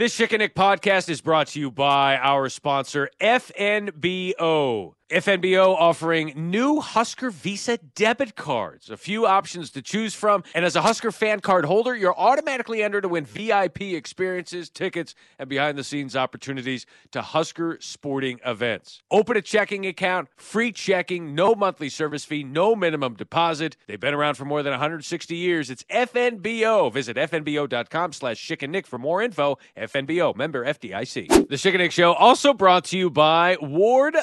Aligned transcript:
This 0.00 0.18
Schick 0.18 0.32
and 0.32 0.38
Nick 0.38 0.54
podcast 0.54 1.10
is 1.10 1.20
brought 1.20 1.48
to 1.48 1.60
you 1.60 1.70
by 1.70 2.16
our 2.16 2.48
sponsor, 2.48 3.10
FNBO. 3.20 4.94
FNBO 5.10 5.74
offering 5.74 6.32
new 6.36 6.78
Husker 6.78 7.30
Visa 7.30 7.78
debit 7.96 8.36
cards, 8.36 8.90
a 8.90 8.96
few 8.96 9.26
options 9.26 9.70
to 9.70 9.82
choose 9.82 10.14
from. 10.14 10.44
And 10.54 10.64
as 10.64 10.76
a 10.76 10.82
Husker 10.82 11.10
fan 11.10 11.40
card 11.40 11.64
holder, 11.64 11.96
you're 11.96 12.16
automatically 12.16 12.80
entered 12.80 13.00
to 13.00 13.08
win 13.08 13.24
VIP 13.24 13.80
experiences, 13.80 14.70
tickets, 14.70 15.16
and 15.36 15.48
behind 15.48 15.76
the 15.76 15.82
scenes 15.82 16.14
opportunities 16.14 16.86
to 17.10 17.22
Husker 17.22 17.76
sporting 17.80 18.38
events. 18.46 19.02
Open 19.10 19.36
a 19.36 19.42
checking 19.42 19.84
account, 19.84 20.28
free 20.36 20.70
checking, 20.70 21.34
no 21.34 21.56
monthly 21.56 21.88
service 21.88 22.24
fee, 22.24 22.44
no 22.44 22.76
minimum 22.76 23.14
deposit. 23.14 23.76
They've 23.88 23.98
been 23.98 24.14
around 24.14 24.36
for 24.36 24.44
more 24.44 24.62
than 24.62 24.70
160 24.70 25.34
years. 25.34 25.70
It's 25.70 25.82
FNBO. 25.90 26.92
Visit 26.92 27.16
FNBO.com 27.16 28.12
slash 28.12 28.46
Schick 28.46 28.62
and 28.62 28.70
Nick 28.70 28.86
for 28.86 28.98
more 28.98 29.22
info. 29.22 29.58
FNBO, 29.76 30.36
member 30.36 30.64
FDIC. 30.64 31.48
The 31.48 31.56
Schick 31.56 31.70
and 31.70 31.78
Nick 31.78 31.90
Show 31.90 32.12
also 32.12 32.54
brought 32.54 32.84
to 32.86 32.96
you 32.96 33.10
by 33.10 33.56
Ward 33.60 34.14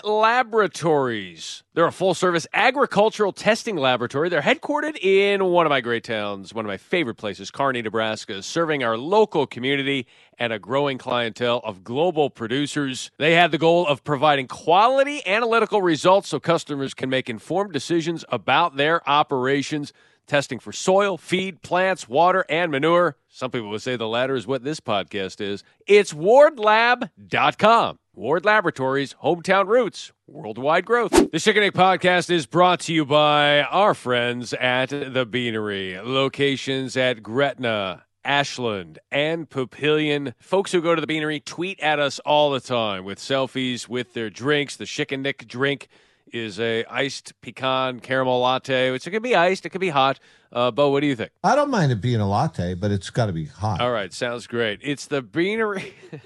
Laboratories. 0.77 1.63
They're 1.73 1.87
a 1.87 1.91
full 1.91 2.13
service 2.13 2.45
agricultural 2.53 3.31
testing 3.31 3.77
laboratory. 3.77 4.29
They're 4.29 4.43
headquartered 4.43 5.03
in 5.03 5.43
one 5.45 5.65
of 5.65 5.71
my 5.71 5.81
great 5.81 6.03
towns, 6.03 6.53
one 6.53 6.65
of 6.65 6.69
my 6.69 6.77
favorite 6.77 7.15
places, 7.15 7.49
Kearney, 7.49 7.81
Nebraska, 7.81 8.43
serving 8.43 8.83
our 8.83 8.95
local 8.95 9.47
community 9.47 10.05
and 10.37 10.53
a 10.53 10.59
growing 10.59 10.99
clientele 10.99 11.61
of 11.63 11.83
global 11.83 12.29
producers. 12.29 13.09
They 13.17 13.33
have 13.33 13.49
the 13.49 13.57
goal 13.57 13.87
of 13.87 14.03
providing 14.03 14.47
quality 14.47 15.25
analytical 15.25 15.81
results 15.81 16.29
so 16.29 16.39
customers 16.39 16.93
can 16.93 17.09
make 17.09 17.27
informed 17.27 17.73
decisions 17.73 18.23
about 18.29 18.77
their 18.77 19.07
operations 19.09 19.93
testing 20.27 20.59
for 20.59 20.71
soil, 20.71 21.17
feed, 21.17 21.61
plants, 21.61 22.07
water, 22.07 22.45
and 22.49 22.71
manure. 22.71 23.15
Some 23.29 23.51
people 23.51 23.69
would 23.69 23.81
say 23.81 23.95
the 23.95 24.07
latter 24.07 24.35
is 24.35 24.45
what 24.45 24.63
this 24.63 24.79
podcast 24.79 25.41
is. 25.41 25.63
It's 25.87 26.13
wardlab.com. 26.13 27.99
Ward 28.13 28.45
Laboratories, 28.45 29.15
hometown 29.23 29.67
roots, 29.67 30.11
worldwide 30.25 30.85
growth. 30.85 31.11
The 31.11 31.37
Schick 31.37 31.51
and 31.51 31.59
Nick 31.59 31.73
podcast 31.75 32.31
is 32.31 32.47
brought 32.47 32.79
to 32.81 32.93
you 32.93 33.05
by 33.05 33.61
our 33.61 33.93
friends 33.93 34.53
at 34.53 34.89
The 34.89 35.23
Beanery. 35.23 35.99
Locations 35.99 36.97
at 36.97 37.21
Gretna, 37.21 38.05
Ashland, 38.25 38.97
and 39.11 39.47
Papillion. 39.47 40.33
Folks 40.39 40.71
who 40.71 40.81
go 40.81 40.95
to 40.95 41.01
The 41.01 41.05
Beanery 41.05 41.39
tweet 41.39 41.79
at 41.79 41.99
us 41.99 42.17
all 42.19 42.49
the 42.49 42.59
time 42.59 43.05
with 43.05 43.19
selfies 43.19 43.87
with 43.87 44.13
their 44.13 44.31
drinks. 44.31 44.75
The 44.75 44.85
Schick 44.85 45.11
and 45.11 45.21
Nick 45.21 45.47
drink 45.47 45.87
is 46.33 46.59
a 46.59 46.85
iced 46.85 47.39
pecan 47.41 47.99
caramel 47.99 48.39
latte, 48.39 48.91
which 48.91 49.07
it 49.07 49.11
can 49.11 49.21
be 49.21 49.35
iced, 49.35 49.65
it 49.65 49.69
can 49.69 49.81
be 49.81 49.89
hot. 49.89 50.19
Uh, 50.51 50.71
Bo, 50.71 50.89
what 50.89 51.01
do 51.01 51.07
you 51.07 51.15
think? 51.15 51.31
I 51.43 51.55
don't 51.55 51.69
mind 51.69 51.91
it 51.91 52.01
being 52.01 52.21
a 52.21 52.27
latte, 52.27 52.73
but 52.73 52.91
it's 52.91 53.09
got 53.09 53.25
to 53.25 53.33
be 53.33 53.45
hot. 53.45 53.81
All 53.81 53.91
right, 53.91 54.13
sounds 54.13 54.47
great. 54.47 54.79
It's 54.81 55.05
the 55.05 55.21
Beanery. 55.21 55.93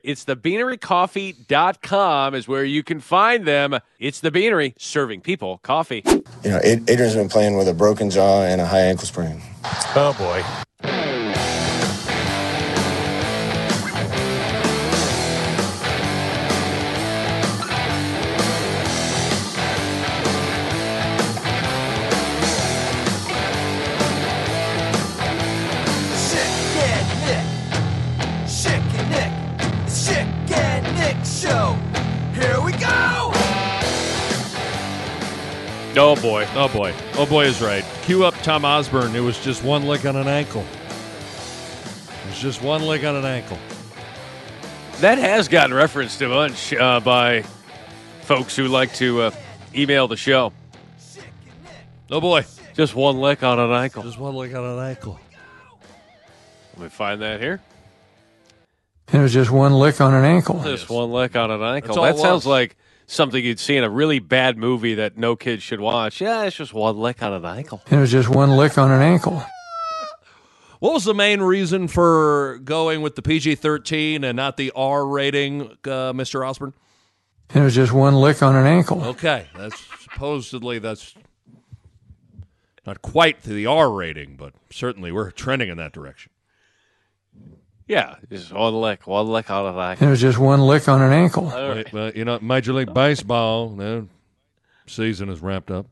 It's 0.00 0.24
the 0.24 0.36
beanerycoffee.com 0.36 2.34
is 2.34 2.46
where 2.46 2.64
you 2.64 2.82
can 2.84 3.00
find 3.00 3.44
them. 3.44 3.78
It's 3.98 4.20
the 4.20 4.30
Beanery 4.30 4.74
serving 4.78 5.22
people 5.22 5.58
coffee. 5.58 6.02
You 6.06 6.50
know, 6.50 6.60
Adrian's 6.62 7.16
been 7.16 7.28
playing 7.28 7.56
with 7.58 7.68
a 7.68 7.74
broken 7.74 8.08
jaw 8.08 8.44
and 8.44 8.60
a 8.60 8.66
high 8.66 8.82
ankle 8.82 9.06
sprain. 9.06 9.42
Oh 9.96 10.14
boy. 10.16 10.44
Oh 36.00 36.14
boy, 36.14 36.46
oh 36.54 36.68
boy, 36.68 36.94
oh 37.14 37.26
boy 37.26 37.46
is 37.46 37.60
right. 37.60 37.84
Cue 38.02 38.24
up 38.24 38.34
Tom 38.42 38.64
Osborne. 38.64 39.16
It 39.16 39.20
was 39.20 39.38
just 39.42 39.64
one 39.64 39.86
lick 39.88 40.04
on 40.06 40.14
an 40.14 40.28
ankle. 40.28 40.64
It 42.22 42.28
was 42.28 42.38
just 42.38 42.62
one 42.62 42.82
lick 42.82 43.02
on 43.04 43.16
an 43.16 43.24
ankle. 43.24 43.58
That 45.00 45.18
has 45.18 45.48
gotten 45.48 45.74
referenced 45.74 46.22
a 46.22 46.28
bunch 46.28 46.72
uh, 46.72 47.00
by 47.00 47.42
folks 48.22 48.54
who 48.54 48.68
like 48.68 48.94
to 48.94 49.22
uh, 49.22 49.30
email 49.74 50.06
the 50.06 50.16
show. 50.16 50.52
Oh 52.10 52.20
boy, 52.20 52.44
Just 52.74 52.94
one 52.94 53.18
lick 53.18 53.42
on 53.42 53.58
an 53.58 53.72
ankle. 53.72 54.04
just 54.04 54.18
one 54.18 54.36
lick 54.36 54.54
on 54.54 54.64
an 54.64 54.78
ankle. 54.78 55.18
Let 56.76 56.84
me 56.84 56.88
find 56.90 57.20
that 57.22 57.40
here. 57.40 57.60
It 59.12 59.18
was 59.18 59.32
just 59.32 59.50
one 59.50 59.72
lick 59.72 60.00
on 60.00 60.14
an 60.14 60.24
ankle. 60.24 60.62
Just 60.62 60.88
one 60.88 61.10
lick 61.10 61.34
on 61.34 61.50
an 61.50 61.60
ankle. 61.60 62.02
That 62.02 62.18
sounds 62.18 62.46
like 62.46 62.76
something 63.08 63.44
you'd 63.44 63.58
see 63.58 63.76
in 63.76 63.82
a 63.82 63.90
really 63.90 64.20
bad 64.20 64.56
movie 64.56 64.94
that 64.94 65.16
no 65.16 65.34
kid 65.34 65.62
should 65.62 65.80
watch. 65.80 66.20
Yeah, 66.20 66.44
it's 66.44 66.56
just 66.56 66.72
one 66.72 66.96
lick 66.96 67.22
on 67.22 67.32
an 67.32 67.44
ankle. 67.44 67.82
It 67.90 67.96
was 67.96 68.12
just 68.12 68.28
one 68.28 68.56
lick 68.56 68.78
on 68.78 68.92
an 68.92 69.02
ankle. 69.02 69.42
What 70.80 70.92
was 70.92 71.02
the 71.02 71.12
main 71.12 71.40
reason 71.40 71.88
for 71.88 72.60
going 72.62 73.02
with 73.02 73.16
the 73.16 73.22
PG 73.22 73.56
thirteen 73.56 74.22
and 74.22 74.36
not 74.36 74.56
the 74.56 74.70
R 74.76 75.04
rating, 75.04 75.62
uh, 75.62 76.12
Mr. 76.12 76.48
Osborne? 76.48 76.72
It 77.52 77.60
was 77.60 77.74
just 77.74 77.92
one 77.92 78.14
lick 78.14 78.44
on 78.44 78.54
an 78.54 78.64
ankle. 78.64 79.02
Okay, 79.02 79.48
that's 79.56 79.82
supposedly 80.04 80.78
that's 80.78 81.16
not 82.86 83.02
quite 83.02 83.42
the 83.42 83.66
R 83.66 83.90
rating, 83.90 84.36
but 84.36 84.54
certainly 84.70 85.10
we're 85.10 85.32
trending 85.32 85.68
in 85.68 85.78
that 85.78 85.92
direction. 85.92 86.30
Yeah, 87.88 88.16
just 88.30 88.52
one 88.52 88.74
lick, 88.74 89.06
one 89.06 89.26
lick 89.28 89.50
on 89.50 89.64
an 89.74 89.78
ankle. 89.80 90.06
It 90.06 90.10
was 90.10 90.20
just 90.20 90.38
one 90.38 90.60
lick 90.60 90.88
on 90.88 91.00
an 91.00 91.12
ankle. 91.12 91.48
All 91.50 91.68
right. 91.70 91.84
But, 91.84 91.92
but, 91.92 92.16
you 92.16 92.24
know, 92.24 92.38
Major 92.40 92.74
League 92.74 92.92
Baseball 92.92 93.70
the 93.70 94.06
season 94.86 95.30
is 95.30 95.40
wrapped 95.40 95.70
up. 95.70 95.86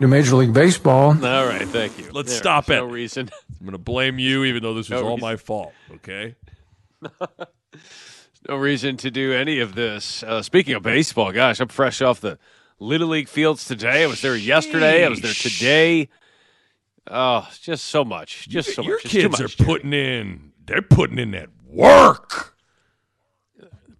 To 0.00 0.08
Major 0.08 0.36
League 0.36 0.52
Baseball, 0.52 1.10
All 1.24 1.46
right, 1.46 1.66
thank 1.68 1.98
you. 1.98 2.10
Let's 2.12 2.30
There, 2.30 2.38
stop 2.38 2.68
it. 2.70 2.76
No 2.76 2.84
reason. 2.84 3.30
I'm 3.60 3.66
going 3.66 3.72
to 3.72 3.78
blame 3.78 4.18
you, 4.18 4.44
even 4.44 4.62
though 4.62 4.74
this 4.74 4.90
was 4.90 5.00
No 5.00 5.06
all 5.08 5.14
reason. 5.16 5.28
my 5.28 5.36
fault. 5.36 5.72
Okay. 5.94 6.34
no 8.48 8.56
reason 8.56 8.96
to 8.98 9.10
do 9.10 9.32
any 9.32 9.60
of 9.60 9.74
this. 9.74 10.22
Uh, 10.22 10.42
speaking 10.42 10.74
of 10.74 10.82
baseball, 10.82 11.32
gosh, 11.32 11.60
I'm 11.60 11.68
fresh 11.68 12.02
off 12.02 12.20
the 12.20 12.38
Little 12.78 13.08
League 13.08 13.28
fields 13.28 13.64
today. 13.64 14.02
I 14.04 14.06
was 14.06 14.20
there 14.20 14.36
yesterday. 14.36 15.04
I 15.04 15.08
was 15.08 15.20
there 15.20 15.32
today. 15.32 16.08
Oh, 17.06 17.48
just 17.62 17.84
so 17.86 18.04
much. 18.04 18.48
Just 18.48 18.74
so 18.74 18.82
Your 18.82 18.96
much. 18.96 19.04
It's 19.06 19.12
too 19.14 19.20
kids 19.22 19.32
much, 19.32 19.40
are 19.40 19.56
Jerry. 19.56 19.66
putting 19.66 19.92
in. 19.92 20.52
They're 20.66 20.82
putting 20.82 21.18
in 21.18 21.30
that 21.32 21.48
work. 21.68 22.54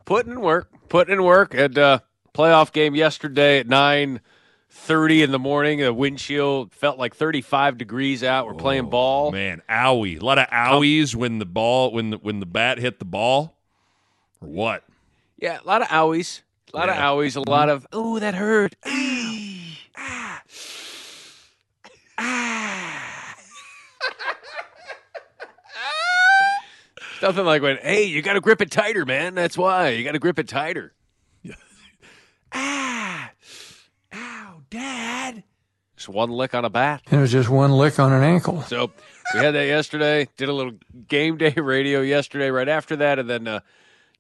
putting 0.05 0.33
in 0.33 0.41
work, 0.41 0.69
putting 0.89 1.15
in 1.15 1.23
work. 1.23 1.55
At 1.55 1.79
uh, 1.79 2.01
playoff 2.35 2.73
game 2.73 2.95
yesterday 2.95 3.59
at 3.61 3.69
nine 3.69 4.21
thirty 4.69 5.23
in 5.23 5.31
the 5.31 5.39
morning. 5.39 5.79
The 5.81 5.95
wind 5.95 6.19
chill 6.19 6.69
felt 6.73 6.99
like 6.99 7.15
thirty 7.15 7.41
five 7.41 7.79
degrees 7.79 8.25
out. 8.25 8.47
We're 8.47 8.55
playing 8.55 8.91
ball. 8.91 9.29
Oh, 9.29 9.31
Man, 9.33 9.63
owie! 9.71 10.21
A 10.21 10.25
lot 10.25 10.39
of 10.39 10.49
owies 10.49 11.15
when 11.15 11.39
the 11.39 11.47
ball 11.47 11.93
when 11.93 12.11
the 12.11 12.17
when 12.19 12.41
the 12.41 12.47
bat 12.47 12.79
hit 12.79 12.99
the 12.99 13.05
ball, 13.05 13.57
or 14.41 14.49
what? 14.49 14.85
Yeah, 15.39 15.59
a 15.63 15.67
lot 15.67 15.83
of 15.83 15.89
owies. 15.89 16.43
A 16.75 16.77
lot 16.77 16.89
Yeah. 16.89 16.95
of 17.11 17.17
owies. 17.19 17.37
A 17.37 17.49
lot 17.49 17.69
of 17.69 17.87
oh 17.93 18.19
that 18.19 18.35
hurt. 18.35 18.75
Ow. 18.85 18.93
Ah. 19.97 20.43
Ah. 22.19 23.03
Something 27.27 27.45
like 27.45 27.61
when, 27.61 27.79
hey, 27.79 28.05
you 28.05 28.23
got 28.23 28.35
to 28.35 28.41
grip 28.41 28.61
it 28.63 28.71
tighter, 28.71 29.05
man. 29.05 29.35
That's 29.35 29.59
why 29.59 29.89
you 29.89 30.05
got 30.05 30.13
to 30.13 30.21
grip 30.21 30.39
it 30.39 30.47
tighter. 30.47 30.95
ah, 32.53 33.31
ow, 34.15 34.61
dad. 34.71 35.43
Just 35.97 36.09
one 36.09 36.31
lick 36.31 36.55
on 36.55 36.65
a 36.65 36.71
bat. 36.71 37.03
it 37.11 37.17
was 37.17 37.33
just 37.33 37.49
one 37.49 37.73
lick 37.73 37.99
on 37.99 38.13
an 38.13 38.23
ankle. 38.23 38.63
So 38.63 38.93
we 39.35 39.41
had 39.41 39.57
that 39.57 39.67
yesterday. 39.67 40.29
Did 40.37 40.49
a 40.49 40.53
little 40.53 40.75
game 41.09 41.37
day 41.37 41.51
radio 41.57 42.01
yesterday, 42.01 42.49
right 42.51 42.69
after 42.69 42.95
that, 42.95 43.19
and 43.19 43.29
then 43.29 43.49
uh, 43.49 43.59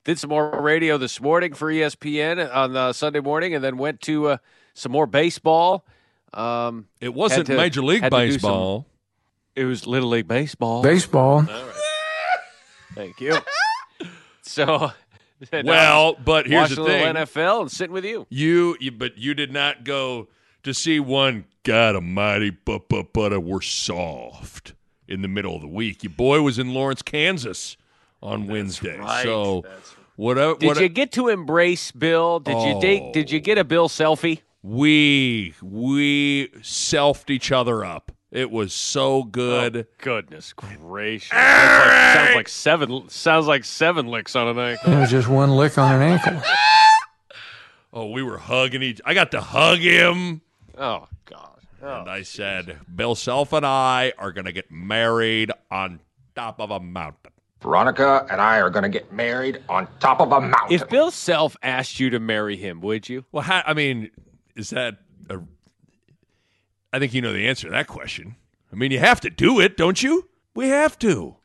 did 0.03 0.19
some 0.19 0.31
more 0.31 0.61
radio 0.61 0.99
this 0.99 1.21
morning 1.21 1.55
for 1.55 1.71
ESPN 1.71 2.53
on 2.53 2.77
uh, 2.77 2.93
Sunday 2.93 3.21
morning, 3.21 3.55
and 3.55 3.63
then 3.63 3.77
went 3.77 4.01
to 4.03 4.27
uh, 4.31 4.37
some 4.75 4.91
more 4.91 5.07
baseball. 5.07 5.87
Um, 6.35 6.89
It 7.01 7.15
wasn't 7.15 7.47
to- 7.47 7.57
Major 7.57 7.83
League 7.83 8.03
do 8.03 8.09
some- 8.09 8.19
Baseball. 8.19 8.87
it 9.55 9.65
was 9.65 9.87
Little 9.87 10.09
League 10.09 10.27
baseball. 10.27 10.83
Baseball. 10.83 11.47
Thank 12.97 13.21
you. 13.21 13.37
So, 14.49 14.93
well, 15.65 16.17
but 16.25 16.47
here's 16.47 16.77
the 16.77 16.85
thing: 16.85 17.17
NFL 17.17 17.63
and 17.63 17.71
sitting 17.71 17.93
with 17.93 18.05
you. 18.05 18.29
you, 18.31 18.77
you, 18.79 18.93
but 18.93 19.19
you 19.19 19.35
did 19.35 19.53
not 19.53 19.83
go 19.83 20.29
to 20.63 20.73
see 20.73 21.01
one. 21.01 21.47
God 21.65 21.97
Almighty, 21.97 22.51
but 22.51 22.89
but 22.89 23.13
but 23.13 23.33
uh, 23.33 23.41
we're 23.41 23.61
soft 23.61 24.75
in 25.09 25.23
the 25.23 25.29
middle 25.29 25.57
of 25.57 25.63
the 25.63 25.67
week. 25.67 26.05
Your 26.05 26.13
boy 26.13 26.43
was 26.43 26.61
in 26.61 26.73
Lawrence, 26.73 27.03
Kansas, 27.03 27.77
on 28.23 28.47
Wednesday. 28.47 28.97
right. 29.01 29.25
So 29.25 29.63
That's 29.65 29.97
whatever. 30.15 30.55
Did 30.55 30.67
what, 30.69 30.81
you 30.81 30.89
get 30.89 31.11
to 31.13 31.27
embrace 31.27 31.91
Bill? 31.91 32.39
Did 32.39 32.63
you 32.63 32.81
date? 32.81 33.13
Did 33.13 33.33
you 33.33 33.41
oh. 33.41 33.43
get 33.43 33.59
a 33.59 33.65
Bill 33.65 33.89
selfie? 33.89 34.43
we 34.67 35.55
we 35.63 36.49
selfed 36.61 37.31
each 37.31 37.53
other 37.53 37.85
up 37.85 38.11
It 38.37 38.51
was 38.51 38.75
so 38.75 39.23
good. 39.23 39.77
Oh, 39.79 39.85
goodness 39.97 40.53
gracious! 40.53 41.31
Sounds 41.31 41.87
like, 41.87 41.97
sounds 42.15 42.35
like 42.37 42.49
seven. 42.51 43.09
Sounds 43.09 43.47
like 43.47 43.65
seven 43.65 44.09
licks 44.09 44.37
on 44.37 44.49
an 44.49 44.59
ankle. 44.59 44.93
It 44.93 45.01
was 45.01 45.11
just 45.11 45.27
one 45.27 45.53
lick 45.53 45.79
on 45.79 45.95
an 45.95 46.03
ankle. 46.03 46.43
Oh, 47.93 48.11
we 48.11 48.23
were 48.23 48.37
hugging 48.37 48.83
each. 48.83 49.01
I 49.07 49.15
got 49.15 49.31
to 49.31 49.41
hug 49.41 49.79
him, 49.79 50.43
Oh 50.77 51.09
God! 51.25 51.61
Oh. 51.83 52.01
and 52.01 52.11
I 52.11 52.25
said, 52.25 52.79
"Bill 52.95 53.15
Self 53.15 53.55
and 53.55 53.65
I 53.65 54.13
are 54.19 54.33
going 54.33 54.45
to 54.45 54.53
get 54.53 54.71
married 54.71 55.51
on 55.71 56.01
top 56.35 56.61
of 56.61 56.71
a 56.71 56.79
mountain." 56.79 57.33
Veronica 57.63 58.27
and 58.31 58.39
I 58.39 58.59
are 58.61 58.69
going 58.69 58.83
to 58.83 58.91
get 58.91 59.11
married 59.15 59.63
on 59.71 59.89
top 59.99 60.21
of 60.21 60.31
a 60.31 60.43
mountain. 60.43 60.73
If 60.75 60.91
Bill 60.91 61.11
Self 61.11 61.57
asked 61.63 61.99
you 61.99 62.11
to 62.11 62.21
marry 62.21 62.59
him, 62.59 62.83
would 62.83 63.09
you? 63.09 63.25
Well, 63.33 63.47
I 63.49 63.73
mean, 63.73 64.11
is 64.57 64.69
that? 64.71 64.99
A, 65.31 65.39
I 66.97 66.99
think 66.99 67.13
you 67.13 67.21
know 67.21 67.35
the 67.35 67.47
answer 67.47 67.67
to 67.67 67.73
that 67.73 67.89
question. 67.89 68.37
I 68.73 68.75
mean, 68.75 68.91
you 68.91 68.99
have 69.01 69.21
to 69.21 69.29
do 69.29 69.61
it, 69.61 69.77
don't 69.77 70.03
you? 70.03 70.31
We 70.55 70.69
have 70.69 70.99
to. 71.01 71.37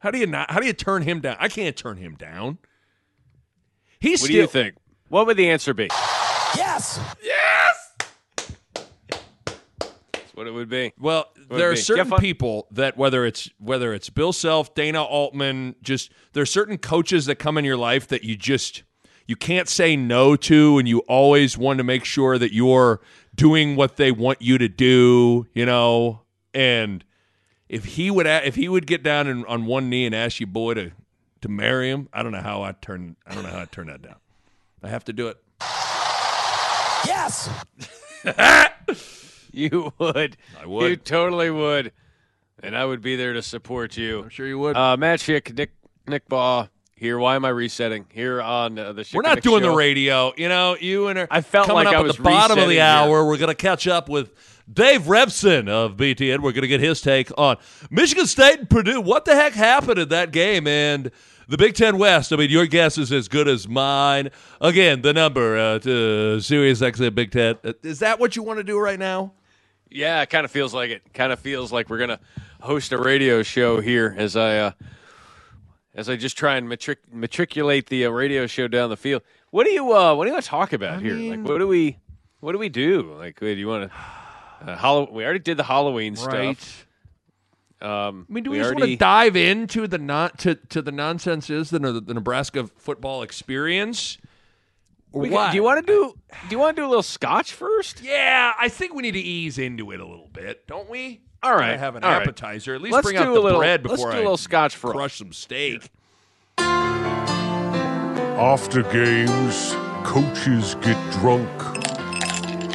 How 0.00 0.10
do 0.10 0.18
you 0.18 0.26
not? 0.26 0.50
How 0.50 0.58
do 0.58 0.66
you 0.66 0.72
turn 0.72 1.02
him 1.02 1.20
down? 1.20 1.36
I 1.38 1.46
can't 1.46 1.76
turn 1.76 1.96
him 1.96 2.16
down. 2.16 2.58
He's 4.00 4.20
What 4.20 4.26
still. 4.26 4.34
do 4.34 4.40
you 4.40 4.46
think? 4.48 4.74
What 5.08 5.28
would 5.28 5.36
the 5.36 5.48
answer 5.48 5.72
be? 5.74 5.86
Yes! 6.56 6.98
Yes. 7.22 7.92
That's 9.06 10.34
what 10.34 10.48
it 10.48 10.50
would 10.54 10.68
be. 10.68 10.92
Well, 10.98 11.26
would 11.48 11.60
there 11.60 11.70
are 11.70 11.74
be. 11.74 11.80
certain 11.80 12.10
people 12.18 12.66
that 12.72 12.96
whether 12.96 13.24
it's 13.24 13.48
whether 13.60 13.94
it's 13.94 14.10
Bill 14.10 14.32
Self, 14.32 14.74
Dana 14.74 15.04
Altman, 15.04 15.76
just 15.82 16.10
there 16.32 16.42
are 16.42 16.46
certain 16.46 16.78
coaches 16.78 17.26
that 17.26 17.36
come 17.36 17.56
in 17.56 17.64
your 17.64 17.76
life 17.76 18.08
that 18.08 18.24
you 18.24 18.34
just 18.34 18.82
you 19.26 19.36
can't 19.36 19.68
say 19.68 19.94
no 19.94 20.34
to, 20.34 20.78
and 20.78 20.88
you 20.88 20.98
always 21.06 21.56
want 21.56 21.78
to 21.78 21.84
make 21.84 22.04
sure 22.04 22.36
that 22.38 22.52
you're 22.52 23.00
doing 23.40 23.76
what 23.76 23.96
they 23.96 24.12
want 24.12 24.42
you 24.42 24.58
to 24.58 24.68
do. 24.68 25.46
You 25.54 25.66
know, 25.66 26.22
and 26.54 27.04
if 27.68 27.84
he 27.84 28.10
would 28.10 28.26
if 28.26 28.54
he 28.54 28.68
would 28.68 28.86
get 28.86 29.02
down 29.02 29.26
and, 29.26 29.46
on 29.46 29.66
one 29.66 29.88
knee 29.88 30.06
and 30.06 30.14
ask 30.14 30.40
you 30.40 30.46
boy 30.46 30.74
to 30.74 30.92
to 31.40 31.48
marry 31.48 31.90
him, 31.90 32.08
I 32.12 32.22
don't 32.22 32.32
know 32.32 32.42
how 32.42 32.62
I 32.62 32.72
turn 32.72 33.16
I 33.26 33.34
don't 33.34 33.44
know 33.44 33.50
how 33.50 33.60
I 33.60 33.66
turn 33.66 33.86
that 33.88 34.02
down. 34.02 34.16
I 34.82 34.88
have 34.88 35.04
to 35.04 35.12
do 35.12 35.28
it. 35.28 35.38
Yes! 37.06 37.50
You 39.52 39.92
would. 39.98 40.36
I 40.60 40.66
would. 40.66 40.90
You 40.90 40.96
totally 40.96 41.50
would. 41.50 41.92
And 42.62 42.76
I 42.76 42.84
would 42.84 43.00
be 43.00 43.16
there 43.16 43.32
to 43.32 43.42
support 43.42 43.96
you. 43.96 44.22
I'm 44.22 44.28
sure 44.28 44.46
you 44.46 44.58
would. 44.58 44.76
Uh, 44.76 44.96
Matt 44.96 45.20
Schick, 45.20 45.56
Nick 45.56 45.72
Nick 46.06 46.28
Bahe 46.28 46.68
here. 47.00 47.18
Why 47.18 47.34
am 47.34 47.44
I 47.44 47.48
resetting 47.48 48.06
here 48.10 48.40
on 48.40 48.78
uh, 48.78 48.92
the? 48.92 49.08
We're 49.12 49.22
not 49.22 49.40
doing 49.40 49.62
show. 49.62 49.70
the 49.70 49.76
radio. 49.76 50.32
You 50.36 50.48
know, 50.48 50.76
you 50.78 51.08
and 51.08 51.18
her. 51.18 51.26
I 51.30 51.40
felt 51.40 51.66
coming 51.66 51.86
like 51.86 51.94
up 51.94 52.04
I 52.04 52.08
at 52.08 52.16
the 52.16 52.22
bottom 52.22 52.58
of 52.58 52.68
the 52.68 52.80
hour. 52.80 53.26
We're 53.26 53.38
going 53.38 53.48
to 53.48 53.54
catch 53.54 53.88
up 53.88 54.08
with 54.08 54.32
Dave 54.72 55.02
Revsine 55.02 55.68
of 55.68 55.96
BTN. 55.96 56.40
We're 56.40 56.52
going 56.52 56.62
to 56.62 56.68
get 56.68 56.80
his 56.80 57.00
take 57.00 57.36
on 57.38 57.56
Michigan 57.90 58.26
State 58.26 58.60
and 58.60 58.70
Purdue. 58.70 59.00
What 59.00 59.24
the 59.24 59.34
heck 59.34 59.54
happened 59.54 59.98
in 59.98 60.10
that 60.10 60.30
game? 60.30 60.66
And 60.66 61.10
the 61.48 61.56
Big 61.56 61.74
Ten 61.74 61.98
West. 61.98 62.32
I 62.32 62.36
mean, 62.36 62.50
your 62.50 62.66
guess 62.66 62.98
is 62.98 63.10
as 63.10 63.26
good 63.26 63.48
as 63.48 63.66
mine. 63.66 64.30
Again, 64.60 65.02
the 65.02 65.12
number 65.12 65.58
uh, 65.58 65.78
to 65.80 66.40
Sirius 66.40 66.80
XM 66.80 67.14
Big 67.14 67.32
Ten. 67.32 67.56
Uh, 67.64 67.72
Is 67.82 68.00
that 68.00 68.20
what 68.20 68.36
you 68.36 68.42
want 68.42 68.58
to 68.58 68.64
do 68.64 68.78
right 68.78 68.98
now? 68.98 69.32
Yeah, 69.90 70.22
it 70.22 70.30
kind 70.30 70.44
of 70.44 70.50
feels 70.50 70.72
like 70.72 70.90
it. 70.90 71.14
Kind 71.14 71.32
of 71.32 71.40
feels 71.40 71.72
like 71.72 71.90
we're 71.90 71.98
gonna 71.98 72.20
host 72.60 72.92
a 72.92 72.98
radio 72.98 73.42
show 73.42 73.80
here 73.80 74.14
as 74.16 74.36
I 74.36 74.58
uh, 74.58 74.72
as 75.94 76.08
I 76.08 76.16
just 76.16 76.36
try 76.36 76.56
and 76.56 76.68
matric- 76.68 77.12
matriculate 77.12 77.86
the 77.86 78.06
uh, 78.06 78.10
radio 78.10 78.46
show 78.46 78.68
down 78.68 78.90
the 78.90 78.96
field. 78.96 79.22
What 79.50 79.64
do 79.64 79.70
you 79.70 79.92
uh, 79.92 80.14
What 80.14 80.24
do 80.24 80.28
you 80.28 80.34
want 80.34 80.44
to 80.44 80.50
talk 80.50 80.72
about 80.72 81.02
here? 81.02 81.14
like, 81.14 81.46
what 81.46 81.58
do 81.58 81.66
we 81.66 81.98
What 82.40 82.52
do 82.52 82.58
we 82.58 82.68
do? 82.68 83.14
Like, 83.18 83.40
do 83.40 83.46
you 83.48 83.68
want 83.68 83.90
to? 83.90 83.96
Uh, 84.66 84.76
Hallow- 84.76 85.10
we 85.10 85.24
already 85.24 85.40
did 85.40 85.56
the 85.56 85.64
Halloween 85.64 86.16
stuff. 86.16 86.86
Um, 87.80 88.26
I 88.28 88.32
mean, 88.32 88.44
do 88.44 88.50
we, 88.50 88.58
just 88.58 88.66
already, 88.66 88.82
want 88.82 88.90
to 88.90 88.96
dive 88.96 89.36
into 89.36 89.86
the 89.86 89.96
not 89.96 90.38
to, 90.40 90.54
to 90.54 90.82
the 90.82 90.92
nonsense 90.92 91.48
is 91.48 91.70
the, 91.70 91.78
the 91.78 92.12
Nebraska 92.12 92.66
football 92.76 93.22
experience? 93.22 94.18
Or 95.12 95.22
we 95.22 95.30
what? 95.30 95.50
do 95.50 95.56
you 95.56 95.62
want 95.62 95.86
to 95.86 95.92
do? 95.92 96.14
Do 96.48 96.54
you 96.54 96.58
want 96.58 96.76
to 96.76 96.82
do 96.82 96.86
a 96.86 96.88
little 96.88 97.02
scotch 97.02 97.52
first? 97.52 98.02
Yeah, 98.02 98.52
I 98.58 98.68
think 98.68 98.94
we 98.94 99.02
need 99.02 99.12
to 99.12 99.20
ease 99.20 99.58
into 99.58 99.90
it 99.92 100.00
a 100.00 100.06
little 100.06 100.28
bit, 100.30 100.66
don't 100.66 100.90
we? 100.90 101.22
All 101.42 101.54
right, 101.54 101.68
Gotta 101.70 101.78
have 101.78 101.96
an 101.96 102.04
all 102.04 102.10
right. 102.12 102.22
appetizer. 102.22 102.74
At 102.74 102.82
least 102.82 102.92
Let's 102.94 103.06
bring 103.06 103.16
out 103.16 103.28
a 103.28 103.32
the 103.32 103.40
little- 103.40 103.58
bread 103.60 103.82
let's 103.84 103.96
before 104.00 104.10
do 104.12 104.16
a 104.16 104.20
I 104.20 104.22
little 104.22 104.36
Scotch 104.36 104.76
for 104.76 104.92
crush 104.92 105.16
some 105.18 105.32
steak. 105.32 105.90
After 108.38 108.82
games, 108.84 109.74
coaches 110.04 110.76
get 110.82 110.96
drunk 111.14 111.48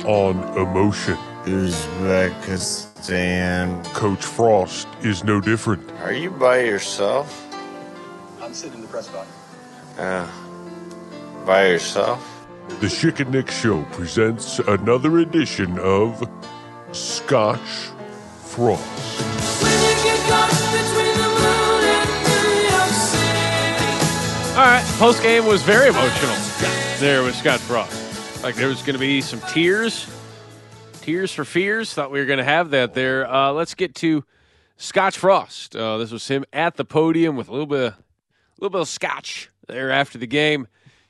on 0.05 0.37
emotion. 0.57 1.17
Uzbekistan. 1.45 3.83
Coach 3.93 4.25
Frost 4.25 4.87
is 5.03 5.23
no 5.23 5.39
different. 5.39 5.87
Are 6.01 6.11
you 6.13 6.31
by 6.31 6.59
yourself? 6.61 7.43
I'm 8.41 8.51
sitting 8.53 8.75
in 8.77 8.81
the 8.81 8.87
press 8.87 9.07
box. 9.09 9.27
Yeah. 9.97 10.27
By 11.45 11.67
yourself? 11.67 12.47
The 12.79 12.87
Schick 12.87 13.19
and 13.19 13.29
Nick 13.31 13.51
Show 13.51 13.83
presents 13.91 14.57
another 14.59 15.19
edition 15.19 15.77
of 15.79 16.27
Scotch 16.93 17.89
All 24.55 24.61
right. 24.61 24.85
Post 24.97 25.21
game 25.21 25.45
was 25.45 25.61
very 25.63 25.89
emotional. 25.89 26.35
There 26.99 27.23
with 27.23 27.35
Scott 27.35 27.59
Frost. 27.59 28.41
Like 28.41 28.55
there 28.55 28.69
was 28.69 28.81
going 28.81 28.93
to 28.93 28.99
be 28.99 29.19
some 29.19 29.41
tears, 29.41 30.07
tears 31.01 31.33
for 31.33 31.43
fears. 31.43 31.93
Thought 31.93 32.11
we 32.11 32.19
were 32.19 32.25
going 32.25 32.37
to 32.37 32.45
have 32.45 32.69
that 32.69 32.93
there. 32.93 33.29
Uh, 33.29 33.51
let's 33.51 33.73
get 33.73 33.93
to 33.95 34.23
Scotch 34.77 35.17
Frost. 35.17 35.75
Uh, 35.75 35.97
this 35.97 36.11
was 36.11 36.25
him 36.27 36.45
at 36.53 36.77
the 36.77 36.85
podium 36.85 37.35
with 37.35 37.49
a 37.49 37.51
little 37.51 37.65
bit, 37.65 37.87
of, 37.87 37.93
a 37.93 37.97
little 38.61 38.69
bit 38.69 38.81
of 38.81 38.87
scotch 38.87 39.49
there 39.67 39.91
after 39.91 40.17
the 40.17 40.27
game, 40.27 40.67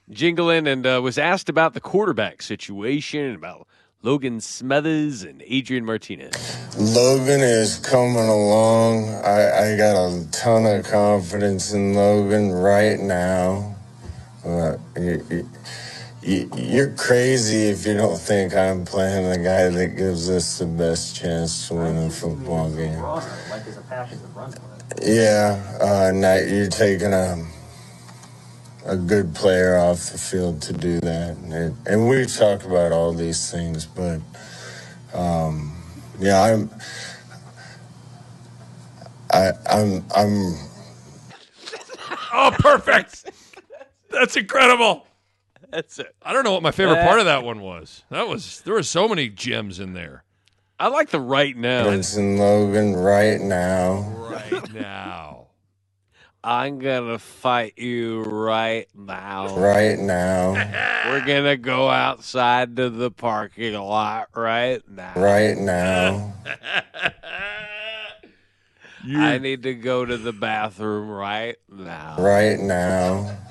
jingling, 0.09 0.65
and 0.65 0.87
uh, 0.87 0.99
was 1.03 1.19
asked 1.19 1.49
about 1.49 1.75
the 1.75 1.81
quarterback 1.81 2.41
situation, 2.41 3.21
and 3.21 3.35
about 3.35 3.67
Logan 4.05 4.39
Smothers 4.39 5.23
and 5.23 5.41
Adrian 5.47 5.83
Martinez. 5.83 6.31
Logan 6.77 7.41
is 7.41 7.79
coming 7.79 8.27
along. 8.27 9.09
I, 9.09 9.73
I 9.73 9.77
got 9.77 9.95
a 9.95 10.27
ton 10.29 10.67
of 10.67 10.85
confidence 10.85 11.73
in 11.73 11.95
Logan 11.95 12.51
right 12.51 12.99
now. 12.99 13.75
Uh, 14.45 14.77
you, 14.95 15.25
you, 15.31 15.49
you, 16.21 16.51
you're 16.55 16.91
crazy 16.91 17.69
if 17.69 17.87
you 17.87 17.95
don't 17.95 18.19
think 18.19 18.53
I'm 18.53 18.85
playing 18.85 19.27
the 19.27 19.39
guy 19.39 19.69
that 19.69 19.97
gives 19.97 20.29
us 20.29 20.59
the 20.59 20.67
best 20.67 21.15
chance 21.15 21.67
to 21.69 21.73
win 21.73 21.97
a 21.97 22.11
football 22.11 22.69
game. 22.69 23.01
Like 23.01 23.63
there's 23.63 23.77
a 23.77 23.81
passion 23.81 24.19
to 24.19 24.27
run. 24.27 24.53
Yeah, 25.01 25.77
uh, 25.81 26.11
now 26.13 26.35
you're 26.35 26.69
taking 26.69 27.11
a 27.11 27.43
a 28.85 28.95
good 28.95 29.33
player 29.33 29.77
off 29.77 30.11
the 30.11 30.17
field 30.17 30.61
to 30.63 30.73
do 30.73 30.99
that, 31.01 31.37
and, 31.37 31.75
and 31.87 32.07
we 32.09 32.25
talk 32.25 32.63
about 32.63 32.91
all 32.91 33.13
these 33.13 33.51
things, 33.51 33.85
but 33.85 34.19
um, 35.13 35.75
yeah, 36.19 36.41
I'm. 36.41 36.69
I, 39.31 39.51
I'm 39.69 40.05
I'm 40.15 40.55
Oh, 42.31 42.51
perfect. 42.59 43.29
That's 44.11 44.35
incredible. 44.37 45.07
That's 45.71 45.99
it. 45.99 46.15
I 46.21 46.31
don't 46.31 46.43
know 46.43 46.53
what 46.53 46.63
my 46.63 46.71
favorite 46.71 47.01
part 47.03 47.19
of 47.19 47.25
that 47.25 47.43
one 47.43 47.61
was. 47.61 48.03
That 48.11 48.27
was 48.27 48.61
there 48.61 48.73
were 48.73 48.83
so 48.83 49.07
many 49.07 49.29
gems 49.29 49.79
in 49.79 49.93
there. 49.93 50.23
I 50.79 50.89
like 50.89 51.09
the 51.09 51.19
right 51.19 51.55
now. 51.55 51.83
confidence 51.83 52.15
in 52.17 52.37
Logan 52.37 52.95
right 52.95 53.39
now. 53.41 54.01
Right 54.29 54.73
now. 54.73 55.34
I'm 56.47 56.77
gonna 56.77 57.17
fight 57.17 57.79
you 57.79 58.21
right 58.21 58.85
now. 58.93 59.57
Right 59.57 59.97
now, 59.97 60.51
We're 61.09 61.25
gonna 61.25 61.57
go 61.57 61.89
outside 61.89 62.75
to 62.75 62.91
the 62.91 63.09
parking 63.09 63.73
lot 63.73 64.27
right 64.35 64.79
now. 64.87 65.13
right 65.15 65.57
now, 65.57 66.35
I 69.07 69.39
need 69.39 69.63
to 69.63 69.73
go 69.73 70.05
to 70.05 70.17
the 70.17 70.33
bathroom 70.33 71.09
right 71.09 71.55
now. 71.67 72.17
right 72.19 72.59
now. 72.59 73.37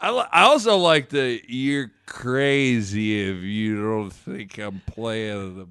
I, 0.00 0.10
li- 0.12 0.28
I 0.32 0.44
also 0.44 0.78
like 0.78 1.10
the 1.10 1.42
you're 1.46 1.90
crazy 2.06 3.20
if 3.28 3.42
you 3.42 3.82
don't 3.82 4.10
think 4.12 4.56
I'm 4.56 4.80
playing 4.86 5.58
the 5.58 5.68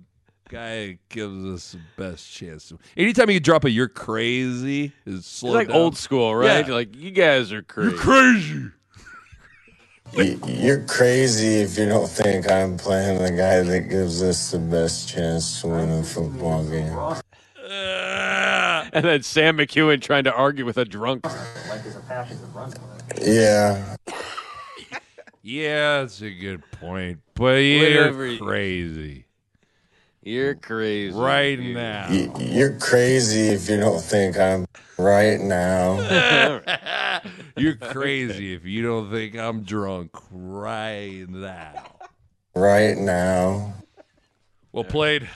guy 0.50 0.98
gives 1.10 1.46
us 1.46 1.72
the 1.74 1.80
best 2.02 2.32
chance. 2.32 2.72
Anytime 2.96 3.30
you 3.30 3.40
drop 3.40 3.66
a 3.66 3.70
you're 3.70 3.88
crazy 3.90 4.94
is 5.06 5.20
It's 5.20 5.28
slow 5.28 5.54
like 5.54 5.68
down. 5.68 5.78
old 5.78 5.98
school, 5.98 6.36
right? 6.36 6.68
Yeah. 6.68 6.74
Like 6.74 6.96
you 6.96 7.12
guys 7.12 7.52
are 7.52 7.62
crazy. 7.62 7.92
You're 7.92 8.00
crazy. 8.00 8.72
You- 10.14 10.40
You're 10.48 10.84
crazy 10.86 11.56
if 11.62 11.78
you 11.78 11.86
don't 11.86 12.08
think 12.10 12.50
I'm 12.50 12.78
playing 12.78 13.22
the 13.22 13.30
guy 13.32 13.62
that 13.62 13.90
gives 13.90 14.24
us 14.24 14.52
the 14.52 14.60
best 14.60 15.10
chance 15.10 15.60
to 15.62 15.68
win 15.68 15.90
a 15.92 16.02
football 16.04 16.64
game. 16.64 16.96
And 18.94 19.04
then 19.04 19.22
Sam 19.24 19.58
McKewon 19.58 20.02
trying 20.02 20.24
to 20.24 20.34
argue 20.34 20.66
with 20.66 20.78
a 20.78 20.86
drunk. 20.86 21.26
Like 21.26 21.84
there's 21.84 21.98
a 21.98 22.00
passion 22.02 22.40
to 22.40 22.46
run. 22.48 22.72
Yeah, 23.22 23.96
yeah, 25.44 26.00
that's 26.02 26.22
a 26.22 26.32
good 26.32 26.64
point. 26.72 27.20
But 27.36 27.58
you're 27.58 28.06
Whatever. 28.06 28.38
crazy. 28.38 29.26
You're 30.28 30.56
crazy. 30.56 31.18
right 31.18 31.56
dude. 31.56 31.76
now. 31.76 32.10
You're 32.12 32.78
crazy 32.80 33.48
if 33.48 33.70
you 33.70 33.80
don't 33.80 34.02
think 34.02 34.38
I'm 34.38 34.66
right 34.98 35.40
now. 35.40 36.62
You're 37.56 37.76
crazy 37.76 38.54
if 38.54 38.66
you 38.66 38.84
don't 38.84 39.10
think 39.10 39.38
I'm 39.38 39.64
drunk 39.64 40.12
right 40.30 41.26
now. 41.30 41.86
Right 42.56 42.98
now. 42.98 43.76
Well 44.74 44.84
played. 44.84 45.30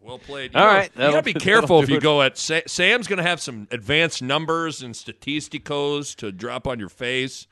Well 0.00 0.18
played. 0.18 0.52
You 0.54 0.60
All 0.60 0.66
gotta- 0.66 0.78
right, 0.80 0.90
You 0.94 1.00
got 1.12 1.16
to 1.16 1.22
be 1.22 1.32
careful 1.40 1.82
if 1.82 1.88
you 1.88 1.96
it. 1.96 2.02
go 2.02 2.20
at 2.22 2.36
Sa- 2.36 2.60
Sam's 2.66 3.06
going 3.08 3.16
to 3.16 3.22
have 3.22 3.40
some 3.40 3.66
advanced 3.70 4.22
numbers 4.22 4.82
and 4.82 4.94
statisticos 4.94 6.14
to 6.16 6.30
drop 6.30 6.66
on 6.66 6.78
your 6.78 6.88
face. 6.90 7.46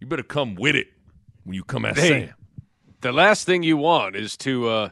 You 0.00 0.06
better 0.06 0.22
come 0.22 0.54
with 0.54 0.76
it 0.76 0.86
when 1.44 1.54
you 1.54 1.64
come 1.64 1.84
at 1.84 1.98
Hey. 1.98 2.08
Sam. 2.26 2.34
The 3.00 3.12
last 3.12 3.44
thing 3.44 3.62
you 3.64 3.76
want 3.76 4.14
is 4.16 4.36
to 4.38 4.68
uh 4.68 4.88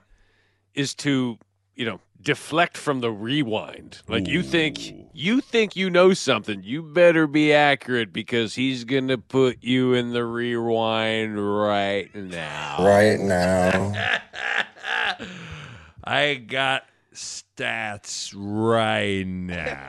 is 0.77 0.95
to, 0.95 1.39
you 1.75 1.85
know, 1.87 2.01
deflect 2.23 2.77
from 2.77 3.01
the 3.01 3.11
rewind. 3.11 4.01
Like 4.09 4.27
you 4.29 4.43
think 4.43 5.09
you 5.13 5.41
think 5.41 5.77
you 5.77 5.91
know 5.91 6.13
something, 6.15 6.63
you 6.63 6.83
better 6.83 7.27
be 7.27 7.53
accurate 7.53 8.13
because 8.13 8.55
he's 8.55 8.85
going 8.85 9.09
to 9.09 9.19
put 9.19 9.59
you 9.63 9.95
in 9.95 10.13
the 10.13 10.25
rewind 10.25 11.39
right 11.39 12.15
now. 12.15 12.77
Right 12.81 13.19
now. 13.19 13.93
I 16.05 16.35
got 16.35 16.85
stats 17.15 18.33
right 18.37 19.27
now. 19.27 19.87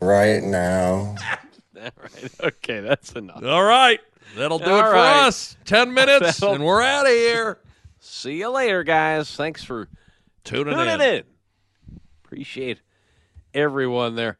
Right 0.00 0.42
now. 0.42 1.16
right. 1.74 2.30
Okay, 2.42 2.80
that's 2.80 3.12
enough. 3.12 3.42
All 3.44 3.64
right. 3.64 4.00
That'll 4.36 4.58
do 4.58 4.64
it 4.64 4.70
All 4.70 4.82
for 4.82 4.92
right. 4.92 5.26
us. 5.26 5.56
10 5.64 5.92
minutes 5.94 6.20
That'll- 6.40 6.54
and 6.54 6.64
we're 6.64 6.82
out 6.82 7.06
of 7.06 7.12
here. 7.12 7.58
See 8.04 8.38
you 8.38 8.50
later, 8.50 8.82
guys. 8.82 9.34
Thanks 9.34 9.62
for 9.62 9.88
Tuning, 10.42 10.74
tuning 10.74 10.94
in. 10.94 11.00
in. 11.00 11.22
Appreciate 12.24 12.80
everyone 13.54 14.16
there. 14.16 14.38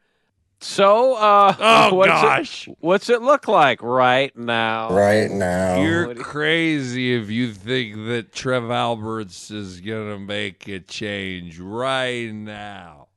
So, 0.59 1.15
uh, 1.15 1.55
Oh, 1.59 1.93
what's 1.95 2.09
gosh. 2.11 2.67
it, 2.67 2.77
what's 2.81 3.09
it 3.09 3.21
look 3.21 3.47
like 3.47 3.81
right 3.81 4.35
now? 4.37 4.91
Right 4.93 5.31
now. 5.31 5.81
You're 5.81 6.09
you- 6.13 6.21
crazy 6.21 7.15
if 7.15 7.29
you 7.29 7.53
think 7.53 7.95
that 8.07 8.33
Trev 8.33 8.69
Alberts 8.69 9.49
is 9.49 9.79
going 9.79 10.09
to 10.11 10.19
make 10.19 10.67
a 10.67 10.79
change 10.81 11.57
right 11.59 12.31
now. 12.33 13.07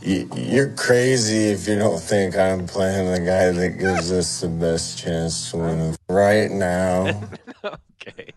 You're 0.00 0.74
crazy 0.74 1.50
if 1.50 1.68
you 1.68 1.78
don't 1.78 2.00
think 2.00 2.36
I'm 2.36 2.66
playing 2.66 3.12
the 3.12 3.20
guy 3.20 3.52
that 3.52 3.78
gives 3.78 4.10
us 4.10 4.40
the 4.40 4.48
best 4.48 4.98
chance 4.98 5.52
to 5.52 5.58
win. 5.58 5.96
Right 6.08 6.50
now. 6.50 7.22
Okay. 8.04 8.32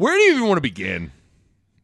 Where 0.00 0.16
do 0.16 0.22
you 0.22 0.36
even 0.36 0.48
want 0.48 0.56
to 0.56 0.62
begin? 0.62 1.12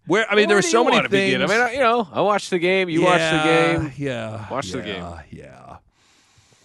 Where 0.06 0.24
I 0.30 0.34
mean, 0.36 0.48
there 0.48 0.54
Where 0.56 0.58
are 0.60 0.62
do 0.62 0.68
so 0.68 0.84
many 0.84 0.96
things. 1.06 1.34
begin? 1.34 1.42
I 1.42 1.46
mean, 1.46 1.60
I- 1.60 1.72
you 1.74 1.80
know, 1.80 2.08
I 2.10 2.22
watched 2.22 2.48
the 2.48 2.58
game. 2.58 2.88
You 2.88 3.02
watched 3.02 3.30
the 3.30 3.42
game. 3.44 3.92
Yeah. 3.98 4.48
Watch 4.50 4.70
the 4.70 4.80
game. 4.80 5.04
Yeah. 5.30 5.76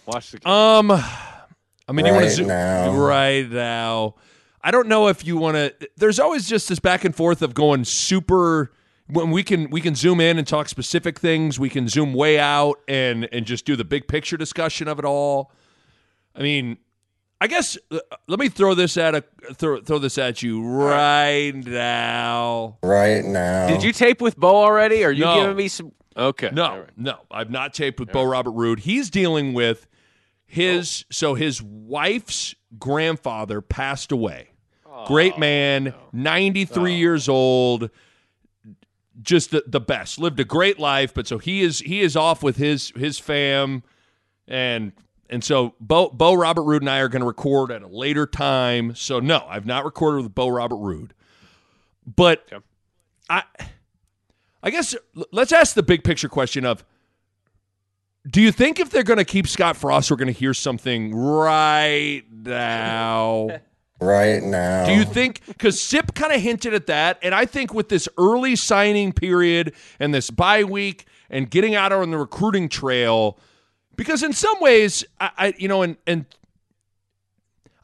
Watch 0.06 0.30
the 0.30 0.38
game. 0.38 0.50
Um, 0.50 0.90
I 0.92 1.92
mean, 1.92 2.06
you 2.06 2.12
want 2.14 2.24
to 2.24 2.30
zoom 2.30 2.48
now. 2.48 2.94
right 2.96 3.46
now. 3.50 4.14
I 4.62 4.70
don't 4.70 4.88
know 4.88 5.08
if 5.08 5.26
you 5.26 5.36
want 5.36 5.56
to. 5.56 5.74
There's 5.98 6.18
always 6.18 6.48
just 6.48 6.70
this 6.70 6.78
back 6.78 7.04
and 7.04 7.14
forth 7.14 7.42
of 7.42 7.52
going 7.52 7.84
super. 7.84 8.72
When 9.08 9.30
we 9.30 9.42
can 9.42 9.68
we 9.68 9.82
can 9.82 9.94
zoom 9.94 10.22
in 10.22 10.38
and 10.38 10.46
talk 10.46 10.70
specific 10.70 11.18
things, 11.18 11.60
we 11.60 11.68
can 11.68 11.86
zoom 11.86 12.14
way 12.14 12.38
out 12.38 12.76
and 12.88 13.28
and 13.30 13.44
just 13.44 13.66
do 13.66 13.76
the 13.76 13.84
big 13.84 14.08
picture 14.08 14.38
discussion 14.38 14.88
of 14.88 14.98
it 14.98 15.04
all. 15.04 15.52
I 16.34 16.40
mean, 16.40 16.78
I 17.42 17.48
guess 17.48 17.76
uh, 17.90 17.98
let 18.28 18.38
me 18.38 18.48
throw 18.48 18.74
this 18.76 18.96
at 18.96 19.16
a 19.16 19.24
throw 19.54 19.80
throw 19.80 19.98
this 19.98 20.16
at 20.16 20.44
you 20.44 20.62
right 20.64 21.50
now. 21.52 22.78
Right 22.84 23.24
now. 23.24 23.66
Did 23.66 23.82
you 23.82 23.92
tape 23.92 24.20
with 24.20 24.36
Bo 24.36 24.54
already? 24.54 25.02
Are 25.04 25.10
you 25.10 25.24
No. 25.24 25.40
giving 25.40 25.56
me 25.56 25.66
some? 25.66 25.90
Okay. 26.16 26.50
No, 26.52 26.64
All 26.66 26.78
right. 26.78 26.90
no, 26.96 27.16
I've 27.32 27.50
not 27.50 27.74
taped 27.74 27.98
with 27.98 28.12
Bo 28.12 28.22
Robert 28.22 28.52
Ruud. 28.52 28.78
He's 28.78 29.10
dealing 29.10 29.54
with 29.54 29.88
his 30.46 31.04
so 31.10 31.34
his 31.34 31.60
wife's 31.60 32.54
grandfather 32.78 33.60
passed 33.60 34.12
away. 34.12 34.50
Great 35.06 35.36
man, 35.36 35.94
93 36.12 36.94
years 36.94 37.28
old, 37.28 37.90
just 39.20 39.50
the, 39.50 39.64
the 39.66 39.80
best. 39.80 40.20
Lived 40.20 40.38
a 40.38 40.44
great 40.44 40.78
life, 40.78 41.12
but 41.12 41.26
so 41.26 41.38
he 41.38 41.62
is 41.62 41.80
he 41.80 42.02
is 42.02 42.14
off 42.14 42.40
with 42.44 42.56
his 42.56 42.92
his 42.94 43.18
fam 43.18 43.82
and 44.46 44.92
and 45.30 45.42
so 45.42 45.74
Bo 45.80 46.08
Bo 46.10 46.34
Robert 46.34 46.62
Ruud 46.62 46.80
and 46.80 46.90
I 46.90 46.98
are 46.98 47.08
going 47.08 47.20
to 47.20 47.26
record 47.26 47.70
at 47.70 47.82
a 47.82 47.86
later 47.88 48.26
time. 48.26 48.94
So 48.94 49.20
no, 49.20 49.44
I've 49.48 49.66
not 49.66 49.84
recorded 49.84 50.22
with 50.24 50.34
Bo 50.34 50.48
Robert 50.48 50.76
Ruud. 50.76 51.10
But 52.06 52.44
Okay. 52.52 52.64
I 53.30 53.42
I 54.62 54.70
guess 54.70 54.94
let's 55.32 55.52
ask 55.52 55.74
the 55.74 55.82
big 55.82 56.04
picture 56.04 56.28
question 56.28 56.64
of 56.64 56.84
do 58.28 58.40
you 58.40 58.52
think 58.52 58.78
if 58.78 58.90
they're 58.90 59.02
going 59.02 59.18
to 59.18 59.24
keep 59.24 59.48
Scott 59.48 59.76
Frost, 59.76 60.10
we're 60.10 60.16
going 60.16 60.32
to 60.32 60.38
hear 60.38 60.54
something 60.54 61.14
right 61.14 62.22
now? 62.30 63.60
Right 64.00 64.42
now. 64.42 64.84
Do 64.84 64.94
you 64.94 65.04
think 65.04 65.42
because 65.46 65.80
Sip 65.80 66.16
kind 66.16 66.32
of 66.32 66.40
hinted 66.40 66.74
at 66.74 66.88
that, 66.88 67.20
and 67.22 67.32
I 67.36 67.46
think 67.46 67.72
with 67.72 67.88
this 67.88 68.08
early 68.18 68.56
signing 68.56 69.12
period 69.12 69.74
and 70.00 70.12
this 70.12 70.28
bye 70.28 70.64
week 70.64 71.06
and 71.30 71.48
getting 71.48 71.76
out 71.76 71.92
on 71.92 72.10
the 72.10 72.18
recruiting 72.18 72.68
trail, 72.68 73.38
because 73.96 74.22
in 74.22 74.32
some 74.32 74.60
ways, 74.60 75.04
I, 75.20 75.30
I 75.36 75.54
you 75.58 75.68
know, 75.68 75.82
and 75.82 75.96
and 76.06 76.26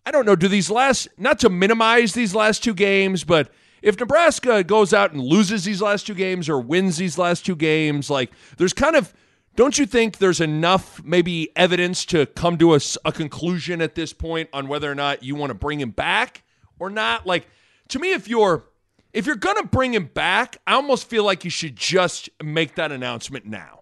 I 0.07 0.11
don't 0.11 0.25
know, 0.25 0.37
do 0.37 0.49
these 0.49 0.71
last 0.71 1.09
not 1.19 1.39
to 1.41 1.51
minimize 1.51 2.15
these 2.15 2.35
last 2.35 2.65
two 2.65 2.75
games, 2.75 3.25
but 3.25 3.51
if 3.83 3.99
Nebraska 3.99 4.65
goes 4.65 4.93
out 4.93 5.13
and 5.13 5.21
loses 5.21 5.65
these 5.65 5.81
last 5.83 6.07
two 6.07 6.15
games 6.15 6.49
or 6.49 6.61
wins 6.61 6.97
these 6.97 7.19
last 7.19 7.47
two 7.47 7.57
games, 7.57 8.11
like 8.11 8.31
there's 8.57 8.73
kind 8.73 8.97
of 8.97 9.13
don't 9.55 9.77
you 9.79 9.87
think 9.87 10.19
there's 10.19 10.41
enough 10.41 11.03
maybe 11.03 11.51
evidence 11.57 12.05
to 12.07 12.27
come 12.27 12.59
to 12.59 12.75
a 12.75 13.13
conclusion 13.13 13.81
at 13.81 13.97
this 13.97 14.13
point 14.13 14.49
on 14.53 14.69
whether 14.69 14.91
or 14.91 14.95
not 14.95 15.23
you 15.23 15.35
want 15.35 15.51
to 15.51 15.55
bring 15.55 15.81
him 15.81 15.91
back 15.91 16.45
or 16.79 16.91
not? 16.91 17.27
Like 17.27 17.49
to 17.89 17.99
me, 17.99 18.13
if 18.13 18.29
you're 18.29 18.65
if 19.13 19.27
you're 19.27 19.37
gonna 19.37 19.65
bring 19.65 19.95
him 19.95 20.07
back, 20.07 20.59
I 20.67 20.75
almost 20.75 21.09
feel 21.09 21.25
like 21.25 21.45
you 21.45 21.51
should 21.51 21.77
just 21.77 22.31
make 22.43 22.77
that 22.77 22.93
announcement 22.93 23.47
now, 23.47 23.81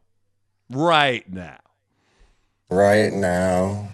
right 0.70 1.30
now. 1.30 1.58
Right 2.70 3.12
now. 3.12 3.88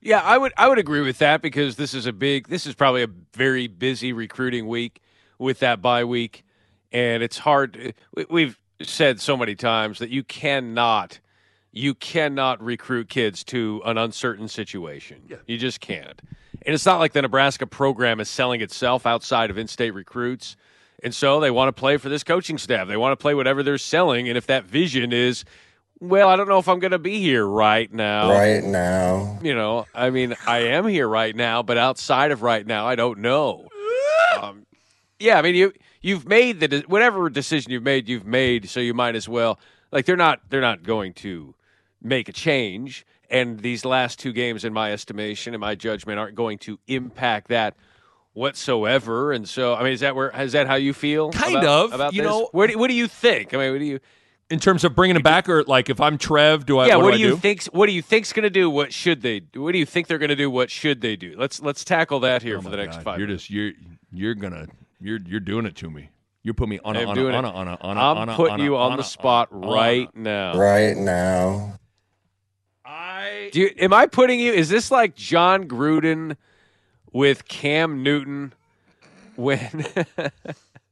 Yeah, 0.00 0.20
I 0.20 0.36
would 0.36 0.52
I 0.56 0.68
would 0.68 0.78
agree 0.78 1.00
with 1.00 1.18
that 1.18 1.40
because 1.40 1.76
this 1.76 1.94
is 1.94 2.06
a 2.06 2.12
big 2.12 2.48
this 2.48 2.66
is 2.66 2.74
probably 2.74 3.02
a 3.02 3.08
very 3.34 3.66
busy 3.68 4.12
recruiting 4.12 4.66
week 4.68 5.00
with 5.38 5.60
that 5.60 5.80
bye 5.80 6.04
week 6.04 6.44
and 6.92 7.22
it's 7.22 7.38
hard 7.38 7.94
we- 8.14 8.26
we've 8.30 8.58
said 8.82 9.20
so 9.20 9.36
many 9.36 9.54
times 9.54 9.98
that 9.98 10.10
you 10.10 10.22
cannot 10.22 11.20
you 11.72 11.94
cannot 11.94 12.62
recruit 12.62 13.08
kids 13.08 13.42
to 13.44 13.82
an 13.84 13.98
uncertain 13.98 14.46
situation. 14.46 15.22
Yeah. 15.28 15.38
You 15.46 15.58
just 15.58 15.80
can't. 15.80 16.20
And 16.66 16.72
it's 16.74 16.86
not 16.86 17.00
like 17.00 17.12
the 17.14 17.22
Nebraska 17.22 17.66
program 17.66 18.20
is 18.20 18.28
selling 18.28 18.60
itself 18.60 19.06
outside 19.06 19.50
of 19.50 19.58
in-state 19.58 19.90
recruits. 19.90 20.56
And 21.02 21.12
so 21.14 21.40
they 21.40 21.50
want 21.50 21.68
to 21.68 21.72
play 21.78 21.96
for 21.96 22.08
this 22.08 22.22
coaching 22.22 22.58
staff. 22.58 22.86
They 22.86 22.96
want 22.96 23.12
to 23.12 23.20
play 23.20 23.34
whatever 23.34 23.62
they're 23.64 23.76
selling 23.78 24.28
and 24.28 24.38
if 24.38 24.46
that 24.46 24.64
vision 24.64 25.12
is 25.12 25.44
well, 26.00 26.28
I 26.28 26.36
don't 26.36 26.48
know 26.48 26.58
if 26.58 26.68
I'm 26.68 26.78
going 26.80 26.90
to 26.92 26.98
be 26.98 27.20
here 27.20 27.46
right 27.46 27.92
now 27.92 28.30
Right 28.30 28.62
now. 28.64 29.38
you 29.42 29.54
know, 29.54 29.86
I 29.94 30.10
mean, 30.10 30.34
I 30.46 30.58
am 30.58 30.86
here 30.86 31.08
right 31.08 31.34
now, 31.34 31.62
but 31.62 31.78
outside 31.78 32.30
of 32.30 32.42
right 32.42 32.66
now, 32.66 32.86
I 32.86 32.94
don't 32.96 33.20
know. 33.20 33.68
Um, 34.42 34.66
yeah, 35.20 35.38
I 35.38 35.42
mean, 35.42 35.54
you 35.54 35.72
you've 36.02 36.26
made 36.26 36.58
the 36.58 36.66
de- 36.66 36.80
whatever 36.88 37.30
decision 37.30 37.70
you've 37.70 37.84
made, 37.84 38.08
you've 38.08 38.26
made, 38.26 38.68
so 38.68 38.80
you 38.80 38.92
might 38.92 39.14
as 39.14 39.28
well. 39.28 39.60
Like 39.92 40.06
they're 40.06 40.16
not 40.16 40.40
they're 40.50 40.60
not 40.60 40.82
going 40.82 41.12
to 41.14 41.54
make 42.02 42.28
a 42.28 42.32
change, 42.32 43.06
and 43.30 43.60
these 43.60 43.84
last 43.84 44.18
two 44.18 44.32
games, 44.32 44.64
in 44.64 44.72
my 44.72 44.92
estimation, 44.92 45.54
in 45.54 45.60
my 45.60 45.76
judgment, 45.76 46.18
aren't 46.18 46.34
going 46.34 46.58
to 46.58 46.80
impact 46.88 47.46
that 47.48 47.76
whatsoever. 48.34 49.32
And 49.32 49.48
so, 49.48 49.74
I 49.74 49.84
mean, 49.84 49.92
is 49.92 50.00
that 50.00 50.14
where 50.16 50.30
is 50.40 50.52
that 50.52 50.66
how 50.66 50.74
you 50.74 50.92
feel? 50.92 51.30
Kind 51.30 51.56
about- 51.56 51.86
of, 51.86 51.92
About 51.92 52.12
you 52.12 52.22
this? 52.22 52.30
know- 52.30 52.48
what 52.52 52.70
do, 52.70 52.78
what 52.78 52.88
do 52.88 52.94
you 52.94 53.06
think? 53.08 53.54
I 53.54 53.58
mean, 53.58 53.72
what 53.72 53.78
do 53.78 53.84
you? 53.84 54.00
In 54.54 54.60
terms 54.60 54.84
of 54.84 54.94
bringing 54.94 55.16
him 55.16 55.22
back, 55.22 55.48
or 55.48 55.64
like 55.64 55.90
if 55.90 56.00
I'm 56.00 56.16
Trev, 56.16 56.64
do 56.64 56.78
I? 56.78 56.86
yeah, 56.86 56.94
what, 56.94 57.06
what, 57.06 57.10
do, 57.10 57.16
do 57.18 57.22
you 57.24 57.30
do? 57.30 57.36
think? 57.36 57.64
What 57.72 57.86
do 57.86 57.92
you 57.92 58.02
think's 58.02 58.32
going 58.32 58.44
to 58.44 58.50
do? 58.50 58.70
What 58.70 58.92
should 58.92 59.20
they? 59.20 59.40
do? 59.40 59.60
What 59.62 59.72
do 59.72 59.78
you 59.78 59.84
think 59.84 60.06
they're 60.06 60.16
going 60.18 60.28
to 60.28 60.36
do? 60.36 60.48
What 60.48 60.70
should 60.70 61.00
they 61.00 61.16
do? 61.16 61.34
Let's 61.36 61.60
let's 61.60 61.82
tackle 61.82 62.20
that 62.20 62.40
here 62.44 62.58
Oh 62.58 62.60
for 62.60 62.70
the 62.70 62.76
next 62.76 62.98
God, 62.98 63.04
five. 63.04 63.18
You're 63.18 63.26
minutes. 63.26 63.42
just 63.42 63.50
you're 63.50 63.72
you're 64.12 64.34
gonna 64.36 64.68
you're 65.00 65.18
you're 65.26 65.40
doing 65.40 65.66
it 65.66 65.74
to 65.76 65.90
me. 65.90 66.08
You're 66.44 66.54
putting 66.54 66.70
me 66.70 66.80
on 66.84 66.94
a 66.94 67.00
I'm 67.00 67.08
on 67.08 67.18
a 67.18 67.24
on 67.26 67.44
a 67.44 67.48
on 67.50 67.66
a 67.68 67.76
on 67.80 67.96
a 67.96 68.00
I'm 68.00 68.16
on 68.18 68.28
a- 68.28 68.36
putting 68.36 68.52
on 68.54 68.60
a- 68.60 68.64
you 68.64 68.76
on, 68.76 68.92
on 68.92 68.98
the 68.98 69.02
a- 69.02 69.06
spot 69.06 69.48
a- 69.50 69.56
right 69.56 70.14
now. 70.16 70.56
Right 70.56 70.96
now. 70.96 71.80
I 72.84 73.50
Do 73.52 73.60
you, 73.60 73.70
am 73.78 73.92
I 73.92 74.06
putting 74.06 74.38
you? 74.38 74.52
Is 74.52 74.68
this 74.68 74.90
like 74.92 75.16
Jon 75.16 75.66
Gruden 75.66 76.36
with 77.12 77.48
Cam 77.48 78.04
Newton 78.04 78.52
when 79.34 79.84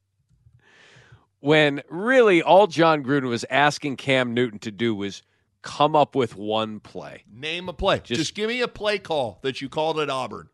when 1.43 1.83
really 1.91 2.41
all 2.41 2.69
Jon 2.69 3.03
Gruden 3.03 3.29
was 3.29 3.45
asking 3.51 3.97
Cam 3.97 4.33
Newton 4.33 4.61
to 4.61 4.71
do 4.71 4.95
was 4.95 5.23
come 5.61 5.97
up 5.97 6.15
with 6.15 6.37
one 6.37 6.79
play. 6.79 7.25
name 7.33 7.69
a 7.69 7.73
play. 7.73 7.99
Just, 7.99 8.21
Just- 8.21 8.35
give 8.35 8.49
me 8.49 8.61
a 8.61 8.69
play 8.69 8.99
call 8.99 9.41
that 9.43 9.61
you 9.61 9.69
called 9.69 9.99
at 9.99 10.09
Auburn. 10.09 10.49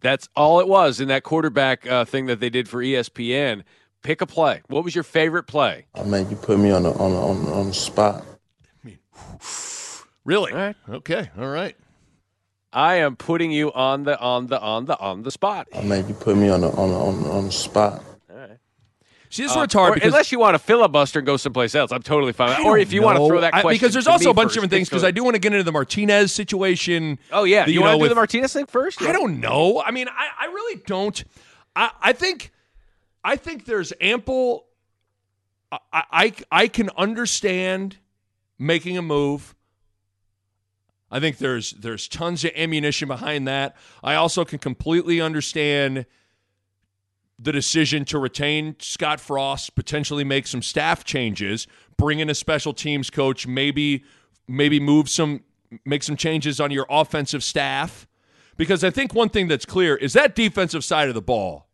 That's 0.00 0.28
all 0.36 0.60
it 0.60 0.68
was 0.68 1.00
in 1.00 1.08
that 1.08 1.24
quarterback 1.24 1.86
uh, 1.86 2.04
thing 2.04 2.26
that 2.26 2.38
they 2.38 2.50
did 2.50 2.68
for 2.68 2.80
ESPN. 2.82 3.64
Pick 4.02 4.20
a 4.20 4.26
play. 4.26 4.62
What 4.68 4.84
was 4.84 4.94
your 4.94 5.02
favorite 5.02 5.44
play? 5.44 5.86
I 5.94 6.04
mean, 6.04 6.30
you 6.30 6.36
put 6.36 6.60
me 6.60 6.70
on 6.70 6.84
the 6.84 6.92
on 6.92 7.10
the, 7.10 7.16
on 7.18 7.44
the, 7.44 7.52
on 7.52 7.66
the 7.68 7.74
spot. 7.74 8.24
Really? 10.24 10.52
All 10.52 10.58
right. 10.58 10.76
Okay. 10.88 11.30
All 11.36 11.48
right. 11.48 11.76
I 12.72 12.96
am 12.96 13.16
putting 13.16 13.50
you 13.50 13.72
on 13.72 14.04
the 14.04 14.20
on 14.20 14.46
the 14.46 14.60
on 14.60 14.84
the 14.84 14.96
on 15.00 15.22
the 15.22 15.30
spot. 15.32 15.66
I 15.74 15.80
mean, 15.82 16.06
you 16.06 16.14
put 16.14 16.36
me 16.36 16.48
on 16.48 16.60
the 16.60 16.70
on 16.70 16.90
the 16.90 16.96
on 16.96 17.22
the, 17.22 17.30
on 17.30 17.44
the 17.46 17.52
spot. 17.52 18.04
See, 19.30 19.42
this 19.42 19.50
is 19.50 19.56
Uh, 19.56 19.58
where 19.58 19.64
it's 19.64 19.74
hard 19.74 19.94
because 19.94 20.08
unless 20.12 20.30
you 20.32 20.38
want 20.38 20.54
to 20.54 20.58
filibuster 20.58 21.18
and 21.20 21.26
go 21.26 21.36
someplace 21.36 21.74
else, 21.74 21.90
I'm 21.92 22.02
totally 22.02 22.32
fine. 22.32 22.48
with 22.50 22.58
that. 22.58 22.66
Or 22.66 22.78
if 22.78 22.92
you 22.92 23.02
want 23.02 23.18
to 23.18 23.26
throw 23.26 23.40
that 23.40 23.54
I- 23.54 23.62
because 23.72 23.92
there's 23.92 24.06
also 24.06 24.30
a 24.30 24.34
bunch 24.34 24.50
of 24.50 24.54
different 24.54 24.70
things. 24.72 24.88
Because 24.88 25.04
I 25.04 25.10
do 25.10 25.24
want 25.24 25.34
to 25.34 25.38
get 25.40 25.52
into 25.52 25.64
the 25.64 25.72
Martinez 25.72 26.32
situation. 26.32 27.18
Oh 27.32 27.44
yeah, 27.44 27.64
the- 27.64 27.72
you, 27.72 27.80
want 27.80 27.92
to 27.94 27.96
do 27.98 28.02
with- 28.02 28.10
the 28.10 28.14
Martinez 28.14 28.52
thing 28.52 28.66
first? 28.66 29.02
I 29.02 29.12
don't 29.12 29.40
know. 29.40 29.82
I 29.84 29.90
mean, 29.90 30.08
I, 30.08 30.28
I 30.40 30.46
really 30.46 30.80
don't. 30.86 31.22
I, 31.74 31.90
I 32.00 32.12
think 32.12 32.52
I 33.24 33.36
think 33.36 33.64
there's 33.64 33.92
ample. 34.00 34.66
I, 35.72 35.78
I 35.92 36.32
I 36.50 36.68
can 36.68 36.90
understand 36.96 37.96
making 38.58 38.96
a 38.96 39.02
move. 39.02 39.54
I 41.10 41.20
think 41.20 41.38
there's 41.38 41.72
there's 41.72 42.08
tons 42.08 42.44
of 42.44 42.52
ammunition 42.56 43.08
behind 43.08 43.46
that. 43.48 43.76
I 44.02 44.14
also 44.14 44.44
can 44.44 44.58
completely 44.58 45.20
understand 45.20 46.06
the 47.38 47.52
decision 47.52 48.04
to 48.06 48.18
retain 48.18 48.76
Scott 48.78 49.20
Frost, 49.20 49.74
potentially 49.74 50.24
make 50.24 50.46
some 50.46 50.62
staff 50.62 51.04
changes, 51.04 51.66
bring 51.96 52.20
in 52.20 52.30
a 52.30 52.34
special 52.34 52.72
teams 52.72 53.10
coach, 53.10 53.46
maybe 53.46 54.04
maybe 54.48 54.80
move 54.80 55.08
some 55.08 55.42
make 55.84 56.02
some 56.02 56.16
changes 56.16 56.60
on 56.60 56.70
your 56.70 56.86
offensive 56.88 57.42
staff. 57.42 58.06
Because 58.56 58.82
I 58.82 58.90
think 58.90 59.12
one 59.14 59.28
thing 59.28 59.48
that's 59.48 59.66
clear 59.66 59.96
is 59.96 60.14
that 60.14 60.34
defensive 60.34 60.82
side 60.82 61.08
of 61.08 61.14
the 61.14 61.22
ball. 61.22 61.68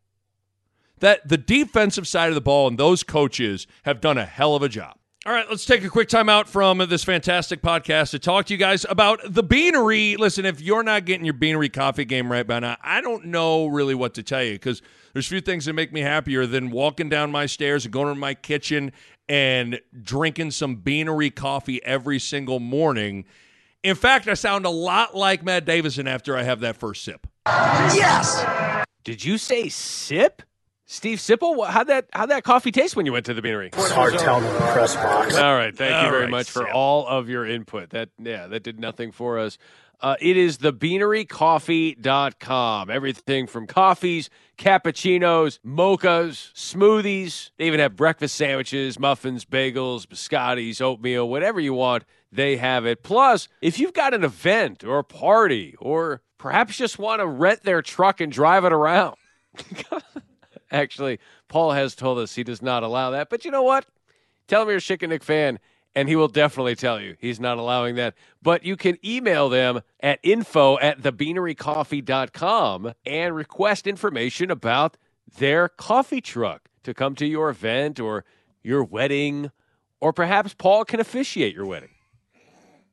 That 0.99 1.29
the 1.29 1.39
defensive 1.39 2.09
side 2.09 2.29
of 2.29 2.35
the 2.35 2.41
ball 2.41 2.69
and 2.69 2.79
those 2.79 3.03
coaches 3.03 3.67
have 3.85 4.01
done 4.01 4.19
a 4.19 4.25
hell 4.25 4.57
of 4.57 4.63
a 4.63 4.69
job. 4.69 4.97
All 5.25 5.33
right, 5.33 5.49
let's 5.49 5.65
take 5.65 5.85
a 5.85 5.89
quick 5.89 6.09
time 6.09 6.29
out 6.29 6.49
from 6.49 6.79
this 6.79 7.05
fantastic 7.05 7.63
podcast 7.63 8.11
to 8.11 8.19
talk 8.19 8.47
to 8.47 8.55
you 8.55 8.59
guys 8.59 8.85
about 8.89 9.21
the 9.25 9.45
Beanery. 9.45 10.17
Listen, 10.17 10.45
if 10.45 10.61
you're 10.61 10.83
not 10.83 11.05
getting 11.05 11.25
your 11.25 11.35
Beanery 11.35 11.69
coffee 11.69 12.05
game 12.05 12.31
right 12.31 12.45
by 12.45 12.59
now, 12.59 12.77
I 12.83 13.01
don't 13.01 13.27
know 13.27 13.69
really 13.69 13.95
what 13.95 14.15
to 14.15 14.25
tell 14.25 14.43
you 14.43 14.55
because 14.55 14.83
there's 15.13 15.27
a 15.27 15.29
few 15.29 15.41
things 15.41 15.67
that 15.67 15.75
make 15.75 15.93
me 15.93 16.01
happier 16.01 16.45
than 16.45 16.73
walking 16.73 17.09
down 17.09 17.31
my 17.31 17.47
stairs 17.47 17.85
and 17.85 17.93
going 17.93 18.13
to 18.13 18.19
my 18.19 18.35
kitchen 18.35 18.91
and 19.29 19.81
drinking 20.03 20.51
some 20.51 20.75
Beanery 20.75 21.31
coffee 21.31 21.81
every 21.85 22.19
single 22.19 22.59
morning. 22.59 23.25
In 23.85 23.95
fact, 23.95 24.27
I 24.27 24.35
sound 24.35 24.67
a 24.67 24.71
lot 24.71 25.17
like 25.17 25.45
Matt 25.45 25.65
Davison 25.65 26.09
after 26.09 26.37
I 26.37 26.43
have 26.43 26.59
that 26.61 26.77
first 26.77 27.05
sip. 27.05 27.29
Yes. 27.47 28.45
Did 29.05 29.25
you 29.25 29.39
say 29.39 29.69
sip? 29.69 30.43
Steve 30.93 31.19
Sipple? 31.19 31.67
How'd 31.67 31.87
that 31.87 32.09
how'd 32.13 32.29
that 32.29 32.45
coffee 32.45 32.71
taste 32.71 32.97
when 32.97 33.07
you 33.07 33.13
went 33.13 33.25
to 33.25 33.33
the 33.33 33.41
beanery? 33.41 33.71
It's 33.73 33.93
hard 33.93 34.19
telling 34.19 34.45
in 34.45 34.53
the 34.53 34.59
press 34.59 34.95
box. 34.95 35.35
All 35.37 35.55
right, 35.55 35.75
thank 35.75 36.05
you 36.05 36.11
very 36.11 36.25
right, 36.25 36.31
much 36.31 36.51
for 36.51 36.67
Sip. 36.67 36.75
all 36.75 37.07
of 37.07 37.31
your 37.31 37.47
input. 37.47 37.89
That 37.91 38.11
yeah, 38.19 38.47
that 38.49 38.63
did 38.63 38.79
nothing 38.79 39.11
for 39.11 39.39
us. 39.39 39.57
Uh, 40.03 40.17
it 40.21 40.37
is 40.37 40.59
thebeanerycoffee.com. 40.59 42.91
Everything 42.91 43.47
from 43.47 43.67
coffees, 43.67 44.29
cappuccinos, 44.59 45.61
mochas, 45.65 46.53
smoothies. 46.53 47.53
They 47.57 47.69
even 47.69 47.81
have 47.81 47.97
breakfast 47.97 48.35
sandwiches, 48.35 48.99
muffins, 48.99 49.47
bagels, 49.47 50.07
biscottis, 50.07 50.83
oatmeal, 50.83 51.27
whatever 51.27 51.59
you 51.59 51.73
want, 51.73 52.05
they 52.31 52.59
have 52.59 52.85
it. 52.85 53.03
Plus, 53.03 53.49
if 53.63 53.79
you've 53.79 53.95
got 53.95 54.13
an 54.13 54.25
event 54.25 54.85
or 54.85 54.99
a 54.99 55.05
party 55.05 55.75
or 55.79 56.21
perhaps 56.37 56.77
just 56.77 56.99
want 56.99 57.21
to 57.21 57.27
rent 57.27 57.63
their 57.63 57.81
truck 57.81 58.21
and 58.21 58.31
drive 58.31 58.67
it 58.67 58.75
around. 58.75 59.17
Actually, 60.73 61.21
Paul 61.49 61.73
has 61.73 61.95
told 61.95 62.19
us 62.19 62.35
he 62.35 62.43
does 62.43 62.63
not 62.63 62.83
allow 62.83 63.11
that. 63.11 63.29
But 63.29 63.45
you 63.45 63.51
know 63.51 63.63
what? 63.63 63.87
Tell 64.49 64.63
him 64.63 64.69
you're 64.69 64.79
a 64.79 64.81
Schick 64.81 65.03
and 65.03 65.11
Nick 65.11 65.23
fan, 65.23 65.59
and 65.95 66.09
he 66.09 66.17
will 66.17 66.29
definitely 66.29 66.75
tell 66.75 67.01
you 67.01 67.17
he's 67.21 67.39
not 67.39 67.59
allowing 67.59 67.95
that. 67.97 68.15
But 68.43 68.65
you 68.65 68.77
can 68.77 68.99
email 69.05 69.49
them 69.51 69.83
at 70.01 70.19
info 70.23 70.79
at 70.79 71.03
thebeanerycoffee.com 71.03 72.95
and 73.05 73.35
request 73.37 73.87
information 73.87 74.51
about 74.51 74.97
their 75.39 75.69
coffee 75.69 76.23
truck 76.23 76.69
to 76.83 76.95
come 76.95 77.15
to 77.17 77.27
your 77.27 77.51
event 77.51 78.01
or 78.01 78.25
your 78.63 78.83
wedding, 78.83 79.51
or 80.01 80.13
perhaps 80.13 80.55
Paul 80.55 80.85
can 80.85 81.01
officiate 81.01 81.55
your 81.55 81.67
wedding. 81.67 81.91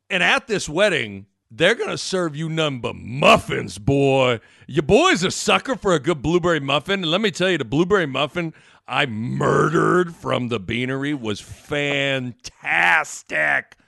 And 0.10 0.22
at 0.22 0.48
this 0.48 0.68
wedding, 0.68 1.28
they're 1.52 1.76
going 1.76 1.90
to 1.90 1.98
serve 1.98 2.36
you 2.36 2.50
none 2.50 2.80
but 2.80 2.96
muffins, 2.96 3.78
boy. 3.78 4.40
Your 4.68 4.84
boy's 4.84 5.24
a 5.24 5.32
sucker 5.32 5.76
for 5.76 5.94
a 5.94 6.00
good 6.00 6.22
blueberry 6.22 6.60
muffin. 6.60 7.02
And 7.02 7.12
let 7.12 7.22
me 7.22 7.32
tell 7.32 7.50
you, 7.50 7.58
the 7.58 7.66
blueberry 7.66 8.06
muffin 8.06 8.54
I 8.88 9.06
murdered 9.06 10.16
from 10.16 10.50
the 10.50 10.60
beanery 10.60 11.14
was 11.14 11.40
fantastic. 11.40 12.46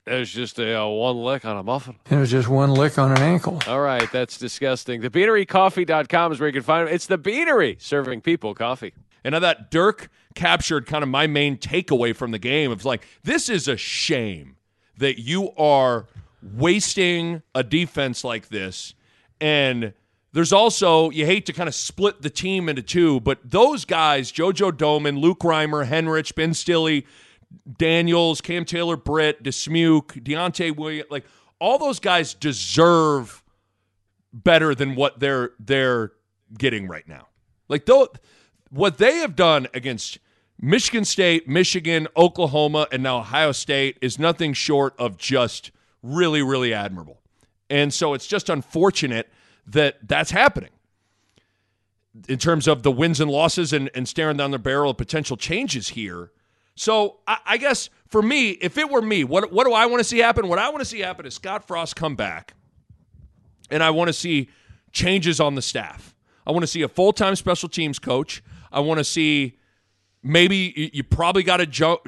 There's 0.04 0.32
just 0.32 0.58
a 0.58 0.80
uh, 0.80 0.86
one 0.88 1.16
lick 1.22 1.44
on 1.44 1.56
a 1.56 1.62
muffin. 1.62 1.96
It 2.10 2.16
was 2.16 2.30
just 2.30 2.48
one 2.48 2.72
lick 2.72 2.98
on 2.98 3.12
an 3.12 3.18
ankle. 3.18 3.60
All 3.68 3.80
right, 3.80 4.10
that's 4.10 4.36
disgusting. 4.38 5.00
The 5.00 5.10
TheBeaneryCoffee.com 5.10 6.32
is 6.32 6.40
where 6.40 6.48
you 6.48 6.52
can 6.52 6.62
find 6.62 6.88
it. 6.88 6.94
It's 6.94 7.06
the 7.06 7.18
Beanery 7.18 7.76
serving 7.78 8.22
people 8.22 8.54
coffee. 8.54 8.94
And 9.24 9.36
I 9.36 9.40
thought 9.40 9.70
Dirk 9.70 10.08
captured 10.34 10.86
kind 10.86 11.04
of 11.04 11.08
my 11.08 11.28
main 11.28 11.56
takeaway 11.56 12.16
from 12.16 12.32
the 12.32 12.40
game. 12.40 12.72
It's 12.72 12.84
like, 12.84 13.06
this 13.22 13.48
is 13.48 13.68
a 13.68 13.76
shame 13.76 14.56
that 14.98 15.20
you 15.20 15.52
are 15.56 16.06
wasting 16.42 17.42
a 17.54 17.62
defense 17.62 18.24
like 18.24 18.48
this. 18.48 18.94
And 19.40 19.92
there's 20.32 20.52
also, 20.52 21.10
you 21.10 21.26
hate 21.26 21.46
to 21.46 21.52
kind 21.52 21.68
of 21.68 21.74
split 21.74 22.22
the 22.22 22.30
team 22.30 22.68
into 22.68 22.82
two, 22.82 23.20
but 23.20 23.38
those 23.44 23.84
guys, 23.84 24.32
JoJo 24.32 24.72
Domann, 24.72 25.20
Luke 25.20 25.40
Reimer, 25.40 25.86
Henrich, 25.86 26.34
Ben 26.34 26.54
Stille, 26.54 27.02
Daniels, 27.78 28.40
Cam 28.40 28.64
Taylor, 28.64 28.96
Britt, 28.96 29.42
Dismuke, 29.42 30.22
Deontai 30.22 30.74
Williams, 30.74 31.10
like 31.10 31.24
all 31.58 31.78
those 31.78 32.00
guys 32.00 32.34
deserve 32.34 33.42
better 34.32 34.74
than 34.74 34.94
what 34.94 35.20
they're 35.20 35.50
they're 35.60 36.12
getting 36.56 36.88
right 36.88 37.06
now. 37.06 37.28
Like 37.68 37.84
though 37.86 38.08
what 38.70 38.98
they 38.98 39.18
have 39.18 39.36
done 39.36 39.66
against 39.74 40.18
Michigan 40.58 41.04
State, 41.04 41.46
Michigan, 41.46 42.08
Oklahoma, 42.16 42.86
and 42.90 43.02
now 43.02 43.18
Ohio 43.18 43.52
State 43.52 43.98
is 44.00 44.18
nothing 44.18 44.54
short 44.54 44.94
of 44.98 45.18
just 45.18 45.70
really, 46.02 46.42
really 46.42 46.74
admirable. 46.74 47.20
And 47.70 47.92
so 47.92 48.14
it's 48.14 48.26
just 48.26 48.48
unfortunate 48.50 49.30
that 49.66 49.96
that's 50.06 50.30
happening 50.30 50.70
in 52.28 52.38
terms 52.38 52.68
of 52.68 52.82
the 52.82 52.92
wins 52.92 53.20
and 53.20 53.30
losses 53.30 53.72
and, 53.72 53.90
and 53.94 54.06
staring 54.06 54.36
down 54.36 54.50
the 54.50 54.58
barrel 54.58 54.90
of 54.90 54.96
potential 54.96 55.36
changes 55.36 55.88
here. 55.88 56.30
So 56.74 57.18
I, 57.26 57.38
I 57.46 57.56
guess 57.56 57.88
for 58.08 58.22
me, 58.22 58.50
if 58.50 58.76
it 58.76 58.90
were 58.90 59.02
me, 59.02 59.24
what 59.24 59.52
what 59.52 59.66
do 59.66 59.72
I 59.72 59.86
want 59.86 60.00
to 60.00 60.04
see 60.04 60.18
happen? 60.18 60.48
What 60.48 60.58
I 60.58 60.68
want 60.68 60.80
to 60.80 60.84
see 60.84 61.00
happen 61.00 61.26
is 61.26 61.34
Scott 61.34 61.66
Frost 61.66 61.96
come 61.96 62.16
back, 62.16 62.54
and 63.70 63.82
I 63.82 63.90
want 63.90 64.08
to 64.08 64.12
see 64.12 64.48
changes 64.92 65.40
on 65.40 65.54
the 65.54 65.62
staff. 65.62 66.14
I 66.46 66.50
want 66.50 66.62
to 66.62 66.66
see 66.66 66.82
a 66.82 66.88
full 66.88 67.12
time 67.12 67.36
special 67.36 67.68
teams 67.68 67.98
coach. 67.98 68.42
I 68.70 68.80
want 68.80 68.98
to 68.98 69.04
see 69.04 69.58
maybe 70.22 70.90
you, 70.92 71.02
probably 71.02 71.42
got 71.42 71.56
to 71.56 71.66
ju- 71.66 71.98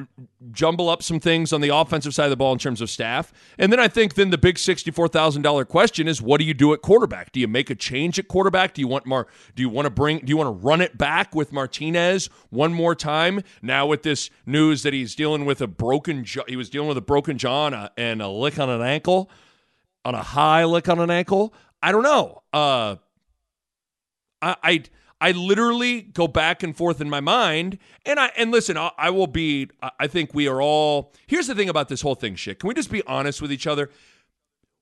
jumble 0.52 0.88
up 0.88 1.02
some 1.02 1.18
things 1.18 1.52
on 1.52 1.60
the 1.60 1.68
offensive 1.68 2.14
side 2.14 2.24
of 2.24 2.30
the 2.30 2.36
ball 2.36 2.52
in 2.52 2.58
terms 2.58 2.80
of 2.80 2.88
staff. 2.88 3.32
And 3.58 3.72
then 3.72 3.80
I 3.80 3.88
think 3.88 4.14
then 4.14 4.30
the 4.30 4.38
big 4.38 4.58
sixty-four 4.58 5.08
thousand 5.08 5.42
dollar 5.42 5.64
question 5.64 6.06
is, 6.06 6.22
what 6.22 6.38
do 6.38 6.44
you 6.44 6.54
do 6.54 6.72
at 6.72 6.82
quarterback? 6.82 7.32
Do 7.32 7.40
you 7.40 7.48
make 7.48 7.70
a 7.70 7.74
change 7.74 8.18
at 8.18 8.28
quarterback? 8.28 8.74
Do 8.74 8.80
you 8.80 8.88
want 8.88 9.06
more 9.06 9.26
Do 9.54 9.62
you 9.62 9.68
want 9.68 9.86
to 9.86 9.90
bring? 9.90 10.20
Do 10.20 10.30
you 10.30 10.36
want 10.36 10.46
to 10.46 10.66
run 10.66 10.80
it 10.80 10.96
back 10.96 11.34
with 11.34 11.52
Martinez 11.52 12.30
one 12.50 12.72
more 12.72 12.94
time? 12.94 13.42
Now 13.62 13.86
with 13.86 14.02
this 14.02 14.30
news 14.46 14.82
that 14.84 14.92
he's 14.92 15.14
dealing 15.14 15.44
with 15.44 15.60
a 15.60 15.66
broken, 15.66 16.24
he 16.46 16.56
was 16.56 16.70
dealing 16.70 16.88
with 16.88 16.98
a 16.98 17.02
broken 17.02 17.36
jaw 17.38 17.66
and 17.66 17.74
a, 17.74 17.92
and 17.96 18.22
a 18.22 18.28
lick 18.28 18.58
on 18.58 18.70
an 18.70 18.82
ankle, 18.82 19.30
on 20.04 20.14
a 20.14 20.22
high 20.22 20.64
lick 20.64 20.88
on 20.88 21.00
an 21.00 21.10
ankle. 21.10 21.52
I 21.82 21.92
don't 21.92 22.02
know. 22.02 22.42
Uh, 22.52 22.96
I, 24.40 24.56
I 24.62 24.82
I 25.24 25.30
literally 25.30 26.02
go 26.02 26.28
back 26.28 26.62
and 26.62 26.76
forth 26.76 27.00
in 27.00 27.08
my 27.08 27.20
mind, 27.20 27.78
and 28.04 28.20
I 28.20 28.30
and 28.36 28.50
listen. 28.50 28.76
I, 28.76 28.90
I 28.98 29.08
will 29.08 29.26
be. 29.26 29.70
I- 29.82 30.06
think 30.06 30.34
we 30.34 30.46
are 30.48 30.60
all. 30.60 31.14
Here's 31.26 31.46
the 31.46 31.54
thing 31.54 31.70
about 31.70 31.88
this 31.88 32.02
whole 32.02 32.14
thing, 32.14 32.34
shit. 32.34 32.58
Can 32.60 32.68
we 32.68 32.74
just 32.74 32.90
be 32.90 33.02
honest 33.06 33.40
with 33.40 33.50
each 33.50 33.66
other? 33.66 33.88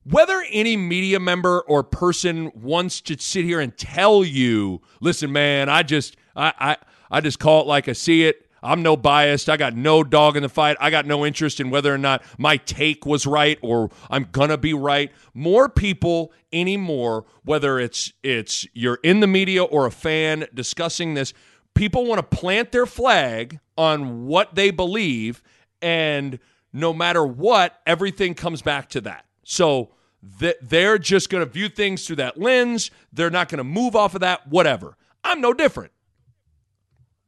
Whether 0.02 0.44
any 0.50 0.76
media 0.76 1.20
member 1.20 1.60
or 1.60 1.84
person 1.84 2.50
wants 2.56 3.00
to 3.02 3.16
sit 3.20 3.44
here 3.44 3.60
and 3.60 3.78
tell 3.78 4.24
you, 4.24 4.80
listen, 5.00 5.30
man, 5.30 5.68
I 5.68 5.84
just 5.84 6.16
I 6.34 6.52
I, 6.58 6.76
I 7.08 7.20
just 7.20 7.38
call 7.38 7.60
it 7.60 7.68
like 7.68 7.88
I 7.88 7.92
see 7.92 8.24
it. 8.24 8.50
I'm 8.62 8.82
no 8.82 8.96
biased. 8.96 9.48
I 9.48 9.56
got 9.56 9.74
no 9.74 10.04
dog 10.04 10.36
in 10.36 10.42
the 10.42 10.48
fight. 10.48 10.76
I 10.80 10.90
got 10.90 11.06
no 11.06 11.26
interest 11.26 11.60
in 11.60 11.70
whether 11.70 11.92
or 11.92 11.98
not 11.98 12.22
my 12.38 12.56
take 12.56 13.04
was 13.04 13.26
right 13.26 13.58
or 13.62 13.90
I'm 14.10 14.28
gonna 14.30 14.58
be 14.58 14.74
right. 14.74 15.10
More 15.34 15.68
people 15.68 16.32
anymore, 16.52 17.24
whether 17.44 17.78
it's 17.78 18.12
it's 18.22 18.66
you're 18.72 18.98
in 19.02 19.20
the 19.20 19.26
media 19.26 19.64
or 19.64 19.86
a 19.86 19.90
fan 19.90 20.46
discussing 20.54 21.14
this, 21.14 21.32
people 21.74 22.06
want 22.06 22.18
to 22.18 22.36
plant 22.36 22.72
their 22.72 22.86
flag 22.86 23.58
on 23.76 24.26
what 24.26 24.54
they 24.54 24.70
believe, 24.70 25.42
and 25.80 26.38
no 26.72 26.92
matter 26.92 27.24
what, 27.24 27.80
everything 27.86 28.34
comes 28.34 28.62
back 28.62 28.88
to 28.90 29.00
that. 29.02 29.26
So 29.44 29.90
th- 30.38 30.56
they're 30.62 30.98
just 30.98 31.30
to 31.44 31.50
view 31.50 31.68
things 31.68 32.06
through 32.06 32.16
that 32.16 32.38
lens. 32.38 32.90
They're 33.12 33.30
not 33.30 33.48
to 33.58 33.64
move 33.64 33.96
off 33.96 34.14
of 34.14 34.20
that, 34.20 34.46
whatever. 34.48 34.96
I'm 35.24 35.40
no 35.40 35.52
different. 35.52 35.92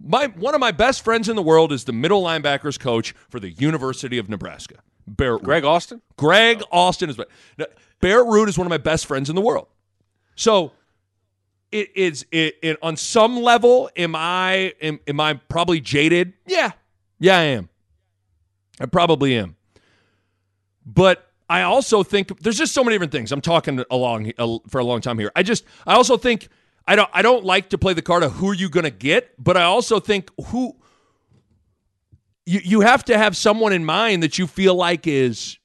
My 0.06 0.26
one 0.26 0.54
of 0.54 0.60
my 0.60 0.70
best 0.70 1.02
friends 1.02 1.28
in 1.28 1.36
the 1.36 1.42
world 1.42 1.72
is 1.72 1.84
the 1.84 1.92
middle 1.92 2.22
linebackers 2.22 2.78
coach 2.78 3.14
for 3.30 3.40
the 3.40 3.50
University 3.50 4.18
of 4.18 4.28
Nebraska. 4.28 4.76
Barrett 5.06 5.42
Ruud. 5.42 5.44
Greg 5.44 5.64
Austin? 5.64 6.02
Greg 6.16 6.62
Austin 6.70 7.10
is 7.10 7.18
no, 7.58 7.66
Barrett 8.00 8.26
Ruud 8.26 8.48
is 8.48 8.58
one 8.58 8.66
of 8.66 8.70
my 8.70 8.78
best 8.78 9.06
friends 9.06 9.30
in 9.30 9.36
the 9.36 9.42
world. 9.42 9.66
So 10.36 10.72
it 11.72 11.90
is 11.96 12.26
it, 12.30 12.56
it 12.62 12.78
on 12.82 12.96
some 12.96 13.42
level 13.42 13.90
am 13.96 14.14
I 14.14 14.74
am, 14.80 15.00
am 15.06 15.20
I 15.20 15.34
probably 15.34 15.80
jaded? 15.80 16.34
Yeah. 16.46 16.72
Yeah, 17.18 17.38
I 17.38 17.42
am. 17.44 17.68
I 18.80 18.86
probably 18.86 19.36
am. 19.36 19.56
But 20.84 21.30
I 21.48 21.62
also 21.62 22.02
think 22.02 22.40
there's 22.40 22.58
just 22.58 22.74
so 22.74 22.84
many 22.84 22.94
different 22.94 23.12
things. 23.12 23.32
I'm 23.32 23.40
talking 23.40 23.82
along 23.90 24.32
for 24.68 24.80
a 24.80 24.84
long 24.84 25.00
time 25.00 25.18
here. 25.18 25.32
I 25.34 25.42
just 25.42 25.64
I 25.86 25.94
also 25.94 26.16
think 26.16 26.48
I 26.86 26.96
don't 26.96 27.10
I 27.12 27.22
don't 27.22 27.44
like 27.44 27.70
to 27.70 27.78
play 27.78 27.94
the 27.94 28.02
card 28.02 28.22
of 28.22 28.32
who 28.32 28.50
are 28.50 28.54
you 28.54 28.68
going 28.68 28.84
to 28.84 28.90
get, 28.90 29.42
but 29.42 29.56
I 29.56 29.62
also 29.62 30.00
think 30.00 30.30
who 30.46 30.76
you 32.46 32.60
you 32.62 32.80
have 32.80 33.04
to 33.06 33.16
have 33.16 33.36
someone 33.36 33.72
in 33.72 33.84
mind 33.84 34.22
that 34.22 34.38
you 34.38 34.46
feel 34.46 34.74
like 34.74 35.06
is 35.06 35.58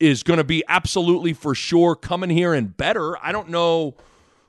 is 0.00 0.22
going 0.22 0.38
to 0.38 0.44
be 0.44 0.64
absolutely 0.68 1.32
for 1.32 1.54
sure 1.54 1.94
coming 1.94 2.30
here 2.30 2.54
and 2.54 2.76
better. 2.76 3.22
I 3.24 3.32
don't 3.32 3.50
know 3.50 3.96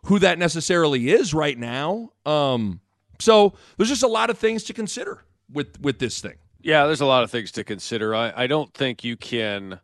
who 0.05 0.19
that 0.19 0.39
necessarily 0.39 1.09
is 1.09 1.33
right 1.33 1.57
now. 1.57 2.11
Um, 2.25 2.81
so 3.19 3.53
there's 3.77 3.89
just 3.89 4.03
a 4.03 4.07
lot 4.07 4.29
of 4.29 4.37
things 4.37 4.63
to 4.65 4.73
consider 4.73 5.23
with 5.51 5.79
with 5.81 5.99
this 5.99 6.21
thing. 6.21 6.35
Yeah, 6.61 6.85
there's 6.85 7.01
a 7.01 7.05
lot 7.05 7.23
of 7.23 7.31
things 7.31 7.51
to 7.53 7.63
consider. 7.65 8.15
I, 8.15 8.31
I 8.35 8.47
don't 8.47 8.73
think 8.73 9.03
you 9.03 9.17
can. 9.17 9.79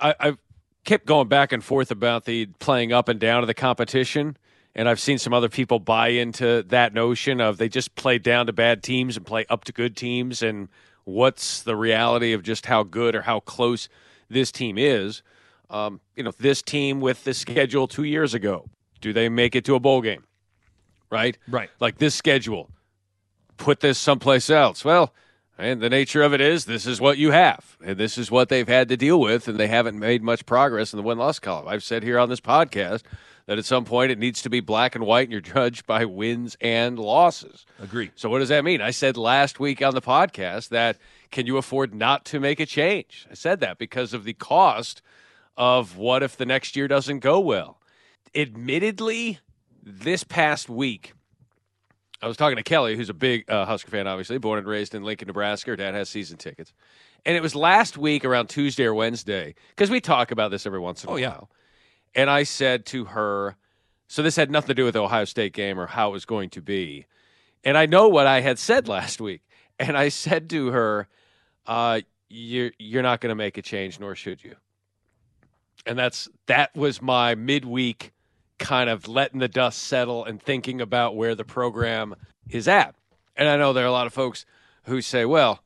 I, 0.00 0.14
I've 0.18 0.38
kept 0.84 1.04
going 1.04 1.28
back 1.28 1.52
and 1.52 1.62
forth 1.62 1.90
about 1.90 2.24
the 2.24 2.46
playing 2.58 2.92
up 2.92 3.08
and 3.08 3.20
down 3.20 3.42
of 3.42 3.46
the 3.46 3.54
competition. 3.54 4.36
And 4.76 4.90
I've 4.90 5.00
seen 5.00 5.16
some 5.16 5.32
other 5.32 5.48
people 5.48 5.78
buy 5.80 6.08
into 6.08 6.62
that 6.64 6.92
notion 6.92 7.40
of 7.40 7.56
they 7.56 7.70
just 7.70 7.94
play 7.94 8.18
down 8.18 8.46
to 8.46 8.52
bad 8.52 8.82
teams 8.82 9.16
and 9.16 9.24
play 9.24 9.46
up 9.48 9.64
to 9.64 9.72
good 9.72 9.96
teams. 9.96 10.42
And 10.42 10.68
what's 11.04 11.62
the 11.62 11.74
reality 11.74 12.34
of 12.34 12.42
just 12.42 12.66
how 12.66 12.82
good 12.82 13.16
or 13.16 13.22
how 13.22 13.40
close 13.40 13.88
this 14.28 14.52
team 14.52 14.76
is? 14.76 15.22
Um, 15.70 16.00
you 16.14 16.22
know, 16.22 16.32
this 16.38 16.60
team 16.60 17.00
with 17.00 17.24
the 17.24 17.32
schedule 17.32 17.88
two 17.88 18.04
years 18.04 18.34
ago, 18.34 18.68
do 19.00 19.14
they 19.14 19.30
make 19.30 19.56
it 19.56 19.64
to 19.64 19.76
a 19.76 19.80
bowl 19.80 20.02
game? 20.02 20.24
Right? 21.10 21.38
Right. 21.48 21.70
Like 21.80 21.96
this 21.96 22.14
schedule, 22.14 22.68
put 23.56 23.80
this 23.80 23.98
someplace 23.98 24.50
else. 24.50 24.84
Well, 24.84 25.14
and 25.56 25.80
the 25.80 25.88
nature 25.88 26.22
of 26.22 26.34
it 26.34 26.42
is, 26.42 26.66
this 26.66 26.86
is 26.86 27.00
what 27.00 27.16
you 27.16 27.30
have, 27.30 27.78
and 27.82 27.96
this 27.96 28.18
is 28.18 28.30
what 28.30 28.50
they've 28.50 28.68
had 28.68 28.90
to 28.90 28.96
deal 28.98 29.18
with, 29.18 29.48
and 29.48 29.56
they 29.56 29.68
haven't 29.68 29.98
made 29.98 30.22
much 30.22 30.44
progress 30.44 30.92
in 30.92 30.98
the 30.98 31.02
win 31.02 31.16
loss 31.16 31.38
column. 31.38 31.66
I've 31.66 31.82
said 31.82 32.02
here 32.02 32.18
on 32.18 32.28
this 32.28 32.40
podcast 32.42 33.04
that 33.46 33.58
at 33.58 33.64
some 33.64 33.84
point 33.84 34.10
it 34.10 34.18
needs 34.18 34.42
to 34.42 34.50
be 34.50 34.60
black 34.60 34.94
and 34.94 35.04
white, 35.06 35.24
and 35.24 35.32
you're 35.32 35.40
judged 35.40 35.86
by 35.86 36.04
wins 36.04 36.56
and 36.60 36.98
losses. 36.98 37.64
Agree. 37.80 38.10
So, 38.16 38.28
what 38.28 38.40
does 38.40 38.48
that 38.48 38.64
mean? 38.64 38.80
I 38.80 38.90
said 38.90 39.16
last 39.16 39.58
week 39.60 39.80
on 39.82 39.94
the 39.94 40.02
podcast 40.02 40.68
that 40.70 40.98
can 41.30 41.46
you 41.46 41.56
afford 41.56 41.94
not 41.94 42.24
to 42.26 42.40
make 42.40 42.60
a 42.60 42.66
change? 42.66 43.26
I 43.30 43.34
said 43.34 43.60
that 43.60 43.78
because 43.78 44.12
of 44.14 44.24
the 44.24 44.32
cost 44.34 45.02
of 45.56 45.96
what 45.96 46.22
if 46.22 46.36
the 46.36 46.46
next 46.46 46.76
year 46.76 46.86
doesn't 46.88 47.20
go 47.20 47.40
well. 47.40 47.80
Admittedly, 48.34 49.38
this 49.82 50.22
past 50.22 50.68
week, 50.68 51.12
I 52.22 52.28
was 52.28 52.36
talking 52.36 52.56
to 52.56 52.62
Kelly, 52.62 52.96
who's 52.96 53.08
a 53.10 53.14
big 53.14 53.50
uh, 53.50 53.64
Husker 53.66 53.90
fan, 53.90 54.06
obviously, 54.06 54.38
born 54.38 54.58
and 54.58 54.66
raised 54.66 54.94
in 54.94 55.02
Lincoln, 55.02 55.26
Nebraska. 55.26 55.70
Her 55.70 55.76
dad 55.76 55.94
has 55.94 56.08
season 56.08 56.36
tickets. 56.36 56.72
And 57.24 57.36
it 57.36 57.42
was 57.42 57.54
last 57.54 57.98
week 57.98 58.24
around 58.24 58.48
Tuesday 58.48 58.84
or 58.84 58.94
Wednesday, 58.94 59.54
because 59.70 59.90
we 59.90 60.00
talk 60.00 60.30
about 60.30 60.50
this 60.50 60.64
every 60.66 60.78
once 60.78 61.02
in 61.02 61.08
a 61.08 61.12
Oh, 61.12 61.14
while. 61.14 61.20
yeah. 61.20 61.40
And 62.16 62.30
I 62.30 62.42
said 62.44 62.86
to 62.86 63.04
her, 63.04 63.56
so 64.08 64.22
this 64.22 64.36
had 64.36 64.50
nothing 64.50 64.68
to 64.68 64.74
do 64.74 64.84
with 64.84 64.94
the 64.94 65.02
Ohio 65.02 65.26
State 65.26 65.52
game 65.52 65.78
or 65.78 65.86
how 65.86 66.08
it 66.08 66.12
was 66.12 66.24
going 66.24 66.48
to 66.50 66.62
be. 66.62 67.06
And 67.62 67.76
I 67.76 67.84
know 67.84 68.08
what 68.08 68.26
I 68.26 68.40
had 68.40 68.58
said 68.58 68.88
last 68.96 69.20
week. 69.20 69.42
And 69.78 69.96
I 69.96 70.08
said 70.08 70.48
to 70.50 70.68
her, 70.68 71.08
uh, 71.66 72.00
you're, 72.28 72.72
you're 72.78 73.02
not 73.02 73.20
going 73.20 73.30
to 73.30 73.36
make 73.36 73.58
a 73.58 73.62
change, 73.62 74.00
nor 74.00 74.14
should 74.14 74.42
you. 74.42 74.56
And 75.84 75.96
that's 75.96 76.28
that 76.46 76.74
was 76.74 77.00
my 77.00 77.36
midweek 77.36 78.12
kind 78.58 78.90
of 78.90 79.06
letting 79.06 79.38
the 79.38 79.46
dust 79.46 79.84
settle 79.84 80.24
and 80.24 80.42
thinking 80.42 80.80
about 80.80 81.14
where 81.14 81.34
the 81.34 81.44
program 81.44 82.14
is 82.48 82.66
at. 82.66 82.94
And 83.36 83.48
I 83.48 83.56
know 83.56 83.72
there 83.72 83.84
are 83.84 83.88
a 83.88 83.92
lot 83.92 84.06
of 84.06 84.12
folks 84.12 84.46
who 84.84 85.00
say, 85.02 85.24
well, 85.24 85.60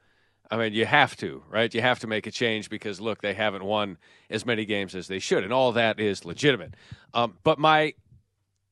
I 0.51 0.57
mean, 0.57 0.73
you 0.73 0.85
have 0.85 1.17
to, 1.19 1.45
right? 1.49 1.73
You 1.73 1.81
have 1.81 2.01
to 2.01 2.07
make 2.09 2.27
a 2.27 2.31
change 2.31 2.71
because 2.71 3.01
look, 3.01 3.23
they 3.23 3.35
haven't 3.35 3.65
won 3.65 3.99
as 4.29 4.45
many 4.45 4.65
games 4.65 4.95
as 4.97 5.07
they 5.07 5.21
should, 5.21 5.45
and 5.45 5.53
all 5.53 5.73
that 5.73 6.01
is 6.01 6.25
legitimate. 6.25 6.75
Um, 7.15 7.39
but 7.45 7.59
my, 7.59 7.95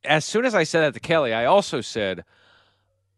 as 0.05 0.25
soon 0.25 0.45
as 0.45 0.55
I 0.55 0.65
said 0.65 0.81
that 0.81 0.95
to 0.95 1.01
Kelly, 1.01 1.33
I 1.33 1.45
also 1.45 1.81
said, 1.81 2.25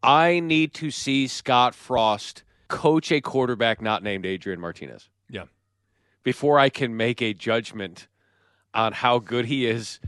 I 0.02 0.40
need 0.40 0.74
to 0.74 0.90
see 0.90 1.26
Scott 1.26 1.74
Frost 1.74 2.42
coach 2.68 3.10
a 3.10 3.20
quarterback 3.20 3.80
not 3.80 4.02
named 4.02 4.24
Adrian 4.26 4.60
Martinez 4.60 5.08
Yeah. 5.28 5.44
before 6.22 6.58
I 6.58 6.68
can 6.68 6.96
make 6.96 7.20
a 7.20 7.34
judgment 7.34 8.08
on 8.74 8.92
how 8.92 9.18
good 9.18 9.46
he 9.46 9.66
is 9.66 10.00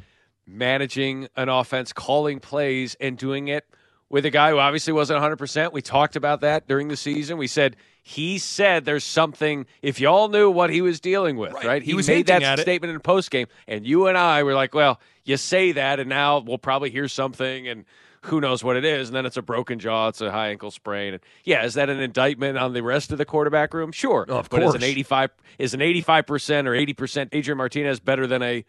managing 0.47 1.29
an 1.37 1.49
offense, 1.49 1.93
calling 1.93 2.39
plays, 2.39 2.97
and 3.01 3.17
doing 3.19 3.49
it 3.49 3.65
with 4.09 4.25
a 4.27 4.31
guy 4.31 4.51
who 4.51 4.59
obviously 4.59 4.93
wasn't 4.93 5.21
100%. 5.23 5.73
We 5.73 5.83
talked 5.83 6.17
about 6.17 6.43
that 6.43 6.69
during 6.69 6.89
the 6.89 6.97
season. 6.97 7.39
We 7.39 7.47
said 7.47 7.77
he 8.03 8.39
said 8.39 8.85
there's 8.85 9.05
something, 9.05 9.65
if 9.81 10.01
y'all 10.01 10.29
knew 10.29 10.51
what 10.51 10.71
he 10.71 10.83
was 10.83 11.01
dealing 11.01 11.37
with, 11.37 11.53
right? 11.53 11.65
Right. 11.65 11.83
He 11.83 11.95
was 11.95 12.09
made 12.09 12.27
that 12.27 12.43
it. 12.43 12.63
statement 12.63 12.93
in 12.93 13.01
post 13.01 13.31
game, 13.31 13.47
and 13.69 13.87
you 13.87 14.09
and 14.09 14.19
I 14.19 14.43
were 14.43 14.55
like, 14.55 14.75
well, 14.75 15.01
you 15.25 15.37
say 15.37 15.73
that, 15.73 16.01
and 16.01 16.09
now 16.09 16.41
we'll 16.41 16.59
probably 16.59 16.91
hear 16.91 17.07
something, 17.07 17.69
and 17.69 17.85
who 18.23 18.41
knows 18.41 18.63
what 18.63 18.77
it 18.77 18.85
is, 18.85 19.09
and 19.09 19.17
then 19.17 19.25
it's 19.25 19.37
a 19.37 19.43
broken 19.43 19.79
jaw, 19.79 20.09
it's 20.09 20.21
a 20.21 20.31
high 20.31 20.49
ankle 20.49 20.71
sprain. 20.71 21.15
And 21.15 21.23
yeah, 21.45 21.65
is 21.65 21.75
that 21.75 21.89
an 21.89 22.01
indictment 22.01 22.59
on 22.59 22.73
the 22.73 22.83
rest 22.83 23.13
of 23.13 23.19
the 23.19 23.25
quarterback 23.25 23.73
room? 23.73 23.93
Sure. 23.93 24.25
Of 24.29 24.49
but 24.49 24.63
is 24.63 24.73
course. 24.73 24.75
an 24.77 24.85
85 24.85 25.31
is 25.59 25.75
an 25.75 25.81
85% 25.81 26.67
or 26.67 26.73
80% 26.73 27.29
Adrian 27.33 27.59
Martinez 27.59 28.01
better 28.01 28.27
than 28.27 28.43
a 28.43 28.65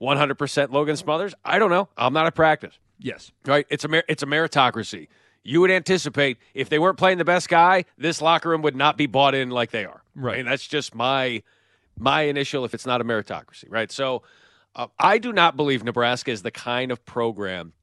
100% 0.00 0.70
Logan 0.72 0.96
Smothers? 0.96 1.34
I 1.44 1.58
don't 1.58 1.70
know. 1.70 1.88
I'm 1.96 2.12
not 2.12 2.26
a 2.26 2.32
practice. 2.32 2.78
Yes. 2.98 3.32
Right? 3.46 3.66
It's 3.70 3.84
a 3.84 3.88
mer- 3.88 4.04
it's 4.08 4.22
a 4.22 4.26
meritocracy. 4.26 5.08
You 5.44 5.60
would 5.60 5.70
anticipate 5.70 6.38
if 6.54 6.68
they 6.68 6.78
weren't 6.78 6.98
playing 6.98 7.18
the 7.18 7.24
best 7.24 7.48
guy, 7.48 7.84
this 7.98 8.22
locker 8.22 8.48
room 8.48 8.62
would 8.62 8.76
not 8.76 8.96
be 8.96 9.06
bought 9.06 9.34
in 9.34 9.50
like 9.50 9.70
they 9.70 9.84
are. 9.84 10.02
Right. 10.14 10.38
And 10.38 10.48
that's 10.48 10.66
just 10.66 10.94
my 10.94 11.42
my 11.98 12.22
initial 12.22 12.64
if 12.64 12.74
it's 12.74 12.86
not 12.86 13.00
a 13.00 13.04
meritocracy, 13.04 13.64
right? 13.68 13.90
So 13.92 14.22
uh, 14.74 14.86
I 14.98 15.18
do 15.18 15.32
not 15.32 15.56
believe 15.56 15.84
Nebraska 15.84 16.30
is 16.30 16.42
the 16.42 16.50
kind 16.50 16.90
of 16.90 17.04
program 17.04 17.74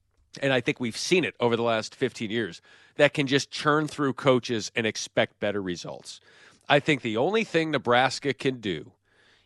and 0.41 0.53
I 0.53 0.61
think 0.61 0.79
we've 0.79 0.97
seen 0.97 1.23
it 1.23 1.35
over 1.39 1.55
the 1.55 1.63
last 1.63 1.95
15 1.95 2.29
years 2.29 2.61
that 2.97 3.13
can 3.13 3.27
just 3.27 3.51
churn 3.51 3.87
through 3.87 4.13
coaches 4.13 4.71
and 4.75 4.85
expect 4.85 5.39
better 5.39 5.61
results. 5.61 6.19
I 6.67 6.79
think 6.79 7.01
the 7.01 7.17
only 7.17 7.43
thing 7.43 7.71
Nebraska 7.71 8.33
can 8.33 8.59
do 8.59 8.91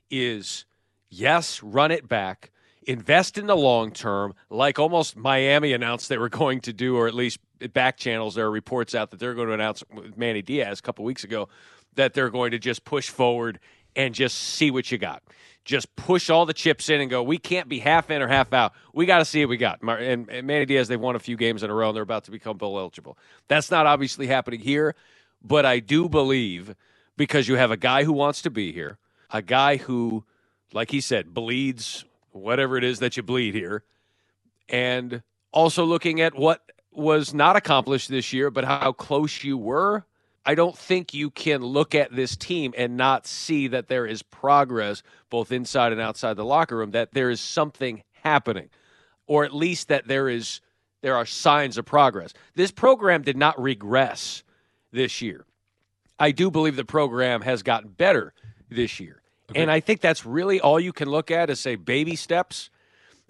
is 0.10 0.66
yes, 1.10 1.64
run 1.64 1.92
it 1.92 2.08
back, 2.08 2.52
invest 2.86 3.38
in 3.38 3.48
the 3.48 3.56
long 3.56 3.92
term, 3.92 4.34
like 4.50 4.78
almost 4.78 5.16
Miami 5.16 5.74
announced 5.74 6.10
they 6.10 6.18
were 6.18 6.30
going 6.44 6.60
to 6.62 6.74
do, 6.74 6.98
or 6.98 7.08
at 7.08 7.14
least 7.14 7.40
back 7.72 7.98
channels. 7.98 8.36
There 8.36 8.46
are 8.46 8.52
reports 8.52 8.96
out 8.96 9.12
that 9.12 9.20
they're 9.20 9.34
going 9.34 9.48
to 9.48 9.54
announce 9.54 9.84
Manny 10.16 10.42
Diaz 10.42 10.80
a 10.80 10.82
couple 10.82 11.06
weeks 11.06 11.24
ago 11.24 11.50
that 11.96 12.14
they're 12.14 12.30
going 12.30 12.52
to 12.52 12.60
just 12.60 12.86
push 12.86 13.10
forward 13.10 13.60
and 13.96 14.16
just 14.16 14.38
see 14.38 14.72
what 14.72 14.92
you 14.92 14.98
got. 14.98 15.24
Just 15.66 15.96
push 15.96 16.30
all 16.30 16.46
the 16.46 16.54
chips 16.54 16.90
in 16.90 17.00
and 17.00 17.10
go. 17.10 17.24
We 17.24 17.38
can't 17.38 17.70
be 17.70 17.80
half 17.80 18.10
in 18.12 18.22
or 18.22 18.28
half 18.28 18.52
out. 18.52 18.74
We 18.94 19.06
got 19.06 19.20
to 19.20 19.26
see 19.26 19.46
what 19.46 19.50
we 19.50 19.58
got. 19.58 19.82
And, 19.82 20.30
and 20.30 20.46
Manny 20.46 20.66
Diaz, 20.66 20.88
they've 20.90 21.00
won 21.00 21.16
a 21.16 21.20
few 21.20 21.38
games 21.38 21.64
in 21.64 21.70
a 21.70 21.74
row, 21.74 21.90
and 21.90 21.96
they're 21.96 22.04
about 22.04 22.26
to 22.26 22.32
become 22.32 22.58
bowl 22.58 22.78
eligible. 22.78 23.18
That's 23.48 23.72
not 23.72 23.86
obviously 23.86 24.28
happening 24.28 24.60
here, 24.60 24.96
but 25.42 25.66
I 25.66 25.80
do 25.80 26.10
believe 26.10 26.76
because 27.16 27.48
you 27.48 27.56
have 27.56 27.72
a 27.72 27.78
guy 27.78 28.04
who 28.04 28.12
wants 28.12 28.42
to 28.42 28.50
be 28.50 28.74
here, 28.74 28.98
a 29.32 29.42
guy 29.42 29.78
who, 29.78 30.26
like 30.74 30.92
he 30.92 31.00
said, 31.00 31.34
bleeds 31.34 32.04
whatever 32.32 32.78
it 32.78 32.84
is 32.84 33.00
that 33.00 33.16
you 33.16 33.24
bleed 33.24 33.54
here, 33.54 33.84
and 34.68 35.22
also 35.54 35.86
looking 35.86 36.20
at 36.20 36.36
what 36.36 36.73
was 36.96 37.34
not 37.34 37.56
accomplished 37.56 38.10
this 38.10 38.34
year, 38.34 38.50
but 38.50 38.64
how 38.64 38.92
close 38.92 39.44
you 39.44 39.58
were. 39.58 40.06
I 40.46 40.56
don't 40.56 40.78
think 40.78 41.14
you 41.14 41.30
can 41.30 41.62
look 41.62 41.96
at 41.96 42.14
this 42.14 42.36
team 42.36 42.74
and 42.78 42.98
not 42.98 43.26
see 43.26 43.68
that 43.70 43.88
there 43.88 44.06
is 44.06 44.22
progress 44.22 45.02
both 45.30 45.52
inside 45.52 45.92
and 45.94 46.02
outside 46.02 46.36
the 46.36 46.46
locker 46.46 46.78
room, 46.78 46.92
that 46.92 47.14
there 47.14 47.30
is 47.30 47.40
something 47.40 48.04
happening, 48.24 48.70
or 49.26 49.46
at 49.46 49.54
least 49.54 49.88
that 49.88 50.08
there 50.08 50.28
is 50.28 50.62
there 51.02 51.16
are 51.16 51.26
signs 51.26 51.78
of 51.78 51.86
progress. 51.86 52.34
This 52.56 52.72
program 52.72 53.24
did 53.24 53.36
not 53.36 53.62
regress 53.62 54.44
this 54.92 55.22
year. 55.22 55.46
I 56.18 56.32
do 56.32 56.50
believe 56.50 56.78
the 56.78 56.86
program 56.86 57.42
has 57.42 57.62
gotten 57.62 57.90
better 57.90 58.34
this 58.70 59.00
year. 59.00 59.22
And 59.54 59.70
I 59.70 59.82
think 59.82 60.00
that's 60.00 60.26
really 60.26 60.62
all 60.62 60.80
you 60.80 60.94
can 60.94 61.10
look 61.10 61.30
at 61.30 61.50
is 61.50 61.60
say 61.60 61.76
baby 61.76 62.16
steps. 62.16 62.70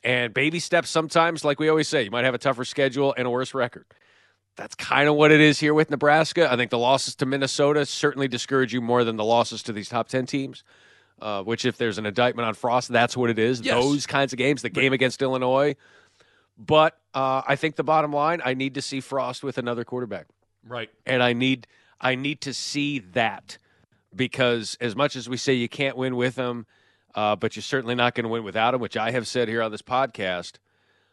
And 0.04 0.34
baby 0.34 0.60
steps 0.60 0.90
sometimes, 0.90 1.46
like 1.46 1.60
we 1.60 1.70
always 1.70 1.88
say, 1.88 2.04
you 2.04 2.12
might 2.12 2.26
have 2.26 2.34
a 2.34 2.40
tougher 2.40 2.66
schedule 2.66 3.14
and 3.18 3.26
a 3.26 3.30
worse 3.30 3.54
record. 3.54 3.86
That's 4.56 4.76
kind 4.76 5.10
of 5.10 5.16
what 5.16 5.32
it 5.32 5.42
is 5.42 5.60
here 5.60 5.74
with 5.74 5.90
Nebraska. 5.90 6.52
I 6.52 6.56
think 6.58 6.70
the 6.70 6.78
losses 6.78 7.16
to 7.16 7.26
Minnesota 7.26 7.86
certainly 7.86 8.28
discourage 8.28 8.74
you 8.74 8.82
more 8.82 9.04
than 9.04 9.16
the 9.16 9.24
losses 9.24 9.64
to 9.64 9.74
these 9.74 9.90
top 9.90 10.10
10 10.10 10.26
teams, 10.26 10.64
uh, 11.22 11.42
which, 11.42 11.66
if 11.66 11.78
there's 11.78 11.98
an 11.98 12.06
indictment 12.06 12.48
on 12.48 12.54
Frost, 12.54 12.90
that's 12.90 13.18
what 13.18 13.30
it 13.30 13.40
is. 13.40 13.62
Yes. 13.62 13.74
Those 13.74 14.06
kinds 14.06 14.34
of 14.34 14.38
games, 14.38 14.62
the 14.62 14.70
game 14.70 14.94
against 14.94 15.22
Illinois. 15.22 15.76
But 16.58 16.98
uh, 17.16 17.42
I 17.48 17.56
think 17.56 17.78
the 17.78 17.84
bottom 17.84 18.14
line, 18.14 18.42
I 18.46 18.54
need 18.54 18.76
to 18.76 18.82
see 18.82 19.00
Frost 19.00 19.44
with 19.44 19.58
another 19.58 19.84
quarterback. 19.84 20.28
Right. 20.66 20.90
and 21.06 21.22
I 21.22 21.34
need 21.34 21.68
I 22.00 22.16
need 22.16 22.42
to 22.42 22.54
see 22.54 23.00
that 23.00 23.58
because 24.16 24.78
as 24.80 24.96
much 24.96 25.16
as 25.16 25.28
we 25.28 25.38
say 25.38 25.54
you 25.54 25.68
can't 25.68 25.98
win 25.98 26.16
with 26.16 26.36
them, 26.36 26.66
uh, 27.16 27.36
but 27.36 27.56
you're 27.56 27.64
certainly 27.64 27.96
not 27.96 28.16
going 28.16 28.24
to 28.24 28.30
win 28.30 28.44
without 28.44 28.74
him, 28.74 28.82
which 28.82 28.98
I 28.98 29.12
have 29.12 29.28
said 29.28 29.48
here 29.48 29.62
on 29.62 29.72
this 29.72 29.82
podcast. 29.82 30.54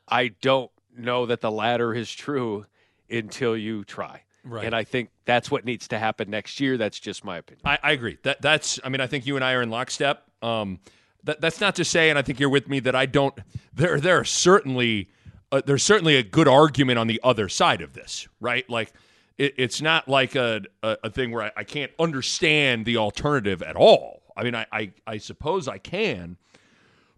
I 0.09 0.29
don't 0.41 0.71
know 0.97 1.27
that 1.27 1.41
the 1.41 1.51
latter 1.51 1.95
is 1.95 2.13
true 2.13 2.67
until 3.11 3.57
you 3.57 3.85
try, 3.85 4.23
Right. 4.45 4.65
and 4.65 4.75
I 4.75 4.85
think 4.85 5.11
that's 5.25 5.51
what 5.51 5.65
needs 5.65 5.89
to 5.89 5.99
happen 5.99 6.31
next 6.31 6.61
year. 6.61 6.77
That's 6.77 6.99
just 6.99 7.25
my 7.25 7.39
opinion. 7.39 7.63
I, 7.65 7.79
I 7.83 7.93
agree. 7.93 8.19
That 8.23 8.41
that's. 8.43 8.81
I 8.85 8.89
mean, 8.89 9.01
I 9.01 9.07
think 9.07 9.27
you 9.27 9.37
and 9.37 9.45
I 9.45 9.53
are 9.55 9.63
in 9.63 9.71
lockstep. 9.71 10.25
Um, 10.43 10.79
that 11.25 11.41
that's 11.41 11.61
not 11.61 11.75
to 11.77 11.85
say, 11.85 12.09
and 12.11 12.19
I 12.19 12.23
think 12.23 12.41
you're 12.41 12.49
with 12.49 12.69
me 12.69 12.81
that 12.81 12.95
I 12.95 13.07
don't. 13.07 13.35
There 13.75 14.01
there 14.01 14.19
are 14.19 14.25
certainly 14.25 15.09
uh, 15.53 15.61
there's 15.65 15.83
certainly 15.83 16.17
a 16.17 16.23
good 16.23 16.49
argument 16.49 16.99
on 16.99 17.07
the 17.07 17.21
other 17.23 17.49
side 17.49 17.83
of 17.83 17.93
this, 17.95 18.27
right? 18.41 18.69
Like 18.71 18.93
it, 19.39 19.55
it's 19.59 19.81
not 19.83 20.09
like 20.09 20.35
a, 20.35 20.63
a 20.83 20.97
a 21.05 21.11
thing 21.11 21.31
where 21.33 21.45
I, 21.45 21.53
I 21.59 21.65
can't 21.65 21.93
understand 21.99 22.85
the 22.87 22.97
alternative 22.97 23.63
at 23.63 23.77
all. 23.77 24.19
I 24.40 24.42
mean, 24.42 24.55
I 24.55 24.66
I, 24.72 24.92
I 25.07 25.18
suppose 25.18 25.68
I 25.68 25.76
can, 25.76 26.38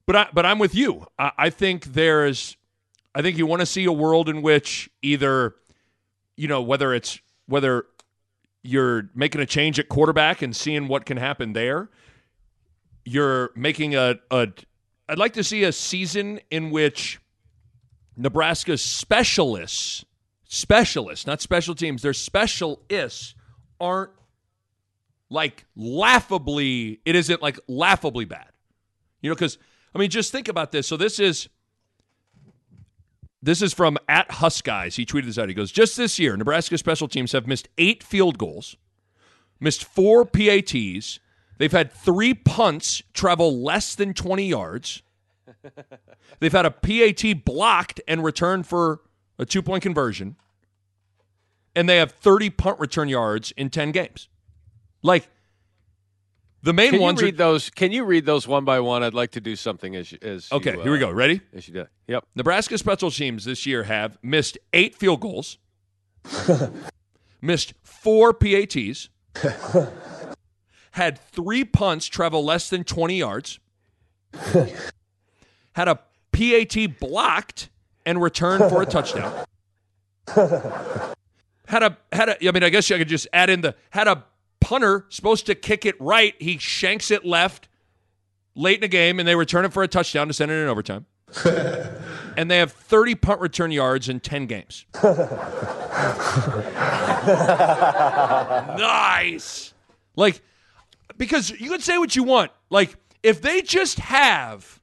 but 0.07 0.17
I 0.17 0.27
but 0.33 0.45
I'm 0.45 0.59
with 0.59 0.75
you. 0.75 1.07
I, 1.19 1.31
I 1.39 1.51
think 1.51 1.85
there's. 1.85 2.57
I 3.15 3.23
think 3.23 3.39
you 3.39 3.47
want 3.47 3.61
to 3.61 3.67
see 3.67 3.85
a 3.85 3.93
world 3.93 4.29
in 4.29 4.43
which 4.43 4.91
either, 5.03 5.55
you 6.37 6.49
know, 6.49 6.63
whether 6.63 6.93
it's 6.95 7.21
whether 7.47 7.87
you're 8.63 9.11
making 9.15 9.41
a 9.41 9.47
change 9.47 9.79
at 9.79 9.89
quarterback 9.89 10.43
and 10.43 10.55
seeing 10.57 10.89
what 10.89 11.05
can 11.07 11.17
happen 11.17 11.53
there. 11.53 11.91
You're 13.05 13.51
making 13.55 13.95
a, 13.95 14.17
a 14.31 14.49
I'd 15.09 15.19
like 15.19 15.35
to 15.35 15.45
see 15.45 15.63
a 15.65 15.73
season 15.73 16.41
in 16.51 16.71
which 16.71 17.21
Nebraska's 18.17 18.83
specialists, 18.83 20.05
specialists, 20.49 21.27
not 21.27 21.41
special 21.41 21.75
teams, 21.75 22.03
their 22.03 22.15
specialists 22.15 23.35
aren't 23.81 24.11
like 25.33 25.65
laughably, 25.75 27.01
it 27.05 27.15
isn't 27.17 27.43
like 27.43 27.59
laughably 27.67 28.25
bad. 28.25 28.51
You 29.21 29.31
know, 29.31 29.35
because 29.35 29.59
I 29.95 29.99
mean, 29.99 30.11
just 30.11 30.33
think 30.33 30.49
about 30.49 30.73
this. 30.73 30.87
So 30.87 30.97
this 30.97 31.19
is 31.19 31.49
this 33.43 33.61
is 33.61 33.75
from 33.75 33.99
at 34.09 34.31
Husk 34.31 34.65
Guys. 34.65 34.97
He 34.97 35.05
tweeted 35.05 35.27
this 35.27 35.39
out. 35.39 35.49
He 35.49 35.55
goes, 35.55 35.73
just 35.73 35.97
this 35.97 36.19
year, 36.19 36.37
Nebraska 36.37 36.79
special 36.79 37.09
teams 37.09 37.33
have 37.33 37.47
missed 37.47 37.69
eight 37.77 38.03
field 38.03 38.39
goals, 38.39 38.77
missed 39.59 39.85
four 39.85 40.25
PATs. 40.25 41.19
They've 41.59 41.73
had 41.73 41.93
three 41.93 42.35
punts 42.35 43.03
travel 43.13 43.63
less 43.63 43.95
than 43.95 44.15
20 44.15 44.47
yards. 44.47 45.03
They've 46.41 46.53
had 46.53 46.67
a 46.67 46.71
PAT 46.71 47.45
blocked 47.45 48.01
and 48.07 48.25
returned 48.25 48.67
for 48.67 49.01
a 49.39 49.45
two 49.45 49.63
point 49.63 49.83
conversion. 49.83 50.37
And 51.75 51.89
they 51.89 51.97
have 51.97 52.13
30 52.13 52.51
punt 52.51 52.79
return 52.79 53.09
yards 53.09 53.53
in 53.57 53.71
10 53.71 53.93
games. 53.93 54.29
Like, 55.03 55.29
the 56.63 56.73
main 56.73 56.93
Can 56.93 57.01
ones 57.01 57.21
you 57.21 57.25
are 57.25 57.29
read 57.29 57.37
those? 57.37 57.71
Can 57.71 57.91
you 57.91 58.05
read 58.05 58.25
those 58.25 58.47
one 58.47 58.65
by 58.65 58.79
one? 58.81 59.03
I'd 59.03 59.15
like 59.15 59.33
to 59.33 59.41
do 59.41 59.57
something 59.57 59.97
as 59.97 60.13
as 60.23 60.49
you, 60.51 60.57
Okay, 60.59 60.73
here 60.81 60.93
we 60.93 60.99
uh, 60.99 61.09
go. 61.09 61.11
Ready? 61.11 61.41
As 61.53 61.67
you 61.67 61.75
do. 61.75 61.87
Yep. 62.07 62.25
Nebraska 62.37 62.79
special 62.79 63.11
teams 63.11 63.45
this 63.45 63.67
year 63.67 63.83
have 63.85 64.17
missed 64.23 64.59
eight 64.73 64.95
field 64.95 65.21
goals, 65.21 65.59
missed 67.43 67.75
four 67.83 68.33
PATs, 68.33 69.09
had 70.93 71.19
three 71.19 71.65
punts 71.65 72.07
travel 72.07 72.45
less 72.45 72.71
than 72.71 72.85
20 72.85 73.19
yards, 73.19 73.59
had 75.73 75.89
a 75.89 75.99
PAT 76.31 77.01
blocked 77.01 77.71
and 78.07 78.23
returned 78.23 78.71
for 78.71 78.83
a 78.83 78.87
touchdown. 78.87 79.45
Had 81.67 81.83
a 81.85 81.97
had 82.13 82.29
a 82.29 82.47
I 82.47 82.53
mean 82.53 82.63
I 82.63 82.69
guess 82.69 82.91
I 82.91 82.99
could 82.99 83.09
just 83.09 83.27
add 83.33 83.49
in 83.49 83.63
the 83.63 83.75
had 83.91 84.07
a 84.07 84.25
punter 84.63 85.07
supposed 85.09 85.47
to 85.47 85.55
kick 85.55 85.85
it 85.85 86.01
right, 86.01 86.35
he 86.39 86.59
shanks 86.59 87.11
it 87.11 87.25
left 87.25 87.69
late 88.55 88.77
in 88.77 88.81
the 88.83 88.89
game 88.89 89.19
and 89.19 89.27
they 89.27 89.35
return 89.35 89.65
it 89.65 89.73
for 89.73 89.83
a 89.83 89.89
touchdown 89.89 90.29
to 90.29 90.35
send 90.35 90.51
it 90.51 90.55
in 90.55 90.69
overtime. 90.69 91.07
and 92.37 92.51
they 92.51 92.59
have 92.59 92.73
30 92.73 93.15
punt 93.17 93.41
return 93.41 93.71
yards 93.71 94.09
in 94.09 94.21
10 94.21 94.47
games. 94.47 94.85
nice. 98.79 99.73
Like, 100.17 100.43
because 101.17 101.51
you 101.51 101.71
can 101.71 101.81
say 101.81 101.99
what 101.99 102.15
you 102.15 102.23
want. 102.23 102.51
Like, 102.71 102.97
if 103.23 103.41
they 103.41 103.63
just 103.63 103.99
have, 104.01 104.81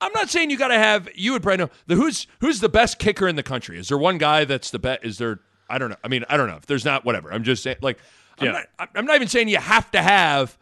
I'm 0.00 0.12
not 0.12 0.28
saying 0.28 0.50
you 0.50 0.58
got 0.58 0.68
to 0.68 0.78
have. 0.78 1.08
You 1.14 1.32
would 1.32 1.42
probably 1.42 1.64
know 1.64 1.70
the 1.86 1.94
who's 1.94 2.26
who's 2.40 2.60
the 2.60 2.68
best 2.68 2.98
kicker 2.98 3.28
in 3.28 3.36
the 3.36 3.42
country. 3.42 3.78
Is 3.78 3.88
there 3.88 3.98
one 3.98 4.18
guy 4.18 4.44
that's 4.44 4.70
the 4.70 4.78
best? 4.78 5.04
Is 5.04 5.18
there? 5.18 5.40
I 5.68 5.78
don't 5.78 5.90
know. 5.90 5.96
I 6.04 6.08
mean, 6.08 6.24
I 6.28 6.36
don't 6.36 6.48
know. 6.48 6.56
If 6.56 6.66
there's 6.66 6.84
not, 6.84 7.04
whatever. 7.04 7.32
I'm 7.32 7.44
just 7.44 7.62
saying. 7.62 7.78
Like, 7.80 7.98
I'm, 8.38 8.46
Yeah. 8.46 8.52
not, 8.78 8.90
I'm 8.94 9.04
not 9.06 9.16
even 9.16 9.28
saying 9.28 9.48
you 9.48 9.58
have 9.58 9.90
to 9.92 10.02
have 10.02 10.58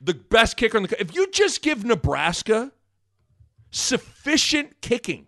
the 0.00 0.14
best 0.14 0.56
kicker 0.56 0.76
in 0.76 0.82
the. 0.84 1.00
If 1.00 1.14
you 1.14 1.30
just 1.30 1.62
give 1.62 1.84
Nebraska 1.84 2.72
sufficient 3.70 4.80
kicking, 4.80 5.26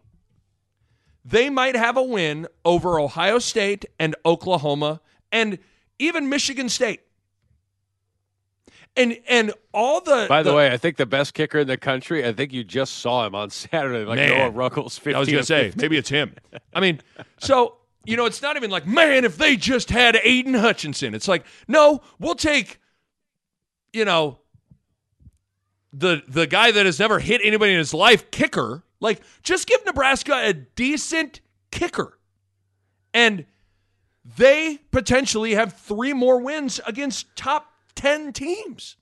they 1.24 1.50
might 1.50 1.74
have 1.76 1.96
a 1.96 2.02
win 2.02 2.46
over 2.64 3.00
Ohio 3.00 3.38
State 3.38 3.84
and 3.98 4.14
Oklahoma 4.24 5.00
and 5.32 5.58
even 5.98 6.28
Michigan 6.28 6.68
State. 6.68 7.00
And 8.98 9.18
and 9.28 9.52
all 9.74 10.00
the 10.00 10.26
By 10.28 10.42
the, 10.42 10.54
way, 10.54 10.72
I 10.72 10.78
think 10.78 10.96
the 10.96 11.04
best 11.04 11.34
kicker 11.34 11.58
in 11.58 11.66
the 11.66 11.76
country. 11.76 12.24
I 12.26 12.32
think 12.32 12.52
you 12.52 12.64
just 12.64 12.94
saw 12.98 13.26
him 13.26 13.34
on 13.34 13.50
Saturday, 13.50 14.04
like 14.06 14.16
Man. 14.16 14.30
Noah 14.30 14.50
Ruggles. 14.50 14.96
15 14.96 15.14
I 15.14 15.18
was 15.18 15.28
gonna 15.28 15.42
say 15.42 15.64
15. 15.64 15.82
maybe 15.82 15.96
it's 15.98 16.08
him. 16.08 16.34
I 16.74 16.80
mean, 16.80 17.00
so 17.38 17.76
you 18.06 18.16
know, 18.16 18.24
it's 18.24 18.40
not 18.40 18.56
even 18.56 18.70
like 18.70 18.86
man, 18.86 19.24
if 19.24 19.36
they 19.36 19.56
just 19.56 19.90
had 19.90 20.18
Aidan 20.22 20.54
Hutchinson, 20.54 21.14
it's 21.14 21.28
like 21.28 21.44
no, 21.68 22.02
we'll 22.18 22.34
take, 22.34 22.80
you 23.92 24.04
know, 24.04 24.38
the 25.92 26.22
the 26.28 26.46
guy 26.46 26.70
that 26.70 26.86
has 26.86 26.98
never 26.98 27.18
hit 27.18 27.40
anybody 27.42 27.72
in 27.72 27.78
his 27.78 27.94
life 27.94 28.30
kicker. 28.30 28.84
Like, 29.00 29.22
just 29.42 29.66
give 29.66 29.84
Nebraska 29.84 30.34
a 30.34 30.52
decent 30.54 31.40
kicker, 31.70 32.18
and 33.12 33.44
they 34.36 34.78
potentially 34.90 35.54
have 35.54 35.74
three 35.74 36.12
more 36.12 36.40
wins 36.40 36.80
against 36.86 37.34
top 37.36 37.72
ten 37.94 38.32
teams. 38.32 38.96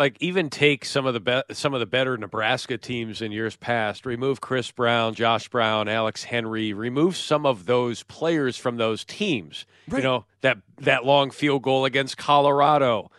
Like 0.00 0.16
even 0.20 0.48
take 0.48 0.86
some 0.86 1.04
of 1.04 1.12
the 1.12 1.20
be- 1.20 1.54
some 1.54 1.74
of 1.74 1.80
the 1.80 1.84
better 1.86 2.16
Nebraska 2.16 2.78
teams 2.78 3.20
in 3.20 3.32
years 3.32 3.54
past. 3.56 4.06
Remove 4.06 4.40
Kris 4.40 4.70
Brown, 4.70 5.14
Josh 5.14 5.48
Brown, 5.50 5.88
Alex 5.88 6.24
Henery. 6.24 6.72
Remove 6.74 7.18
some 7.18 7.44
of 7.44 7.66
those 7.66 8.02
players 8.04 8.56
from 8.56 8.78
those 8.78 9.04
teams. 9.04 9.66
You 9.98 10.02
know 10.02 10.24
that 10.40 10.56
that 10.78 11.04
long 11.04 11.30
field 11.30 11.62
goal 11.62 11.84
against 11.84 12.16
Colorado 12.16 13.10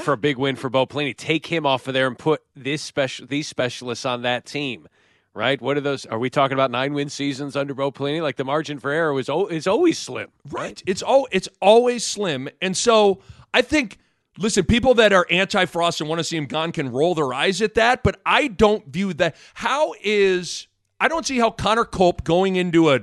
for 0.00 0.14
a 0.14 0.16
big 0.16 0.38
win 0.38 0.56
for 0.56 0.70
Bo 0.70 0.86
Pelini. 0.86 1.14
Take 1.14 1.44
him 1.46 1.66
off 1.66 1.86
of 1.86 1.92
there 1.92 2.06
and 2.06 2.18
put 2.18 2.42
this 2.56 2.80
special 2.80 3.26
these 3.26 3.46
specialists 3.46 4.06
on 4.06 4.22
that 4.22 4.46
team. 4.46 4.88
Right? 5.34 5.60
What 5.60 5.76
are 5.76 5.82
those? 5.82 6.06
Are 6.06 6.18
we 6.18 6.30
talking 6.30 6.54
about 6.54 6.70
nine 6.70 6.94
win 6.94 7.10
seasons 7.10 7.54
under 7.54 7.74
Bo 7.74 7.92
Pelini? 7.92 8.22
Like 8.22 8.36
the 8.36 8.44
margin 8.46 8.78
for 8.78 8.90
error 8.90 9.12
was 9.12 9.28
o- 9.28 9.46
is 9.46 9.66
always 9.66 9.98
slim. 9.98 10.28
Right. 10.50 10.82
It's 10.86 11.02
all 11.02 11.28
it's 11.30 11.50
always 11.60 12.04
slim. 12.04 12.48
And 12.62 12.74
so 12.74 13.20
I 13.52 13.60
think 13.60 13.98
listen, 14.38 14.64
people 14.64 14.94
that 14.94 15.12
are 15.12 15.26
anti-Frost 15.30 16.00
and 16.00 16.08
want 16.08 16.18
to 16.18 16.24
see 16.24 16.36
him 16.36 16.46
gone 16.46 16.72
can 16.72 16.90
roll 16.90 17.14
their 17.14 17.32
eyes 17.32 17.60
at 17.62 17.74
that, 17.74 18.02
but 18.02 18.20
I 18.24 18.48
don't 18.48 18.86
view 18.86 19.12
that. 19.14 19.36
How 19.54 19.94
is 20.02 20.66
I 21.00 21.08
don't 21.08 21.26
see 21.26 21.38
how 21.38 21.50
Connor 21.50 21.84
Culp 21.84 22.24
going 22.24 22.56
into 22.56 22.90
a 22.90 23.00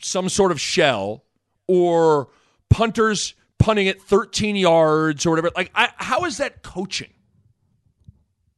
some 0.00 0.28
sort 0.28 0.52
of 0.52 0.60
shell 0.60 1.24
or 1.66 2.28
punters 2.70 3.34
punting 3.58 3.88
at 3.88 4.00
13 4.00 4.56
yards 4.56 5.24
or 5.24 5.30
whatever. 5.30 5.50
Like 5.54 5.70
I, 5.74 5.90
how 5.96 6.24
is 6.24 6.38
that 6.38 6.62
coaching? 6.62 7.12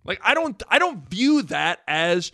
Like 0.05 0.21
I 0.23 0.35
don't 0.35 0.63
I 0.69 0.79
don't 0.79 1.09
view 1.09 1.43
that 1.43 1.81
as 1.87 2.33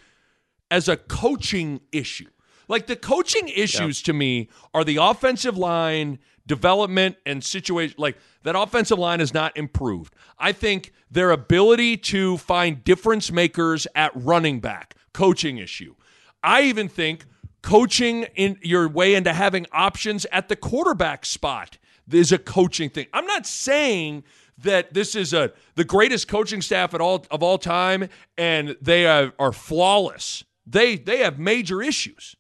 as 0.71 0.89
a 0.89 0.97
coaching 0.97 1.81
issue. 1.93 2.29
Like 2.69 2.87
the 2.87 2.97
coaching 2.97 3.49
issues 3.49 4.03
to 4.03 4.13
me 4.13 4.49
are 4.73 4.85
the 4.85 4.99
offensive 4.99 5.59
line 5.59 6.21
development 6.51 7.17
and 7.25 7.45
situation. 7.45 7.95
Like 7.97 8.19
that 8.43 8.57
offensive 8.57 8.99
line 8.99 9.21
is 9.21 9.33
not 9.33 9.57
improved. 9.57 10.13
I 10.37 10.51
think 10.51 10.93
their 11.09 11.31
ability 11.31 11.97
to 11.97 12.39
find 12.39 12.83
difference 12.83 13.31
makers 13.31 13.87
at 13.95 14.11
running 14.17 14.59
back, 14.59 14.97
coaching 15.15 15.59
issue. 15.59 15.95
I 16.43 16.63
even 16.63 16.89
think 16.89 17.25
coaching 17.63 18.25
in 18.35 18.59
your 18.63 18.89
way 18.89 19.15
into 19.15 19.33
having 19.33 19.67
options 19.71 20.27
at 20.33 20.49
the 20.49 20.57
quarterback 20.57 21.25
spot 21.25 21.79
is 22.11 22.33
a 22.33 22.39
coaching 22.39 22.91
thing. 22.91 23.07
I'm 23.13 23.27
not 23.27 23.47
saying 23.47 24.25
that 24.59 24.93
this 24.93 25.15
is 25.15 25.33
a 25.33 25.53
the 25.77 25.85
greatest 25.85 26.27
coaching 26.27 26.63
staff 26.63 26.95
at 26.95 27.01
all 27.01 27.25
of 27.31 27.45
all 27.45 27.59
time 27.59 28.09
and 28.37 28.77
they 28.83 29.07
are, 29.07 29.33
are 29.39 29.53
flawless. 29.53 30.43
They 30.67 30.97
they 30.97 31.19
have 31.19 31.39
major 31.39 31.81
issues. 31.81 32.35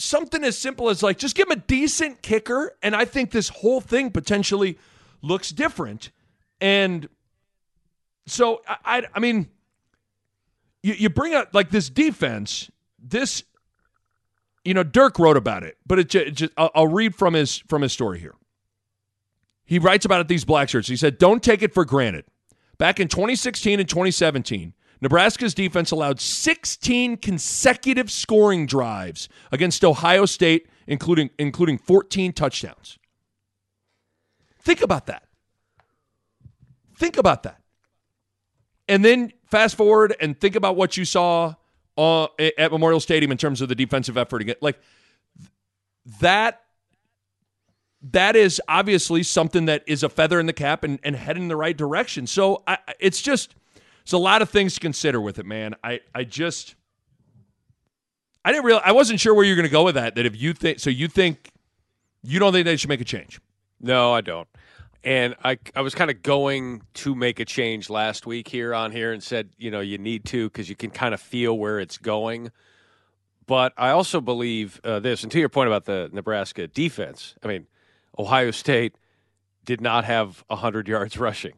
Something 0.00 0.44
as 0.44 0.56
simple 0.56 0.90
as 0.90 1.02
like 1.02 1.18
just 1.18 1.34
give 1.34 1.48
him 1.48 1.58
a 1.58 1.60
decent 1.60 2.22
kicker 2.22 2.72
and 2.82 2.94
I 2.94 3.04
think 3.04 3.32
this 3.32 3.48
whole 3.48 3.80
thing 3.80 4.10
potentially 4.10 4.78
looks 5.22 5.50
different. 5.50 6.10
And 6.60 7.08
so 8.26 8.62
I 8.66 8.76
I, 8.84 9.02
I 9.14 9.20
mean, 9.20 9.48
you, 10.84 10.94
you 10.94 11.10
bring 11.10 11.34
up 11.34 11.48
like 11.52 11.70
this 11.70 11.90
defense, 11.90 12.70
this 12.98 13.42
you 14.64 14.74
know, 14.74 14.82
Dirk 14.82 15.18
wrote 15.18 15.36
about 15.36 15.62
it, 15.62 15.78
but 15.86 15.98
it 15.98 16.10
just, 16.10 16.34
just 16.34 16.52
I'll, 16.56 16.70
I'll 16.74 16.86
read 16.86 17.14
from 17.14 17.34
his 17.34 17.58
from 17.68 17.82
his 17.82 17.92
story 17.92 18.20
here. 18.20 18.34
He 19.64 19.78
writes 19.78 20.04
about 20.04 20.20
it 20.20 20.28
these 20.28 20.44
black 20.44 20.68
shirts. 20.68 20.88
He 20.88 20.96
said, 20.96 21.18
"Don't 21.18 21.42
take 21.42 21.62
it 21.62 21.74
for 21.74 21.84
granted." 21.84 22.24
Back 22.76 23.00
in 23.00 23.08
2016 23.08 23.80
and 23.80 23.88
2017, 23.88 24.74
Nebraska's 25.00 25.54
defense 25.54 25.90
allowed 25.90 26.20
16 26.20 27.18
consecutive 27.18 28.10
scoring 28.10 28.66
drives 28.66 29.28
against 29.52 29.84
Ohio 29.84 30.26
State, 30.26 30.68
including 30.86 31.30
including 31.38 31.78
14 31.78 32.32
touchdowns. 32.32 32.98
Think 34.60 34.82
about 34.82 35.06
that. 35.06 35.24
Think 36.96 37.16
about 37.16 37.44
that. 37.44 37.60
And 38.88 39.04
then 39.04 39.32
fast 39.46 39.76
forward 39.76 40.16
and 40.20 40.38
think 40.38 40.56
about 40.56 40.76
what 40.76 40.96
you 40.96 41.04
saw 41.04 41.54
uh, 41.96 42.26
at 42.58 42.72
Memorial 42.72 43.00
Stadium 43.00 43.30
in 43.30 43.38
terms 43.38 43.60
of 43.60 43.68
the 43.68 43.74
defensive 43.74 44.16
effort 44.16 44.42
again. 44.42 44.56
Like 44.60 44.80
that 46.20 46.62
that 48.00 48.36
is 48.36 48.62
obviously 48.68 49.22
something 49.22 49.66
that 49.66 49.82
is 49.86 50.02
a 50.02 50.08
feather 50.08 50.38
in 50.38 50.46
the 50.46 50.52
cap 50.52 50.84
and, 50.84 51.00
and 51.02 51.16
heading 51.16 51.44
in 51.44 51.48
the 51.48 51.56
right 51.56 51.76
direction. 51.76 52.26
So 52.26 52.62
I, 52.66 52.78
it's 53.00 53.20
just 53.20 53.54
it's 54.08 54.14
a 54.14 54.16
lot 54.16 54.40
of 54.40 54.48
things 54.48 54.72
to 54.72 54.80
consider 54.80 55.20
with 55.20 55.38
it, 55.38 55.44
man. 55.44 55.74
I 55.84 56.00
I 56.14 56.24
just 56.24 56.76
I 58.42 58.52
didn't 58.52 58.64
real 58.64 58.80
I 58.82 58.92
wasn't 58.92 59.20
sure 59.20 59.34
where 59.34 59.44
you're 59.44 59.54
going 59.54 59.68
to 59.68 59.70
go 59.70 59.84
with 59.84 59.96
that. 59.96 60.14
That 60.14 60.24
if 60.24 60.34
you 60.34 60.54
think 60.54 60.80
so, 60.80 60.88
you 60.88 61.08
think 61.08 61.50
you 62.22 62.38
don't 62.38 62.54
think 62.54 62.64
they 62.64 62.78
should 62.78 62.88
make 62.88 63.02
a 63.02 63.04
change. 63.04 63.38
No, 63.82 64.14
I 64.14 64.22
don't. 64.22 64.48
And 65.04 65.36
I, 65.44 65.58
I 65.76 65.82
was 65.82 65.94
kind 65.94 66.10
of 66.10 66.22
going 66.22 66.84
to 66.94 67.14
make 67.14 67.38
a 67.38 67.44
change 67.44 67.90
last 67.90 68.26
week 68.26 68.48
here 68.48 68.72
on 68.72 68.92
here 68.92 69.12
and 69.12 69.22
said, 69.22 69.50
you 69.58 69.70
know, 69.70 69.80
you 69.80 69.98
need 69.98 70.24
to 70.24 70.48
because 70.48 70.70
you 70.70 70.74
can 70.74 70.88
kind 70.88 71.12
of 71.12 71.20
feel 71.20 71.58
where 71.58 71.78
it's 71.78 71.98
going. 71.98 72.50
But 73.46 73.74
I 73.76 73.90
also 73.90 74.22
believe 74.22 74.80
uh, 74.84 75.00
this, 75.00 75.22
and 75.22 75.30
to 75.32 75.38
your 75.38 75.50
point 75.50 75.66
about 75.66 75.84
the 75.84 76.08
Nebraska 76.14 76.66
defense, 76.66 77.34
I 77.42 77.48
mean, 77.48 77.66
Ohio 78.18 78.52
State 78.52 78.94
did 79.66 79.82
not 79.82 80.06
have 80.06 80.44
100 80.46 80.88
yards 80.88 81.18
rushing. 81.18 81.57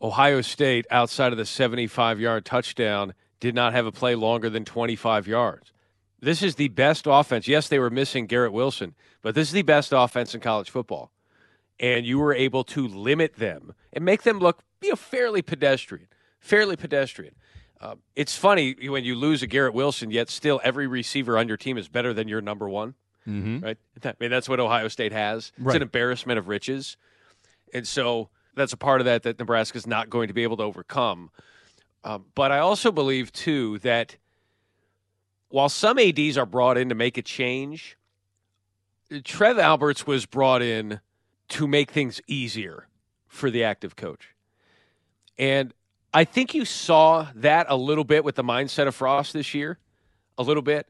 Ohio 0.00 0.40
State, 0.40 0.86
outside 0.90 1.32
of 1.32 1.38
the 1.38 1.46
75 1.46 2.20
yard 2.20 2.44
touchdown, 2.44 3.14
did 3.40 3.54
not 3.54 3.72
have 3.72 3.86
a 3.86 3.92
play 3.92 4.14
longer 4.14 4.50
than 4.50 4.64
25 4.64 5.26
yards. 5.26 5.72
This 6.20 6.42
is 6.42 6.56
the 6.56 6.68
best 6.68 7.06
offense. 7.06 7.46
Yes, 7.46 7.68
they 7.68 7.78
were 7.78 7.90
missing 7.90 8.26
Garrett 8.26 8.52
Wilson, 8.52 8.94
but 9.22 9.34
this 9.34 9.48
is 9.48 9.54
the 9.54 9.62
best 9.62 9.92
offense 9.92 10.34
in 10.34 10.40
college 10.40 10.70
football 10.70 11.12
and 11.80 12.04
you 12.04 12.18
were 12.18 12.34
able 12.34 12.64
to 12.64 12.86
limit 12.86 13.36
them 13.36 13.74
and 13.92 14.04
make 14.04 14.22
them 14.22 14.38
look 14.38 14.62
you 14.82 14.90
know, 14.90 14.96
fairly 14.96 15.42
pedestrian, 15.42 16.08
fairly 16.40 16.76
pedestrian. 16.76 17.34
Uh, 17.80 17.94
it's 18.16 18.36
funny 18.36 18.74
when 18.88 19.04
you 19.04 19.14
lose 19.14 19.42
a 19.42 19.46
Garrett 19.46 19.74
Wilson, 19.74 20.10
yet 20.10 20.28
still 20.28 20.60
every 20.64 20.86
receiver 20.86 21.38
on 21.38 21.46
your 21.46 21.56
team 21.56 21.78
is 21.78 21.88
better 21.88 22.12
than 22.12 22.26
your 22.26 22.40
number 22.40 22.68
one. 22.68 22.94
Mm-hmm. 23.26 23.64
Right? 23.64 23.78
I 24.04 24.14
mean, 24.18 24.30
that's 24.30 24.48
what 24.48 24.58
Ohio 24.58 24.88
State 24.88 25.12
has. 25.12 25.52
It's 25.60 25.74
an 25.74 25.82
embarrassment 25.82 26.38
of 26.38 26.48
riches, 26.48 26.96
and 27.72 27.86
so 27.86 28.30
that's 28.58 28.72
a 28.72 28.76
part 28.76 29.00
of 29.00 29.04
that 29.06 29.22
that 29.22 29.38
Nebraska's 29.38 29.86
not 29.86 30.10
going 30.10 30.28
to 30.28 30.34
be 30.34 30.42
able 30.42 30.56
to 30.58 30.62
overcome. 30.64 31.30
Um, 32.04 32.26
but 32.34 32.52
I 32.52 32.58
also 32.58 32.92
believe 32.92 33.32
too 33.32 33.78
that 33.80 34.16
while 35.48 35.68
some 35.68 35.98
ads 35.98 36.36
are 36.36 36.46
brought 36.46 36.76
in 36.76 36.88
to 36.90 36.94
make 36.94 37.16
a 37.18 37.22
change, 37.22 37.96
Trev 39.24 39.58
Alberts 39.58 40.06
was 40.06 40.26
brought 40.26 40.62
in 40.62 41.00
to 41.48 41.66
make 41.66 41.90
things 41.90 42.20
easier 42.26 42.86
for 43.26 43.50
the 43.50 43.64
active 43.64 43.96
coach. 43.96 44.34
And 45.38 45.72
I 46.12 46.24
think 46.24 46.54
you 46.54 46.64
saw 46.64 47.28
that 47.34 47.66
a 47.68 47.76
little 47.76 48.04
bit 48.04 48.24
with 48.24 48.34
the 48.34 48.44
mindset 48.44 48.86
of 48.86 48.94
Frost 48.94 49.32
this 49.32 49.54
year, 49.54 49.78
a 50.36 50.42
little 50.42 50.62
bit, 50.62 50.88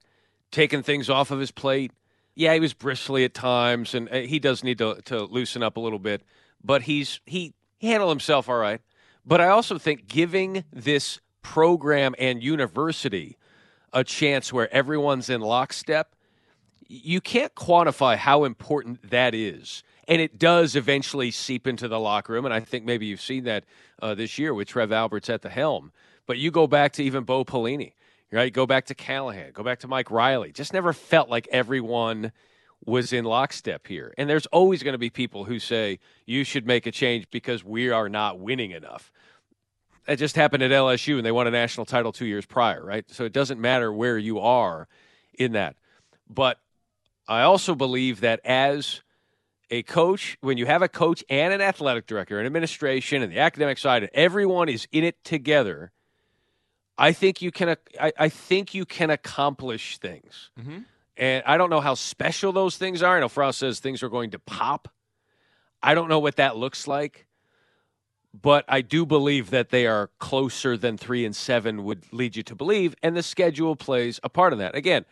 taking 0.50 0.82
things 0.82 1.10
off 1.10 1.30
of 1.30 1.38
his 1.38 1.50
plate. 1.50 1.92
Yeah, 2.34 2.54
he 2.54 2.60
was 2.60 2.72
bristly 2.72 3.24
at 3.24 3.34
times, 3.34 3.94
and 3.94 4.08
uh, 4.08 4.18
he 4.20 4.38
does 4.38 4.62
need 4.62 4.78
to, 4.78 5.00
to 5.06 5.24
loosen 5.24 5.62
up 5.62 5.76
a 5.76 5.80
little 5.80 5.98
bit, 5.98 6.22
but 6.62 6.82
he's 6.82 7.20
he, 7.26 7.54
he 7.78 7.88
handled 7.88 8.10
himself 8.10 8.48
all 8.48 8.58
right. 8.58 8.80
But 9.24 9.40
I 9.40 9.48
also 9.48 9.78
think 9.78 10.08
giving 10.08 10.64
this 10.72 11.20
program 11.42 12.14
and 12.18 12.42
university 12.42 13.36
a 13.92 14.04
chance 14.04 14.52
where 14.52 14.72
everyone's 14.72 15.30
in 15.30 15.40
lockstep, 15.40 16.14
you 16.88 17.20
can't 17.20 17.54
quantify 17.54 18.16
how 18.16 18.44
important 18.44 19.10
that 19.10 19.34
is. 19.34 19.82
And 20.06 20.20
it 20.20 20.38
does 20.38 20.74
eventually 20.74 21.30
seep 21.30 21.66
into 21.66 21.88
the 21.88 22.00
locker 22.00 22.32
room. 22.32 22.46
And 22.46 22.54
I 22.54 22.60
think 22.60 22.84
maybe 22.84 23.06
you've 23.06 23.20
seen 23.20 23.44
that 23.44 23.64
uh, 24.00 24.14
this 24.14 24.38
year 24.38 24.54
with 24.54 24.68
Trev 24.68 24.90
Alberts 24.90 25.28
at 25.28 25.42
the 25.42 25.50
helm. 25.50 25.92
But 26.26 26.38
you 26.38 26.50
go 26.50 26.66
back 26.66 26.92
to 26.94 27.04
even 27.04 27.24
Bo 27.24 27.44
Pelini, 27.44 27.92
right? 28.32 28.52
Go 28.52 28.66
back 28.66 28.86
to 28.86 28.94
Callahan, 28.94 29.52
go 29.52 29.62
back 29.62 29.80
to 29.80 29.88
Mike 29.88 30.10
Riley. 30.10 30.52
Just 30.52 30.72
never 30.72 30.92
felt 30.92 31.28
like 31.28 31.46
everyone 31.50 32.32
was 32.84 33.12
in 33.12 33.24
lockstep 33.24 33.86
here. 33.86 34.14
And 34.16 34.28
there's 34.30 34.46
always 34.46 34.82
going 34.82 34.92
to 34.94 34.98
be 34.98 35.10
people 35.10 35.44
who 35.44 35.58
say 35.58 35.98
you 36.26 36.44
should 36.44 36.66
make 36.66 36.86
a 36.86 36.90
change 36.92 37.28
because 37.30 37.64
we 37.64 37.90
are 37.90 38.08
not 38.08 38.38
winning 38.38 38.70
enough. 38.70 39.10
That 40.06 40.18
just 40.18 40.36
happened 40.36 40.62
at 40.62 40.70
LSU 40.70 41.16
and 41.18 41.26
they 41.26 41.32
won 41.32 41.46
a 41.46 41.50
national 41.50 41.84
title 41.84 42.12
two 42.12 42.24
years 42.26 42.46
prior, 42.46 42.84
right? 42.84 43.04
So 43.10 43.24
it 43.24 43.32
doesn't 43.32 43.60
matter 43.60 43.92
where 43.92 44.16
you 44.16 44.38
are 44.38 44.88
in 45.38 45.52
that. 45.52 45.76
But 46.30 46.58
I 47.26 47.42
also 47.42 47.74
believe 47.74 48.20
that 48.20 48.40
as 48.44 49.02
a 49.70 49.82
coach, 49.82 50.38
when 50.40 50.56
you 50.56 50.64
have 50.64 50.80
a 50.80 50.88
coach 50.88 51.22
and 51.28 51.52
an 51.52 51.60
athletic 51.60 52.06
director, 52.06 52.40
an 52.40 52.46
administration, 52.46 53.22
and 53.22 53.30
the 53.30 53.38
academic 53.38 53.76
side, 53.76 54.02
and 54.02 54.10
everyone 54.14 54.70
is 54.70 54.88
in 54.92 55.04
it 55.04 55.22
together, 55.24 55.92
I 56.96 57.12
think 57.12 57.42
you 57.42 57.50
can. 57.50 57.76
I, 58.00 58.12
I 58.18 58.28
think 58.28 58.74
you 58.74 58.86
can 58.86 59.10
accomplish 59.10 59.98
things. 59.98 60.50
Mhm. 60.58 60.84
And 61.18 61.42
I 61.46 61.56
don't 61.56 61.68
know 61.68 61.80
how 61.80 61.94
special 61.94 62.52
those 62.52 62.76
things 62.76 63.02
are. 63.02 63.16
I 63.16 63.20
know 63.20 63.28
Frost 63.28 63.58
says 63.58 63.80
things 63.80 64.04
are 64.04 64.08
going 64.08 64.30
to 64.30 64.38
pop. 64.38 64.88
I 65.82 65.94
don't 65.94 66.08
know 66.08 66.20
what 66.20 66.36
that 66.36 66.56
looks 66.56 66.86
like, 66.86 67.26
but 68.32 68.64
I 68.68 68.82
do 68.82 69.04
believe 69.04 69.50
that 69.50 69.70
they 69.70 69.86
are 69.86 70.10
closer 70.20 70.76
than 70.76 70.96
three 70.96 71.24
and 71.24 71.34
seven 71.34 71.84
would 71.84 72.04
lead 72.12 72.36
you 72.36 72.44
to 72.44 72.54
believe, 72.54 72.94
and 73.02 73.16
the 73.16 73.22
schedule 73.22 73.74
plays 73.74 74.20
a 74.22 74.28
part 74.28 74.52
in 74.52 74.60
that. 74.60 74.76
Again, 74.76 75.04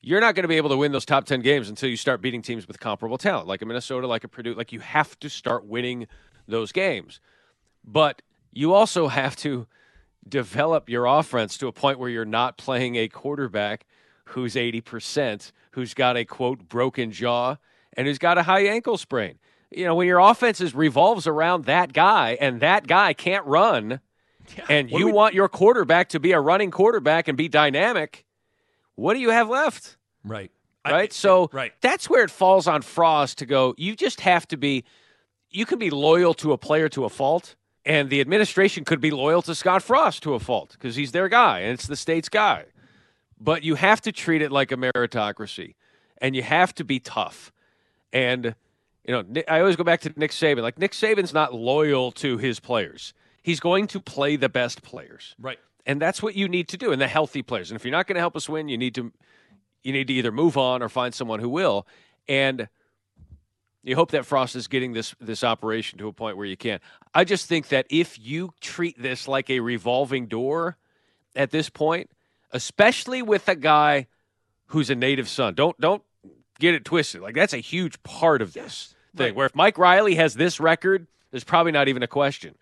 you're 0.00 0.20
not 0.20 0.34
going 0.34 0.42
to 0.42 0.48
be 0.48 0.56
able 0.56 0.70
to 0.70 0.76
win 0.76 0.90
those 0.90 1.04
top 1.04 1.24
10 1.24 1.40
games 1.40 1.68
until 1.68 1.88
you 1.88 1.96
start 1.96 2.20
beating 2.20 2.42
teams 2.42 2.66
with 2.66 2.80
comparable 2.80 3.18
talent, 3.18 3.46
like 3.46 3.62
a 3.62 3.66
Minnesota, 3.66 4.08
like 4.08 4.24
a 4.24 4.28
Purdue. 4.28 4.54
Like 4.54 4.72
you 4.72 4.80
have 4.80 5.18
to 5.20 5.30
start 5.30 5.64
winning 5.64 6.08
those 6.48 6.72
games. 6.72 7.20
But 7.84 8.22
you 8.52 8.74
also 8.74 9.06
have 9.06 9.36
to 9.36 9.68
develop 10.28 10.88
your 10.88 11.06
offense 11.06 11.56
to 11.58 11.68
a 11.68 11.72
point 11.72 12.00
where 12.00 12.10
you're 12.10 12.24
not 12.24 12.58
playing 12.58 12.96
a 12.96 13.06
quarterback 13.08 13.86
who's 14.24 14.54
80%, 14.54 15.52
who's 15.72 15.94
got 15.94 16.16
a 16.16 16.24
quote 16.24 16.68
broken 16.68 17.10
jaw, 17.12 17.56
and 17.96 18.06
who's 18.06 18.18
got 18.18 18.38
a 18.38 18.44
high 18.44 18.66
ankle 18.66 18.96
sprain. 18.96 19.38
You 19.70 19.84
know, 19.84 19.94
when 19.94 20.06
your 20.06 20.18
offense 20.18 20.60
is 20.60 20.74
revolves 20.74 21.26
around 21.26 21.64
that 21.64 21.92
guy 21.92 22.36
and 22.40 22.60
that 22.60 22.86
guy 22.86 23.14
can't 23.14 23.46
run, 23.46 24.00
and 24.68 24.90
what 24.90 24.98
you 24.98 25.06
we- 25.06 25.12
want 25.12 25.34
your 25.34 25.48
quarterback 25.48 26.08
to 26.10 26.20
be 26.20 26.32
a 26.32 26.40
running 26.40 26.70
quarterback 26.70 27.28
and 27.28 27.38
be 27.38 27.48
dynamic, 27.48 28.24
what 28.94 29.14
do 29.14 29.20
you 29.20 29.30
have 29.30 29.48
left? 29.48 29.96
Right. 30.24 30.50
right? 30.86 31.12
so 31.12 31.48
right. 31.52 31.72
that's 31.80 32.08
where 32.08 32.24
it 32.24 32.30
falls 32.30 32.66
on 32.66 32.82
Frost 32.82 33.38
to 33.38 33.46
go. 33.46 33.74
You 33.76 33.96
just 33.96 34.20
have 34.20 34.46
to 34.48 34.56
be. 34.56 34.84
You 35.50 35.66
can 35.66 35.78
be 35.78 35.90
loyal 35.90 36.32
to 36.34 36.52
a 36.52 36.58
player 36.58 36.88
to 36.90 37.04
a 37.04 37.10
fault, 37.10 37.56
and 37.84 38.08
the 38.08 38.20
administration 38.20 38.84
could 38.84 39.00
be 39.00 39.10
loyal 39.10 39.42
to 39.42 39.54
Scott 39.54 39.82
Frost 39.82 40.22
to 40.22 40.34
a 40.34 40.40
fault 40.40 40.72
because 40.72 40.96
he's 40.96 41.12
their 41.12 41.28
guy 41.28 41.60
and 41.60 41.72
it's 41.72 41.86
the 41.86 41.96
state's 41.96 42.28
guy. 42.28 42.64
But 43.42 43.64
you 43.64 43.74
have 43.74 44.00
to 44.02 44.12
treat 44.12 44.40
it 44.40 44.52
like 44.52 44.70
a 44.70 44.76
meritocracy, 44.76 45.74
and 46.18 46.36
you 46.36 46.42
have 46.42 46.72
to 46.76 46.84
be 46.84 47.00
tough. 47.00 47.52
And 48.12 48.54
you 49.04 49.12
know, 49.12 49.42
I 49.48 49.58
always 49.58 49.74
go 49.74 49.82
back 49.82 50.00
to 50.02 50.12
Nick 50.16 50.30
Saban. 50.30 50.62
Like 50.62 50.78
Nick 50.78 50.92
Saban's 50.92 51.34
not 51.34 51.52
loyal 51.52 52.12
to 52.12 52.38
his 52.38 52.60
players. 52.60 53.12
He's 53.42 53.58
going 53.58 53.88
to 53.88 54.00
play 54.00 54.36
the 54.36 54.48
best 54.48 54.82
players. 54.82 55.34
Right. 55.40 55.58
And 55.84 56.00
that's 56.00 56.22
what 56.22 56.36
you 56.36 56.48
need 56.48 56.68
to 56.68 56.76
do, 56.76 56.92
and 56.92 57.00
the 57.00 57.08
healthy 57.08 57.42
players. 57.42 57.72
And 57.72 57.76
if 57.76 57.84
you're 57.84 57.90
not 57.90 58.06
going 58.06 58.14
to 58.14 58.20
help 58.20 58.36
us 58.36 58.48
win, 58.48 58.68
you 58.68 58.78
need 58.78 58.94
to 58.94 59.12
you 59.82 59.92
need 59.92 60.06
to 60.06 60.14
either 60.14 60.30
move 60.30 60.56
on 60.56 60.80
or 60.80 60.88
find 60.88 61.12
someone 61.12 61.40
who 61.40 61.48
will. 61.48 61.86
And 62.28 62.68
you 63.82 63.96
hope 63.96 64.12
that 64.12 64.24
Frost 64.24 64.54
is 64.54 64.68
getting 64.68 64.92
this 64.92 65.16
this 65.20 65.42
operation 65.42 65.98
to 65.98 66.06
a 66.06 66.12
point 66.12 66.36
where 66.36 66.46
you 66.46 66.56
can. 66.56 66.78
I 67.12 67.24
just 67.24 67.48
think 67.48 67.68
that 67.68 67.86
if 67.90 68.16
you 68.20 68.54
treat 68.60 69.02
this 69.02 69.26
like 69.26 69.50
a 69.50 69.58
revolving 69.58 70.26
door 70.26 70.76
at 71.34 71.50
this 71.50 71.68
point, 71.68 72.08
especially 72.52 73.22
with 73.22 73.48
a 73.48 73.56
guy 73.56 74.06
who's 74.66 74.90
a 74.90 74.94
native 74.94 75.28
son, 75.28 75.54
don't 75.54 75.78
don't 75.80 76.02
get 76.58 76.74
it 76.74 76.84
twisted. 76.84 77.20
Like 77.20 77.34
that's 77.34 77.52
a 77.52 77.58
huge 77.58 78.02
part 78.02 78.42
of 78.42 78.52
this 78.52 78.94
thing. 79.16 79.34
Where 79.34 79.46
if 79.46 79.54
Mike 79.54 79.78
Riley 79.78 80.14
has 80.16 80.34
this 80.34 80.60
record, 80.60 81.06
there's 81.30 81.44
probably 81.44 81.72
not 81.72 81.88
even 81.88 82.02
a 82.02 82.08
question. 82.08 82.54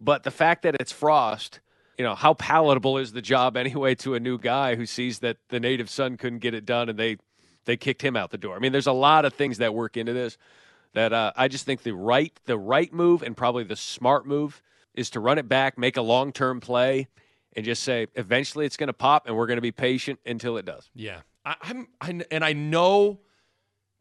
But 0.00 0.22
the 0.22 0.30
fact 0.30 0.62
that 0.62 0.76
it's 0.80 0.92
Frost, 0.92 1.60
you 1.96 2.04
know, 2.04 2.14
how 2.14 2.34
palatable 2.34 2.98
is 2.98 3.12
the 3.12 3.22
job 3.22 3.56
anyway 3.56 3.94
to 3.96 4.14
a 4.14 4.20
new 4.20 4.38
guy 4.38 4.76
who 4.76 4.86
sees 4.86 5.20
that 5.20 5.38
the 5.48 5.60
native 5.60 5.90
son 5.90 6.16
couldn't 6.16 6.38
get 6.38 6.54
it 6.54 6.64
done 6.64 6.88
and 6.88 6.98
they 6.98 7.18
they 7.64 7.76
kicked 7.76 8.02
him 8.02 8.16
out 8.16 8.30
the 8.30 8.38
door. 8.38 8.56
I 8.56 8.60
mean, 8.60 8.72
there's 8.72 8.86
a 8.86 8.92
lot 8.92 9.24
of 9.24 9.34
things 9.34 9.58
that 9.58 9.74
work 9.74 9.96
into 9.96 10.14
this 10.14 10.38
that 10.94 11.12
uh, 11.12 11.32
I 11.36 11.48
just 11.48 11.66
think 11.66 11.82
the 11.82 11.94
right 11.94 12.32
the 12.46 12.58
right 12.58 12.92
move 12.92 13.22
and 13.22 13.36
probably 13.36 13.64
the 13.64 13.76
smart 13.76 14.26
move 14.26 14.62
is 14.94 15.10
to 15.10 15.20
run 15.20 15.38
it 15.38 15.48
back, 15.48 15.78
make 15.78 15.96
a 15.96 16.02
long 16.02 16.32
term 16.32 16.60
play, 16.60 17.08
and 17.54 17.64
just 17.64 17.82
say, 17.82 18.06
eventually 18.14 18.66
it's 18.66 18.76
going 18.76 18.88
to 18.88 18.92
pop, 18.92 19.26
and 19.26 19.36
we're 19.36 19.46
going 19.46 19.56
to 19.56 19.62
be 19.62 19.72
patient 19.72 20.18
until 20.26 20.56
it 20.56 20.64
does. 20.64 20.90
Yeah, 20.94 21.20
I, 21.44 21.56
I'm, 21.62 21.88
I, 22.00 22.20
and 22.30 22.44
I 22.44 22.52
know 22.52 23.20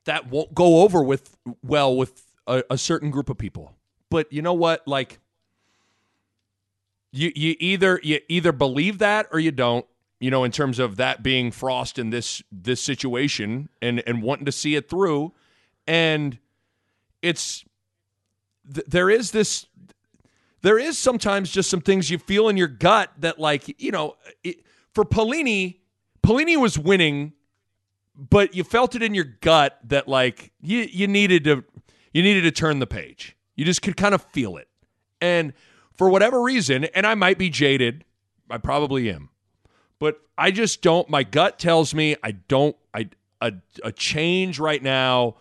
that 0.06 0.30
won't 0.30 0.54
go 0.54 0.82
over 0.82 1.04
with 1.04 1.38
well 1.64 1.95
with 1.95 2.24
a, 2.45 2.64
a 2.70 2.78
certain 2.78 3.12
group 3.12 3.30
of 3.30 3.38
people. 3.38 3.74
But 4.10 4.32
you 4.32 4.41
know 4.41 4.54
what? 4.54 4.88
Like, 4.88 5.20
you 7.12 7.32
you 7.36 7.56
either 7.60 8.00
you 8.04 8.20
either 8.30 8.52
believe 8.52 9.00
that 9.00 9.28
or 9.32 9.39
you 9.39 9.52
don't. 9.52 9.86
You 10.20 10.32
know, 10.32 10.43
in 10.43 10.52
terms 10.52 10.80
of 10.80 10.95
that 10.95 11.22
being 11.22 11.52
Frost 11.52 12.00
in 12.00 12.10
this 12.10 12.41
this 12.52 12.82
situation 12.82 13.70
and 13.82 14.02
and 14.08 14.24
wanting 14.24 14.45
to 14.45 14.52
see 14.52 14.76
it 14.76 14.89
through, 14.89 15.34
and 15.86 16.39
it's 17.22 17.64
th- 18.74 18.88
there 18.88 19.10
is 19.12 19.30
this 19.32 19.68
there 20.62 20.80
is 20.80 20.97
sometimes 20.97 21.51
just 21.51 21.70
some 21.70 21.82
things 21.82 22.10
you 22.10 22.18
feel 22.18 22.49
in 22.49 22.58
your 22.58 22.68
gut 22.68 23.12
that 23.20 23.39
like 23.39 23.82
you 23.82 23.91
know 23.91 24.16
it, 24.43 24.58
for 24.93 25.05
Pelini, 25.05 25.78
Pelini 26.24 26.58
was 26.58 26.78
winning, 26.78 27.34
but 28.16 28.55
you 28.55 28.64
felt 28.64 28.95
it 28.95 29.03
in 29.03 29.14
your 29.14 29.26
gut 29.41 29.78
that 29.84 30.08
like 30.08 30.51
you 30.62 30.88
you 30.91 31.08
needed 31.08 31.43
to 31.43 31.64
you 32.14 32.24
needed 32.24 32.41
to 32.41 32.51
turn 32.51 32.80
the 32.80 32.88
page. 32.88 33.36
You 33.55 33.66
just 33.66 33.82
could 33.82 33.97
kind 33.97 34.16
of 34.16 34.24
feel 34.32 34.58
it, 34.58 34.68
and 35.22 35.53
for 35.93 36.10
whatever 36.10 36.41
reason, 36.41 36.86
and 36.86 37.05
I 37.05 37.16
might 37.16 37.38
be 37.38 37.49
jaded, 37.49 38.03
I 38.49 38.58
probably 38.58 39.10
am, 39.10 39.30
but 39.99 40.20
I 40.38 40.51
just 40.51 40.82
don't. 40.82 41.10
My 41.10 41.24
gut 41.24 41.60
tells 41.60 41.93
me 41.93 42.16
I 42.24 42.32
don't. 42.32 42.76
I 42.93 43.10
a 43.41 43.53
a 43.84 43.91
change 43.91 44.60
right 44.60 44.82
now. 44.82 45.36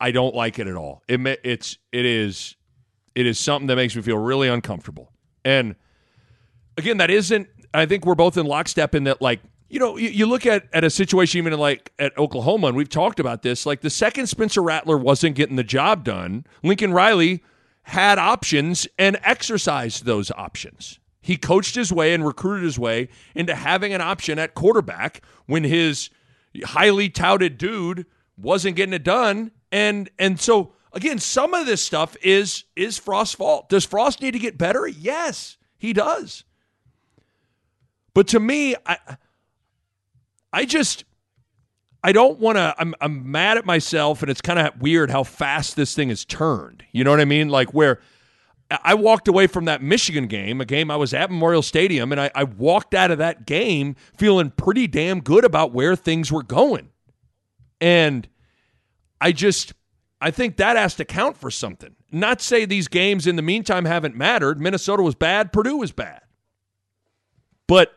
I 0.00 0.12
don't 0.12 0.34
like 0.34 0.58
it 0.58 0.66
at 0.66 0.76
all. 0.76 1.02
It 1.08 1.20
it's 1.42 1.78
it 1.92 2.04
is 2.04 2.56
it 3.20 3.26
is 3.26 3.38
something 3.38 3.66
that 3.68 3.76
makes 3.76 3.94
me 3.94 4.02
feel 4.02 4.16
really 4.16 4.48
uncomfortable. 4.48 5.12
And 5.44 5.76
again, 6.76 6.96
that 6.96 7.10
isn't. 7.10 7.48
I 7.72 7.86
think 7.86 8.04
we're 8.04 8.14
both 8.14 8.36
in 8.36 8.46
lockstep 8.46 8.94
in 8.94 9.04
that. 9.04 9.22
Like 9.22 9.40
you 9.68 9.78
know, 9.78 9.96
you, 9.96 10.08
you 10.08 10.26
look 10.26 10.46
at 10.46 10.66
at 10.72 10.82
a 10.82 10.90
situation 10.90 11.38
even 11.38 11.58
like 11.58 11.92
at 11.98 12.16
Oklahoma, 12.18 12.68
and 12.68 12.76
we've 12.76 12.88
talked 12.88 13.20
about 13.20 13.42
this. 13.42 13.66
Like 13.66 13.82
the 13.82 13.90
second 13.90 14.26
Spencer 14.26 14.62
Rattler 14.62 14.98
wasn't 14.98 15.36
getting 15.36 15.56
the 15.56 15.64
job 15.64 16.04
done, 16.04 16.44
Lincoln 16.62 16.92
Riley 16.92 17.42
had 17.82 18.18
options 18.18 18.88
and 18.98 19.18
exercised 19.22 20.04
those 20.04 20.30
options. 20.32 20.98
He 21.22 21.36
coached 21.36 21.74
his 21.74 21.92
way 21.92 22.14
and 22.14 22.26
recruited 22.26 22.64
his 22.64 22.78
way 22.78 23.08
into 23.34 23.54
having 23.54 23.92
an 23.92 24.00
option 24.00 24.38
at 24.38 24.54
quarterback 24.54 25.22
when 25.46 25.64
his 25.64 26.10
highly 26.64 27.08
touted 27.08 27.58
dude 27.58 28.06
wasn't 28.36 28.76
getting 28.76 28.94
it 28.94 29.04
done. 29.04 29.52
And 29.70 30.10
and 30.18 30.40
so 30.40 30.72
again, 30.92 31.18
some 31.18 31.54
of 31.54 31.66
this 31.66 31.82
stuff 31.82 32.16
is 32.22 32.64
is 32.76 32.98
Frost's 32.98 33.34
fault. 33.34 33.68
Does 33.68 33.84
Frost 33.84 34.22
need 34.22 34.32
to 34.32 34.38
get 34.38 34.58
better? 34.58 34.86
Yes, 34.86 35.56
he 35.78 35.92
does. 35.92 36.44
But 38.14 38.28
to 38.28 38.40
me, 38.40 38.74
I 38.86 38.98
I 40.52 40.64
just 40.64 41.04
I 42.02 42.12
don't 42.12 42.38
want 42.38 42.56
to. 42.56 42.74
I'm 42.78 42.94
I'm 43.00 43.30
mad 43.30 43.58
at 43.58 43.66
myself, 43.66 44.22
and 44.22 44.30
it's 44.30 44.40
kind 44.40 44.58
of 44.58 44.80
weird 44.80 45.10
how 45.10 45.22
fast 45.22 45.76
this 45.76 45.94
thing 45.94 46.08
has 46.08 46.24
turned. 46.24 46.84
You 46.92 47.04
know 47.04 47.10
what 47.10 47.20
I 47.20 47.24
mean? 47.24 47.48
Like 47.48 47.74
where 47.74 48.00
I 48.70 48.94
walked 48.94 49.26
away 49.26 49.48
from 49.48 49.64
that 49.64 49.82
Michigan 49.82 50.26
game, 50.26 50.60
a 50.60 50.64
game 50.64 50.90
I 50.90 50.96
was 50.96 51.12
at 51.12 51.30
Memorial 51.30 51.62
Stadium, 51.62 52.12
and 52.12 52.20
I, 52.20 52.30
I 52.34 52.44
walked 52.44 52.94
out 52.94 53.10
of 53.10 53.18
that 53.18 53.44
game 53.44 53.96
feeling 54.16 54.50
pretty 54.50 54.86
damn 54.86 55.20
good 55.20 55.44
about 55.44 55.72
where 55.72 55.96
things 55.96 56.30
were 56.30 56.44
going. 56.44 56.90
And 57.80 58.28
I 59.20 59.32
just 59.32 59.74
I 60.20 60.30
think 60.30 60.56
that 60.56 60.76
has 60.76 60.94
to 60.96 61.04
count 61.04 61.36
for 61.36 61.50
something. 61.50 61.96
Not 62.12 62.40
say 62.40 62.64
these 62.64 62.88
games 62.88 63.26
in 63.26 63.36
the 63.36 63.42
meantime 63.42 63.84
haven't 63.84 64.16
mattered. 64.16 64.60
Minnesota 64.60 65.02
was 65.02 65.14
bad, 65.14 65.52
Purdue 65.52 65.76
was 65.76 65.92
bad. 65.92 66.20
But 67.66 67.94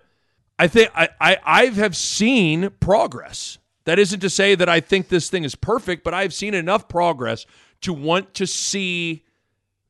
I 0.57 0.67
think 0.67 0.91
I, 0.95 1.09
I 1.19 1.37
I 1.43 1.65
have 1.65 1.95
seen 1.95 2.69
progress. 2.79 3.57
That 3.85 3.99
isn't 3.99 4.21
to 4.21 4.29
say 4.29 4.55
that 4.55 4.69
I 4.69 4.79
think 4.79 5.09
this 5.09 5.29
thing 5.29 5.43
is 5.43 5.55
perfect, 5.55 6.03
but 6.03 6.13
I've 6.13 6.33
seen 6.33 6.53
enough 6.53 6.87
progress 6.87 7.45
to 7.81 7.91
want 7.91 8.33
to 8.35 8.47
see 8.47 9.25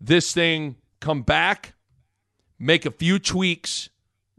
this 0.01 0.33
thing 0.33 0.77
come 0.99 1.21
back, 1.21 1.73
make 2.57 2.85
a 2.85 2.91
few 2.91 3.19
tweaks 3.19 3.89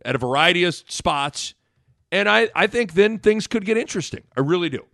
at 0.05 0.17
a 0.17 0.19
variety 0.19 0.65
of 0.65 0.75
spots, 0.75 1.55
and 2.11 2.29
I, 2.29 2.49
I 2.55 2.67
think 2.67 2.95
then 2.95 3.19
things 3.19 3.47
could 3.47 3.65
get 3.65 3.77
interesting. 3.77 4.25
I 4.37 4.41
really 4.41 4.69
do. 4.69 4.87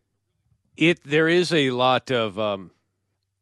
It 0.77 1.03
there 1.05 1.29
is 1.29 1.53
a 1.53 1.71
lot 1.71 2.11
of 2.11 2.39
um, 2.39 2.71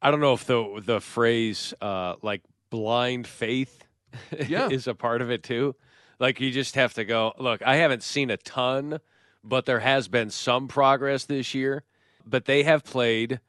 I 0.00 0.10
don't 0.10 0.20
know 0.20 0.34
if 0.34 0.44
the 0.46 0.80
the 0.84 1.00
phrase 1.00 1.74
uh, 1.80 2.14
like 2.22 2.42
blind 2.70 3.26
faith 3.26 3.84
Yeah. 4.48 4.68
is 4.68 4.86
a 4.86 4.94
part 4.94 5.22
of 5.22 5.30
it 5.30 5.42
too. 5.42 5.74
Like 6.18 6.40
you 6.40 6.50
just 6.50 6.74
have 6.74 6.94
to 6.94 7.04
go, 7.04 7.32
look, 7.38 7.62
I 7.62 7.76
haven't 7.76 8.02
seen 8.02 8.30
a 8.30 8.36
ton, 8.36 9.00
but 9.44 9.66
there 9.66 9.80
has 9.80 10.08
been 10.08 10.30
some 10.30 10.66
progress 10.68 11.24
this 11.24 11.54
year. 11.54 11.84
But 12.26 12.44
they 12.44 12.62
have 12.64 12.84
played 12.84 13.40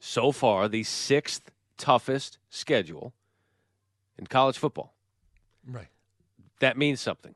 so 0.00 0.32
far 0.32 0.68
the 0.68 0.82
sixth 0.82 1.50
toughest 1.76 2.38
schedule 2.50 3.12
in 4.18 4.26
college 4.26 4.58
football. 4.58 4.94
Right. 5.66 5.88
That 6.60 6.76
means 6.76 7.00
something. 7.00 7.34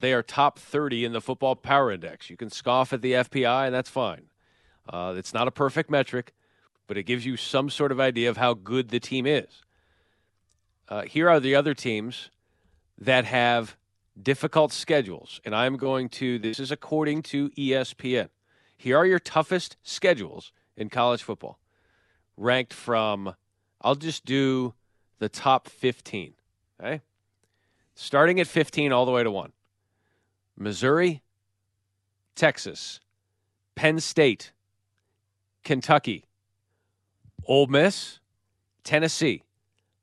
They 0.00 0.12
are 0.12 0.22
top 0.22 0.58
30 0.58 1.04
in 1.04 1.12
the 1.12 1.20
football 1.20 1.56
power 1.56 1.90
index. 1.90 2.30
You 2.30 2.36
can 2.36 2.50
scoff 2.50 2.92
at 2.92 3.02
the 3.02 3.12
FPI, 3.12 3.66
and 3.66 3.74
that's 3.74 3.90
fine. 3.90 4.30
Uh, 4.88 5.14
it's 5.16 5.34
not 5.34 5.46
a 5.46 5.50
perfect 5.50 5.90
metric, 5.90 6.32
but 6.90 6.98
it 6.98 7.04
gives 7.04 7.24
you 7.24 7.36
some 7.36 7.70
sort 7.70 7.92
of 7.92 8.00
idea 8.00 8.28
of 8.28 8.36
how 8.36 8.52
good 8.52 8.88
the 8.88 8.98
team 8.98 9.24
is. 9.24 9.62
Uh, 10.88 11.02
here 11.02 11.30
are 11.30 11.38
the 11.38 11.54
other 11.54 11.72
teams 11.72 12.30
that 12.98 13.24
have 13.24 13.76
difficult 14.20 14.72
schedules, 14.72 15.40
and 15.44 15.54
I'm 15.54 15.76
going 15.76 16.08
to, 16.08 16.40
this 16.40 16.58
is 16.58 16.72
according 16.72 17.22
to 17.22 17.48
ESPN. 17.50 18.28
Here 18.76 18.96
are 18.96 19.06
your 19.06 19.20
toughest 19.20 19.76
schedules 19.84 20.50
in 20.76 20.88
college 20.88 21.22
football, 21.22 21.60
ranked 22.36 22.72
from, 22.72 23.36
I'll 23.80 23.94
just 23.94 24.24
do 24.24 24.74
the 25.20 25.28
top 25.28 25.68
15. 25.68 26.34
Okay. 26.80 27.02
Starting 27.94 28.40
at 28.40 28.48
15 28.48 28.90
all 28.90 29.06
the 29.06 29.12
way 29.12 29.22
to 29.22 29.30
1. 29.30 29.52
Missouri, 30.56 31.22
Texas, 32.34 32.98
Penn 33.76 34.00
State, 34.00 34.50
Kentucky, 35.62 36.24
Ole 37.50 37.66
Miss, 37.66 38.20
Tennessee, 38.84 39.42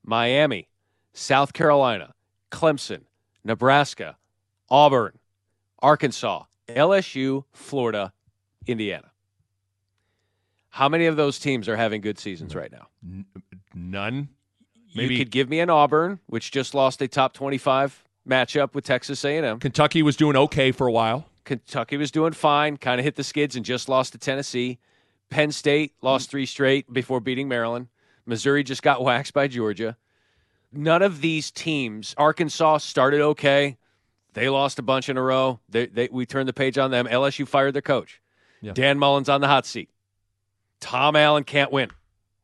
Miami, 0.03 0.67
South 1.13 1.53
Carolina, 1.53 2.13
Clemson, 2.51 3.03
Nebraska, 3.45 4.17
Auburn, 4.69 5.17
Arkansas, 5.79 6.43
LSU, 6.67 7.45
Florida, 7.53 8.11
Indiana. 8.67 9.11
How 10.71 10.89
many 10.89 11.05
of 11.05 11.15
those 11.15 11.39
teams 11.39 11.69
are 11.69 11.77
having 11.77 12.01
good 12.01 12.19
seasons 12.19 12.53
right 12.53 12.69
now? 12.69 12.89
None. 13.73 14.27
You 14.89 15.17
could 15.17 15.31
give 15.31 15.47
me 15.47 15.61
an 15.61 15.69
Auburn, 15.69 16.19
which 16.25 16.51
just 16.51 16.73
lost 16.75 17.01
a 17.01 17.07
top 17.07 17.31
25 17.31 18.03
matchup 18.27 18.73
with 18.73 18.83
Texas 18.83 19.23
A&M. 19.23 19.61
Kentucky 19.61 20.03
was 20.03 20.17
doing 20.17 20.35
okay 20.35 20.73
for 20.73 20.85
a 20.85 20.91
while. 20.91 21.29
Kentucky 21.45 21.95
was 21.95 22.11
doing 22.11 22.33
fine, 22.33 22.75
kind 22.75 22.99
of 22.99 23.05
hit 23.05 23.15
the 23.15 23.23
skids 23.23 23.55
and 23.55 23.63
just 23.63 23.87
lost 23.87 24.11
to 24.11 24.17
Tennessee. 24.17 24.79
Penn 25.29 25.51
State 25.51 25.93
lost 26.01 26.29
three 26.29 26.45
straight 26.45 26.91
before 26.91 27.19
beating 27.19 27.47
Maryland. 27.47 27.87
Missouri 28.25 28.63
just 28.63 28.83
got 28.83 29.03
waxed 29.03 29.33
by 29.33 29.47
Georgia. 29.47 29.97
None 30.71 31.01
of 31.01 31.21
these 31.21 31.49
teams, 31.51 32.13
Arkansas 32.17 32.79
started 32.79 33.21
okay. 33.21 33.77
They 34.33 34.49
lost 34.49 34.77
a 34.79 34.81
bunch 34.81 35.09
in 35.09 35.17
a 35.17 35.21
row. 35.21 35.59
They, 35.69 35.87
they, 35.87 36.09
we 36.11 36.25
turned 36.25 36.47
the 36.47 36.53
page 36.53 36.77
on 36.77 36.91
them. 36.91 37.07
LSU 37.07 37.47
fired 37.47 37.73
their 37.73 37.81
coach. 37.81 38.21
Yeah. 38.61 38.73
Dan 38.73 38.99
Mullen's 38.99 39.29
on 39.29 39.41
the 39.41 39.47
hot 39.47 39.65
seat. 39.65 39.89
Tom 40.79 41.15
Allen 41.15 41.43
can't 41.43 41.71
win. 41.71 41.89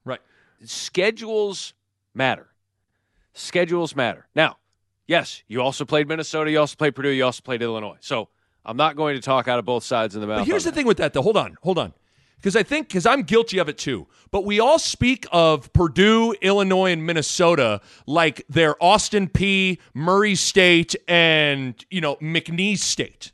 Right. 0.06 0.22
Schedules 0.64 1.74
matter. 2.14 2.48
Schedules 3.34 3.96
matter. 3.96 4.28
Now, 4.36 4.58
yes, 5.08 5.44
you 5.48 5.62
also 5.62 5.86
played 5.86 6.08
Minnesota. 6.08 6.50
You 6.50 6.60
also 6.60 6.76
played 6.76 6.96
Purdue. 6.96 7.10
You 7.10 7.26
also 7.26 7.42
played 7.42 7.62
Illinois. 7.62 7.98
So 8.00 8.30
I'm 8.66 8.78
not 8.78 8.96
going 8.96 9.16
to 9.16 9.22
talk 9.22 9.48
out 9.48 9.60
of 9.60 9.66
both 9.66 9.84
sides 9.84 10.16
of 10.16 10.22
the 10.22 10.28
mouth. 10.28 10.40
But 10.40 10.48
here's 10.48 10.64
the 10.64 10.72
thing 10.72 10.88
with 10.88 10.98
that, 10.98 11.14
though. 11.14 11.22
Hold 11.22 11.38
on, 11.38 11.58
hold 11.62 11.78
on. 11.78 11.94
Because 12.44 12.58
I 12.58 12.64
think, 12.64 12.90
because 12.90 13.06
I'm 13.06 13.22
guilty 13.22 13.58
of 13.58 13.70
it 13.70 13.78
too. 13.78 14.06
But 14.30 14.44
we 14.44 14.60
all 14.60 14.78
speak 14.78 15.26
of 15.32 15.72
Purdue, 15.72 16.36
Illinois, 16.42 16.92
and 16.92 17.06
Minnesota 17.06 17.80
like 18.06 18.44
they're 18.50 18.76
Austin 18.84 19.30
Peay, 19.30 19.78
Murray 19.94 20.36
State, 20.36 20.94
and 21.08 21.74
you 21.90 22.02
know 22.02 22.18
McNeese 22.18 22.80
State. 22.80 23.32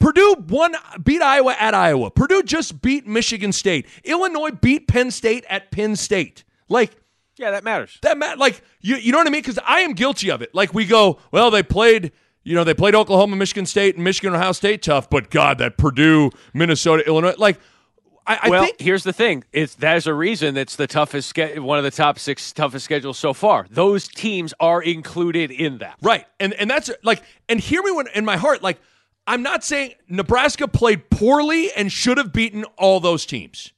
Purdue 0.00 0.34
won, 0.48 0.74
beat 1.04 1.22
Iowa 1.22 1.54
at 1.58 1.72
Iowa. 1.72 2.10
Purdue 2.10 2.42
just 2.42 2.82
beat 2.82 3.06
Michigan 3.06 3.52
State. 3.52 3.86
Illinois 4.02 4.50
beat 4.50 4.88
Penn 4.88 5.12
State 5.12 5.44
at 5.48 5.70
Penn 5.70 5.94
State. 5.94 6.42
Like 6.68 6.96
Yeah, 7.36 7.52
that 7.52 7.62
matters. 7.62 7.98
that 8.02 8.18
Matt, 8.18 8.38
like 8.38 8.60
you, 8.80 8.96
you 8.96 9.12
know 9.12 9.18
what 9.18 9.28
I 9.28 9.30
mean? 9.30 9.42
Because 9.42 9.60
I 9.64 9.80
am 9.80 9.92
guilty 9.92 10.32
of 10.32 10.42
it. 10.42 10.52
Like 10.52 10.74
we 10.74 10.84
go, 10.84 11.20
well, 11.30 11.52
they 11.52 11.62
played, 11.62 12.10
you 12.42 12.56
know, 12.56 12.64
they 12.64 12.74
played 12.74 12.96
Oklahoma, 12.96 13.36
Michigan 13.36 13.66
State, 13.66 13.94
and 13.94 14.02
Michigan, 14.02 14.34
Ohio 14.34 14.50
State 14.50 14.82
tough, 14.82 15.08
but 15.08 15.30
God, 15.30 15.58
that 15.58 15.78
Purdue, 15.78 16.30
Minnesota, 16.52 17.06
Illinois, 17.06 17.34
like 17.38 17.60
I, 18.26 18.38
I 18.42 18.50
well, 18.50 18.64
think 18.64 18.80
here's 18.80 19.04
the 19.04 19.12
thing: 19.12 19.44
it's 19.52 19.74
there's 19.74 20.06
a 20.06 20.14
reason 20.14 20.56
it's 20.56 20.76
the 20.76 20.86
toughest, 20.86 21.36
one 21.56 21.78
of 21.78 21.84
the 21.84 21.90
top 21.90 22.18
six 22.18 22.52
toughest 22.52 22.84
schedules 22.84 23.18
so 23.18 23.32
far. 23.32 23.66
Those 23.70 24.08
teams 24.08 24.54
are 24.60 24.82
included 24.82 25.50
in 25.50 25.78
that. 25.78 25.96
Right. 26.00 26.26
And 26.40 26.54
and 26.54 26.70
that's 26.70 26.90
like 27.02 27.22
and 27.48 27.60
hear 27.60 27.82
me 27.82 27.90
when 27.90 28.06
in 28.14 28.24
my 28.24 28.36
heart 28.36 28.62
like 28.62 28.78
I'm 29.26 29.42
not 29.42 29.64
saying 29.64 29.94
Nebraska 30.08 30.68
played 30.68 31.10
poorly 31.10 31.72
and 31.72 31.90
should 31.90 32.18
have 32.18 32.32
beaten 32.32 32.64
all 32.76 33.00
those 33.00 33.26
teams. 33.26 33.72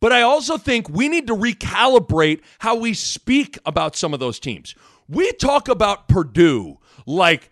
But 0.00 0.12
I 0.12 0.22
also 0.22 0.58
think 0.58 0.88
we 0.88 1.08
need 1.08 1.26
to 1.26 1.34
recalibrate 1.34 2.42
how 2.58 2.76
we 2.76 2.92
speak 2.92 3.58
about 3.64 3.96
some 3.96 4.12
of 4.12 4.20
those 4.20 4.38
teams. 4.38 4.74
We 5.08 5.32
talk 5.32 5.68
about 5.68 6.08
Purdue 6.08 6.78
like 7.06 7.50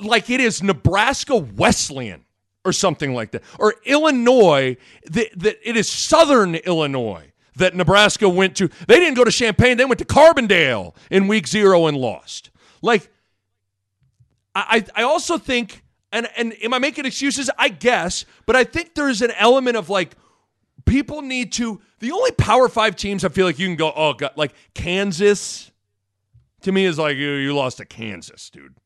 like 0.00 0.30
it 0.30 0.40
is 0.40 0.62
Nebraska 0.62 1.36
Wesleyan 1.36 2.24
or 2.64 2.72
something 2.72 3.14
like 3.14 3.32
that. 3.32 3.42
Or 3.58 3.74
Illinois 3.84 4.76
that, 5.06 5.58
it 5.68 5.76
is 5.76 5.88
Southern 5.88 6.54
Illinois 6.54 7.32
that 7.56 7.74
Nebraska 7.74 8.28
went 8.28 8.56
to. 8.56 8.68
They 8.86 8.96
didn't 8.96 9.14
go 9.14 9.24
to 9.24 9.30
Champaign, 9.30 9.76
they 9.76 9.84
went 9.84 9.98
to 9.98 10.04
Carbondale 10.04 10.94
in 11.10 11.28
week 11.28 11.46
0 11.46 11.86
and 11.86 11.96
lost. 11.96 12.50
Like 12.80 13.10
I 14.54 14.84
I 14.94 15.02
also 15.02 15.38
think 15.38 15.82
and 16.12 16.28
and 16.36 16.54
am 16.62 16.74
I 16.74 16.78
making 16.78 17.06
excuses? 17.06 17.50
I 17.58 17.68
guess, 17.68 18.24
but 18.46 18.54
I 18.54 18.64
think 18.64 18.94
there's 18.94 19.22
an 19.22 19.32
element 19.32 19.76
of 19.76 19.88
like 19.88 20.14
people 20.84 21.22
need 21.22 21.52
to. 21.52 21.80
The 22.00 22.12
only 22.12 22.32
Power 22.32 22.68
Five 22.68 22.96
teams 22.96 23.24
I 23.24 23.28
feel 23.28 23.46
like 23.46 23.58
you 23.58 23.66
can 23.66 23.76
go, 23.76 23.92
oh 23.94 24.12
god, 24.12 24.32
like 24.36 24.54
Kansas. 24.74 25.70
To 26.62 26.70
me, 26.70 26.84
is 26.84 26.96
like 26.96 27.16
you, 27.16 27.32
you 27.32 27.56
lost 27.56 27.78
to 27.78 27.84
Kansas, 27.84 28.48
dude. 28.48 28.76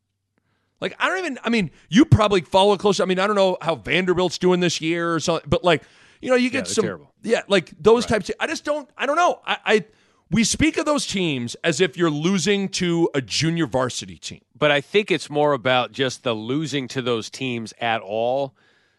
Like 0.80 0.94
I 0.98 1.08
don't 1.08 1.18
even. 1.18 1.38
I 1.42 1.48
mean, 1.48 1.70
you 1.88 2.04
probably 2.04 2.42
follow 2.42 2.76
close. 2.76 3.00
I 3.00 3.04
mean, 3.04 3.18
I 3.18 3.26
don't 3.26 3.36
know 3.36 3.56
how 3.62 3.76
Vanderbilt's 3.76 4.38
doing 4.38 4.60
this 4.60 4.80
year 4.80 5.14
or 5.14 5.20
something, 5.20 5.48
but 5.48 5.64
like 5.64 5.82
you 6.20 6.30
know, 6.30 6.36
you 6.36 6.50
get 6.50 6.64
they're 6.66 6.74
some. 6.74 6.84
terrible. 6.84 7.12
Yeah, 7.22 7.42
like 7.48 7.72
those 7.80 8.06
types. 8.06 8.28
Of, 8.28 8.36
I 8.40 8.46
just 8.46 8.64
don't. 8.64 8.88
I 8.96 9.06
don't 9.06 9.16
know. 9.16 9.40
I, 9.46 9.58
I 9.64 9.84
we 10.30 10.44
speak 10.44 10.76
of 10.76 10.84
those 10.84 11.06
teams 11.06 11.54
as 11.64 11.80
if 11.80 11.96
you're 11.96 12.10
losing 12.10 12.68
to 12.70 13.08
a 13.14 13.20
junior 13.20 13.66
varsity 13.66 14.18
team. 14.18 14.40
But 14.58 14.70
I 14.70 14.80
think 14.80 15.10
it's 15.10 15.30
more 15.30 15.52
about 15.52 15.92
just 15.92 16.24
the 16.24 16.34
losing 16.34 16.88
to 16.88 17.02
those 17.02 17.30
teams 17.30 17.72
at 17.80 18.00
all. 18.00 18.54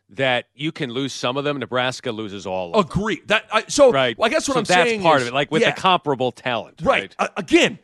That 0.09 0.45
you 0.55 0.71
can 0.71 0.91
lose 0.91 1.11
some 1.11 1.36
of 1.36 1.43
them. 1.43 1.59
Nebraska 1.59 2.13
loses 2.13 2.47
all 2.47 2.73
of 2.73 2.88
them. 2.88 2.89
Agree. 2.89 3.21
That 3.25 3.43
I, 3.51 3.65
so. 3.67 3.91
Right. 3.91 4.15
I 4.21 4.30
guess 4.30 4.47
what 4.47 4.53
so 4.53 4.59
I'm 4.59 4.63
that's 4.63 4.89
saying 4.89 5.01
part 5.01 5.17
is, 5.17 5.23
of 5.23 5.34
it. 5.34 5.34
Like 5.34 5.51
with 5.51 5.63
yeah. 5.63 5.71
the 5.71 5.82
comparable 5.82 6.32
talent. 6.32 6.80
Right. 6.82 7.13
Right. 7.19 7.30
A- 7.36 7.39
again, 7.41 7.78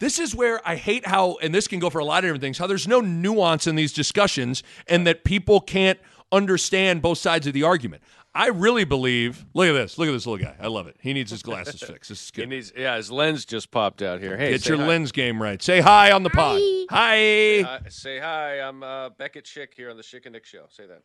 this 0.00 0.18
is 0.18 0.34
where 0.34 0.60
I 0.68 0.76
hate 0.76 1.06
how, 1.06 1.36
and 1.42 1.54
this 1.54 1.66
can 1.68 1.78
go 1.78 1.90
for 1.90 1.98
a 1.98 2.04
lot 2.04 2.18
of 2.18 2.22
different 2.24 2.42
things, 2.42 2.58
how 2.58 2.66
there's 2.66 2.86
no 2.88 3.00
nuance 3.00 3.66
in 3.66 3.76
these 3.76 3.92
discussions 3.92 4.62
and 4.86 5.06
that 5.06 5.24
people 5.24 5.60
can't 5.60 5.98
understand 6.32 7.02
both 7.02 7.18
sides 7.18 7.46
of 7.46 7.52
the 7.54 7.62
argument. 7.62 8.02
I 8.34 8.48
really 8.48 8.84
believe, 8.84 9.46
look 9.54 9.66
at 9.68 9.72
this. 9.72 9.96
Look 9.96 10.08
at 10.08 10.12
this 10.12 10.26
little 10.26 10.44
guy. 10.44 10.54
I 10.60 10.66
love 10.66 10.86
it. 10.88 10.96
He 11.00 11.14
needs 11.14 11.30
his 11.30 11.42
glasses 11.42 11.80
fixed. 11.86 12.10
This 12.10 12.20
is 12.22 12.30
He 12.34 12.42
good. 12.42 12.50
needs, 12.50 12.70
yeah, 12.76 12.96
his 12.96 13.10
lens 13.10 13.46
just 13.46 13.70
popped 13.70 14.02
out 14.02 14.20
here. 14.20 14.36
Hey, 14.36 14.50
Get 14.50 14.66
your 14.66 14.76
hi. 14.76 14.86
lens 14.86 15.10
game 15.10 15.40
right. 15.40 15.62
Say 15.62 15.80
hi 15.80 16.12
on 16.12 16.22
the 16.22 16.28
pod. 16.28 16.60
Hi. 16.90 17.60
Uh, 17.62 17.78
say 17.88 18.18
hi. 18.18 18.60
I'm 18.60 18.82
uh, 18.82 19.08
Beckett 19.10 19.46
Schick 19.46 19.68
here 19.74 19.88
on 19.90 19.96
the 19.96 20.02
Schick 20.02 20.26
and 20.26 20.34
Nick 20.34 20.44
Show. 20.44 20.66
Say 20.68 20.86
that. 20.86 21.00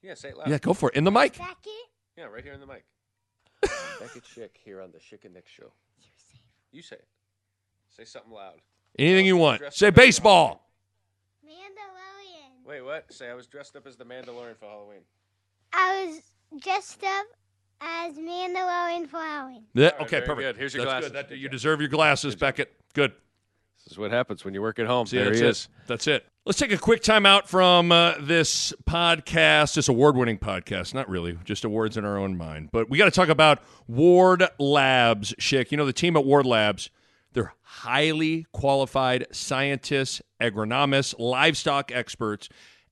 Yeah, 0.00 0.14
say 0.14 0.30
it 0.30 0.38
loud. 0.38 0.48
Yeah, 0.48 0.56
go 0.58 0.72
for 0.72 0.88
it. 0.88 0.94
In 0.96 1.04
the 1.04 1.10
mic. 1.10 1.36
Beckett. 1.36 1.56
Yeah, 2.16 2.24
right 2.24 2.42
here 2.42 2.54
in 2.54 2.60
the 2.60 2.66
mic. 2.66 2.84
Beckett 4.00 4.24
Schick 4.24 4.50
here 4.64 4.80
on 4.80 4.90
the 4.92 4.98
Schick 4.98 5.26
and 5.26 5.34
Nick 5.34 5.48
Show. 5.48 5.70
You 6.72 6.80
say 6.80 6.96
it. 6.96 7.04
You 7.04 7.08
say 7.10 7.17
something 8.04 8.32
loud. 8.32 8.54
Anything 8.98 9.26
you 9.26 9.36
want. 9.36 9.60
Say 9.60 9.64
up 9.66 9.72
as 9.72 9.82
a 9.82 9.92
baseball. 9.92 10.68
Mandalorian. 11.44 12.66
Wait, 12.66 12.82
what? 12.82 13.12
Say 13.12 13.28
I 13.30 13.34
was 13.34 13.46
dressed 13.46 13.76
up 13.76 13.86
as 13.86 13.96
the 13.96 14.04
Mandalorian 14.04 14.56
for 14.58 14.66
Halloween. 14.66 15.00
I 15.72 16.06
was 16.06 16.22
dressed 16.60 17.04
up 17.04 17.26
as 17.80 18.14
Mandalorian 18.16 19.08
for 19.08 19.18
Halloween. 19.18 19.64
Yeah, 19.74 19.88
All 19.88 19.90
right, 19.92 20.00
okay, 20.02 20.16
very 20.16 20.26
perfect. 20.26 20.38
good. 20.40 20.56
Here's 20.56 20.74
your 20.74 20.84
That's 20.84 20.92
glasses. 20.92 21.10
Good. 21.10 21.16
That- 21.18 21.28
Good 21.30 21.38
you 21.40 21.48
deserve 21.48 21.80
your 21.80 21.88
glasses, 21.88 22.34
Beckett. 22.34 22.72
Good. 22.94 23.12
This 23.84 23.92
is 23.92 23.98
what 23.98 24.10
happens 24.10 24.44
when 24.44 24.52
you 24.52 24.60
work 24.60 24.78
at 24.78 24.86
home. 24.86 25.06
See, 25.06 25.16
there 25.16 25.26
that's 25.26 25.38
he 25.38 25.46
it. 25.46 25.50
is. 25.50 25.68
That's 25.86 26.06
it. 26.08 26.26
Let's 26.44 26.58
take 26.58 26.72
a 26.72 26.78
quick 26.78 27.02
time 27.02 27.24
out 27.24 27.48
from 27.48 27.92
uh, 27.92 28.14
this 28.20 28.72
podcast, 28.88 29.74
this 29.74 29.88
award 29.88 30.16
winning 30.16 30.38
podcast. 30.38 30.94
Not 30.94 31.08
really, 31.08 31.38
just 31.44 31.64
awards 31.64 31.96
in 31.96 32.04
our 32.04 32.18
own 32.18 32.36
mind. 32.36 32.70
But 32.72 32.90
we 32.90 32.98
got 32.98 33.04
to 33.04 33.10
talk 33.10 33.28
about 33.28 33.62
Ward 33.86 34.44
Labs, 34.58 35.34
Schick. 35.40 35.70
You 35.70 35.76
know, 35.76 35.86
the 35.86 35.92
team 35.92 36.16
at 36.16 36.24
Ward 36.24 36.44
Labs, 36.46 36.90
they're 37.32 37.54
highly 37.62 38.46
qualified 38.52 39.26
scientists, 39.32 40.22
agronomists, 40.40 41.14
livestock 41.18 41.92
experts, 41.92 42.48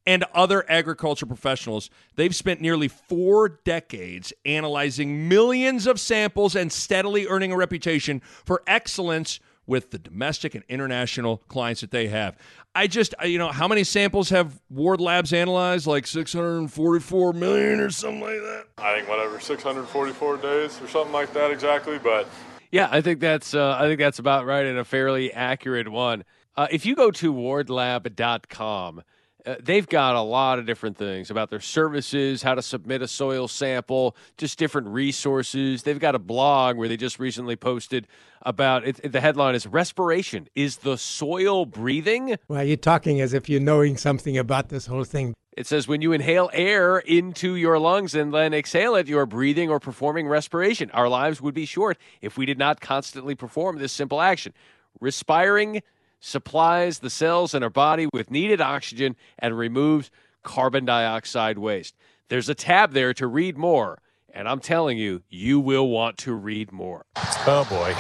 and 0.07 0.25
other 0.35 0.65
agriculture 0.71 1.27
professionals. 1.27 1.91
They've 2.15 2.35
spent 2.35 2.61
nearly 2.61 2.89
four 2.89 3.49
decades 3.49 4.33
analyzing 4.45 5.29
millions 5.29 5.87
of 5.87 5.99
samples 5.99 6.55
and 6.55 6.73
steadily 6.73 7.27
earning 7.27 7.53
a 7.53 7.57
reputation 7.57 8.21
for 8.21 8.63
excellence 8.67 9.41
with 9.67 9.91
the 9.91 9.99
domestic 9.99 10.55
and 10.55 10.63
international 10.69 11.39
clients 11.49 11.81
that 11.81 11.91
they 11.91 12.07
have. 12.07 12.37
I 12.75 12.87
just, 12.87 13.15
uh, 13.21 13.27
you 13.27 13.39
know, 13.39 13.49
how 13.51 13.67
many 13.67 13.85
samples 13.85 14.31
have 14.31 14.61
Ward 14.71 15.01
Labs 15.01 15.33
analyzed? 15.33 15.87
Like 15.87 16.07
644 16.07 17.33
million 17.33 17.81
or 17.81 17.91
something 17.91 18.21
like 18.21 18.39
that? 18.39 18.67
I 18.79 18.95
think 18.95 19.09
whatever 19.09 19.41
644 19.41 20.37
days 20.37 20.81
or 20.81 20.89
something 20.89 21.13
like 21.13 21.33
that 21.33 21.51
exactly. 21.51 21.99
But 21.99 22.29
Yeah, 22.71 22.89
I 22.91 23.01
think 23.01 23.21
that's 23.21 23.55
uh, 23.55 23.77
I 23.79 23.87
think 23.87 23.99
that's 23.99 24.19
about 24.19 24.47
right 24.47 24.65
and 24.65 24.79
a 24.79 24.85
fairly 24.85 25.33
accurate 25.33 25.89
one. 25.89 26.25
Uh, 26.57 26.67
if 26.71 26.87
you 26.87 26.95
go 26.95 27.11
to 27.11 27.33
wardlab.com, 27.33 29.03
uh, 29.47 29.55
they've 29.63 29.87
got 29.89 30.17
a 30.17 30.21
lot 30.21 30.59
of 30.59 30.67
different 30.67 30.97
things 30.97 31.31
about 31.31 31.51
their 31.51 31.61
services, 31.61 32.43
how 32.43 32.55
to 32.55 32.63
submit 32.63 33.03
a 33.03 33.09
soil 33.09 33.47
sample, 33.47 34.17
just 34.39 34.59
different 34.59 34.89
resources. 34.89 35.85
They've 35.85 36.01
got 36.01 36.15
a 36.15 36.19
blog 36.19 36.77
where 36.77 36.89
they 36.89 36.97
just 36.97 37.21
recently 37.21 37.55
posted 37.55 38.09
about 38.43 38.87
it. 38.87 39.13
The 39.13 39.21
headline 39.21 39.55
is 39.55 39.67
"Respiration 39.67 40.49
is 40.55 40.79
the 40.79 40.99
soil 40.99 41.67
breathing." 41.67 42.37
Well, 42.49 42.65
you're 42.65 42.77
talking 42.77 43.21
as 43.21 43.35
if 43.35 43.49
you're 43.49 43.61
knowing 43.61 43.97
something 43.97 44.37
about 44.37 44.69
this 44.69 44.87
whole 44.87 45.05
thing. 45.05 45.35
It 45.57 45.67
says 45.67 45.89
when 45.89 46.03
you 46.03 46.13
inhale 46.13 46.51
air 46.53 46.99
into 46.99 47.57
your 47.57 47.79
lungs 47.79 48.15
and 48.15 48.33
then 48.33 48.53
exhale 48.53 48.95
it, 48.95 49.09
you 49.09 49.19
are 49.19 49.25
breathing 49.25 49.71
or 49.71 49.81
performing 49.81 50.29
respiration. 50.29 50.91
Our 50.91 51.09
lives 51.09 51.41
would 51.41 51.55
be 51.55 51.65
short 51.65 51.97
if 52.21 52.37
we 52.37 52.45
did 52.45 52.59
not 52.59 52.83
constantly 52.83 53.35
perform 53.35 53.79
this 53.79 53.93
simple 53.93 54.21
action. 54.21 54.53
Respiring 55.01 55.83
supplies 56.21 56.99
the 56.99 57.09
cells 57.09 57.55
in 57.55 57.63
our 57.63 57.71
body 57.71 58.07
with 58.13 58.31
needed 58.31 58.61
oxygen 58.61 59.17
and 59.39 59.57
removes 59.57 60.11
carbon 60.43 60.85
dioxide 60.85 61.57
waste. 61.57 61.97
There's 62.29 62.51
a 62.51 62.55
tab 62.55 62.93
there 62.93 63.15
to 63.15 63.27
read 63.27 63.57
more, 63.57 64.03
and 64.35 64.47
I'm 64.49 64.61
telling 64.61 64.99
you, 64.99 65.23
you 65.31 65.59
will 65.59 65.89
want 65.89 66.19
to 66.19 66.35
read 66.35 66.71
more. 66.71 67.07
oh 67.17 67.67
boy, 67.71 67.95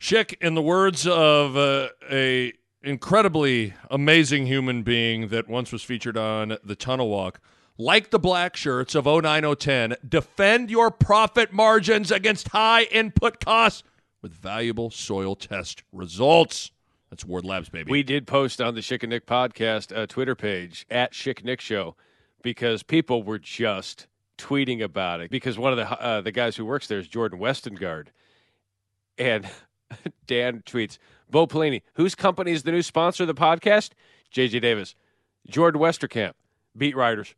Schick, 0.00 0.34
in 0.40 0.54
the 0.54 0.62
words 0.62 1.06
of 1.06 1.56
uh, 1.56 1.88
a 2.10 2.52
incredibly 2.84 3.74
amazing 3.90 4.46
human 4.46 4.82
being 4.82 5.28
that 5.28 5.48
once 5.48 5.72
was 5.72 5.82
featured 5.82 6.16
on 6.16 6.58
the 6.62 6.76
Tunnel 6.76 7.08
Walk, 7.08 7.40
like 7.76 8.10
the 8.10 8.18
black 8.18 8.56
shirts 8.56 8.94
of 8.94 9.06
09010, 9.06 9.96
defend 10.08 10.70
your 10.70 10.90
profit 10.90 11.52
margins 11.52 12.10
against 12.12 12.48
high 12.48 12.84
input 12.84 13.44
costs 13.44 13.82
with 14.22 14.32
valuable 14.32 14.90
soil 14.90 15.34
test 15.34 15.82
results. 15.92 16.70
That's 17.10 17.24
Ward 17.24 17.44
Labs, 17.44 17.68
baby. 17.68 17.90
We 17.90 18.02
did 18.02 18.26
post 18.26 18.60
on 18.60 18.74
the 18.74 18.80
Schick 18.80 19.02
and 19.02 19.10
Nick 19.10 19.26
podcast 19.26 19.96
uh, 19.96 20.06
Twitter 20.06 20.34
page 20.34 20.86
at 20.90 21.12
Schick 21.12 21.44
Nick 21.44 21.60
Show 21.60 21.96
because 22.42 22.82
people 22.82 23.22
were 23.22 23.38
just 23.38 24.06
tweeting 24.38 24.82
about 24.82 25.20
it. 25.20 25.30
Because 25.30 25.58
one 25.58 25.72
of 25.72 25.76
the 25.78 25.90
uh, 25.90 26.20
the 26.20 26.32
guys 26.32 26.56
who 26.56 26.64
works 26.64 26.86
there 26.86 26.98
is 26.98 27.08
Jordan 27.08 27.38
Westengard, 27.38 28.08
and 29.18 29.48
Dan 30.26 30.62
tweets, 30.66 30.98
"Bo 31.34 31.48
Pelini, 31.48 31.82
whose 31.94 32.14
company 32.14 32.52
is 32.52 32.62
the 32.62 32.70
new 32.70 32.80
sponsor 32.80 33.24
of 33.24 33.26
the 33.26 33.34
podcast? 33.34 33.90
JJ 34.32 34.62
Davis, 34.62 34.94
Jordan 35.48 35.80
Westerkamp, 35.80 36.34
beat 36.76 36.94
writers. 36.94 37.34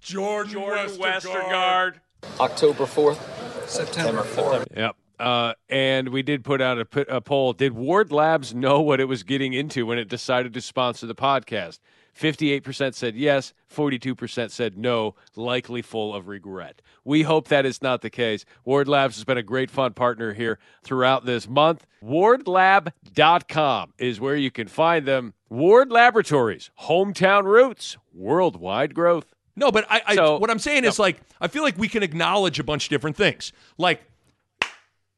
Jordan, 0.00 0.62
Westergaard. 0.62 1.96
October 2.40 2.84
4th, 2.84 3.68
September 3.68 4.22
4th. 4.22 4.66
Yep. 4.74 4.96
Uh, 5.20 5.52
and 5.68 6.08
we 6.08 6.22
did 6.22 6.42
put 6.42 6.62
out 6.62 6.78
a, 6.78 6.86
p- 6.86 7.04
a 7.06 7.20
poll. 7.20 7.52
Did 7.52 7.74
Ward 7.74 8.10
Labs 8.10 8.54
know 8.54 8.80
what 8.80 8.98
it 8.98 9.04
was 9.04 9.22
getting 9.22 9.52
into 9.52 9.84
when 9.84 9.98
it 9.98 10.08
decided 10.08 10.54
to 10.54 10.62
sponsor 10.62 11.06
the 11.06 11.14
podcast? 11.14 11.80
58% 12.18 12.94
said 12.94 13.16
yes, 13.16 13.52
42% 13.74 14.50
said 14.50 14.78
no, 14.78 15.14
likely 15.36 15.82
full 15.82 16.14
of 16.14 16.28
regret. 16.28 16.80
We 17.04 17.22
hope 17.22 17.48
that 17.48 17.66
is 17.66 17.82
not 17.82 18.02
the 18.02 18.10
case. 18.10 18.44
Ward 18.64 18.88
Labs 18.88 19.16
has 19.16 19.24
been 19.24 19.38
a 19.38 19.42
great 19.42 19.70
fun 19.70 19.92
partner 19.94 20.32
here 20.32 20.58
throughout 20.82 21.24
this 21.26 21.48
month. 21.48 21.86
Wardlab.com 22.02 23.92
is 23.98 24.20
where 24.20 24.36
you 24.36 24.50
can 24.50 24.68
find 24.68 25.06
them. 25.06 25.34
Ward 25.48 25.90
Laboratories, 25.90 26.70
hometown 26.82 27.44
roots, 27.44 27.96
worldwide 28.12 28.94
growth. 28.94 29.34
No, 29.56 29.70
but 29.70 29.84
I, 29.88 30.02
I 30.06 30.14
So- 30.16 30.38
what 30.38 30.50
I'm 30.50 30.58
saying 30.58 30.84
is 30.84 30.98
like 30.98 31.20
I 31.40 31.48
feel 31.48 31.62
like 31.62 31.78
we 31.78 31.88
can 31.88 32.02
acknowledge 32.02 32.58
a 32.58 32.64
bunch 32.64 32.86
of 32.86 32.90
different 32.90 33.16
things. 33.16 33.52
Like 33.78 34.02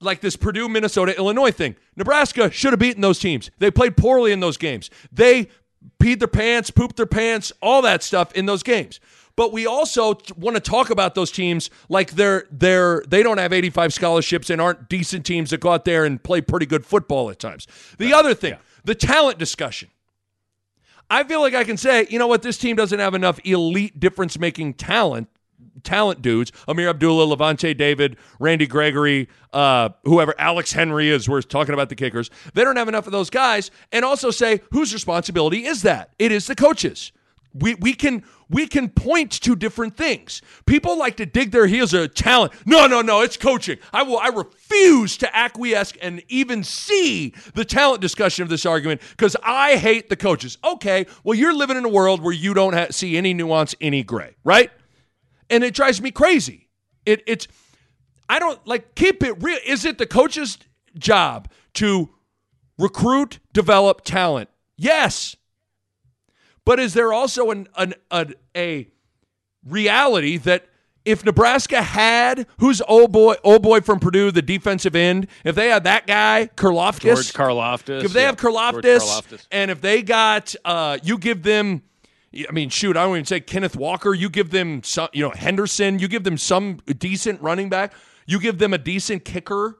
like 0.01 0.21
this 0.21 0.37
Purdue, 0.37 0.69
Minnesota, 0.69 1.17
Illinois 1.17 1.51
thing. 1.53 1.75
Nebraska 1.97 2.51
should 2.51 2.73
have 2.73 2.81
beaten 2.81 3.01
those 3.01 3.19
teams. 3.19 3.51
They 3.59 3.71
played 3.71 3.97
poorly 3.97 4.31
in 4.33 4.41
those 4.41 4.59
games. 4.59 4.91
They 5.11 5.49
peed 5.99 6.19
their 6.19 6.29
pants, 6.29 6.71
pooped 6.71 6.97
their 6.97 7.07
pants, 7.07 7.53
all 7.61 7.83
that 7.83 8.03
stuff 8.03 8.33
in 8.33 8.47
those 8.47 8.63
games. 8.63 9.01
but 9.37 9.53
we 9.53 9.67
also 9.67 10.15
t- 10.15 10.33
want 10.37 10.57
to 10.57 10.61
talk 10.61 10.89
about 10.91 11.15
those 11.15 11.31
teams 11.31 11.69
like 11.91 12.13
they're 12.13 12.47
they're 12.51 13.03
they 13.07 13.23
don't 13.23 13.39
have 13.39 13.53
85 13.53 13.93
scholarships 13.93 14.49
and 14.51 14.61
aren't 14.61 14.89
decent 14.89 15.27
teams 15.27 15.51
that 15.51 15.61
go 15.61 15.71
out 15.73 15.85
there 15.85 16.05
and 16.07 16.23
play 16.23 16.41
pretty 16.41 16.65
good 16.67 16.87
football 16.87 17.29
at 17.31 17.39
times. 17.39 17.67
The 17.99 18.15
other 18.15 18.35
thing, 18.35 18.57
the 18.85 18.95
talent 18.95 19.39
discussion. 19.39 19.91
I 21.09 21.23
feel 21.23 21.41
like 21.41 21.55
I 21.55 21.63
can 21.65 21.77
say, 21.77 22.07
you 22.11 22.19
know 22.19 22.27
what, 22.27 22.43
this 22.43 22.59
team 22.59 22.75
doesn't 22.77 22.99
have 22.99 23.15
enough 23.15 23.39
elite 23.45 24.01
difference 24.01 24.39
making 24.39 24.75
talent 24.75 25.29
talent 25.83 26.23
dudes 26.23 26.53
Ameer 26.69 26.91
Abdullah, 26.91 27.37
Lavonte 27.37 27.77
David, 27.77 28.17
Randy 28.39 28.67
Gregory, 28.67 29.29
uh, 29.53 29.91
whoever, 30.05 30.35
Alex 30.39 30.73
Henery, 30.73 31.09
is, 31.09 31.29
we're 31.29 31.43
talking 31.43 31.75
about 31.75 31.89
the 31.89 31.95
kickers. 31.95 32.31
They 32.55 32.65
don't 32.65 32.77
have 32.77 32.89
enough 32.89 33.07
of 33.07 33.13
those 33.13 33.31
guys. 33.31 33.71
And 33.93 34.05
also 34.05 34.31
say, 34.31 34.61
whose 34.71 34.93
responsibility 34.93 35.65
is 35.65 35.83
that? 35.83 36.11
It 36.19 36.33
is 36.33 36.47
the 36.47 36.55
coaches. 36.55 37.13
We, 37.55 37.75
we 37.77 37.95
can 37.95 38.23
we 38.49 38.67
can 38.67 38.89
point 38.91 39.33
to 39.33 39.57
different 39.57 39.97
things. 39.97 40.41
People 40.67 40.99
like 40.99 41.17
to 41.17 41.27
dig 41.27 41.51
their 41.51 41.67
heels 41.67 41.95
at 41.95 42.15
talent. 42.15 42.53
No, 42.65 42.87
no, 42.87 43.01
no, 43.01 43.23
it's 43.23 43.37
coaching. 43.37 43.79
I 43.93 44.03
will 44.03 44.19
I 44.19 44.29
refuse 44.29 45.17
to 45.19 45.37
acquiesce 45.37 45.93
and 46.01 46.23
even 46.29 46.63
see 46.63 47.35
the 47.55 47.65
talent 47.65 48.03
discussion 48.03 48.43
of 48.43 48.49
this 48.49 48.67
argument 48.67 49.01
because 49.11 49.37
I 49.43 49.77
hate 49.77 50.09
the 50.11 50.17
coaches. 50.17 50.59
Okay, 50.65 51.07
well 51.25 51.35
you're 51.37 51.55
living 51.55 51.77
in 51.77 51.85
a 51.85 51.89
world 51.89 52.23
where 52.23 52.35
you 52.35 52.55
don't 52.55 52.75
ha- 52.75 52.89
see 52.91 53.17
any 53.17 53.35
nuance, 53.35 53.75
any 53.81 54.03
gray, 54.05 54.37
right? 54.45 54.71
And 55.51 55.65
it 55.65 55.75
drives 55.75 56.01
me 56.01 56.11
crazy. 56.11 56.69
It 57.05 57.23
it's 57.27 57.47
I 58.29 58.39
don't 58.39 58.65
like 58.67 58.95
keep 58.95 59.23
it 59.23 59.43
real. 59.43 59.59
Is 59.67 59.85
it 59.85 59.99
the 59.99 60.07
coach's 60.07 60.59
job 60.99 61.49
to 61.75 62.11
recruit, 62.79 63.39
develop 63.53 64.03
talent? 64.03 64.51
Yes. 64.77 65.37
But 66.65 66.81
is 66.81 66.95
there 66.95 67.13
also 67.13 67.51
an, 67.51 67.69
an, 67.77 67.95
an 68.11 68.35
a 68.57 68.89
reality 69.65 70.37
that 70.39 70.67
if 71.05 71.25
Nebraska 71.25 71.81
had 71.81 72.47
who's 72.59 72.83
old 72.89 73.13
boy 73.13 73.37
old 73.45 73.63
boy 73.63 73.81
from 73.81 74.01
Purdue, 74.01 74.33
the 74.33 74.43
defensive 74.43 74.97
end, 74.97 75.29
if 75.45 75.55
they 75.55 75.69
had 75.69 75.85
that 75.85 76.07
guy, 76.07 76.51
Karlaftis, 76.57 77.01
George 77.01 77.33
Karlaftis. 77.33 78.05
if 78.05 78.13
they 78.13 78.23
yeah, 78.23 78.27
have 78.27 78.37
Karlaftis, 78.37 78.99
Karlaftis. 78.99 79.47
and 79.53 79.71
if 79.71 79.81
they 79.81 80.03
got 80.03 80.55
uh, 80.65 80.99
you 81.03 81.17
give 81.17 81.45
them 81.45 81.83
I 82.49 82.53
mean, 82.53 82.69
shoot, 82.69 82.97
I 82.97 83.05
don't 83.05 83.17
even 83.17 83.25
say 83.25 83.41
Kenneth 83.41 83.77
Walker. 83.77 84.13
You 84.13 84.29
give 84.29 84.51
them 84.51 84.83
some, 84.83 85.09
you 85.13 85.23
know, 85.23 85.31
Henderson. 85.31 85.99
You 85.99 86.09
give 86.09 86.25
them 86.25 86.37
some 86.37 86.79
decent 86.99 87.41
running 87.41 87.69
back. 87.69 87.93
You 88.27 88.41
give 88.41 88.59
them 88.59 88.75
a 88.75 88.79
decent 88.79 89.25
kicker. 89.25 89.79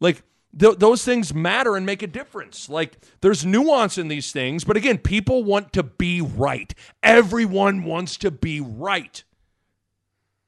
Like 0.00 0.22
th- 0.58 0.78
those 0.78 1.04
things 1.04 1.32
matter 1.32 1.76
and 1.76 1.86
make 1.86 2.02
a 2.02 2.06
difference. 2.06 2.68
Like 2.68 2.98
there's 3.20 3.46
nuance 3.46 3.98
in 3.98 4.08
these 4.08 4.32
things, 4.32 4.64
but 4.64 4.76
again, 4.76 4.98
people 4.98 5.44
want 5.44 5.72
to 5.74 5.82
be 5.82 6.20
right. 6.20 6.74
Everyone 7.02 7.84
wants 7.84 8.16
to 8.18 8.30
be 8.30 8.60
right. 8.60 9.22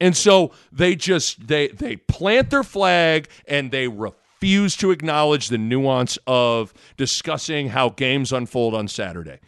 And 0.00 0.16
so 0.16 0.52
they 0.72 0.96
just 0.96 1.46
they 1.46 1.68
they 1.68 1.96
plant 1.96 2.50
their 2.50 2.64
flag 2.64 3.28
and 3.46 3.70
they 3.70 3.88
refuse 3.88 4.76
to 4.76 4.90
acknowledge 4.90 5.48
the 5.48 5.58
nuance 5.58 6.18
of 6.26 6.74
discussing 6.96 7.68
how 7.68 7.90
games 7.90 8.32
unfold 8.32 8.74
on 8.74 8.88
Saturday. 8.88 9.38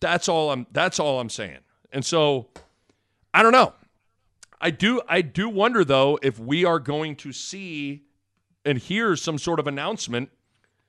That's 0.00 0.28
all 0.28 0.50
I'm 0.50 0.66
that's 0.72 0.98
all 0.98 1.20
I'm 1.20 1.30
saying. 1.30 1.58
And 1.92 2.04
so 2.04 2.48
I 3.32 3.42
don't 3.42 3.52
know. 3.52 3.74
I 4.60 4.70
do 4.70 5.00
I 5.08 5.22
do 5.22 5.48
wonder 5.48 5.84
though 5.84 6.18
if 6.22 6.38
we 6.38 6.64
are 6.64 6.78
going 6.78 7.16
to 7.16 7.32
see 7.32 8.02
and 8.64 8.78
hear 8.78 9.16
some 9.16 9.38
sort 9.38 9.58
of 9.58 9.66
announcement 9.66 10.30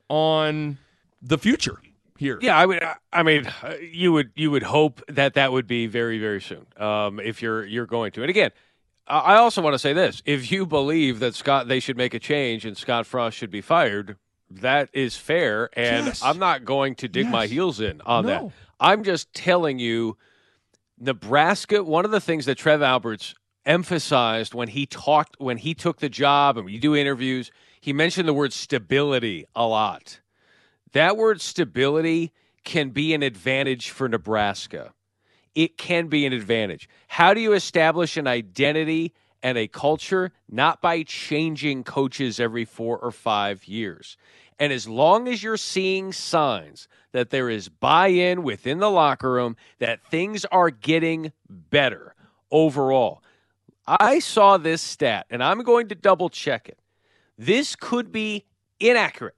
on 0.10 0.78
the 1.22 1.38
future 1.38 1.80
here. 2.18 2.38
Yeah, 2.42 2.58
I 2.58 2.66
would. 2.66 2.84
I 3.14 3.24
mean, 3.24 3.50
you 3.82 4.12
would 4.14 4.32
you 4.36 4.52
would 4.52 4.64
hope 4.64 5.02
that 5.08 5.34
that 5.36 5.52
would 5.52 5.68
be 5.68 5.88
very 5.88 6.20
very 6.20 6.42
soon. 6.42 6.66
Um, 6.78 7.20
if 7.20 7.42
you're 7.42 7.66
you're 7.66 7.86
going 7.86 8.12
to, 8.14 8.22
and 8.22 8.30
again, 8.30 8.52
I 9.08 9.36
also 9.36 9.62
want 9.62 9.74
to 9.74 9.80
say 9.80 9.94
this: 9.94 10.22
if 10.26 10.52
you 10.52 10.66
believe 10.66 11.20
that 11.20 11.36
Scott 11.36 11.68
they 11.68 11.80
should 11.80 11.98
make 11.98 12.14
a 12.14 12.20
change 12.20 12.66
and 12.66 12.78
Scott 12.78 13.06
Frost 13.06 13.38
should 13.38 13.52
be 13.52 13.62
fired, 13.62 14.18
that 14.60 14.90
is 14.94 15.16
fair, 15.16 15.70
and 15.74 16.08
Yes. 16.08 16.22
I'm 16.24 16.40
not 16.40 16.66
going 16.66 16.96
to 16.96 17.08
dig 17.08 17.28
my 17.28 17.48
heels 17.48 17.80
in 17.80 18.02
on 18.06 18.26
that. 18.26 18.44
I'm 18.80 19.04
just 19.04 19.34
telling 19.34 19.80
you, 19.80 20.18
Nebraska. 21.00 21.84
One 21.84 22.06
of 22.06 22.12
the 22.12 22.22
things 22.22 22.46
that 22.46 22.58
Trev 22.58 22.82
Alberts 22.82 23.36
emphasized 23.66 24.54
when 24.54 24.70
he 24.70 24.86
talked 24.86 25.36
when 25.40 25.58
he 25.58 25.74
took 25.74 26.00
the 26.00 26.10
job 26.10 26.58
and 26.58 26.66
when 26.66 26.74
you 26.74 26.80
do 26.80 26.96
interviews, 26.96 27.52
he 27.80 27.94
mentioned 27.94 28.28
the 28.28 28.34
word 28.34 28.54
stability 28.54 29.46
a 29.56 29.66
lot. 29.66 30.20
That 30.94 31.18
word 31.18 31.42
stability 31.42 32.32
can 32.64 32.90
be 32.90 33.14
an 33.14 33.24
advantage 33.24 33.90
for 33.90 34.08
Nebraska. 34.10 34.94
It 35.56 35.78
can 35.78 36.08
be 36.08 36.26
an 36.26 36.34
advantage. 36.34 36.88
How 37.08 37.34
do 37.34 37.42
you 37.42 37.54
establish 37.54 38.18
an 38.18 38.28
identity 38.28 39.14
and 39.44 39.58
a 39.58 39.68
culture? 39.68 40.32
Not 40.50 40.82
by 40.82 41.04
changing 41.04 41.84
coaches 41.84 42.40
every 42.40 42.66
four 42.66 42.98
or 42.98 43.12
five 43.12 43.66
years. 43.66 44.18
And 44.60 44.72
as 44.72 44.88
long 44.88 45.28
as 45.28 45.42
you're 45.42 45.58
seeing 45.58 46.14
signs 46.14 46.88
that 47.14 47.30
there 47.30 47.50
is 47.50 47.68
buy 47.68 48.08
in 48.08 48.44
within 48.44 48.80
the 48.80 48.90
locker 48.90 49.32
room, 49.32 49.58
that 49.80 50.06
things 50.06 50.46
are 50.46 50.70
getting 50.70 51.34
better 51.50 52.16
overall. 52.52 53.24
I 53.88 54.20
saw 54.20 54.58
this 54.58 54.82
stat 54.82 55.26
and 55.30 55.44
I'm 55.44 55.64
going 55.64 55.90
to 55.90 55.96
double 55.96 56.30
check 56.30 56.70
it. 56.70 56.78
This 57.38 57.76
could 57.76 58.12
be 58.12 58.46
inaccurate. 58.80 59.36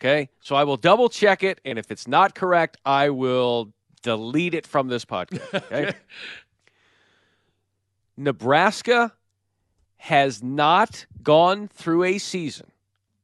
Okay. 0.00 0.28
So 0.40 0.56
I 0.56 0.64
will 0.64 0.76
double 0.76 1.08
check 1.08 1.42
it. 1.42 1.60
And 1.64 1.78
if 1.78 1.90
it's 1.90 2.06
not 2.06 2.34
correct, 2.34 2.76
I 2.84 3.10
will 3.10 3.72
delete 4.02 4.54
it 4.54 4.66
from 4.66 4.88
this 4.88 5.04
podcast. 5.04 5.54
Okay. 5.54 5.92
Nebraska 8.16 9.12
has 10.02 10.42
not 10.42 11.06
gone 11.22 11.68
through 11.68 12.02
a 12.02 12.18
season 12.18 12.66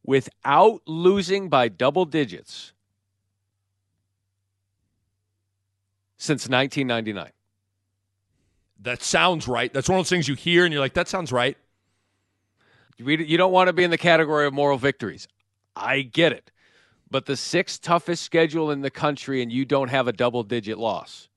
without 0.05 0.81
losing 0.87 1.49
by 1.49 1.67
double 1.67 2.05
digits 2.05 2.73
since 6.19 6.49
1999. 6.49 7.33
That 8.81 9.03
sounds 9.03 9.49
right. 9.49 9.73
That's 9.73 9.89
one 9.89 9.99
of 9.99 10.05
those 10.05 10.09
things 10.09 10.29
you 10.29 10.37
hear 10.37 10.65
and 10.65 10.73
you're 10.73 10.81
like, 10.81 10.95
that 10.95 11.09
sounds 11.09 11.33
right. 11.33 11.57
You 12.97 13.37
don't 13.37 13.51
want 13.51 13.67
to 13.67 13.73
be 13.73 13.83
in 13.83 13.91
the 13.91 13.99
category 13.99 14.47
of 14.47 14.55
moral 14.55 14.79
victories. 14.79 15.27
I 15.75 16.03
get 16.03 16.31
it. 16.31 16.53
But 17.11 17.27
the 17.27 17.37
sixth 17.37 17.83
toughest 17.83 18.23
schedule 18.23 18.71
in 18.71 18.83
the 18.83 18.91
country 18.91 19.43
and 19.43 19.51
you 19.51 19.65
don't 19.65 19.89
have 19.89 20.07
a 20.07 20.13
double 20.13 20.45
digit 20.45 20.79
loss. 20.79 21.28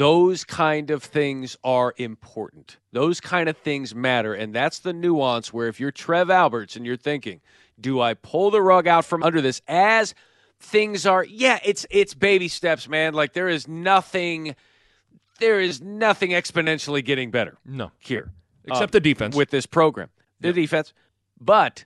Those 0.00 0.44
kind 0.44 0.90
of 0.90 1.02
things 1.02 1.58
are 1.62 1.92
important. 1.98 2.78
Those 2.90 3.20
kind 3.20 3.50
of 3.50 3.58
things 3.58 3.94
matter. 3.94 4.32
And 4.32 4.54
that's 4.54 4.78
the 4.78 4.94
nuance 4.94 5.52
where 5.52 5.68
if 5.68 5.78
you're 5.78 5.90
Trev 5.90 6.30
Alberts 6.30 6.74
and 6.74 6.86
you're 6.86 6.96
thinking, 6.96 7.42
do 7.78 8.00
I 8.00 8.14
pull 8.14 8.50
the 8.50 8.62
rug 8.62 8.86
out 8.86 9.04
from 9.04 9.22
under 9.22 9.42
this 9.42 9.60
as 9.68 10.14
things 10.58 11.04
are 11.04 11.22
yeah, 11.22 11.58
it's 11.62 11.84
it's 11.90 12.14
baby 12.14 12.48
steps, 12.48 12.88
man. 12.88 13.12
Like 13.12 13.34
there 13.34 13.50
is 13.50 13.68
nothing 13.68 14.56
there 15.38 15.60
is 15.60 15.82
nothing 15.82 16.30
exponentially 16.30 17.04
getting 17.04 17.30
better 17.30 17.58
No. 17.66 17.90
here. 17.98 18.30
Except 18.64 18.92
uh, 18.92 18.96
the 18.96 19.00
defense. 19.00 19.36
with 19.36 19.50
this 19.50 19.66
program. 19.66 20.08
The 20.40 20.54
defense. 20.54 20.94
But 21.38 21.84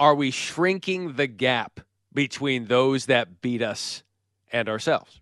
are 0.00 0.16
we 0.16 0.32
shrinking 0.32 1.12
the 1.12 1.28
gap 1.28 1.78
between 2.12 2.64
those 2.64 3.06
that 3.06 3.40
beat 3.40 3.62
us 3.62 4.02
and 4.50 4.68
ourselves? 4.68 5.20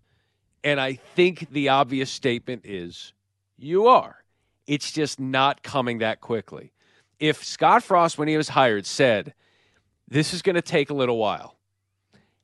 And 0.63 0.79
I 0.79 0.93
think 0.93 1.49
the 1.51 1.69
obvious 1.69 2.09
statement 2.09 2.65
is 2.65 3.13
you 3.57 3.87
are. 3.87 4.23
It's 4.67 4.91
just 4.91 5.19
not 5.19 5.63
coming 5.63 5.99
that 5.99 6.21
quickly. 6.21 6.71
If 7.19 7.43
Scott 7.43 7.83
Frost, 7.83 8.17
when 8.17 8.27
he 8.27 8.37
was 8.37 8.49
hired, 8.49 8.85
said, 8.85 9.33
This 10.07 10.33
is 10.33 10.41
going 10.41 10.55
to 10.55 10.61
take 10.61 10.89
a 10.89 10.93
little 10.93 11.17
while, 11.17 11.55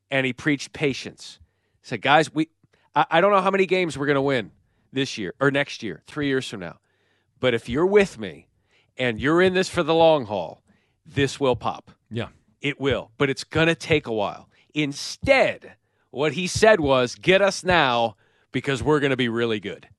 and 0.09 0.25
he 0.25 0.33
preached 0.33 0.73
patience, 0.73 1.39
said, 1.81 2.01
Guys, 2.01 2.33
we, 2.33 2.49
I, 2.95 3.05
I 3.11 3.21
don't 3.21 3.31
know 3.31 3.41
how 3.41 3.51
many 3.51 3.65
games 3.65 3.97
we're 3.97 4.07
going 4.07 4.15
to 4.15 4.21
win 4.21 4.51
this 4.91 5.17
year 5.17 5.33
or 5.39 5.51
next 5.51 5.83
year, 5.83 6.01
three 6.07 6.27
years 6.27 6.47
from 6.49 6.61
now. 6.61 6.79
But 7.39 7.53
if 7.53 7.69
you're 7.69 7.85
with 7.85 8.17
me 8.17 8.47
and 8.97 9.19
you're 9.19 9.41
in 9.41 9.53
this 9.53 9.69
for 9.69 9.83
the 9.83 9.93
long 9.93 10.25
haul, 10.25 10.63
this 11.05 11.39
will 11.39 11.55
pop. 11.55 11.91
Yeah. 12.09 12.29
It 12.61 12.79
will, 12.79 13.11
but 13.17 13.29
it's 13.29 13.43
going 13.43 13.67
to 13.67 13.75
take 13.75 14.07
a 14.07 14.13
while. 14.13 14.49
Instead, 14.73 15.75
what 16.15 16.33
he 16.33 16.47
said 16.47 16.79
was, 16.79 17.15
get 17.15 17.41
us 17.41 17.63
now 17.63 18.15
because 18.51 18.81
we're 18.81 19.01
going 19.01 19.09
to 19.09 19.17
be 19.17 19.29
really 19.29 19.59
good. 19.59 19.89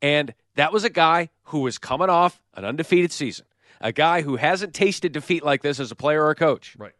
And 0.00 0.32
that 0.54 0.72
was 0.72 0.84
a 0.84 0.90
guy 0.90 1.30
who 1.44 1.60
was 1.60 1.76
coming 1.76 2.08
off 2.08 2.40
an 2.54 2.64
undefeated 2.64 3.10
season, 3.10 3.46
a 3.80 3.90
guy 3.90 4.22
who 4.22 4.36
hasn't 4.36 4.74
tasted 4.74 5.12
defeat 5.12 5.44
like 5.44 5.62
this 5.62 5.80
as 5.80 5.90
a 5.90 5.96
player 5.96 6.24
or 6.24 6.30
a 6.30 6.34
coach. 6.36 6.76
Right. 6.78 6.92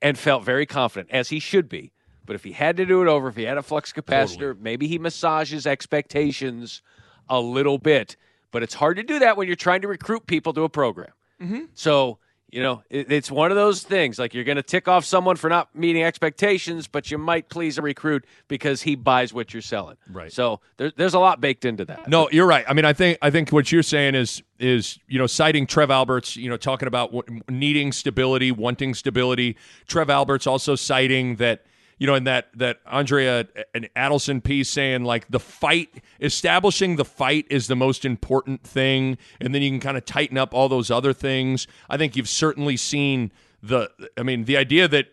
And 0.00 0.16
felt 0.16 0.44
very 0.44 0.66
confident, 0.66 1.10
as 1.10 1.30
he 1.30 1.40
should 1.40 1.68
be. 1.68 1.92
But 2.24 2.36
if 2.36 2.44
he 2.44 2.52
had 2.52 2.76
to 2.76 2.86
do 2.86 3.02
it 3.02 3.08
over, 3.08 3.28
if 3.28 3.36
he 3.36 3.42
had 3.42 3.58
a 3.58 3.62
flux 3.62 3.92
capacitor, 3.92 4.58
maybe 4.58 4.86
he 4.86 4.98
massages 4.98 5.66
expectations 5.66 6.82
a 7.28 7.40
little 7.40 7.78
bit. 7.78 8.16
But 8.52 8.62
it's 8.62 8.74
hard 8.74 8.98
to 8.98 9.02
do 9.02 9.18
that 9.18 9.36
when 9.36 9.46
you're 9.46 9.56
trying 9.56 9.82
to 9.82 9.88
recruit 9.88 10.26
people 10.26 10.52
to 10.52 10.62
a 10.62 10.68
program. 10.68 11.12
Mm-hmm. 11.40 11.64
So 11.74 12.18
You 12.50 12.62
know, 12.62 12.82
it, 12.88 13.10
it's 13.10 13.30
one 13.30 13.50
of 13.50 13.56
those 13.56 13.82
things. 13.82 14.18
Like 14.18 14.32
you're 14.32 14.44
going 14.44 14.56
to 14.56 14.62
tick 14.62 14.86
off 14.86 15.04
someone 15.04 15.36
for 15.36 15.50
not 15.50 15.74
meeting 15.74 16.02
expectations, 16.02 16.86
but 16.86 17.10
you 17.10 17.18
might 17.18 17.48
please 17.48 17.76
a 17.76 17.82
recruit 17.82 18.24
because 18.46 18.82
he 18.82 18.94
buys 18.94 19.34
what 19.34 19.52
you're 19.52 19.62
selling. 19.62 19.96
Right. 20.10 20.32
So 20.32 20.60
there, 20.76 20.92
there's 20.96 21.14
a 21.14 21.18
lot 21.18 21.40
baked 21.40 21.64
into 21.64 21.84
that. 21.86 22.08
No, 22.08 22.30
you're 22.30 22.46
right. 22.46 22.64
I 22.68 22.72
mean, 22.72 22.84
I 22.84 22.92
think 22.92 23.18
I 23.20 23.30
think 23.30 23.50
what 23.50 23.72
you're 23.72 23.82
saying 23.82 24.14
is 24.14 24.42
is 24.60 24.98
you 25.08 25.18
know 25.18 25.26
citing 25.26 25.66
Trev 25.66 25.90
Alberts, 25.90 26.36
you 26.36 26.48
know, 26.48 26.56
talking 26.56 26.86
about 26.86 27.12
needing 27.50 27.90
stability, 27.90 28.52
wanting 28.52 28.94
stability. 28.94 29.56
Trev 29.88 30.08
Alberts 30.08 30.46
also 30.46 30.76
citing 30.76 31.36
that 31.36 31.64
you 31.98 32.06
know 32.06 32.14
in 32.14 32.24
that 32.24 32.48
that 32.54 32.78
Andrea 32.86 33.46
and 33.74 33.88
Adelson 33.96 34.42
piece 34.42 34.68
saying 34.68 35.04
like 35.04 35.28
the 35.28 35.40
fight, 35.40 36.02
establishing 36.20 36.96
the 36.96 37.04
fight 37.04 37.46
is 37.50 37.66
the 37.68 37.76
most 37.76 38.04
important 38.04 38.62
thing, 38.62 39.18
and 39.40 39.54
then 39.54 39.62
you 39.62 39.70
can 39.70 39.80
kind 39.80 39.96
of 39.96 40.04
tighten 40.04 40.36
up 40.36 40.52
all 40.52 40.68
those 40.68 40.90
other 40.90 41.12
things. 41.12 41.66
I 41.88 41.96
think 41.96 42.16
you've 42.16 42.28
certainly 42.28 42.76
seen 42.76 43.32
the. 43.62 43.90
I 44.16 44.22
mean, 44.22 44.44
the 44.44 44.56
idea 44.56 44.88
that 44.88 45.06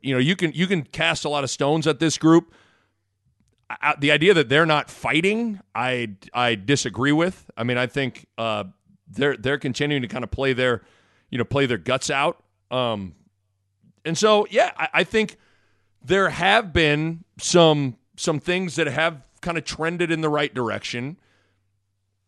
you 0.00 0.14
know 0.14 0.18
you 0.18 0.36
can 0.36 0.52
you 0.52 0.66
can 0.66 0.82
cast 0.82 1.24
a 1.24 1.28
lot 1.28 1.44
of 1.44 1.50
stones 1.50 1.86
at 1.86 2.00
this 2.00 2.18
group. 2.18 2.52
I, 3.68 3.94
the 3.98 4.12
idea 4.12 4.32
that 4.34 4.48
they're 4.48 4.66
not 4.66 4.90
fighting, 4.90 5.60
I 5.74 6.10
I 6.34 6.54
disagree 6.56 7.12
with. 7.12 7.50
I 7.56 7.64
mean, 7.64 7.78
I 7.78 7.86
think 7.86 8.26
uh, 8.36 8.64
they're 9.08 9.36
they're 9.36 9.58
continuing 9.58 10.02
to 10.02 10.08
kind 10.08 10.24
of 10.24 10.30
play 10.30 10.52
their, 10.52 10.82
you 11.30 11.38
know, 11.38 11.44
play 11.44 11.66
their 11.66 11.78
guts 11.78 12.10
out. 12.10 12.42
Um, 12.70 13.14
and 14.04 14.16
so 14.18 14.46
yeah, 14.50 14.72
I, 14.76 14.88
I 14.94 15.04
think 15.04 15.36
there 16.06 16.30
have 16.30 16.72
been 16.72 17.24
some 17.38 17.96
some 18.16 18.40
things 18.40 18.76
that 18.76 18.86
have 18.86 19.26
kind 19.40 19.58
of 19.58 19.64
trended 19.64 20.10
in 20.10 20.20
the 20.20 20.28
right 20.28 20.54
direction. 20.54 21.18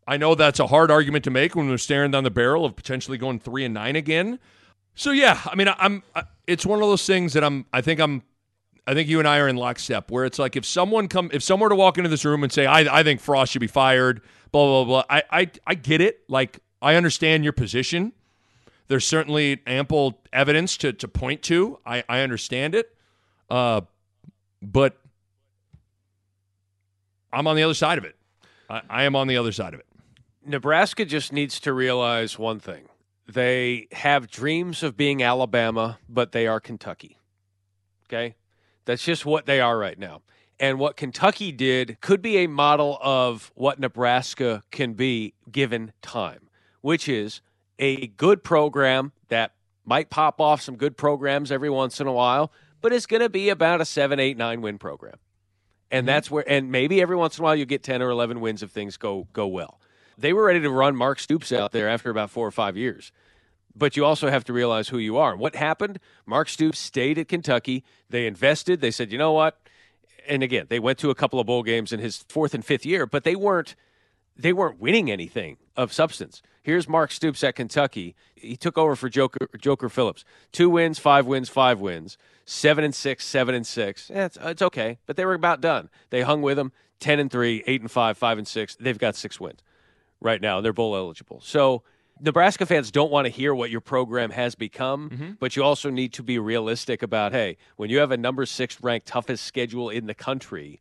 I 0.07 0.17
know 0.17 0.35
that's 0.35 0.59
a 0.59 0.67
hard 0.67 0.91
argument 0.91 1.25
to 1.25 1.31
make 1.31 1.55
when 1.55 1.69
we're 1.69 1.79
staring 1.79 2.11
down 2.11 2.25
the 2.25 2.31
barrel 2.31 2.65
of 2.65 2.77
potentially 2.77 3.19
going 3.19 3.39
three 3.39 3.65
and 3.65 3.73
nine 3.73 3.97
again. 3.97 4.39
So 4.95 5.13
yeah, 5.13 5.41
I 5.47 5.55
mean, 5.55 5.69
I'm. 5.79 6.03
I, 6.15 6.25
it's 6.47 6.67
one 6.67 6.83
of 6.83 6.89
those 6.89 7.07
things 7.07 7.35
that 7.35 7.45
I'm. 7.45 7.67
I 7.73 7.81
think 7.81 8.01
I'm. 8.01 8.23
I 8.87 8.95
think 8.95 9.09
you 9.09 9.19
and 9.21 9.29
I 9.29 9.39
are 9.39 9.49
in 9.49 9.57
lockstep 9.57 10.11
where 10.11 10.25
it's 10.25 10.39
like 10.39 10.57
if 10.57 10.65
someone 10.65 11.09
come 11.09 11.31
if 11.33 11.43
someone 11.43 11.67
were 11.67 11.71
to 11.71 11.77
walk 11.77 11.99
into 11.99 12.11
this 12.11 12.25
room 12.25 12.43
and 12.43 12.53
say 12.53 12.67
I 12.67 13.01
I 13.01 13.03
think 13.05 13.21
Frost 13.21 13.53
should 13.53 13.61
be 13.61 13.69
fired, 13.69 14.23
blah 14.51 14.65
blah 14.65 14.85
blah. 14.85 15.05
I 15.09 15.23
I 15.31 15.51
I 15.67 15.75
get 15.75 16.01
it. 16.01 16.23
Like 16.29 16.59
I 16.83 16.97
understand 16.97 17.45
your 17.45 17.53
position. 17.53 18.13
There's 18.89 19.05
certainly 19.05 19.61
ample 19.67 20.21
evidence 20.33 20.77
to 20.79 20.93
to 20.95 21.07
point 21.07 21.43
to. 21.43 21.79
I 21.87 22.03
I 22.09 22.21
understand 22.21 22.75
it. 22.75 22.98
Uh, 23.51 23.83
but 24.63 24.99
I'm 27.33 27.47
on 27.47 27.57
the 27.57 27.63
other 27.63 27.75
side 27.75 27.99
of 27.99 28.05
it. 28.05 28.17
I, 28.69 28.83
I 28.89 29.03
am 29.05 29.17
on 29.17 29.29
the 29.29 29.37
other 29.37 29.53
side 29.53 29.75
of 29.75 29.81
it. 29.81 29.87
Nebraska 30.45 31.05
just 31.05 31.33
needs 31.33 31.61
to 31.61 31.73
realize 31.73 32.39
one 32.39 32.59
thing. 32.59 32.89
They 33.27 33.89
have 33.93 34.31
dreams 34.31 34.83
of 34.83 34.97
being 34.97 35.23
Alabama, 35.23 35.99
but 36.09 36.33
they 36.33 36.47
are 36.47 36.61
Kentucky. 36.61 37.19
Okay? 38.07 38.37
That's 38.87 39.05
just 39.05 39.27
what 39.27 39.45
they 39.45 39.61
are 39.61 39.79
right 39.79 39.99
now. 39.99 40.23
And 40.59 40.79
what 40.79 40.97
Kentucky 40.97 41.53
did 41.53 42.01
could 42.01 42.23
be 42.23 42.39
a 42.39 42.47
model 42.47 42.99
of 43.03 43.53
what 43.55 43.79
Nebraska 43.79 44.63
can 44.71 44.95
be 44.95 45.35
given 45.53 45.93
time, 46.03 46.49
which 46.81 47.09
is 47.09 47.43
a 47.79 48.09
good 48.09 48.43
program 48.43 49.13
that 49.29 49.53
might 49.85 50.11
pop 50.11 50.41
off 50.41 50.61
some 50.61 50.77
good 50.77 50.97
programs 50.97 51.53
every 51.53 51.71
once 51.71 52.01
in 52.01 52.07
a 52.07 52.13
while, 52.13 52.51
but 52.81 52.93
it's 52.93 53.07
going 53.07 53.23
to 53.23 53.29
be 53.29 53.49
about 53.49 53.81
a 53.81 53.85
seven, 53.85 54.21
eight, 54.21 54.37
nine 54.37 54.61
win 54.61 54.79
program. 54.79 55.17
And 55.91 56.03
mm-hmm. 56.03 56.07
that's 56.07 56.31
where, 56.31 56.49
and 56.49 56.71
maybe 56.71 57.01
every 57.01 57.17
once 57.17 57.39
in 57.39 57.43
a 57.43 57.45
while 57.45 57.57
you 57.57 57.67
get 57.67 57.83
10 57.83 58.03
or 58.03 58.11
11 58.11 58.41
wins 58.41 58.63
if 58.63 58.71
things 58.71 58.97
go, 58.97 59.27
go 59.33 59.47
well. 59.47 59.81
They 60.17 60.33
were 60.33 60.45
ready 60.45 60.61
to 60.61 60.71
run 60.71 60.97
Mark 60.97 61.21
Stoops 61.21 61.53
out 61.53 61.73
there 61.73 61.89
after 61.89 62.11
about 62.11 62.31
four 62.31 62.47
or 62.47 62.51
five 62.51 62.77
years. 62.77 63.13
But 63.77 63.97
you 63.97 64.05
also 64.05 64.29
have 64.29 64.43
to 64.45 64.53
realize 64.53 64.89
who 64.89 64.99
you 64.99 65.17
are. 65.17 65.37
What 65.37 65.55
happened? 65.55 66.01
Mark 66.27 66.49
Stoops 66.49 66.79
stayed 66.79 67.19
at 67.19 67.29
Kentucky. 67.29 67.85
They 68.11 68.27
invested. 68.27 68.81
They 68.81 68.91
said, 68.91 69.13
you 69.13 69.19
know 69.19 69.33
what? 69.33 69.61
And 70.27 70.43
again, 70.43 70.67
they 70.69 70.81
went 70.81 70.99
to 70.99 71.11
a 71.11 71.15
couple 71.15 71.39
of 71.39 71.47
bowl 71.47 71.63
games 71.63 71.93
in 71.93 72.01
his 72.01 72.25
fourth 72.29 72.53
and 72.53 72.65
fifth 72.65 72.85
year, 72.85 73.07
but 73.07 73.23
they 73.23 73.37
weren't 73.37 73.77
they 74.37 74.53
weren't 74.53 74.79
winning 74.81 75.11
anything 75.11 75.57
of 75.77 75.93
substance. 75.93 76.43
Here's 76.63 76.89
Mark 76.89 77.11
Stoops 77.11 77.43
at 77.43 77.57
Kentucky. 77.57 78.15
He 78.35 78.57
took 78.57 78.79
over 78.79 78.95
for 78.95 79.09
Joker 79.09 79.49
Joker 79.59 79.89
Phillips. 79.89 80.25
Two 80.53 80.69
wins, 80.69 80.99
five 80.99 81.27
wins, 81.27 81.49
five 81.49 81.81
wins. 81.81 82.19
Seven 82.51 82.83
and 82.83 82.95
six, 82.95 83.27
seven 83.27 83.55
and 83.55 83.67
six. 83.67 84.09
Yeah, 84.09 84.25
it's, 84.25 84.39
it's 84.41 84.63
okay, 84.63 84.97
but 85.05 85.17
they 85.17 85.27
were 85.27 85.35
about 85.35 85.61
done. 85.61 85.91
They 86.09 86.23
hung 86.23 86.41
with 86.41 86.57
them 86.57 86.73
Ten 86.99 87.19
and 87.21 87.31
three, 87.31 87.63
eight 87.67 87.83
and 87.83 87.91
five, 87.91 88.17
five 88.17 88.39
and 88.39 88.49
six. 88.49 88.75
They've 88.81 88.99
got 88.99 89.15
six 89.17 89.39
wins 89.39 89.61
right 90.21 90.41
now. 90.41 90.61
They're 90.63 90.73
bowl 90.73 90.97
eligible. 90.97 91.41
So 91.45 91.83
Nebraska 92.21 92.65
fans 92.65 92.91
don't 92.91 93.13
want 93.13 93.27
to 93.27 93.29
hear 93.31 93.55
what 93.55 93.71
your 93.71 93.83
program 93.83 94.31
has 94.31 94.55
become, 94.55 95.11
Mm-hmm. 95.11 95.31
but 95.39 95.57
you 95.57 95.63
also 95.63 95.91
need 95.91 96.15
to 96.15 96.23
be 96.23 96.39
realistic 96.39 97.03
about 97.03 97.33
hey, 97.33 97.59
when 97.77 97.91
you 97.91 97.99
have 97.99 98.11
a 98.13 98.17
number 98.17 98.47
six 98.47 98.83
ranked 98.83 99.07
toughest 99.07 99.45
schedule 99.45 99.91
in 99.91 100.07
the 100.07 100.15
country, 100.15 100.81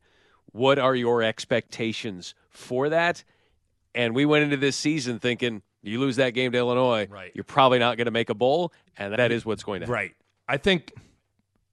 what 0.53 0.79
are 0.79 0.95
your 0.95 1.21
expectations 1.21 2.33
for 2.49 2.87
that? 2.89 3.23
And 3.93 4.15
we 4.15 4.25
went 4.25 4.45
into 4.45 4.57
this 4.57 4.77
season 4.77 5.19
thinking 5.19 5.61
you 5.83 5.99
lose 5.99 6.15
that 6.15 6.31
game 6.31 6.51
to 6.53 6.57
Illinois, 6.57 7.07
Right. 7.09 7.31
you're 7.35 7.43
probably 7.43 7.79
not 7.79 7.97
going 7.97 8.05
to 8.05 8.11
make 8.11 8.29
a 8.29 8.33
bowl, 8.35 8.71
and 8.97 9.13
that 9.13 9.31
is 9.31 9.45
what's 9.45 9.63
going 9.63 9.81
to 9.81 9.85
happen. 9.85 9.93
Right. 9.93 10.15
I 10.47 10.57
think 10.57 10.93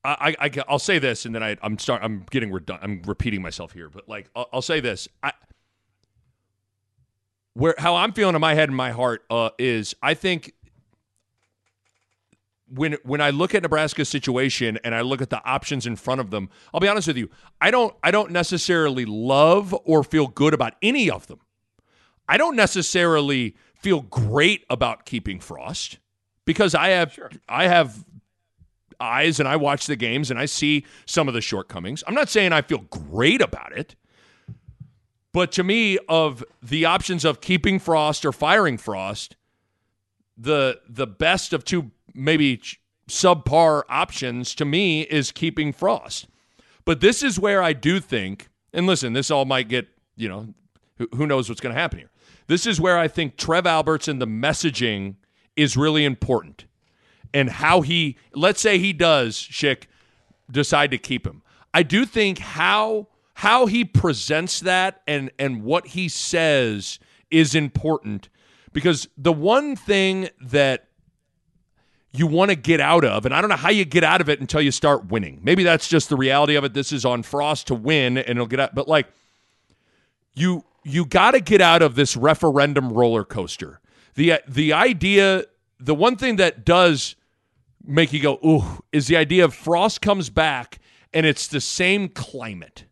I, 0.05 0.35
I 0.39 0.51
I'll 0.69 0.79
say 0.79 0.99
this, 0.99 1.25
and 1.25 1.35
then 1.35 1.43
I, 1.43 1.57
I'm 1.63 1.79
start. 1.79 2.03
I'm 2.03 2.27
getting 2.31 2.51
redund- 2.51 2.81
I'm 2.83 3.03
repeating 3.07 3.41
myself 3.41 3.73
here, 3.73 3.89
but 3.89 4.09
like 4.09 4.29
I'll, 4.37 4.49
I'll 4.53 4.63
say 4.63 4.81
this. 4.81 5.09
I 5.23 5.33
where 7.55 7.75
how 7.79 7.97
I'm 7.97 8.13
feeling 8.13 8.35
in 8.35 8.41
my 8.41 8.55
head 8.55 8.69
and 8.69 8.77
my 8.77 8.91
heart 8.91 9.25
uh, 9.31 9.51
is 9.59 9.95
I 10.03 10.15
think 10.15 10.53
when 12.69 12.97
when 13.05 13.21
I 13.21 13.31
look 13.31 13.55
at 13.55 13.63
Nebraska's 13.63 14.09
situation 14.09 14.79
and 14.85 14.95
I 14.95 15.01
look 15.01 15.23
at 15.23 15.31
the 15.31 15.43
options 15.45 15.87
in 15.87 15.97
front 15.97 16.21
of 16.21 16.31
them, 16.31 16.51
I'll 16.73 16.81
be 16.81 16.89
honest 16.89 17.09
with 17.09 17.17
you. 17.17 17.31
I 17.61 17.71
don't 17.71 17.95
I 18.03 18.11
don't 18.11 18.31
necessarily 18.31 19.05
love 19.05 19.75
or 19.85 20.05
feel 20.05 20.27
good 20.27 20.53
about 20.53 20.75
any 20.83 21.11
of 21.11 21.27
them. 21.29 21.41
I 22.29 22.37
don't 22.37 22.57
necessarily 22.57 23.55
feel 23.81 24.03
great 24.03 24.65
about 24.69 25.05
keeping 25.05 25.41
Frost 25.41 25.99
because 26.45 26.75
I 26.75 26.89
have 26.89 27.19
I 27.49 27.69
have 27.69 28.05
eyes 29.01 29.41
and 29.41 29.49
I 29.49 29.57
watch 29.57 29.87
the 29.87 29.97
games 29.97 30.31
and 30.31 30.39
I 30.39 30.47
see 30.47 30.85
some 31.07 31.29
of 31.29 31.35
the 31.35 31.41
shortcomings. 31.41 32.05
I'm 32.07 32.15
not 32.15 32.29
saying 32.29 32.53
I 32.53 32.63
feel 32.63 32.85
great 32.91 33.41
about 33.41 33.77
it. 33.77 33.95
But 35.33 35.51
to 35.53 35.65
me 35.65 35.99
of 36.09 36.45
the 36.63 36.85
options 36.85 37.25
of 37.25 37.41
keeping 37.41 37.79
Frost 37.81 38.25
or 38.25 38.33
firing 38.33 38.79
Frost, 38.79 39.37
the 40.37 40.81
the 40.89 41.07
best 41.07 41.53
of 41.53 41.65
two 41.65 41.91
maybe 42.15 42.61
subpar 43.09 43.83
options 43.89 44.55
to 44.55 44.65
me 44.65 45.03
is 45.03 45.33
keeping 45.33 45.73
Frost. 45.73 46.29
But 46.85 47.01
this 47.01 47.23
is 47.23 47.39
where 47.39 47.63
I 47.63 47.73
do 47.73 47.99
think, 47.99 48.49
and 48.73 48.87
listen, 48.87 49.13
this 49.13 49.31
all 49.31 49.45
might 49.45 49.69
get, 49.69 49.89
you 50.17 50.29
know, 50.29 50.55
who, 50.99 51.09
who 51.17 51.27
knows 51.27 51.49
what's 51.49 51.61
going 51.61 51.75
to 51.75 51.81
happen 51.81 51.99
here. 51.99 52.11
This 52.47 52.67
is 52.67 52.81
where 52.81 52.99
I 52.99 53.09
think 53.09 53.37
Trev 53.37 53.67
Alberts 53.67 54.07
and 54.07 54.21
the 54.21 54.27
messaging 54.27 55.17
is 55.57 55.77
really 55.77 56.05
important. 56.05 56.67
And 57.35 57.51
how 57.51 57.83
he, 57.83 58.17
let's 58.33 58.61
say 58.61 58.79
he 58.79 58.95
does, 58.95 59.37
Schick, 59.37 59.85
decide 60.51 60.91
to 60.93 60.99
keep 60.99 61.27
him. 61.27 61.43
I 61.75 61.83
do 61.83 62.07
think 62.07 62.39
how 62.39 63.09
how 63.35 63.67
he 63.67 63.85
presents 63.85 64.61
that 64.61 65.03
and 65.09 65.31
and 65.39 65.65
what 65.65 65.89
he 65.89 66.09
says 66.09 67.01
is 67.31 67.55
important 67.55 68.29
because 68.73 69.09
the 69.19 69.33
one 69.33 69.75
thing 69.75 70.29
that 70.41 70.89
you 72.13 72.29
want 72.29 72.51
to 72.51 72.55
get 72.55 72.81
out 72.81 73.05
of, 73.05 73.27
and 73.27 73.35
I 73.35 73.41
don't 73.41 73.51
know 73.51 73.57
how 73.57 73.71
you 73.71 73.85
get 73.85 74.05
out 74.05 74.21
of 74.21 74.29
it 74.29 74.41
until 74.41 74.61
you 74.61 74.71
start 74.71 75.07
winning. 75.07 75.41
Maybe 75.43 75.65
that's 75.65 75.89
just 75.89 76.09
the 76.09 76.17
reality 76.17 76.55
of 76.55 76.63
it. 76.63 76.73
This 76.73 76.93
is 76.93 77.05
on 77.05 77.25
Frost 77.25 77.67
to 77.67 77.75
win, 77.75 78.19
and 78.19 78.39
he'll 78.39 78.47
get 78.47 78.61
out. 78.61 78.73
But 78.73 78.87
like, 78.87 79.09
you 80.35 80.65
you 80.85 81.07
got 81.07 81.33
to 81.33 81.41
get 81.41 81.61
out 81.61 81.83
of 81.83 81.97
this 81.97 82.17
referendum 82.17 82.93
roller 82.93 83.25
coaster. 83.25 83.81
the 84.15 84.35
The 84.47 84.73
idea, 84.73 85.47
the 85.81 85.95
one 85.95 86.15
thing 86.17 86.37
that 86.37 86.65
does 86.65 87.17
make 87.87 88.13
you 88.13 88.21
go 88.21 88.39
ooh 88.45 88.83
is 88.93 89.07
the 89.07 89.17
idea 89.17 89.45
of 89.45 89.55
Frost 89.55 90.01
comes 90.01 90.31
back 90.31 90.79
and 91.13 91.27
it's 91.27 91.47
the 91.47 91.61
same 91.61 92.09
climate 92.09 92.85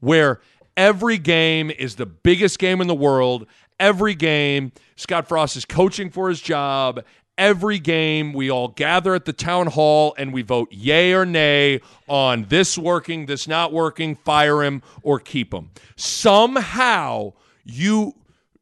where 0.00 0.40
every 0.76 1.18
game 1.18 1.70
is 1.70 1.96
the 1.96 2.06
biggest 2.06 2.58
game 2.58 2.80
in 2.80 2.86
the 2.86 2.94
world. 2.94 3.46
Every 3.78 4.14
game, 4.14 4.72
Scott 4.96 5.28
Frost 5.28 5.56
is 5.56 5.64
coaching 5.64 6.10
for 6.10 6.28
his 6.28 6.40
job. 6.40 7.04
Every 7.36 7.78
game, 7.78 8.32
we 8.32 8.50
all 8.50 8.68
gather 8.68 9.14
at 9.14 9.26
the 9.26 9.32
town 9.32 9.66
hall 9.66 10.14
and 10.16 10.32
we 10.32 10.40
vote 10.40 10.72
yay 10.72 11.12
or 11.12 11.26
nay 11.26 11.80
on 12.08 12.46
this 12.48 12.78
working, 12.78 13.26
this 13.26 13.46
not 13.46 13.74
working, 13.74 14.14
fire 14.14 14.62
him 14.62 14.82
or 15.02 15.20
keep 15.20 15.52
him. 15.52 15.70
Somehow, 15.96 17.34
you, 17.64 18.14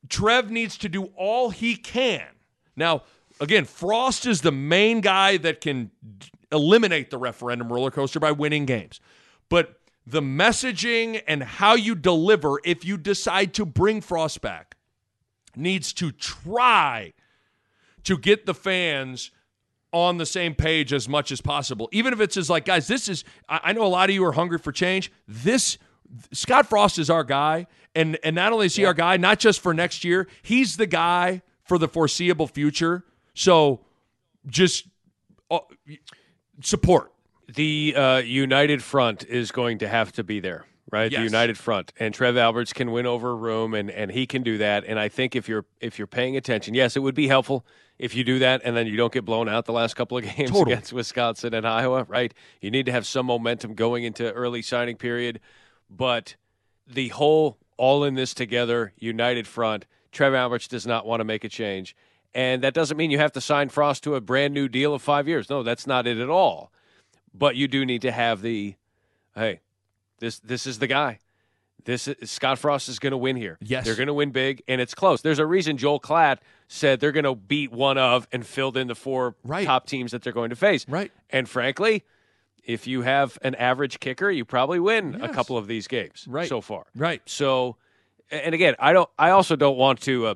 Trev 0.09 0.51
needs 0.51 0.77
to 0.79 0.89
do 0.89 1.05
all 1.17 1.51
he 1.51 1.77
can. 1.77 2.27
Now, 2.75 3.03
again, 3.41 3.65
Frost 3.65 4.27
is 4.27 4.41
the 4.41 4.53
main 4.53 5.01
guy 5.01 5.37
that 5.39 5.61
can 5.61 5.91
eliminate 6.53 7.11
the 7.11 7.19
referendum 7.19 7.73
roller 7.73 7.91
coaster 7.91 8.21
by 8.21 8.33
winning 8.33 8.65
games. 8.65 9.01
But 9.49 9.81
the 10.07 10.21
messaging 10.21 11.23
and 11.27 11.43
how 11.43 11.75
you 11.75 11.95
deliver, 11.95 12.61
if 12.65 12.85
you 12.85 12.97
decide 12.97 13.55
to 13.55 13.65
bring 13.65 14.01
Frost 14.01 14.41
back, 14.41 14.77
needs 15.57 15.93
to 15.95 16.13
try 16.13 17.13
to 18.05 18.19
get 18.19 18.47
the 18.47 18.55
fans 18.55 19.31
on 19.93 20.19
the 20.19 20.27
same 20.27 20.55
page 20.55 20.93
as 20.93 21.09
much 21.09 21.31
as 21.31 21.41
possible. 21.41 21.89
Even 21.93 22.13
if 22.13 22.21
it's 22.21 22.35
just 22.35 22.51
like, 22.51 22.65
guys, 22.65 22.89
this 22.89 23.09
is 23.09 23.25
I, 23.49 23.61
I 23.65 23.73
know 23.73 23.85
a 23.85 23.89
lot 23.89 24.11
of 24.11 24.15
you 24.15 24.25
are 24.25 24.33
hungry 24.33 24.59
for 24.59 24.73
change. 24.73 25.13
This 25.27 25.79
Scott 26.33 26.67
Frost 26.67 26.99
is 26.99 27.09
our 27.09 27.25
guy. 27.25 27.67
And 27.95 28.19
and 28.25 28.35
not 28.35 28.53
only 28.53 28.67
is 28.67 28.75
he 28.75 28.85
our 28.85 28.95
guy, 28.95 29.17
not 29.17 29.39
just 29.39 29.61
for 29.61 29.73
next 29.73 30.05
year, 30.05 30.27
he's 30.43 30.77
the 30.77 30.87
guy 30.87 31.43
for 31.63 31.79
the 31.79 31.87
foreseeable 31.89 32.49
future. 32.49 33.05
So 33.35 33.81
just 34.47 34.87
uh, 35.51 35.59
support. 36.63 37.13
The 37.53 37.95
uh, 37.95 38.17
united 38.19 38.83
front 38.83 39.25
is 39.25 39.51
going 39.51 39.79
to 39.79 39.89
have 39.89 40.13
to 40.13 40.25
be 40.25 40.41
there, 40.41 40.65
right? 40.91 41.11
The 41.11 41.23
united 41.23 41.59
front, 41.59 41.93
and 41.99 42.15
Trev 42.15 42.37
Alberts 42.37 42.73
can 42.73 42.91
win 42.91 43.07
over 43.07 43.31
a 43.31 43.35
room, 43.35 43.75
and, 43.75 43.91
and 43.91 44.11
he 44.11 44.27
can 44.27 44.43
do 44.43 44.59
that. 44.59 44.85
And 44.87 44.99
I 44.99 45.09
think 45.09 45.37
if 45.37 45.49
you're 45.49 45.67
if 45.81 45.99
you're 45.99 46.07
paying 46.07 46.37
attention, 46.37 46.75
yes, 46.75 46.97
it 46.97 47.01
would 47.01 47.15
be 47.15 47.29
helpful 47.29 47.67
if 47.99 48.15
you 48.15 48.25
do 48.25 48.39
that, 48.39 48.63
and 48.65 48.77
then 48.77 48.87
you 48.87 48.97
don't 48.97 49.13
get 49.13 49.25
blown 49.25 49.49
out 49.49 49.67
the 49.67 49.73
last 49.73 49.95
couple 49.95 50.17
of 50.17 50.25
games 50.37 50.51
Totally. 50.51 50.73
against 50.73 50.93
Wisconsin 50.93 51.53
and 51.53 51.67
Iowa, 51.67 52.05
right? 52.05 52.33
You 52.61 52.71
need 52.71 52.87
to 52.87 52.93
have 52.93 53.07
some 53.07 53.27
momentum 53.27 53.75
going 53.75 54.05
into 54.05 54.33
early 54.33 54.63
signing 54.63 54.97
period, 54.97 55.39
but 55.91 56.37
the 56.87 57.09
whole 57.09 57.59
all 57.77 58.05
in 58.05 58.15
this 58.15 58.35
together 58.35 58.93
united 58.99 59.47
front. 59.47 59.87
Trev 60.13 60.33
Alberts 60.33 60.69
does 60.69 60.87
not 60.87 61.07
want 61.07 61.21
to 61.21 61.25
make 61.25 61.45
a 61.45 61.49
change. 61.49 61.97
And 62.35 62.63
that 62.63 62.75
doesn't 62.75 62.97
mean 62.97 63.11
you 63.11 63.19
have 63.19 63.33
to 63.33 63.41
sign 63.41 63.69
Frost 63.69 64.03
to 64.05 64.17
a 64.17 64.21
brand 64.21 64.53
new 64.55 64.69
deal 64.69 64.93
of 64.95 65.03
five 65.03 65.29
years. 65.29 65.49
No, 65.49 65.63
that's 65.63 65.87
not 65.87 66.07
it 66.07 66.19
at 66.19 66.29
all. 66.29 66.73
But 67.33 67.55
you 67.57 67.69
do 67.69 67.85
need 67.87 68.03
to 68.03 68.11
have 68.13 68.43
the, 68.43 68.75
hey, 69.35 69.61
this 70.19 70.39
this 70.41 70.67
is 70.67 70.79
the 70.79 70.87
guy. 70.87 71.19
This 71.85 72.09
is, 72.09 72.31
Scott 72.31 72.59
Frost 72.59 72.89
is 72.89 72.99
going 72.99 73.11
to 73.11 73.17
win 73.17 73.37
here. 73.37 73.59
Yes. 73.61 73.85
they're 73.85 73.95
going 73.95 74.07
to 74.07 74.15
win 74.15 74.31
big, 74.31 74.63
and 74.67 74.81
it's 74.81 74.95
close. 74.95 75.21
There's 75.21 75.39
a 75.39 75.45
reason 75.47 75.77
Joel 75.77 76.01
Klatt 76.01 76.39
said 76.67 76.99
they're 76.99 77.13
going 77.13 77.25
to 77.25 77.35
beat 77.35 77.73
one 77.73 77.99
of 77.99 78.27
and 78.33 78.45
filled 78.47 78.77
in 78.79 78.87
the 78.89 78.95
four 78.95 79.35
Right. 79.45 79.67
top 79.67 79.87
teams 79.87 80.13
that 80.13 80.23
they're 80.23 80.33
going 80.33 80.49
to 80.51 80.57
face. 80.57 80.87
Right. 80.89 81.13
And 81.29 81.47
frankly, 81.49 82.05
if 82.65 82.87
you 82.87 83.03
have 83.03 83.39
an 83.43 83.55
average 83.57 84.01
kicker, 84.01 84.31
you 84.31 84.47
probably 84.47 84.81
win 84.81 85.21
a 85.21 85.29
couple 85.29 85.59
of 85.59 85.67
these 85.67 85.87
games 85.87 86.25
Right. 86.27 86.49
so 86.49 86.63
far. 86.63 86.87
Right. 86.97 87.21
So, 87.27 87.77
and 88.31 88.55
again, 88.55 88.77
I 88.79 88.95
don't. 88.95 89.11
I 89.19 89.31
also 89.31 89.55
don't 89.55 89.77
want 89.77 90.01
to 90.03 90.29
uh, 90.29 90.35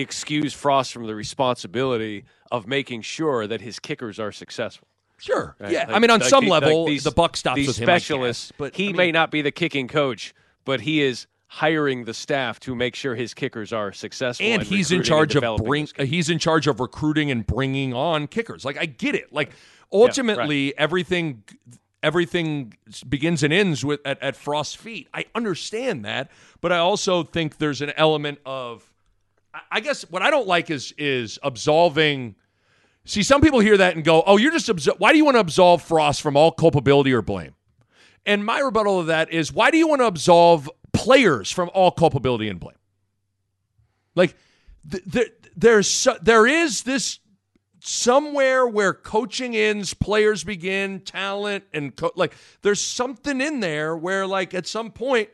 excuse 0.00 0.52
Frost 0.52 0.92
from 0.92 1.06
the 1.06 1.14
responsibility 1.14 2.24
of 2.50 2.66
making 2.66 3.02
sure 3.02 3.46
that 3.46 3.60
his 3.60 3.78
kickers 3.78 4.18
are 4.18 4.32
successful. 4.32 4.88
Sure. 5.18 5.54
right? 5.60 5.70
Yeah. 5.70 5.84
I 5.88 5.98
mean, 5.98 6.10
on 6.10 6.20
like 6.20 6.28
some 6.28 6.44
the- 6.44 6.50
like 6.50 6.62
level, 6.62 6.86
these- 6.86 7.04
the 7.04 7.10
buck 7.10 7.36
stops 7.36 7.66
with 7.66 7.76
him. 7.78 7.88
I 7.88 7.98
guess. 7.98 8.52
but 8.56 8.74
he 8.74 8.84
I 8.84 8.86
mean, 8.88 8.96
may 8.96 9.12
not 9.12 9.30
be 9.30 9.42
the 9.42 9.50
kicking 9.52 9.86
coach, 9.86 10.34
but 10.64 10.80
he 10.80 11.02
is 11.02 11.26
hiring 11.46 12.04
the 12.04 12.14
staff 12.14 12.60
to 12.60 12.74
make 12.74 12.94
sure 12.94 13.14
his 13.16 13.34
kickers 13.34 13.72
are 13.72 13.92
successful. 13.92 14.46
and 14.46 14.62
he's 14.62 14.92
in 14.92 15.02
charge 15.02 15.34
of 15.36 15.58
bring. 15.64 15.88
he's 15.98 16.30
in 16.30 16.38
charge 16.38 16.66
of 16.68 16.78
recruiting 16.80 17.30
and 17.30 17.46
bringing 17.46 17.92
on 17.92 18.26
kickers. 18.28 18.64
Like 18.64 18.78
I 18.78 18.86
get 18.86 19.14
it. 19.14 19.32
Like 19.32 19.50
ultimately, 19.92 20.76
everything 20.78 21.42
everything 22.02 22.72
begins 23.08 23.42
and 23.42 23.52
ends 23.52 23.84
with 23.84 24.00
at, 24.06 24.22
at 24.22 24.36
Frost's 24.36 24.74
feet. 24.74 25.08
I 25.12 25.26
understand 25.34 26.04
that, 26.04 26.30
but 26.60 26.72
I 26.72 26.78
also 26.78 27.22
think 27.24 27.58
there's 27.58 27.82
an 27.82 27.92
element 27.96 28.38
of. 28.46 28.89
I- 29.70 29.80
guess 29.80 30.02
what 30.10 30.22
I 30.22 30.30
don't 30.30 30.46
like 30.46 30.70
is 30.70 30.92
is 30.98 31.38
absolving. 31.42 32.36
See, 33.04 33.22
some 33.22 33.40
people 33.40 33.60
hear 33.60 33.76
that 33.78 33.96
and 33.96 34.04
go, 34.04 34.22
"Oh, 34.26 34.36
you're 34.36 34.52
just 34.52 34.68
absol- 34.68 34.98
why 34.98 35.12
do 35.12 35.18
you 35.18 35.24
want 35.24 35.36
to 35.36 35.40
absolve 35.40 35.82
Frost 35.82 36.20
from 36.20 36.36
all 36.36 36.52
culpability 36.52 37.12
or 37.12 37.22
blame?" 37.22 37.54
And 38.26 38.44
my 38.44 38.60
rebuttal 38.60 39.00
of 39.00 39.06
that 39.06 39.32
is, 39.32 39.52
why 39.52 39.70
do 39.70 39.78
you 39.78 39.88
want 39.88 40.02
to 40.02 40.06
absolve 40.06 40.70
players 40.92 41.50
from 41.50 41.70
all 41.72 41.90
culpability 41.90 42.48
and 42.48 42.60
blame? 42.60 42.76
Like, 44.14 44.36
th- 44.90 45.02
there, 45.06 45.26
there's 45.56 46.06
there 46.22 46.46
is 46.46 46.82
this 46.82 47.18
somewhere 47.82 48.66
where 48.66 48.92
coaching 48.92 49.56
ends, 49.56 49.94
players 49.94 50.44
begin, 50.44 51.00
talent 51.00 51.64
and 51.72 51.96
co- 51.96 52.12
like 52.14 52.34
there's 52.62 52.80
something 52.80 53.40
in 53.40 53.60
there 53.60 53.96
where 53.96 54.26
like 54.26 54.54
at 54.54 54.66
some 54.66 54.90
point. 54.90 55.30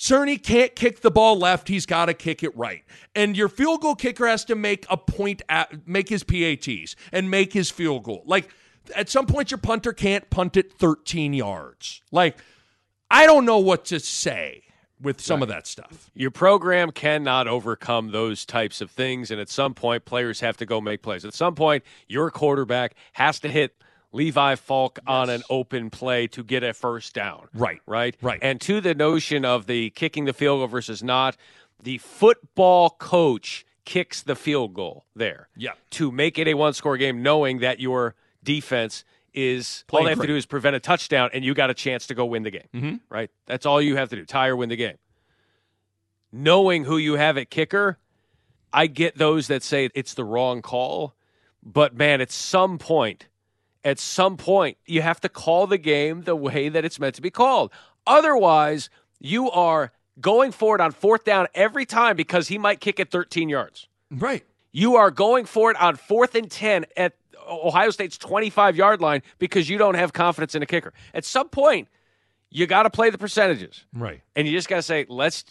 Cerni 0.00 0.42
can't 0.42 0.74
kick 0.74 1.02
the 1.02 1.10
ball 1.10 1.38
left. 1.38 1.68
He's 1.68 1.84
got 1.84 2.06
to 2.06 2.14
kick 2.14 2.42
it 2.42 2.56
right. 2.56 2.82
And 3.14 3.36
your 3.36 3.50
field 3.50 3.82
goal 3.82 3.94
kicker 3.94 4.26
has 4.26 4.46
to 4.46 4.54
make 4.54 4.86
a 4.88 4.96
point 4.96 5.42
at 5.50 5.86
make 5.86 6.08
his 6.08 6.24
PATs 6.24 6.96
and 7.12 7.30
make 7.30 7.52
his 7.52 7.70
field 7.70 8.04
goal. 8.04 8.22
Like 8.24 8.48
at 8.96 9.10
some 9.10 9.26
point 9.26 9.50
your 9.50 9.58
punter 9.58 9.92
can't 9.92 10.28
punt 10.30 10.56
it 10.56 10.72
13 10.72 11.34
yards. 11.34 12.00
Like 12.10 12.38
I 13.10 13.26
don't 13.26 13.44
know 13.44 13.58
what 13.58 13.84
to 13.86 14.00
say 14.00 14.62
with 15.02 15.20
some 15.20 15.42
of 15.42 15.48
that 15.48 15.66
stuff. 15.66 16.10
Your 16.14 16.30
program 16.30 16.92
cannot 16.92 17.46
overcome 17.46 18.10
those 18.10 18.46
types 18.46 18.80
of 18.80 18.90
things, 18.90 19.30
and 19.30 19.40
at 19.40 19.48
some 19.48 19.74
point, 19.74 20.04
players 20.04 20.40
have 20.40 20.56
to 20.58 20.66
go 20.66 20.80
make 20.80 21.02
plays. 21.02 21.24
At 21.24 21.34
some 21.34 21.54
point, 21.54 21.84
your 22.06 22.30
quarterback 22.30 22.94
has 23.14 23.40
to 23.40 23.48
hit 23.48 23.74
Levi 24.12 24.56
Falck 24.56 24.98
on 25.06 25.30
an 25.30 25.42
open 25.50 25.90
play 25.90 26.26
to 26.28 26.42
get 26.42 26.62
a 26.62 26.72
first 26.72 27.14
down. 27.14 27.46
Right. 27.54 27.80
Right. 27.86 28.16
Right. 28.20 28.38
And 28.42 28.60
to 28.62 28.80
the 28.80 28.94
notion 28.94 29.44
of 29.44 29.66
the 29.66 29.90
kicking 29.90 30.24
the 30.24 30.32
field 30.32 30.60
goal 30.60 30.66
versus 30.66 31.02
not, 31.02 31.36
the 31.82 31.98
football 31.98 32.90
coach 32.90 33.64
kicks 33.84 34.22
the 34.22 34.34
field 34.36 34.74
goal 34.74 35.04
there. 35.14 35.48
Yeah. 35.56 35.72
To 35.90 36.10
make 36.10 36.38
it 36.38 36.48
a 36.48 36.54
one 36.54 36.72
score 36.74 36.96
game, 36.96 37.22
knowing 37.22 37.60
that 37.60 37.80
your 37.80 38.14
defense 38.42 39.04
is 39.32 39.84
all 39.92 39.98
Playing 40.00 40.04
they 40.06 40.10
have 40.10 40.20
to 40.22 40.26
do 40.26 40.36
is 40.36 40.44
prevent 40.44 40.74
a 40.74 40.80
touchdown 40.80 41.30
and 41.32 41.44
you 41.44 41.54
got 41.54 41.70
a 41.70 41.74
chance 41.74 42.08
to 42.08 42.14
go 42.14 42.24
win 42.26 42.42
the 42.42 42.50
game. 42.50 42.68
Mhm. 42.74 43.00
Right? 43.08 43.30
That's 43.46 43.64
all 43.64 43.80
you 43.80 43.94
have 43.96 44.08
to 44.10 44.16
do. 44.16 44.24
Tie 44.24 44.48
or 44.48 44.56
win 44.56 44.68
the 44.70 44.76
game. 44.76 44.98
Knowing 46.32 46.84
who 46.84 46.96
you 46.96 47.14
have 47.14 47.36
at 47.38 47.50
kicker, 47.50 47.98
I 48.72 48.86
get 48.86 49.18
those 49.18 49.48
that 49.48 49.62
say 49.62 49.88
it's 49.94 50.14
the 50.14 50.24
wrong 50.24 50.62
call, 50.62 51.14
but 51.62 51.94
man, 51.94 52.20
at 52.20 52.30
some 52.30 52.78
point, 52.78 53.26
at 53.84 53.98
some 53.98 54.36
point, 54.36 54.76
you 54.86 55.02
have 55.02 55.20
to 55.20 55.28
call 55.28 55.66
the 55.66 55.78
game 55.78 56.22
the 56.22 56.36
way 56.36 56.68
that 56.68 56.84
it's 56.84 56.98
meant 56.98 57.14
to 57.16 57.22
be 57.22 57.30
called. 57.30 57.72
Otherwise, 58.06 58.90
you 59.18 59.50
are 59.50 59.92
going 60.20 60.52
for 60.52 60.74
it 60.74 60.80
on 60.80 60.92
fourth 60.92 61.24
down 61.24 61.46
every 61.54 61.86
time 61.86 62.16
because 62.16 62.48
he 62.48 62.58
might 62.58 62.80
kick 62.80 63.00
it 63.00 63.10
13 63.10 63.48
yards. 63.48 63.88
Right. 64.10 64.44
You 64.72 64.96
are 64.96 65.10
going 65.10 65.46
for 65.46 65.70
it 65.70 65.80
on 65.80 65.96
fourth 65.96 66.34
and 66.34 66.50
10 66.50 66.86
at 66.96 67.14
Ohio 67.48 67.90
State's 67.90 68.18
25 68.18 68.76
yard 68.76 69.00
line 69.00 69.22
because 69.38 69.68
you 69.68 69.78
don't 69.78 69.94
have 69.94 70.12
confidence 70.12 70.54
in 70.54 70.62
a 70.62 70.66
kicker. 70.66 70.92
At 71.14 71.24
some 71.24 71.48
point, 71.48 71.88
you 72.50 72.66
got 72.66 72.84
to 72.84 72.90
play 72.90 73.10
the 73.10 73.18
percentages. 73.18 73.84
Right. 73.92 74.22
And 74.36 74.46
you 74.46 74.52
just 74.52 74.68
got 74.68 74.76
to 74.76 74.82
say, 74.82 75.06
let's, 75.08 75.44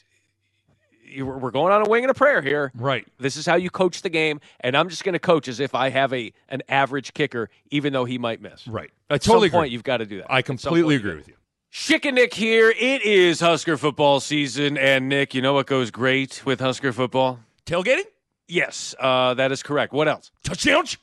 we're 1.17 1.51
going 1.51 1.71
on 1.73 1.85
a 1.85 1.89
wing 1.89 2.03
and 2.03 2.11
a 2.11 2.13
prayer 2.13 2.41
here. 2.41 2.71
Right. 2.75 3.07
This 3.19 3.35
is 3.37 3.45
how 3.45 3.55
you 3.55 3.69
coach 3.69 4.01
the 4.01 4.09
game. 4.09 4.39
And 4.61 4.75
I'm 4.77 4.89
just 4.89 5.03
going 5.03 5.13
to 5.13 5.19
coach 5.19 5.47
as 5.47 5.59
if 5.59 5.73
I 5.75 5.89
have 5.89 6.13
a 6.13 6.31
an 6.49 6.61
average 6.69 7.13
kicker, 7.13 7.49
even 7.71 7.93
though 7.93 8.05
he 8.05 8.17
might 8.17 8.41
miss. 8.41 8.67
Right. 8.67 8.91
I 9.09 9.15
At 9.15 9.21
totally 9.21 9.49
some 9.49 9.53
point, 9.57 9.65
agree. 9.67 9.73
you've 9.73 9.83
got 9.83 9.97
to 9.97 10.05
do 10.05 10.17
that. 10.19 10.31
I 10.31 10.41
completely 10.41 10.95
agree 10.95 11.15
with 11.15 11.27
you. 11.27 11.35
Schick 11.71 12.05
and 12.05 12.15
Nick 12.15 12.33
here. 12.33 12.71
It 12.71 13.03
is 13.03 13.39
Husker 13.39 13.77
football 13.77 14.19
season. 14.19 14.77
And 14.77 15.07
Nick, 15.09 15.33
you 15.35 15.41
know 15.41 15.53
what 15.53 15.67
goes 15.67 15.91
great 15.91 16.43
with 16.45 16.59
Husker 16.59 16.91
football? 16.91 17.39
Tailgating? 17.65 18.05
Yes, 18.47 18.95
uh, 18.99 19.35
that 19.35 19.51
is 19.51 19.61
correct. 19.61 19.93
What 19.93 20.07
else? 20.07 20.31
Touchdowns? 20.43 20.97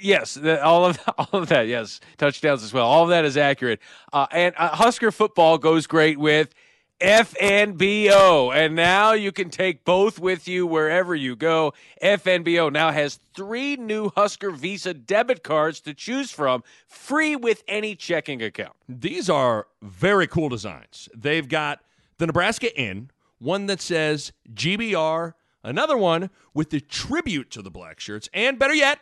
Yes, 0.00 0.34
the, 0.34 0.62
all 0.62 0.84
of 0.84 1.00
all 1.18 1.28
of 1.32 1.48
that. 1.48 1.66
Yes, 1.66 2.00
touchdowns 2.18 2.62
as 2.62 2.72
well. 2.72 2.86
All 2.86 3.04
of 3.04 3.08
that 3.08 3.24
is 3.24 3.36
accurate. 3.38 3.80
Uh, 4.12 4.26
and 4.30 4.54
uh, 4.58 4.68
Husker 4.68 5.10
football 5.10 5.56
goes 5.58 5.86
great 5.86 6.18
with 6.18 6.54
FNBO, 7.02 8.54
and 8.54 8.76
now 8.76 9.12
you 9.12 9.32
can 9.32 9.50
take 9.50 9.84
both 9.84 10.20
with 10.20 10.46
you 10.46 10.64
wherever 10.66 11.16
you 11.16 11.34
go. 11.34 11.74
FNBO 12.00 12.72
now 12.72 12.92
has 12.92 13.18
three 13.34 13.74
new 13.74 14.10
Husker 14.10 14.52
Visa 14.52 14.94
debit 14.94 15.42
cards 15.42 15.80
to 15.80 15.94
choose 15.94 16.30
from, 16.30 16.62
free 16.86 17.34
with 17.34 17.64
any 17.66 17.96
checking 17.96 18.40
account. 18.40 18.74
These 18.88 19.28
are 19.28 19.66
very 19.82 20.28
cool 20.28 20.48
designs. 20.48 21.08
They've 21.12 21.48
got 21.48 21.80
the 22.18 22.26
Nebraska 22.26 22.74
N, 22.76 23.10
one 23.40 23.66
that 23.66 23.80
says 23.80 24.32
GBR, 24.54 25.34
another 25.64 25.96
one 25.96 26.30
with 26.54 26.70
the 26.70 26.80
tribute 26.80 27.50
to 27.50 27.62
the 27.62 27.70
black 27.70 27.98
shirts, 27.98 28.28
and 28.32 28.60
better 28.60 28.74
yet, 28.74 29.00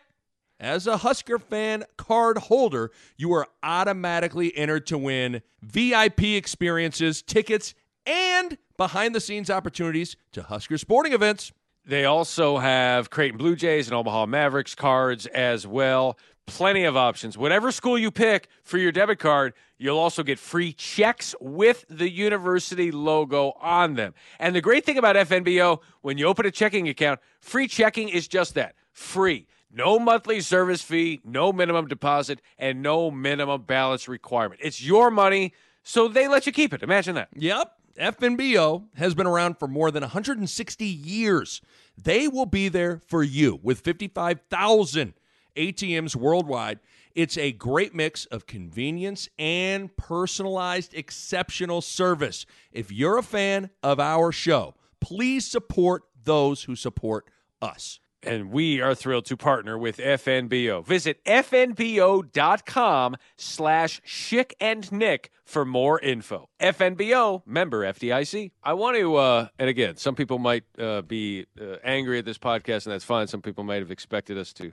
as 0.59 0.87
a 0.87 0.99
Husker 0.99 1.39
fan 1.39 1.85
card 1.99 2.39
holder, 2.39 2.91
you 3.17 3.33
are 3.33 3.47
automatically 3.63 4.57
entered 4.57 4.87
to 4.87 4.99
win 4.99 5.43
VIP 5.63 6.23
experiences, 6.23 7.23
tickets, 7.23 7.75
and 8.07 8.57
behind 8.77 9.15
the 9.15 9.21
scenes 9.21 9.51
opportunities 9.51 10.17
to 10.33 10.43
Husker 10.43 10.79
sporting 10.79 11.13
events. 11.13 11.53
They 11.85 12.05
also 12.05 12.59
have 12.59 13.11
Creighton 13.11 13.39
Blue 13.39 13.57
Jays 13.57 13.89
and 13.89 13.95
Omaha 13.95 14.27
Mavericks 14.27 14.75
cards 14.75 15.27
as 15.27 15.67
well. 15.67 16.19
Plenty 16.47 16.85
of 16.85 16.97
options. 16.97 17.39
Whatever 17.39 17.71
school 17.73 17.99
you 17.99 18.11
pick 18.11 18.49
for 18.63 18.77
your 18.77 18.93
debit 18.93 19.19
card, 19.19 19.55
you'll 19.79 19.99
also 19.99 20.23
get 20.23 20.39
free 20.39 20.73
checks 20.73 21.35
with 21.41 21.85
the 21.89 22.11
university 22.11 22.91
logo 22.91 23.53
on 23.61 23.95
them. 23.95 24.15
And 24.39 24.55
the 24.55 24.61
great 24.61 24.85
thing 24.85 24.99
about 24.99 25.17
FNBO, 25.17 25.81
when 26.03 26.19
you 26.19 26.27
open 26.27 26.47
a 26.47 26.51
checking 26.51 26.89
account, 26.89 27.21
free 27.41 27.69
checking 27.69 28.09
is 28.09 28.29
just 28.29 28.55
that 28.55 28.75
free. 28.93 29.47
No 29.73 29.99
monthly 29.99 30.41
service 30.41 30.83
fee, 30.83 31.21
no 31.25 31.53
minimum 31.53 31.87
deposit, 31.87 32.41
and 32.59 32.83
no 32.83 33.11
minimum 33.11 33.63
balance 33.63 34.09
requirement. 34.09 34.61
It's 34.65 34.83
your 34.83 35.11
money, 35.11 35.55
so 35.85 36.09
they 36.09 36.27
let 36.27 36.47
you 36.47 36.53
keep 36.53 36.75
it. 36.75 36.83
Imagine 36.83 37.15
that. 37.15 37.29
Yep. 37.37 37.80
FNBO 38.01 38.85
has 38.97 39.15
been 39.15 39.27
around 39.27 39.59
for 39.59 39.69
more 39.69 39.91
than 39.91 40.01
160 40.01 40.87
years. 40.87 41.61
They 42.03 42.29
will 42.29 42.47
be 42.47 42.69
there 42.71 42.99
for 43.07 43.23
you 43.23 43.61
with 43.63 43.81
55,000 43.81 45.13
ATMs 45.55 46.17
worldwide. 46.17 46.81
It's 47.15 47.37
a 47.37 47.53
great 47.53 47.95
mix 47.95 48.25
of 48.27 48.47
convenience 48.47 49.29
and 49.39 49.95
personalized, 49.99 50.95
exceptional 50.95 51.83
service. 51.83 52.47
If 52.73 52.91
you're 52.91 53.19
a 53.19 53.23
fan 53.23 53.69
of 53.83 54.01
our 54.01 54.33
show, 54.33 54.77
please 55.01 55.47
support 55.47 56.05
those 56.25 56.63
who 56.63 56.77
support 56.77 57.27
us. 57.61 58.01
And 58.23 58.51
we 58.51 58.83
are 58.83 58.95
thrilled 58.95 59.25
to 59.27 59.37
partner 59.37 59.79
with 59.79 59.97
FNBO. 59.97 60.85
Visit 60.85 61.25
fnbo.com 61.25 63.17
slash 63.37 64.03
Schick 64.03 64.53
and 64.61 64.93
Nick 64.93 65.31
for 65.45 65.65
more 65.65 65.99
info. 65.99 66.51
FNBO, 66.61 67.43
member 67.47 67.81
FDIC. 67.83 68.51
I 68.63 68.75
want 68.75 68.99
to, 68.99 69.17
uh, 69.17 69.49
and 69.59 69.71
again, 69.71 69.97
some 69.97 70.15
people 70.15 70.39
might 70.39 70.65
uh, 70.79 71.01
be 71.01 71.47
uh, 71.59 71.77
angry 71.83 72.19
at 72.19 72.27
this 72.27 72.37
podcast, 72.37 72.85
and 72.85 72.93
that's 72.93 73.05
fine. 73.05 73.27
Some 73.27 73.41
people 73.41 73.65
might 73.65 73.81
have 73.81 73.91
expected 73.91 74.37
us 74.37 74.53
to 74.55 74.73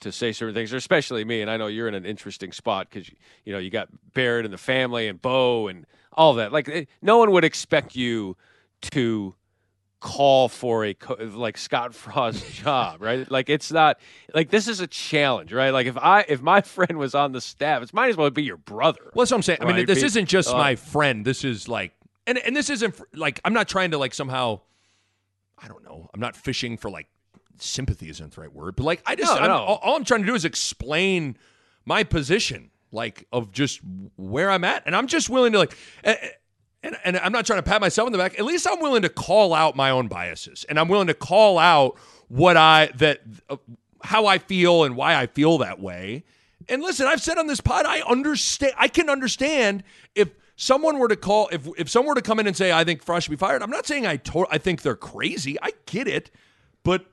to 0.00 0.12
say 0.12 0.32
certain 0.32 0.54
things, 0.54 0.72
especially 0.72 1.24
me. 1.24 1.40
And 1.42 1.50
I 1.50 1.56
know 1.56 1.68
you're 1.68 1.88
in 1.88 1.94
an 1.94 2.04
interesting 2.04 2.52
spot 2.52 2.88
because 2.90 3.08
you 3.44 3.52
know 3.52 3.58
you 3.58 3.70
got 3.70 3.88
Barrett 4.12 4.44
and 4.44 4.52
the 4.52 4.58
family 4.58 5.08
and 5.08 5.20
Bo 5.20 5.68
and 5.68 5.86
all 6.12 6.34
that. 6.34 6.52
Like 6.52 6.68
eh, 6.68 6.84
no 7.00 7.18
one 7.18 7.30
would 7.30 7.44
expect 7.44 7.96
you 7.96 8.36
to 8.90 9.34
call 10.02 10.48
for 10.48 10.84
a 10.84 10.94
co- 10.94 11.16
like 11.20 11.56
Scott 11.56 11.94
Frost 11.94 12.52
job, 12.52 13.00
right? 13.00 13.30
Like 13.30 13.48
it's 13.48 13.72
not 13.72 13.98
like 14.34 14.50
this 14.50 14.68
is 14.68 14.80
a 14.80 14.86
challenge, 14.86 15.52
right? 15.52 15.70
Like 15.70 15.86
if 15.86 15.96
I 15.96 16.26
if 16.28 16.42
my 16.42 16.60
friend 16.76 16.98
was 16.98 17.14
on 17.14 17.32
the 17.32 17.40
staff, 17.40 17.82
it 17.82 17.94
might 17.94 18.10
as 18.10 18.16
well 18.16 18.28
be 18.28 18.42
your 18.42 18.58
brother. 18.58 19.00
Well, 19.14 19.22
that's 19.22 19.30
what 19.30 19.38
I'm 19.38 19.42
saying. 19.42 19.60
I 19.62 19.72
mean, 19.72 19.86
this 19.86 20.00
Be- 20.00 20.06
isn't 20.06 20.26
just 20.26 20.50
uh, 20.50 20.58
my 20.58 20.76
friend. 20.76 21.24
This 21.24 21.44
is 21.44 21.68
like, 21.68 21.92
and 22.26 22.36
and 22.36 22.54
this 22.54 22.68
isn't 22.68 23.00
like 23.16 23.40
I'm 23.44 23.54
not 23.54 23.68
trying 23.68 23.92
to 23.92 23.98
like 23.98 24.12
somehow, 24.12 24.60
I 25.56 25.68
don't 25.68 25.84
know. 25.84 26.10
I'm 26.12 26.20
not 26.20 26.36
fishing 26.36 26.76
for 26.76 26.90
like 26.90 27.06
sympathy 27.58 28.10
isn't 28.10 28.34
the 28.34 28.40
right 28.40 28.52
word, 28.52 28.76
but 28.76 28.82
like 28.82 29.02
I 29.06 29.14
just 29.14 29.32
No, 29.32 29.40
I'm, 29.40 29.48
no. 29.48 29.56
All, 29.56 29.80
all 29.82 29.96
I'm 29.96 30.04
trying 30.04 30.22
to 30.22 30.26
do 30.26 30.34
is 30.34 30.44
explain 30.44 31.38
my 31.84 32.02
position, 32.02 32.70
like 32.90 33.26
of 33.32 33.52
just 33.52 33.80
where 34.16 34.50
I'm 34.50 34.64
at, 34.64 34.82
and 34.84 34.96
I'm 34.96 35.06
just 35.06 35.30
willing 35.30 35.52
to 35.52 35.58
like. 35.58 35.76
And, 36.84 36.96
and, 37.04 37.16
I'm 37.16 37.30
not 37.30 37.46
trying 37.46 37.60
to 37.60 37.62
pat 37.62 37.80
myself 37.80 38.06
on 38.06 38.12
the 38.12 38.18
back. 38.18 38.38
At 38.38 38.44
least 38.44 38.66
I'm 38.68 38.80
willing 38.80 39.02
to 39.02 39.08
call 39.08 39.54
out 39.54 39.76
my 39.76 39.90
own 39.90 40.08
biases, 40.08 40.64
and 40.68 40.80
I'm 40.80 40.88
willing 40.88 41.06
to 41.06 41.14
call 41.14 41.58
out 41.58 41.96
what 42.28 42.56
I 42.56 42.90
that 42.96 43.20
uh, 43.48 43.56
how 44.02 44.26
I 44.26 44.38
feel 44.38 44.84
and 44.84 44.96
why 44.96 45.14
I 45.14 45.26
feel 45.26 45.58
that 45.58 45.80
way. 45.80 46.24
And 46.68 46.82
listen, 46.82 47.06
I've 47.06 47.22
said 47.22 47.38
on 47.38 47.46
this 47.46 47.60
pod, 47.60 47.86
I 47.86 48.00
understand. 48.00 48.72
I 48.76 48.88
can 48.88 49.08
understand 49.08 49.84
if 50.14 50.30
someone 50.56 50.98
were 50.98 51.08
to 51.08 51.16
call, 51.16 51.48
if 51.52 51.68
if 51.78 51.88
someone 51.88 52.08
were 52.08 52.20
to 52.20 52.22
come 52.22 52.40
in 52.40 52.46
and 52.46 52.56
say, 52.56 52.72
"I 52.72 52.84
think 52.84 53.02
Frost 53.02 53.26
should 53.26 53.30
be 53.30 53.36
fired." 53.36 53.62
I'm 53.62 53.70
not 53.70 53.86
saying 53.86 54.06
I 54.06 54.16
to- 54.16 54.46
I 54.50 54.58
think 54.58 54.82
they're 54.82 54.96
crazy. 54.96 55.56
I 55.62 55.72
get 55.86 56.08
it, 56.08 56.30
but 56.82 57.06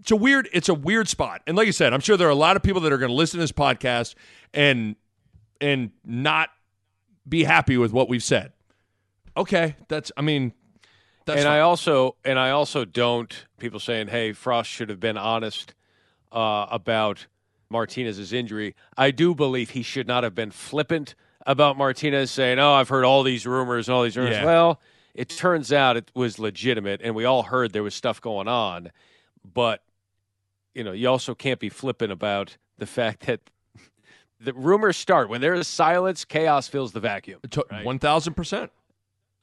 it's 0.00 0.10
a 0.10 0.16
weird 0.16 0.48
it's 0.52 0.68
a 0.68 0.74
weird 0.74 1.08
spot. 1.08 1.42
And 1.46 1.56
like 1.56 1.68
I 1.68 1.72
said, 1.72 1.92
I'm 1.92 2.00
sure 2.00 2.16
there 2.16 2.28
are 2.28 2.30
a 2.30 2.34
lot 2.34 2.56
of 2.56 2.62
people 2.62 2.80
that 2.82 2.92
are 2.92 2.98
going 2.98 3.10
to 3.10 3.14
listen 3.14 3.38
to 3.38 3.42
this 3.42 3.52
podcast 3.52 4.14
and 4.52 4.96
and 5.60 5.90
not 6.04 6.50
be 7.28 7.44
happy 7.44 7.76
with 7.76 7.92
what 7.92 8.08
we've 8.08 8.22
said. 8.22 8.52
Okay, 9.36 9.76
that's 9.88 10.12
I 10.16 10.22
mean 10.22 10.52
that's 11.24 11.38
and 11.38 11.46
fine. 11.46 11.56
I 11.56 11.60
also 11.60 12.16
and 12.24 12.38
I 12.38 12.50
also 12.50 12.84
don't 12.84 13.46
people 13.58 13.80
saying, 13.80 14.08
"Hey, 14.08 14.32
Frost 14.32 14.70
should 14.70 14.88
have 14.88 15.00
been 15.00 15.16
honest 15.16 15.74
uh, 16.30 16.66
about 16.70 17.26
Martinez's 17.70 18.32
injury." 18.32 18.74
I 18.96 19.10
do 19.10 19.34
believe 19.34 19.70
he 19.70 19.82
should 19.82 20.06
not 20.06 20.24
have 20.24 20.34
been 20.34 20.50
flippant 20.50 21.14
about 21.46 21.76
Martinez 21.76 22.30
saying, 22.30 22.58
"Oh, 22.58 22.72
I've 22.72 22.88
heard 22.88 23.04
all 23.04 23.22
these 23.22 23.46
rumors 23.46 23.88
and 23.88 23.94
all 23.94 24.02
these 24.02 24.16
rumors." 24.16 24.36
Yeah. 24.36 24.44
Well, 24.44 24.80
it 25.14 25.28
turns 25.28 25.72
out 25.72 25.96
it 25.96 26.10
was 26.14 26.38
legitimate, 26.38 27.00
and 27.02 27.14
we 27.14 27.24
all 27.24 27.44
heard 27.44 27.72
there 27.72 27.82
was 27.82 27.94
stuff 27.94 28.20
going 28.20 28.48
on, 28.48 28.90
but 29.44 29.82
you 30.74 30.84
know, 30.84 30.92
you 30.92 31.08
also 31.08 31.34
can't 31.34 31.60
be 31.60 31.68
flippant 31.68 32.12
about 32.12 32.56
the 32.78 32.86
fact 32.86 33.26
that 33.26 33.40
the 34.40 34.52
rumors 34.54 34.96
start 34.96 35.28
when 35.28 35.40
there 35.40 35.54
is 35.54 35.68
silence, 35.68 36.24
chaos 36.24 36.68
fills 36.68 36.92
the 36.92 37.00
vacuum. 37.00 37.40
One 37.84 37.98
thousand 37.98 38.34
percent. 38.34 38.70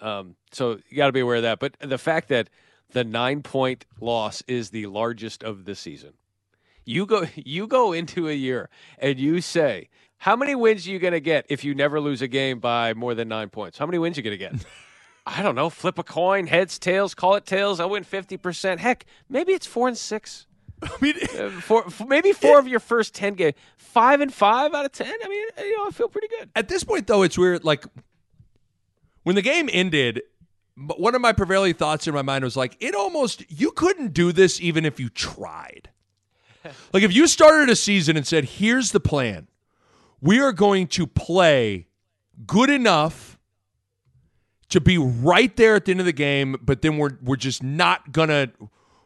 Um, 0.01 0.35
so 0.51 0.79
you 0.89 0.97
got 0.97 1.07
to 1.07 1.11
be 1.11 1.19
aware 1.19 1.37
of 1.37 1.43
that. 1.43 1.59
But 1.59 1.75
the 1.79 1.97
fact 1.97 2.29
that 2.29 2.49
the 2.91 3.03
nine 3.03 3.41
point 3.43 3.85
loss 3.99 4.41
is 4.47 4.69
the 4.71 4.87
largest 4.87 5.43
of 5.43 5.65
the 5.65 5.75
season, 5.75 6.13
you 6.85 7.05
go 7.05 7.25
you 7.35 7.67
go 7.67 7.93
into 7.93 8.27
a 8.29 8.33
year 8.33 8.69
and 8.97 9.19
you 9.19 9.41
say, 9.41 9.89
how 10.17 10.35
many 10.35 10.55
wins 10.55 10.87
are 10.87 10.91
you 10.91 10.99
going 10.99 11.13
to 11.13 11.19
get 11.19 11.45
if 11.49 11.63
you 11.63 11.73
never 11.75 11.99
lose 12.01 12.21
a 12.21 12.27
game 12.27 12.59
by 12.59 12.93
more 12.93 13.15
than 13.15 13.27
nine 13.27 13.49
points? 13.49 13.77
How 13.77 13.85
many 13.85 13.97
wins 13.99 14.17
are 14.17 14.21
you 14.21 14.23
going 14.37 14.37
to 14.51 14.57
get? 14.57 14.65
I 15.25 15.43
don't 15.43 15.53
know. 15.55 15.69
Flip 15.69 15.97
a 15.99 16.03
coin, 16.03 16.47
heads, 16.47 16.79
tails, 16.79 17.13
call 17.13 17.35
it 17.35 17.45
tails. 17.45 17.79
I 17.79 17.85
win 17.85 18.03
fifty 18.03 18.37
percent. 18.37 18.79
Heck, 18.79 19.05
maybe 19.29 19.53
it's 19.53 19.67
four 19.67 19.87
and 19.87 19.97
six. 19.97 20.47
I 20.81 20.89
mean, 21.01 21.15
Uh, 21.37 21.49
four, 21.61 21.85
maybe 22.07 22.31
four 22.31 22.57
of 22.57 22.67
your 22.67 22.79
first 22.79 23.13
ten 23.13 23.33
games, 23.35 23.55
five 23.77 24.21
and 24.21 24.33
five 24.33 24.73
out 24.73 24.85
of 24.85 24.91
ten. 24.93 25.13
I 25.23 25.27
mean, 25.27 25.45
you 25.59 25.77
know, 25.77 25.85
I 25.87 25.91
feel 25.91 26.07
pretty 26.07 26.29
good. 26.29 26.49
At 26.55 26.67
this 26.69 26.83
point, 26.83 27.05
though, 27.05 27.21
it's 27.23 27.37
weird. 27.37 27.63
Like 27.63 27.83
when 29.29 29.35
the 29.35 29.43
game 29.43 29.69
ended, 29.71 30.23
one 30.97 31.13
of 31.13 31.21
my 31.21 31.33
prevailing 31.33 31.75
thoughts 31.75 32.07
in 32.07 32.15
my 32.15 32.23
mind 32.23 32.43
was 32.43 32.57
like, 32.57 32.75
it 32.79 32.95
almost 32.95 33.45
you 33.47 33.69
couldn't 33.69 34.11
do 34.11 34.31
this 34.31 34.59
even 34.59 34.85
if 34.85 34.99
you 34.99 35.07
tried. 35.07 35.91
like 36.93 37.03
if 37.03 37.13
you 37.13 37.27
started 37.27 37.69
a 37.69 37.75
season 37.75 38.17
and 38.17 38.25
said, 38.25 38.43
"Here's 38.45 38.91
the 38.91 38.99
plan: 38.99 39.47
we 40.19 40.39
are 40.39 40.51
going 40.51 40.87
to 40.87 41.05
play 41.05 41.85
good 42.47 42.71
enough." 42.71 43.37
To 44.69 44.81
be 44.81 44.97
right 44.97 45.55
there 45.57 45.75
at 45.75 45.85
the 45.85 45.91
end 45.91 45.99
of 45.99 46.07
the 46.07 46.11
game, 46.11 46.55
but 46.63 46.81
then 46.81 46.97
we're 46.97 47.19
we're 47.21 47.35
just 47.35 47.61
not 47.61 48.11
gonna 48.11 48.49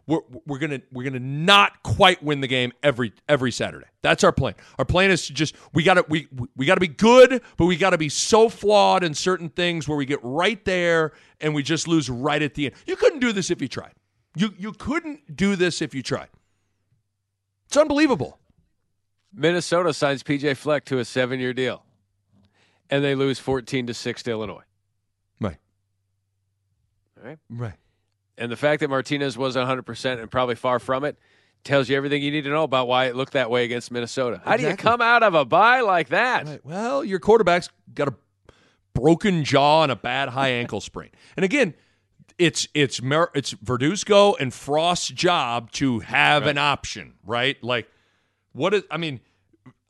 we're, 0.06 0.20
we're 0.46 0.60
gonna 0.60 0.82
we're 0.92 1.04
gonna 1.04 1.20
not 1.20 1.82
quite 1.84 2.22
win 2.22 2.42
the 2.42 2.48
game 2.48 2.74
every 2.84 3.14
every 3.30 3.52
Saturday. 3.52 3.86
That's 4.02 4.24
our 4.24 4.34
plan. 4.34 4.56
Our 4.78 4.86
plan 4.86 5.12
is 5.12 5.28
to 5.28 5.34
just 5.34 5.56
we 5.74 5.84
gotta 5.84 6.06
we 6.10 6.28
we 6.58 6.66
gotta 6.66 6.82
be 6.82 6.90
good, 6.90 7.42
but 7.58 7.66
we 7.66 7.78
gotta 7.78 7.98
be 7.98 8.10
so 8.10 8.50
flawed 8.50 9.04
in 9.04 9.14
certain 9.14 9.50
things 9.50 9.88
where 9.88 9.98
we 9.98 10.06
get 10.06 10.20
right 10.22 10.64
there 10.66 11.14
and 11.40 11.56
we 11.56 11.64
just 11.64 11.88
lose 11.88 12.10
right 12.10 12.42
at 12.42 12.54
the 12.54 12.66
end. 12.66 12.76
You 12.86 12.98
couldn't 12.98 13.20
do 13.20 13.32
this 13.32 13.50
if 13.50 13.62
you 13.62 13.68
tried. 13.70 13.94
You 14.36 14.54
you 14.58 14.74
couldn't 14.74 15.36
do 15.36 15.56
this 15.56 15.82
if 15.82 15.96
you 15.96 16.04
tried. 16.04 16.30
It's 17.68 17.78
unbelievable. 17.78 18.40
Minnesota 19.34 19.94
signs 19.94 20.22
PJ 20.22 20.58
Fleck 20.58 20.84
to 20.86 21.00
a 21.00 21.06
seven 21.06 21.40
year 21.40 21.54
deal, 21.54 21.84
and 22.90 23.04
they 23.04 23.16
lose 23.16 23.40
fourteen 23.40 23.88
to 23.88 23.94
six 23.94 24.22
to 24.24 24.32
Illinois. 24.32 24.64
Right. 25.40 25.58
All 27.18 27.30
right. 27.30 27.40
Right. 27.50 27.74
And 28.38 28.52
the 28.52 28.56
fact 28.56 28.80
that 28.82 28.90
Martinez 28.90 29.38
was 29.38 29.56
100% 29.56 30.20
and 30.20 30.32
probably 30.32 30.56
far 30.56 30.80
from 30.80 31.04
it 31.04 31.18
tells 31.64 31.88
you 31.88 31.96
everything 31.96 32.22
you 32.22 32.32
need 32.32 32.44
to 32.44 32.50
know 32.50 32.64
about 32.64 32.88
why 32.88 33.06
it 33.06 33.16
looked 33.16 33.34
that 33.34 33.50
way 33.50 33.64
against 33.64 33.92
Minnesota. 33.92 34.42
How 34.44 34.58
do 34.58 34.64
you 34.64 34.76
come 34.76 35.02
out 35.02 35.24
of 35.24 35.34
a 35.34 35.46
bye 35.46 35.82
like 35.82 36.10
that? 36.10 36.66
Well, 36.66 37.04
your 37.04 37.20
quarterback's 37.20 37.70
got 37.94 38.08
a 38.08 38.14
broken 38.94 39.44
jaw 39.44 39.84
and 39.84 39.92
a 39.92 39.96
bad 39.96 40.30
high 40.30 40.50
ankle 40.60 40.82
sprain. 40.82 41.10
And 41.36 41.44
again, 41.44 41.74
it's 42.38 42.68
it's 42.74 43.02
Mer- 43.02 43.32
it's 43.34 43.54
Verduzco 43.54 44.36
and 44.40 44.54
Frost's 44.54 45.08
job 45.10 45.72
to 45.74 46.00
have 46.00 46.48
an 46.48 46.58
option, 46.58 47.14
right? 47.26 47.62
Like, 47.64 47.88
what 48.54 48.74
is? 48.74 48.84
I 48.90 48.98
mean, 48.98 49.20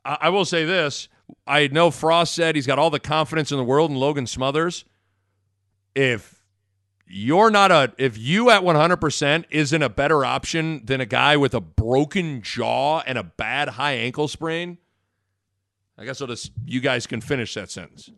I, 0.04 0.18
I 0.22 0.28
will 0.28 0.44
say 0.44 0.64
this: 0.64 1.08
I 1.46 1.68
know 1.68 1.90
Frost 1.90 2.34
said 2.34 2.54
he's 2.54 2.66
got 2.66 2.78
all 2.78 2.90
the 2.90 3.00
confidence 3.00 3.50
in 3.50 3.58
the 3.58 3.64
world 3.64 3.90
in 3.90 3.96
Logan 3.96 4.26
Smothers. 4.26 4.84
If 5.94 6.33
you're 7.06 7.50
not 7.50 7.70
a, 7.70 7.92
if 7.98 8.16
you 8.16 8.50
at 8.50 8.64
100 8.64 8.96
percent 8.96 9.46
isn't 9.50 9.82
a 9.82 9.88
better 9.88 10.24
option 10.24 10.84
than 10.84 11.00
a 11.00 11.06
guy 11.06 11.36
with 11.36 11.54
a 11.54 11.60
broken 11.60 12.42
jaw 12.42 13.00
and 13.00 13.18
a 13.18 13.22
bad 13.22 13.70
high 13.70 13.92
ankle 13.92 14.28
sprain, 14.28 14.78
I 15.98 16.04
guess 16.04 16.20
I'll 16.20 16.26
just 16.26 16.52
you 16.64 16.80
guys 16.80 17.06
can 17.06 17.20
finish 17.20 17.54
that 17.54 17.70
sentence. 17.70 18.10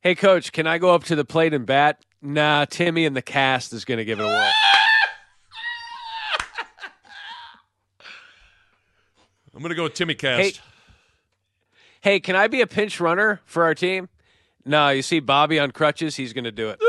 Hey, 0.00 0.14
coach, 0.14 0.52
can 0.52 0.66
I 0.66 0.78
go 0.78 0.94
up 0.94 1.04
to 1.04 1.16
the 1.16 1.24
plate 1.24 1.54
and 1.54 1.64
bat? 1.64 2.04
Nah, 2.20 2.64
Timmy 2.66 3.06
and 3.06 3.16
the 3.16 3.22
cast 3.22 3.72
is 3.72 3.84
going 3.84 3.98
to 3.98 4.04
give 4.04 4.18
it 4.18 4.22
a 4.22 4.26
whirl. 4.26 4.50
I'm 9.54 9.62
gonna 9.62 9.74
go 9.74 9.84
with 9.84 9.94
Timmy 9.94 10.14
Cast. 10.14 10.40
Hey, 10.40 10.52
hey, 12.00 12.20
can 12.20 12.34
I 12.34 12.48
be 12.48 12.60
a 12.60 12.66
pinch 12.66 12.98
runner 12.98 13.40
for 13.44 13.62
our 13.62 13.74
team? 13.74 14.08
No, 14.66 14.88
you 14.88 15.02
see 15.02 15.20
Bobby 15.20 15.58
on 15.58 15.70
crutches, 15.70 16.16
he's 16.16 16.32
going 16.32 16.44
to 16.44 16.52
do 16.52 16.70
it. 16.70 16.80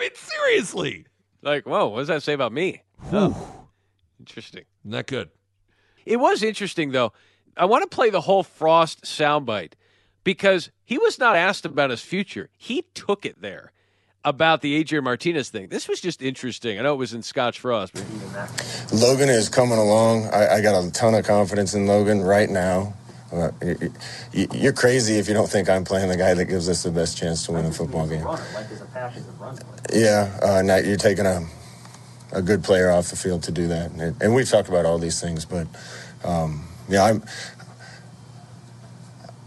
I 0.00 0.04
mean, 0.04 0.10
seriously. 0.14 1.04
Like, 1.42 1.66
whoa, 1.66 1.88
what 1.88 1.98
does 1.98 2.08
that 2.08 2.22
say 2.22 2.32
about 2.32 2.52
me? 2.52 2.82
Oh, 3.12 3.66
interesting. 4.18 4.64
Not 4.82 5.06
good. 5.06 5.28
It 6.06 6.16
was 6.16 6.42
interesting, 6.42 6.92
though. 6.92 7.12
I 7.54 7.66
want 7.66 7.82
to 7.82 7.94
play 7.94 8.08
the 8.08 8.22
whole 8.22 8.42
Frost 8.42 9.04
soundbite 9.04 9.72
because 10.24 10.70
he 10.84 10.96
was 10.96 11.18
not 11.18 11.36
asked 11.36 11.66
about 11.66 11.90
his 11.90 12.00
future. 12.00 12.48
He 12.56 12.86
took 12.94 13.26
it 13.26 13.42
there 13.42 13.72
about 14.24 14.62
the 14.62 14.74
Adrian 14.74 15.04
Martinez 15.04 15.50
thing. 15.50 15.68
This 15.68 15.86
was 15.86 16.00
just 16.00 16.22
interesting. 16.22 16.78
I 16.78 16.82
know 16.82 16.94
it 16.94 16.98
was 16.98 17.12
in 17.12 17.22
Scotch 17.22 17.60
Frost. 17.60 17.92
But 17.92 18.92
Logan 18.94 19.28
is 19.28 19.50
coming 19.50 19.78
along. 19.78 20.28
I, 20.28 20.56
I 20.56 20.60
got 20.62 20.82
a 20.82 20.90
ton 20.92 21.14
of 21.14 21.26
confidence 21.26 21.74
in 21.74 21.86
Logan 21.86 22.22
right 22.22 22.48
now. 22.48 22.94
Uh, 23.32 23.50
you're 24.32 24.72
crazy 24.72 25.18
if 25.18 25.28
you 25.28 25.34
don't 25.34 25.48
think 25.48 25.68
I'm 25.70 25.84
playing 25.84 26.08
the 26.08 26.16
guy 26.16 26.34
that 26.34 26.46
gives 26.46 26.68
us 26.68 26.82
the 26.82 26.90
best 26.90 27.16
chance 27.16 27.46
to 27.46 27.52
win 27.52 27.64
a 27.64 27.70
football 27.72 28.06
game. 28.08 28.26
Yeah, 29.92 30.38
uh, 30.42 30.62
now 30.62 30.76
you're 30.76 30.96
taking 30.96 31.26
a 31.26 31.46
a 32.32 32.42
good 32.42 32.62
player 32.62 32.90
off 32.90 33.10
the 33.10 33.16
field 33.16 33.42
to 33.44 33.52
do 33.52 33.68
that, 33.68 33.90
and, 33.92 34.22
and 34.22 34.34
we've 34.34 34.48
talked 34.48 34.68
about 34.68 34.86
all 34.86 34.98
these 34.98 35.20
things, 35.20 35.44
but 35.44 35.66
um, 36.24 36.64
yeah, 36.88 37.04
I'm, 37.04 37.22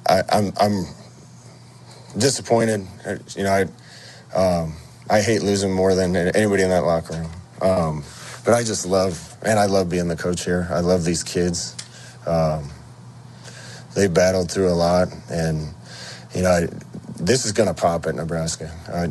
I, 0.08 0.22
I'm, 0.32 0.54
I'm 0.60 0.86
disappointed. 2.18 2.86
You 3.36 3.44
know, 3.44 3.68
I, 4.34 4.38
um, 4.38 4.74
I 5.10 5.22
hate 5.22 5.44
losing 5.44 5.72
more 5.74 5.96
than 5.96 6.16
anybody 6.16 6.64
in 6.64 6.70
that 6.70 6.84
locker 6.84 7.14
room. 7.14 7.32
Um, 7.62 8.04
but 8.44 8.54
I 8.54 8.64
just 8.64 8.86
love, 8.86 9.38
and 9.44 9.58
I 9.58 9.68
love 9.68 9.90
being 9.90 10.10
the 10.10 10.18
coach 10.18 10.44
here. 10.44 10.68
I 10.70 10.82
love 10.82 11.06
these 11.06 11.24
kids. 11.24 11.76
Um, 12.28 12.70
they 13.96 14.08
battled 14.08 14.52
through 14.52 14.70
a 14.70 14.74
lot, 14.74 15.10
and 15.30 15.68
you 16.34 16.44
know, 16.44 16.50
I, 16.50 16.68
this 17.20 17.46
is 17.46 17.52
going 17.52 17.68
to 17.68 17.74
pop 17.74 18.06
at 18.06 18.16
Nebraska. 18.16 18.72
I, 18.92 19.06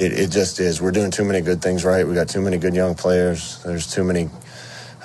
it, 0.00 0.12
it 0.12 0.30
just 0.30 0.60
is. 0.60 0.80
We're 0.80 0.92
doing 0.92 1.10
too 1.10 1.24
many 1.24 1.40
good 1.40 1.62
things 1.62 1.84
right. 1.84 2.06
We 2.06 2.14
got 2.14 2.28
too 2.28 2.40
many 2.40 2.58
good 2.58 2.74
young 2.74 2.94
players. 2.94 3.62
There's 3.62 3.92
too 3.92 4.04
many. 4.04 4.28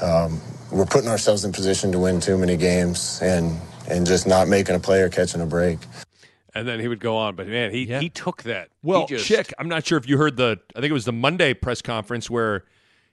Um, 0.02 0.42
we're 0.72 0.86
putting 0.86 1.10
ourselves 1.10 1.46
in 1.46 1.52
position 1.52 1.92
to 1.92 2.00
win 2.00 2.20
too 2.20 2.38
many 2.38 2.58
games, 2.58 3.20
and 3.22 3.60
and 3.90 4.06
just 4.06 4.28
not 4.28 4.48
making 4.48 4.76
a 4.76 4.80
play 4.80 5.02
or 5.02 5.10
catching 5.10 5.42
a 5.42 5.46
break. 5.46 5.80
And 6.56 6.68
then 6.68 6.80
he 6.80 6.88
would 6.88 7.00
go 7.00 7.18
on, 7.18 7.36
but 7.36 7.48
man, 7.48 7.72
he 7.72 7.86
he 7.86 8.10
took 8.10 8.44
that. 8.44 8.70
Well, 8.84 9.08
just, 9.08 9.30
Schick, 9.30 9.54
I'm 9.58 9.68
not 9.68 9.86
sure 9.86 9.98
if 9.98 10.08
you 10.08 10.18
heard 10.18 10.38
the. 10.38 10.60
I 10.76 10.82
think 10.82 10.92
it 10.92 10.94
was 10.94 11.06
the 11.06 11.14
Monday 11.14 11.54
press 11.54 11.82
conference 11.82 12.30
where 12.30 12.66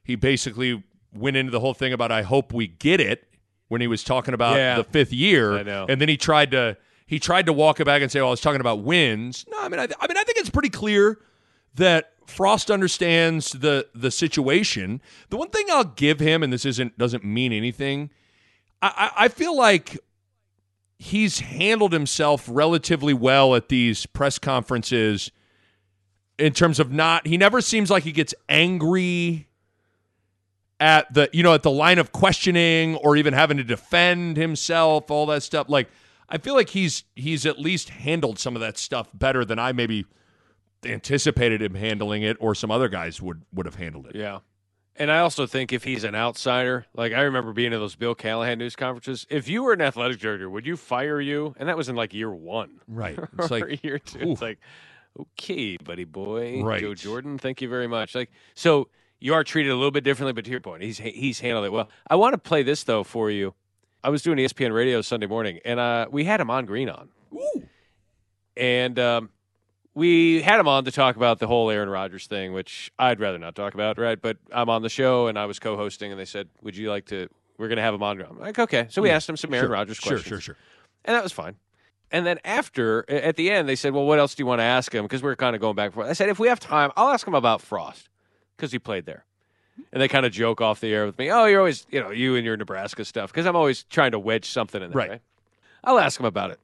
he 0.05 0.15
basically 0.15 0.83
went 1.15 1.37
into 1.37 1.51
the 1.51 1.61
whole 1.61 1.75
thing 1.75 1.93
about 1.93 2.13
I 2.13 2.23
hope 2.23 2.53
we 2.53 2.67
get 2.67 3.01
it 3.01 3.30
when 3.71 3.81
he 3.81 3.87
was 3.87 4.05
talking 4.05 4.35
about 4.35 4.57
Yeah. 4.57 4.77
the 4.77 4.85
fifth 4.85 5.13
year, 5.13 5.59
I 5.59 5.63
know. 5.63 5.87
and 5.89 6.01
then 6.01 6.09
he 6.11 6.17
tried 6.19 6.51
to 6.51 6.77
he 7.07 7.19
tried 7.19 7.47
to 7.47 7.53
walk 7.53 7.81
it 7.81 7.87
back 7.87 8.03
and 8.03 8.13
say, 8.13 8.21
"Oh, 8.21 8.27
I 8.27 8.31
was 8.31 8.41
talking 8.41 8.61
about 8.61 8.83
wins." 8.83 9.45
No, 9.49 9.59
I 9.61 9.69
mean, 9.69 9.81
I, 9.81 9.85
I 9.85 10.07
mean, 10.07 10.17
I 10.17 10.23
think 10.25 10.39
it's 10.39 10.51
pretty 10.51 10.69
clear 10.69 11.19
that 11.77 12.13
Frost 12.27 12.71
understands 12.71 13.53
the 13.53 13.87
the 13.95 14.11
situation. 14.11 15.01
The 15.31 15.37
one 15.37 15.49
thing 15.51 15.67
I'll 15.71 15.85
give 15.85 16.21
him, 16.21 16.43
and 16.43 16.53
this 16.53 16.65
isn't 16.67 16.99
doesn't 16.99 17.25
mean 17.25 17.53
anything, 17.53 18.11
I, 18.83 19.11
I, 19.17 19.25
I 19.25 19.29
feel 19.29 19.57
like 19.57 19.99
he's 20.99 21.41
handled 21.41 21.93
himself 21.93 22.45
relatively 22.49 23.15
well 23.15 23.55
at 23.55 23.69
these 23.71 24.05
press 24.07 24.39
conferences 24.39 25.31
in 26.39 26.53
terms 26.53 26.79
of 26.79 26.93
not 26.93 27.27
he 27.27 27.37
never 27.39 27.61
seems 27.61 27.91
like 27.91 28.03
he 28.05 28.13
gets 28.13 28.35
angry 28.49 29.49
at 30.81 31.13
the 31.13 31.29
you 31.33 31.43
know 31.43 31.55
at 31.55 31.63
the 31.63 31.71
line 31.71 31.99
of 31.99 32.11
questioning 32.11 32.97
or 32.97 33.15
even 33.17 33.33
having 33.35 33.57
to 33.59 33.65
defend 33.65 34.37
himself 34.37 35.11
all 35.11 35.27
that 35.27 35.43
stuff 35.43 35.69
like 35.69 35.89
i 36.31 36.39
feel 36.39 36.55
like 36.55 36.71
he's 36.71 37.05
he's 37.15 37.45
at 37.47 37.59
least 37.59 37.91
handled 37.91 38.39
some 38.39 38.57
of 38.57 38.61
that 38.61 38.79
stuff 38.79 39.09
better 39.15 39.45
than 39.45 39.59
i 39.59 39.71
maybe 39.73 40.07
anticipated 40.85 41.61
him 41.61 41.75
handling 41.75 42.23
it 42.23 42.37
or 42.41 42.55
some 42.55 42.71
other 42.71 42.89
guys 42.89 43.21
would 43.21 43.43
would 43.53 43.67
have 43.67 43.77
handled 43.77 44.07
it 44.07 44.15
Yeah. 44.17 44.41
And 44.97 45.11
I 45.11 45.21
also 45.21 45.47
think 45.47 45.73
if 45.73 45.83
he's 45.85 46.05
an 46.05 46.15
outsider, 46.15 46.85
like 46.95 47.15
I 47.15 47.23
remember 47.23 47.55
being 47.55 47.73
in 47.73 47.79
those 47.79 47.95
Bill 47.95 48.15
Callahan 48.15 48.59
news 48.59 48.77
conferences, 48.77 49.27
if 49.31 49.49
you 49.49 49.63
were 49.63 49.73
an 49.73 49.81
athletic 49.81 50.19
director, 50.19 50.51
would 50.51 50.67
you 50.67 50.77
fire 50.77 51.19
you? 51.19 51.55
And 51.59 51.71
that 51.71 51.77
was 51.77 51.89
in 51.89 51.97
like 51.97 52.13
year 52.13 52.31
one. 52.31 52.81
Right. 52.87 53.19
It's 53.39 53.51
like, 53.51 53.83
year 53.83 53.99
two. 53.99 54.19
ooh. 54.19 54.33
It's 54.33 54.43
like, 54.43 54.59
okay, 55.19 55.79
buddy 55.79 56.05
boy. 56.05 56.63
Right. 56.63 56.83
Joe 56.83 56.95
Jordan, 56.95 57.39
thank 57.39 57.63
you 57.63 57.69
very 57.69 57.87
much. 57.87 58.15
Like 58.15 58.31
so 58.55 58.89
you 59.21 59.35
are 59.35 59.45
treated 59.45 59.71
a 59.71 59.75
little 59.77 59.91
bit 59.91 60.03
differently, 60.05 60.33
but 60.33 60.45
to 60.47 60.51
your 60.51 60.61
point, 60.61 60.83
he's 60.83 60.99
he's 60.99 61.41
handled 61.41 61.67
it 61.67 61.73
well. 61.73 61.89
I 62.09 62.17
want 62.17 62.33
to 62.35 62.39
play 62.39 62.63
this 62.63 62.85
though 62.85 63.05
for 63.05 63.31
you. 63.31 63.55
I 64.03 64.09
was 64.09 64.23
doing 64.23 64.39
ESPN 64.39 64.73
radio 64.75 65.03
Sunday 65.03 65.27
morning, 65.27 65.61
and 65.65 65.79
uh, 65.79 66.07
we 66.11 66.25
had 66.25 66.41
him 66.41 66.51
on 66.51 66.65
Green 66.65 66.89
on. 66.89 67.11
And 68.57 68.99
um, 68.99 69.31
we 69.95 70.43
had 70.43 70.61
him 70.61 70.69
on 70.69 70.85
to 70.85 70.91
talk 70.93 71.17
about 71.17 71.39
the 71.39 71.47
whole 71.47 71.71
Aaron 71.71 71.89
Rodgers 71.89 72.27
thing, 72.27 72.53
which 72.53 72.91
I'd 72.99 73.21
rather 73.21 73.39
not 73.39 73.55
talk 73.55 73.75
about, 73.75 73.99
right? 73.99 74.21
But 74.21 74.39
I'm 74.53 74.69
on 74.69 74.83
the 74.83 74.89
show 74.89 75.27
and 75.29 75.39
I 75.39 75.47
was 75.47 75.59
co-hosting, 75.59 76.11
and 76.11 76.21
they 76.21 76.25
said, 76.25 76.49
"Would 76.63 76.77
you 76.77 76.91
like 76.91 77.07
to?" 77.07 77.29
We're 77.59 77.69
going 77.69 77.77
to 77.77 77.83
have 77.83 77.93
him 77.93 78.03
on. 78.03 78.23
I'm 78.23 78.39
like, 78.39 78.59
okay. 78.59 78.87
So 78.89 79.03
we 79.03 79.11
Yeah. 79.11 79.17
asked 79.17 79.29
him 79.29 79.37
some 79.37 79.53
Aaron 79.53 79.65
Sure. 79.67 79.73
Rodgers 79.73 80.01
questions. 80.01 80.23
sure, 80.23 80.41
sure. 80.41 80.55
Sure. 80.55 80.57
And 81.05 81.15
that 81.15 81.23
was 81.23 81.33
fine. 81.33 81.57
And 82.11 82.25
then 82.25 82.39
after, 82.43 83.05
at 83.11 83.37
the 83.37 83.51
end, 83.51 83.69
they 83.69 83.77
said, 83.77 83.93
"Well, 83.93 84.05
what 84.07 84.19
else 84.19 84.35
do 84.35 84.43
you 84.43 84.47
want 84.47 84.59
to 84.61 84.65
ask 84.65 84.95
him?" 84.95 85.05
Because 85.05 85.23
we 85.23 85.31
are 85.31 85.37
kind 85.37 85.55
of 85.55 85.61
going 85.61 85.77
back 85.77 85.87
and 85.87 85.95
forth. 85.95 86.09
I 86.09 86.13
said, 86.15 86.29
"If 86.29 86.39
we 86.39 86.49
have 86.49 86.59
time, 86.61 86.91
I'll 86.97 87.11
ask 87.11 87.27
him 87.27 87.35
about 87.35 87.61
Frost 87.63 88.09
because 88.61 88.73
he 88.73 88.79
played 88.79 89.07
there." 89.07 89.25
And 89.93 90.03
they 90.03 90.09
kind 90.09 90.27
of 90.27 90.33
joke 90.33 90.61
off 90.61 90.81
the 90.81 90.93
air 90.93 91.07
with 91.07 91.19
me. 91.19 91.31
Oh, 91.31 91.47
you're 91.47 91.61
always, 91.61 91.87
you 91.91 92.01
know, 92.01 92.11
you 92.11 92.37
and 92.37 92.45
your 92.45 92.57
Nebraska 92.57 93.05
stuff 93.05 93.33
because 93.33 93.47
I'm 93.47 93.57
always 93.57 93.85
trying 93.85 94.13
to 94.13 94.19
wedge 94.19 94.45
something 94.45 94.83
in 94.83 94.91
there. 94.91 94.97
Right. 94.97 95.11
Right. 95.11 95.23
I'll 95.83 95.99
ask 95.99 96.21
him 96.21 96.27
about 96.27 96.51
it. 96.51 96.61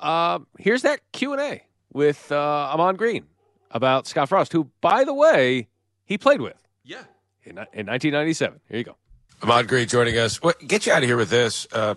Um, 0.00 0.46
here's 0.58 0.82
that 0.82 1.00
Q 1.12 1.32
and 1.32 1.42
A 1.42 1.62
with 1.92 2.32
uh, 2.32 2.36
Ahman 2.72 2.96
Green 2.96 3.26
about 3.70 4.06
Scott 4.06 4.28
Frost, 4.28 4.52
who, 4.52 4.70
by 4.80 5.04
the 5.04 5.14
way, 5.14 5.68
he 6.04 6.18
played 6.18 6.40
with. 6.40 6.56
Yeah. 6.84 7.04
In, 7.44 7.52
in 7.52 7.86
1997. 7.86 8.60
Here 8.68 8.78
you 8.78 8.84
go. 8.84 8.96
Ahman 9.42 9.66
Green 9.66 9.86
joining 9.86 10.18
us. 10.18 10.42
What, 10.42 10.66
get 10.66 10.86
you 10.86 10.92
out 10.92 11.02
of 11.02 11.08
here 11.08 11.16
with 11.16 11.30
this. 11.30 11.66
Uh, 11.72 11.96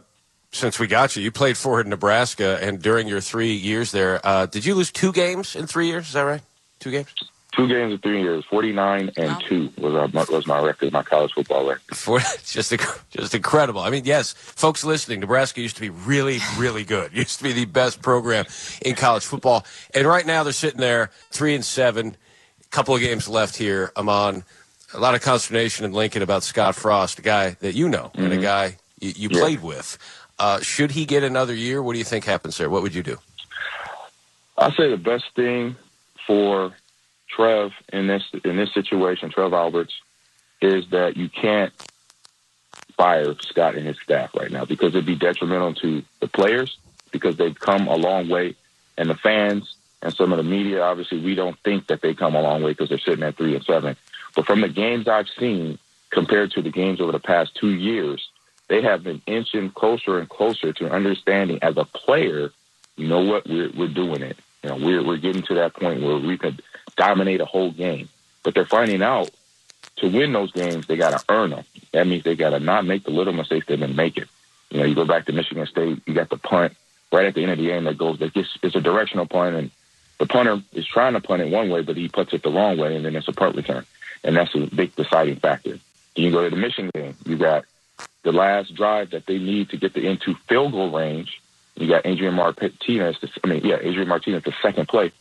since 0.52 0.80
we 0.80 0.88
got 0.88 1.16
you, 1.16 1.24
you 1.24 1.32
played 1.32 1.58
for 1.58 1.82
in 1.82 1.90
Nebraska, 1.90 2.60
and 2.62 2.82
during 2.82 3.08
your 3.08 3.20
three 3.20 3.52
years 3.54 3.92
there, 3.92 4.26
uh, 4.26 4.46
did 4.46 4.66
you 4.66 4.74
lose 4.74 4.92
two 4.92 5.12
games 5.12 5.56
in 5.56 5.68
three 5.68 5.88
years? 5.88 6.08
Is 6.08 6.14
that 6.14 6.22
right? 6.22 6.42
Two 6.80 6.92
games? 6.92 7.14
Two 7.56 7.68
games 7.70 7.93
in 7.93 7.99
three 7.99 8.22
years, 8.22 8.43
forty 8.49 8.74
nine 8.74 9.12
and 9.16 9.41
two 9.47 9.72
was 9.78 9.93
our, 9.93 10.08
was 10.26 10.45
my 10.45 10.60
record, 10.60 10.91
my 10.91 11.03
college 11.03 11.32
football 11.34 11.66
record. 11.66 11.82
For, 11.95 12.20
it's 12.20 12.51
just 12.51 12.74
just 13.12 13.34
incredible. 13.34 13.80
I 13.82 13.89
mean, 13.89 14.03
yes, 14.03 14.34
folks 14.34 14.84
listening, 14.84 15.22
Nebraska 15.22 15.62
used 15.62 15.76
to 15.76 15.82
be 15.82 15.89
really, 15.89 16.39
really 16.58 16.84
good. 16.84 17.14
Used 17.16 17.38
to 17.38 17.43
be 17.43 17.53
the 17.53 17.66
best 17.66 18.01
program 18.01 18.45
in 18.82 18.95
college 18.95 19.26
football, 19.26 19.66
and 19.93 20.06
right 20.06 20.26
now 20.26 20.43
they're 20.43 20.51
sitting 20.53 20.82
there 20.82 21.12
three 21.32 21.56
and 21.56 21.64
seven. 21.64 22.18
A 22.62 22.68
couple 22.72 22.93
of 22.93 22.99
games 22.99 23.30
left 23.30 23.56
here. 23.56 23.91
I'm 23.95 24.10
on 24.10 24.43
a 24.93 24.99
lot 24.99 25.16
of 25.16 25.22
consternation 25.22 25.86
in 25.86 25.93
Lincoln 25.93 26.22
about 26.24 26.43
Scott 26.43 26.76
Frost, 26.76 27.20
a 27.20 27.22
guy 27.22 27.51
that 27.62 27.74
you 27.74 27.88
know 27.88 28.12
and 28.16 28.34
a 28.34 28.38
Mhm. 28.38 28.41
guy 28.41 28.78
you, 28.99 29.14
you 29.16 29.30
Yeah. 29.32 29.39
played 29.39 29.62
with. 29.64 29.97
Uh, 30.39 30.60
should 30.60 30.91
he 30.91 31.06
get 31.06 31.24
another 31.24 31.53
year? 31.53 31.82
What 31.82 31.93
do 31.93 31.99
you 31.99 32.06
think 32.06 32.26
happens 32.26 32.58
there? 32.58 32.70
What 32.70 32.82
would 32.82 32.93
you 32.93 33.03
do? 33.03 33.18
I 34.58 34.76
say 34.76 34.89
the 34.89 34.97
best 34.97 35.26
thing 35.36 35.78
for 36.28 36.74
Trev 37.36 37.74
in 37.92 38.08
this 38.08 38.24
in 38.44 38.56
this 38.56 38.74
situation, 38.74 39.30
Trev 39.30 39.54
Alberts, 39.54 39.94
is 40.62 40.90
that 40.90 41.18
you 41.18 41.30
can't 41.30 41.74
fire 42.96 43.36
Scott 43.42 43.76
and 43.76 43.86
his 43.86 43.98
staff 44.02 44.34
right 44.36 44.52
now 44.52 44.66
because 44.66 44.90
it'd 44.90 45.06
be 45.06 45.16
detrimental 45.16 45.74
to 45.76 46.04
the 46.22 46.28
players 46.28 46.78
because 47.12 47.38
they've 47.38 47.60
come 47.60 47.88
a 47.88 47.96
long 47.96 48.30
way, 48.30 48.56
and 48.98 49.10
the 49.10 49.16
fans 49.16 49.76
and 50.02 50.14
some 50.14 50.32
of 50.32 50.38
the 50.38 50.44
media. 50.44 50.82
Obviously, 50.82 51.20
we 51.20 51.36
don't 51.36 51.58
think 51.60 51.88
that 51.88 52.02
they 52.02 52.14
come 52.14 52.36
a 52.36 52.42
long 52.42 52.64
way 52.64 52.72
because 52.72 52.90
they're 52.90 52.98
sitting 52.98 53.24
at 53.24 53.36
three 53.36 53.56
and 53.56 53.64
seven. 53.64 53.96
But 54.36 54.46
from 54.46 54.62
the 54.62 54.70
games 54.70 55.08
I've 55.08 55.30
seen 55.30 55.78
compared 56.10 56.52
to 56.52 56.62
the 56.62 56.72
games 56.72 57.02
over 57.02 57.12
the 57.12 57.20
past 57.20 57.56
two 57.56 57.74
years, 57.74 58.30
they 58.68 58.82
have 58.82 59.04
been 59.04 59.22
inching 59.26 59.72
closer 59.72 60.20
and 60.20 60.30
closer 60.30 60.74
to 60.74 60.90
understanding 60.90 61.60
as 61.62 61.78
a 61.78 61.86
player. 61.86 62.52
You 62.96 63.08
know 63.08 63.22
what? 63.22 63.48
We're 63.48 63.72
we're 63.76 63.94
doing 63.94 64.22
it. 64.22 64.38
You 64.64 64.70
know, 64.70 64.78
we're 64.78 65.04
we're 65.06 65.18
getting 65.18 65.44
to 65.44 65.56
that 65.56 65.74
point 65.74 66.02
where 66.02 66.18
we 66.18 66.38
could 66.38 66.62
dominate 66.96 67.41
a 67.41 67.46
whole 67.46 67.72
game. 67.72 68.10
But 68.43 68.54
they're 68.54 68.66
finding 68.66 69.02
out 69.02 69.30
to 69.98 70.10
win 70.10 70.34
those 70.34 70.52
games, 70.52 70.88
they 70.88 70.98
got 70.98 71.18
to 71.18 71.24
earn 71.30 71.52
them. 71.52 71.64
That 71.93 72.08
means 72.08 72.24
they 72.24 72.36
got 72.36 72.52
to 72.52 72.60
not 72.60 72.86
make 72.86 73.04
the 73.04 73.12
little 73.12 73.34
mistakes 73.34 73.66
they've 73.68 73.80
been 73.80 73.96
making. 73.96 74.26
You 74.70 74.80
know, 74.80 74.86
you 74.86 74.96
go 74.96 75.06
back 75.06 75.26
to 75.26 75.34
Michigan 75.34 75.66
State, 75.68 76.02
you 76.06 76.14
got 76.14 76.30
the 76.30 76.38
punt 76.38 76.76
right 77.12 77.26
at 77.26 77.34
the 77.34 77.43
end 77.43 77.52
of 77.52 77.58
the 77.58 77.68
game 77.68 77.86
that 77.86 77.98
goes. 77.98 78.20
That 78.20 78.34
gets 78.34 78.58
it's 78.62 78.76
a 78.76 78.82
directional 78.82 79.26
punt, 79.26 79.56
and 79.56 79.72
the 80.18 80.26
punter 80.26 80.62
is 80.74 80.86
trying 80.86 81.14
to 81.14 81.22
punt 81.22 81.41
it 81.41 81.52
one 81.52 81.70
way, 81.70 81.82
but 81.82 81.98
he 81.98 82.10
puts 82.10 82.34
it 82.34 82.43
the 82.43 82.52
wrong 82.52 82.78
way, 82.78 82.96
and 82.96 83.06
then 83.06 83.16
it's 83.16 83.28
a 83.28 83.34
punt 83.34 83.56
return, 83.56 83.86
and 84.24 84.36
that's 84.36 84.54
a 84.56 84.68
big 84.68 84.96
deciding 84.96 85.38
factor. 85.38 85.80
You 86.16 86.32
go 86.32 86.43
to 86.43 86.50
the 86.50 86.62
Michigan 86.62 86.92
game, 86.93 87.16
you 87.26 87.38
got 87.38 87.66
the 88.24 88.32
last 88.32 88.74
drive 88.76 89.12
that 89.12 89.26
they 89.26 89.38
need 89.38 89.70
to 89.70 89.78
get 89.78 89.93
the 89.93 90.08
into 90.08 90.36
field 90.47 90.72
goal 90.72 90.92
range. 90.92 91.42
You 91.76 91.88
got 91.88 92.05
Adrian 92.05 92.34
Martinez. 92.34 93.17
I 93.43 93.47
mean, 93.47 93.66
yeah, 93.66 93.78
Adrian 93.82 94.08
Martinez, 94.08 94.43
the 94.43 94.54
second 94.62 94.88
play, 94.88 95.12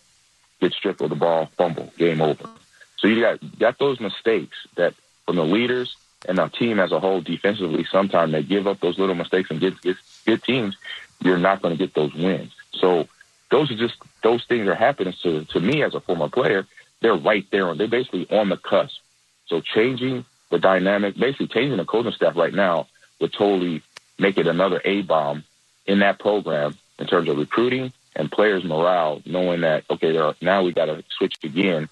gets 0.65 0.77
stripped 0.77 1.03
of 1.03 1.11
the 1.11 1.17
ball, 1.17 1.47
fumble, 1.57 1.93
game 1.99 2.23
over. 2.23 2.49
So 2.97 3.09
you 3.09 3.21
got 3.21 3.59
got 3.59 3.79
those 3.79 4.01
mistakes 4.01 4.57
that 4.77 4.95
from 5.27 5.37
the 5.37 5.45
leaders 5.45 5.97
and 6.27 6.39
the 6.39 6.49
team 6.49 6.81
as 6.81 6.91
a 6.91 6.99
whole 6.99 7.21
defensively. 7.21 7.85
Sometimes 7.85 8.33
they 8.33 8.43
give 8.43 8.67
up 8.67 8.81
those 8.81 8.99
little 8.99 9.15
mistakes 9.15 9.51
and 9.51 9.61
get 9.61 9.81
get 9.83 9.97
good 10.25 10.43
teams. 10.43 10.77
You're 11.21 11.39
not 11.39 11.61
going 11.61 11.77
to 11.77 11.79
get 11.79 11.95
those 11.95 12.15
wins. 12.15 12.53
So 12.73 13.09
those 13.51 13.71
are 13.71 13.77
just 13.77 13.97
those 14.23 14.45
things 14.45 14.67
are 14.67 14.75
happening 14.75 15.15
to 15.23 15.45
to 15.45 15.61
me 15.61 15.83
as 15.83 15.95
a 15.95 16.01
former 16.01 16.31
player. 16.31 16.67
They're 17.01 17.15
right 17.15 17.47
there. 17.51 17.75
They're 17.75 17.89
basically 17.89 18.27
on 18.31 18.49
the 18.49 18.57
cusp. 18.57 18.99
So 19.47 19.61
changing 19.61 20.25
the 20.51 20.59
dynamic, 20.59 21.15
basically 21.17 21.49
changing 21.49 21.77
the 21.77 21.85
coaching 21.85 22.13
staff 22.13 22.37
right 22.37 22.55
now 22.55 22.87
would 23.21 23.35
totally 23.35 23.83
make 24.19 24.39
it 24.39 24.47
another 24.47 24.81
A 24.85 25.03
bomb 25.03 25.45
in 25.85 25.99
that 25.99 26.19
program 26.19 26.79
in 26.99 27.07
terms 27.07 27.29
of 27.29 27.37
recruiting 27.37 27.93
and 28.17 28.31
players' 28.31 28.65
morale, 28.65 29.23
knowing 29.27 29.63
that 29.63 29.85
okay, 29.91 30.17
are, 30.17 30.35
now 30.41 30.63
we 30.63 30.73
got 30.73 30.87
to 30.87 31.03
switch 31.17 31.37
again 31.43 31.89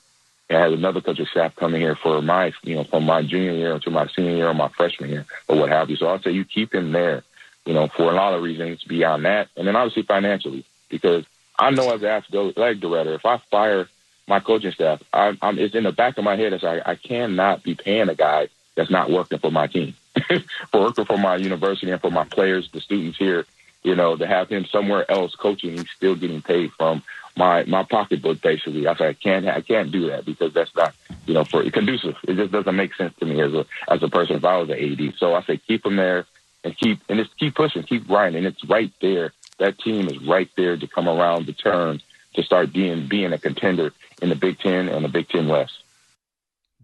and 0.49 0.63
have 0.63 0.73
another 0.73 1.01
coaching 1.01 1.27
staff 1.27 1.57
coming 1.57 1.81
here 1.81 1.97
for 1.97 2.21
my, 2.21 2.53
you 2.63 2.75
know, 2.75 2.85
from 2.85 3.05
my 3.05 3.23
junior 3.23 3.53
year 3.53 3.79
to 3.79 3.91
my 3.91 4.07
senior 4.09 4.37
year 4.37 4.49
or 4.49 4.55
my 4.55 4.69
freshman 4.69 5.11
year 5.11 5.27
or 5.49 5.57
what 5.59 5.71
have 5.71 5.89
you. 5.91 5.97
So 5.97 6.09
I'd 6.09 6.23
say 6.23 6.33
you 6.33 6.45
keep 6.45 6.75
him 6.75 6.93
there, 6.93 7.23
you 7.65 7.75
know, 7.75 7.89
for 7.89 8.11
a 8.11 8.15
lot 8.15 8.35
of 8.35 8.43
reasons 8.43 8.85
beyond 8.85 9.25
that, 9.25 9.49
and 9.57 9.67
then 9.67 9.77
obviously 9.77 10.03
financially 10.03 10.65
because 10.89 11.25
I 11.59 11.71
know 11.71 11.91
as 11.93 12.03
an 12.03 12.09
athletic 12.09 12.81
director, 12.81 13.15
if 13.15 13.25
I 13.25 13.39
fire 13.51 13.89
my 14.27 14.41
coaching 14.41 14.73
staff, 14.73 15.03
I'm, 15.13 15.39
I'm, 15.43 15.59
it's 15.59 15.75
in 15.75 15.85
the 15.85 15.93
back 15.93 16.19
of 16.19 16.25
my 16.25 16.37
head 16.37 16.53
as 16.53 16.65
I, 16.65 16.81
I 16.85 16.95
cannot 16.97 17.63
be 17.63 17.75
paying 17.75 18.09
a 18.09 18.15
guy 18.15 18.49
that's 18.75 18.91
not 18.91 19.11
working 19.11 19.39
for 19.39 19.51
my 19.51 19.67
team. 19.67 19.95
for 20.71 20.81
working 20.81 21.05
for 21.05 21.19
my 21.19 21.37
university 21.37 21.91
and 21.91 22.01
for 22.01 22.11
my 22.11 22.25
players, 22.25 22.71
the 22.71 22.81
students 22.81 23.19
here. 23.19 23.47
You 23.83 23.97
know, 23.97 24.17
to 24.17 24.27
have 24.27 24.49
him 24.49 24.65
somewhere 24.67 25.11
else 25.11 25.35
coaching, 25.35 25.73
he's 25.77 25.91
still 25.91 26.15
getting 26.15 26.41
paid 26.41 26.73
from 26.73 27.03
my 27.37 27.65
my 27.65 27.83
pocketbook. 27.83 28.41
Basically, 28.41 28.87
I 28.87 28.95
said 28.97 29.09
I 29.09 29.13
can't 29.15 29.47
I 29.47 29.61
can't 29.61 29.91
do 29.91 30.09
that 30.09 30.25
because 30.25 30.53
that's 30.53 30.75
not 30.77 30.95
you 31.27 31.35
know 31.35 31.45
for 31.45 31.69
conducive. 31.71 32.17
It 32.25 32.35
just 32.35 32.53
doesn't 32.53 32.77
make 32.77 32.95
sense 32.95 33.15
to 33.19 33.27
me 33.27 33.41
as 33.41 33.53
a 33.53 33.67
as 33.89 34.03
a 34.03 34.09
person 34.09 34.37
if 34.37 34.45
I 34.45 34.59
was 34.59 34.71
an 34.71 34.79
AD. 34.79 35.15
So 35.19 35.35
I 35.35 35.43
say 35.43 35.57
keep 35.57 35.85
him 35.85 35.97
there 35.97 36.27
and 36.65 36.77
keep 36.77 37.01
and 37.09 37.19
just 37.19 37.37
keep 37.39 37.55
pushing, 37.55 37.83
keep 37.83 38.07
grinding. 38.07 38.45
And 38.45 38.55
it's 38.55 38.65
right 38.65 38.93
there. 39.01 39.33
That 39.59 39.79
team 39.79 40.09
is 40.09 40.19
right 40.27 40.49
there 40.57 40.77
to 40.77 40.87
come 40.87 41.09
around 41.09 41.47
the 41.47 41.53
turn 41.53 42.01
to 42.35 42.43
start 42.43 42.73
being 42.73 43.07
being 43.09 43.33
a 43.33 43.39
contender 43.39 43.93
in 44.21 44.29
the 44.29 44.35
Big 44.35 44.59
Ten 44.59 44.89
and 44.89 45.05
the 45.05 45.09
Big 45.09 45.29
Ten 45.29 45.49
West. 45.49 45.83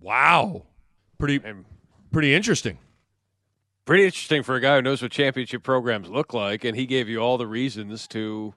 Wow, 0.01 0.62
pretty 1.19 1.41
pretty 2.12 2.35
interesting. 2.35 2.79
Pretty 3.89 4.05
interesting 4.05 4.43
for 4.43 4.55
a 4.55 4.60
guy 4.60 4.77
who 4.77 4.82
knows 4.82 5.01
what 5.01 5.10
championship 5.10 5.62
programs 5.62 6.10
look 6.10 6.35
like, 6.35 6.62
and 6.62 6.77
he 6.77 6.85
gave 6.85 7.09
you 7.09 7.20
all 7.20 7.39
the 7.39 7.47
reasons 7.47 8.06
to 8.09 8.52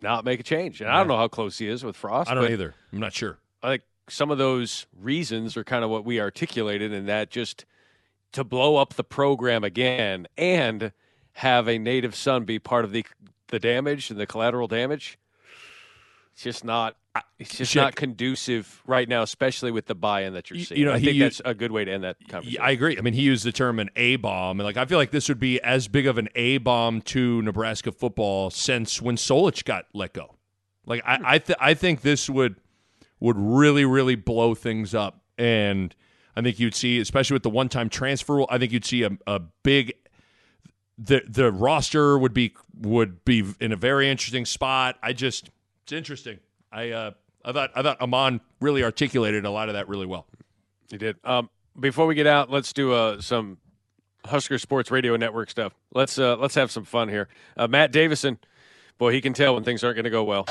not 0.00 0.24
make 0.24 0.40
a 0.40 0.42
change. 0.42 0.80
And 0.80 0.88
I 0.88 0.96
don't 0.96 1.08
know 1.08 1.18
how 1.18 1.28
close 1.28 1.58
he 1.58 1.68
is 1.68 1.84
with 1.84 1.96
Frost. 1.96 2.30
I 2.30 2.34
don't 2.34 2.50
either. 2.50 2.74
I'm 2.90 2.98
not 2.98 3.12
sure. 3.12 3.36
I 3.62 3.72
think 3.72 3.82
some 4.08 4.30
of 4.30 4.38
those 4.38 4.86
reasons 4.98 5.58
are 5.58 5.64
kind 5.64 5.84
of 5.84 5.90
what 5.90 6.06
we 6.06 6.18
articulated, 6.18 6.94
and 6.94 7.06
that 7.08 7.30
just 7.30 7.66
to 8.32 8.42
blow 8.42 8.76
up 8.76 8.94
the 8.94 9.04
program 9.04 9.64
again 9.64 10.28
and 10.38 10.92
have 11.34 11.68
a 11.68 11.76
native 11.76 12.14
son 12.14 12.44
be 12.44 12.58
part 12.58 12.86
of 12.86 12.92
the 12.92 13.04
the 13.48 13.58
damage 13.58 14.10
and 14.10 14.18
the 14.18 14.26
collateral 14.26 14.66
damage. 14.66 15.18
It's 16.32 16.42
just 16.42 16.64
not. 16.64 16.96
It's 17.38 17.56
just 17.56 17.72
Shit. 17.72 17.82
not 17.82 17.94
conducive 17.94 18.82
right 18.86 19.08
now, 19.08 19.22
especially 19.22 19.70
with 19.70 19.86
the 19.86 19.94
buy-in 19.94 20.32
that 20.34 20.50
you're 20.50 20.58
seeing. 20.58 20.80
you 20.80 20.86
know, 20.86 20.92
I 20.92 21.00
think 21.00 21.14
used- 21.14 21.38
that's 21.38 21.48
a 21.48 21.54
good 21.54 21.70
way 21.70 21.84
to 21.84 21.92
end 21.92 22.02
that 22.04 22.16
conversation. 22.28 22.60
I 22.62 22.70
agree. 22.72 22.98
I 22.98 23.02
mean, 23.02 23.14
he 23.14 23.22
used 23.22 23.44
the 23.44 23.52
term 23.52 23.78
an 23.78 23.90
A 23.94 24.16
bomb, 24.16 24.58
and 24.58 24.64
like 24.66 24.76
I 24.76 24.84
feel 24.84 24.98
like 24.98 25.10
this 25.12 25.28
would 25.28 25.38
be 25.38 25.60
as 25.60 25.86
big 25.86 26.06
of 26.06 26.18
an 26.18 26.28
A 26.34 26.58
bomb 26.58 27.00
to 27.02 27.40
Nebraska 27.42 27.92
football 27.92 28.50
since 28.50 29.00
when 29.00 29.16
Solich 29.16 29.64
got 29.64 29.86
let 29.94 30.12
go. 30.12 30.34
Like 30.86 31.02
I, 31.06 31.16
hmm. 31.16 31.22
I, 31.26 31.38
th- 31.38 31.58
I 31.60 31.74
think 31.74 32.00
this 32.00 32.28
would 32.28 32.56
would 33.20 33.36
really, 33.38 33.84
really 33.84 34.16
blow 34.16 34.54
things 34.54 34.94
up, 34.94 35.22
and 35.38 35.94
I 36.36 36.42
think 36.42 36.58
you'd 36.58 36.74
see, 36.74 36.98
especially 36.98 37.34
with 37.34 37.44
the 37.44 37.50
one 37.50 37.68
time 37.68 37.88
transfer 37.88 38.34
rule, 38.34 38.46
I 38.50 38.58
think 38.58 38.72
you'd 38.72 38.84
see 38.84 39.02
a, 39.04 39.10
a 39.26 39.40
big 39.62 39.94
the 40.98 41.22
the 41.28 41.52
roster 41.52 42.18
would 42.18 42.34
be 42.34 42.54
would 42.76 43.24
be 43.24 43.44
in 43.60 43.72
a 43.72 43.76
very 43.76 44.10
interesting 44.10 44.44
spot. 44.44 44.96
I 45.02 45.12
just 45.12 45.50
it's 45.84 45.92
interesting. 45.92 46.38
I 46.74 46.90
uh 46.90 47.10
I 47.44 47.52
thought 47.52 47.70
I 47.74 47.82
thought 47.82 48.00
Ahman 48.00 48.40
really 48.60 48.82
articulated 48.82 49.44
a 49.44 49.50
lot 49.50 49.68
of 49.68 49.74
that 49.74 49.88
really 49.88 50.06
well. 50.06 50.26
He 50.90 50.98
did. 50.98 51.16
Um, 51.24 51.48
before 51.78 52.06
we 52.06 52.14
get 52.14 52.26
out, 52.26 52.50
let's 52.50 52.72
do 52.72 52.92
uh, 52.92 53.20
some 53.20 53.58
Husker 54.24 54.58
Sports 54.58 54.90
Radio 54.90 55.16
Network 55.16 55.50
stuff. 55.50 55.72
Let's 55.92 56.18
uh, 56.18 56.36
let's 56.36 56.54
have 56.54 56.70
some 56.70 56.84
fun 56.84 57.08
here. 57.08 57.28
Uh, 57.56 57.68
Matt 57.68 57.92
Davison, 57.92 58.38
boy, 58.98 59.12
he 59.12 59.20
can 59.20 59.32
tell 59.34 59.54
when 59.54 59.64
things 59.64 59.84
aren't 59.84 59.96
going 59.96 60.04
to 60.04 60.10
go 60.10 60.24
well. 60.24 60.46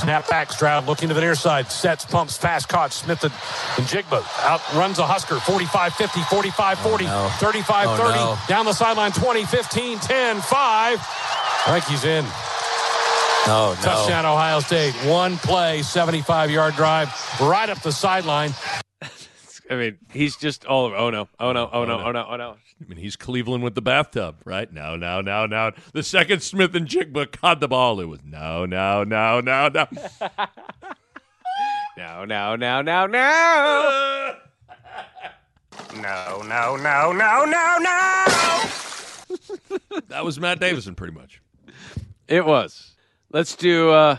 Snap 0.00 0.28
back, 0.28 0.52
Stroud 0.52 0.86
looking 0.86 1.08
to 1.08 1.14
the 1.14 1.20
near 1.20 1.34
side. 1.36 1.70
Sets, 1.70 2.04
pumps, 2.04 2.36
fast 2.36 2.68
caught. 2.68 2.92
Smith 2.92 3.22
and, 3.22 3.32
Njigba 3.86 4.22
out 4.44 4.60
runs 4.74 4.98
a 4.98 5.06
Husker. 5.06 5.36
45 5.40 5.94
50, 5.94 6.20
45 6.22 6.78
40, 6.80 7.04
35 7.06 7.86
Oh, 7.88 7.96
30. 7.96 8.14
no. 8.18 8.38
Down 8.48 8.66
the 8.66 8.72
sideline 8.72 9.12
20 9.12 9.44
15, 9.44 9.98
10 10.00 10.40
5. 10.40 10.48
I 10.56 11.70
think 11.80 11.84
he's 11.84 12.04
in. 12.04 12.24
No, 13.46 13.68
oh, 13.68 13.74
no. 13.78 13.82
Touchdown, 13.82 14.24
Ohio 14.24 14.60
State. 14.60 14.94
One 15.06 15.36
play, 15.36 15.82
75 15.82 16.50
yard 16.50 16.74
drive, 16.74 17.08
right 17.40 17.68
up 17.68 17.80
the 17.82 17.92
sideline. 17.92 18.52
I 19.70 19.76
mean, 19.76 19.98
he's 20.12 20.36
just 20.36 20.64
oh, 20.68 20.92
oh, 20.92 20.94
all 20.94 21.14
over. 21.14 21.30
Oh 21.38 21.52
no! 21.52 21.68
Oh 21.72 21.84
no! 21.84 21.98
Oh 21.98 21.98
no! 21.98 22.04
Oh 22.04 22.12
no! 22.12 22.26
Oh 22.30 22.36
no! 22.36 22.56
I 22.80 22.88
mean, 22.88 22.98
he's 22.98 23.16
Cleveland 23.16 23.62
with 23.64 23.74
the 23.74 23.82
bathtub, 23.82 24.36
right? 24.44 24.70
No, 24.72 24.96
no, 24.96 25.20
no, 25.20 25.46
no. 25.46 25.72
The 25.92 26.02
second 26.02 26.42
Smith-Njigba 26.42 27.32
caught 27.32 27.60
the 27.60 27.68
ball, 27.68 28.00
it 28.00 28.06
was 28.06 28.20
no, 28.24 28.66
no, 28.66 29.04
no, 29.04 29.40
no, 29.40 29.68
no. 29.68 29.86
No! 31.96 32.24
No! 32.24 32.56
No! 32.56 32.82
No! 32.82 33.06
No! 33.06 34.34
No, 35.94 36.42
no, 36.42 36.76
no, 36.76 37.12
no, 37.12 37.44
no, 37.44 37.78
no. 37.78 38.24
that 40.08 40.24
was 40.24 40.40
Matt 40.40 40.58
Davison, 40.58 40.96
pretty 40.96 41.14
much. 41.14 41.40
It 42.26 42.44
was. 42.44 42.93
Let's 43.34 43.56
do. 43.56 43.90
Uh, 43.90 44.18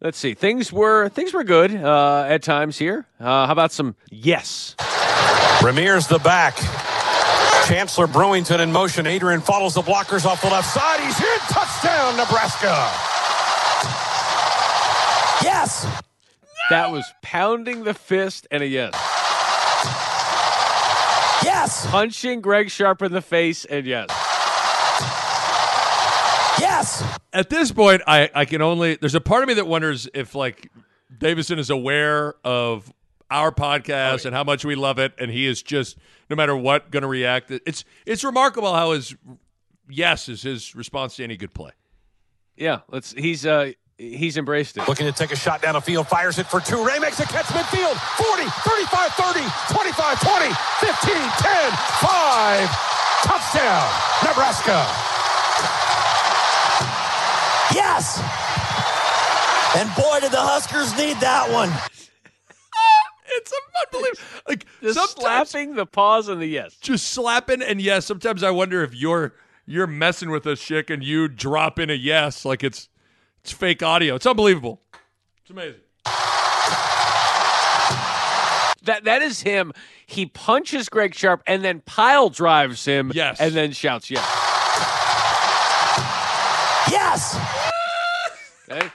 let's 0.00 0.16
see. 0.16 0.32
Things 0.32 0.72
were 0.72 1.10
things 1.10 1.34
were 1.34 1.44
good 1.44 1.74
uh, 1.74 2.24
at 2.26 2.42
times 2.42 2.78
here. 2.78 3.06
Uh, 3.20 3.44
how 3.44 3.52
about 3.52 3.70
some 3.70 3.96
yes? 4.10 4.74
Ramirez 5.62 6.06
the 6.06 6.18
back. 6.18 6.56
Chancellor 7.66 8.06
Brewington 8.06 8.60
in 8.60 8.72
motion. 8.72 9.06
Adrian 9.06 9.42
follows 9.42 9.74
the 9.74 9.82
blockers 9.82 10.24
off 10.24 10.40
the 10.40 10.48
left 10.48 10.72
side. 10.72 11.00
He's 11.00 11.18
hit. 11.18 11.40
Touchdown, 11.50 12.16
Nebraska. 12.16 12.68
Yes. 15.44 15.86
That 16.70 16.90
was 16.90 17.04
pounding 17.20 17.84
the 17.84 17.92
fist 17.92 18.46
and 18.50 18.62
a 18.62 18.66
yes. 18.66 18.94
Yes. 21.44 21.86
Punching 21.90 22.40
Greg 22.40 22.70
Sharpe 22.70 23.02
in 23.02 23.12
the 23.12 23.20
face 23.20 23.66
and 23.66 23.84
yes. 23.84 24.27
Yes. 26.60 27.02
At 27.32 27.50
this 27.50 27.72
point, 27.72 28.02
I, 28.06 28.30
I 28.34 28.44
can 28.44 28.62
only 28.62 28.96
there's 28.96 29.14
a 29.14 29.20
part 29.20 29.42
of 29.42 29.48
me 29.48 29.54
that 29.54 29.66
wonders 29.66 30.08
if 30.14 30.34
like 30.34 30.70
Davison 31.16 31.58
is 31.58 31.70
aware 31.70 32.34
of 32.44 32.92
our 33.30 33.52
podcast 33.52 34.24
and 34.24 34.34
how 34.34 34.44
much 34.44 34.64
we 34.64 34.74
love 34.74 34.98
it, 34.98 35.12
and 35.18 35.30
he 35.30 35.46
is 35.46 35.62
just 35.62 35.96
no 36.30 36.36
matter 36.36 36.56
what 36.56 36.90
going 36.90 37.02
to 37.02 37.08
react. 37.08 37.50
It's 37.50 37.84
it's 38.06 38.24
remarkable 38.24 38.74
how 38.74 38.92
his 38.92 39.14
yes 39.88 40.28
is 40.28 40.42
his 40.42 40.74
response 40.74 41.16
to 41.16 41.24
any 41.24 41.36
good 41.36 41.54
play. 41.54 41.72
Yeah, 42.56 42.80
let's. 42.88 43.12
He's 43.12 43.46
uh 43.46 43.72
he's 43.98 44.36
embraced 44.36 44.76
it. 44.76 44.88
Looking 44.88 45.06
to 45.06 45.12
take 45.12 45.32
a 45.32 45.36
shot 45.36 45.62
down 45.62 45.74
the 45.74 45.80
field, 45.80 46.08
fires 46.08 46.38
it 46.38 46.46
for 46.46 46.60
two. 46.60 46.84
Ray 46.84 46.98
makes 46.98 47.20
a 47.20 47.26
catch 47.26 47.46
midfield. 47.46 47.94
40, 48.16 48.42
35, 48.44 49.12
30, 49.12 49.40
25, 49.74 50.20
20, 50.20 50.54
15, 50.80 51.14
10, 51.14 51.72
5. 51.72 52.70
Touchdown, 53.24 53.90
Nebraska. 54.24 55.17
Yes. 57.98 59.76
And 59.76 59.94
boy, 59.96 60.20
did 60.20 60.30
the 60.32 60.40
Huskers 60.40 60.96
need 60.96 61.16
that 61.20 61.50
one. 61.52 61.70
It's 63.30 63.52
unbelievable. 63.92 64.22
Like 64.48 64.64
Just 64.80 64.98
sometimes 65.16 65.50
slapping 65.50 65.74
the 65.74 65.84
pause 65.84 66.28
and 66.28 66.40
the 66.40 66.46
yes. 66.46 66.74
just 66.80 67.10
slapping, 67.10 67.60
and 67.60 67.78
yes, 67.78 68.06
sometimes 68.06 68.42
I 68.42 68.50
wonder 68.50 68.82
if 68.82 68.94
you're 68.94 69.34
you're 69.66 69.86
messing 69.86 70.30
with 70.30 70.46
us, 70.46 70.58
Schick, 70.60 70.88
and 70.88 71.04
you 71.04 71.28
drop 71.28 71.78
in 71.78 71.90
a 71.90 71.94
yes 71.94 72.46
like 72.46 72.64
it's 72.64 72.88
it's 73.42 73.52
fake 73.52 73.82
audio. 73.82 74.14
It's 74.14 74.24
unbelievable. 74.26 74.80
It's 75.42 75.50
amazing. 75.50 75.82
That 78.84 79.04
that 79.04 79.20
is 79.20 79.42
him. 79.42 79.74
He 80.06 80.24
punches 80.24 80.88
Greg 80.88 81.14
Sharpe 81.14 81.42
and 81.46 81.62
then 81.62 81.80
pile 81.80 82.30
drives 82.30 82.86
him. 82.86 83.12
Yes. 83.14 83.38
and 83.40 83.52
then 83.54 83.72
shouts 83.72 84.10
yes. 84.10 84.24
Yes. 86.90 87.67
Okay. 88.70 88.88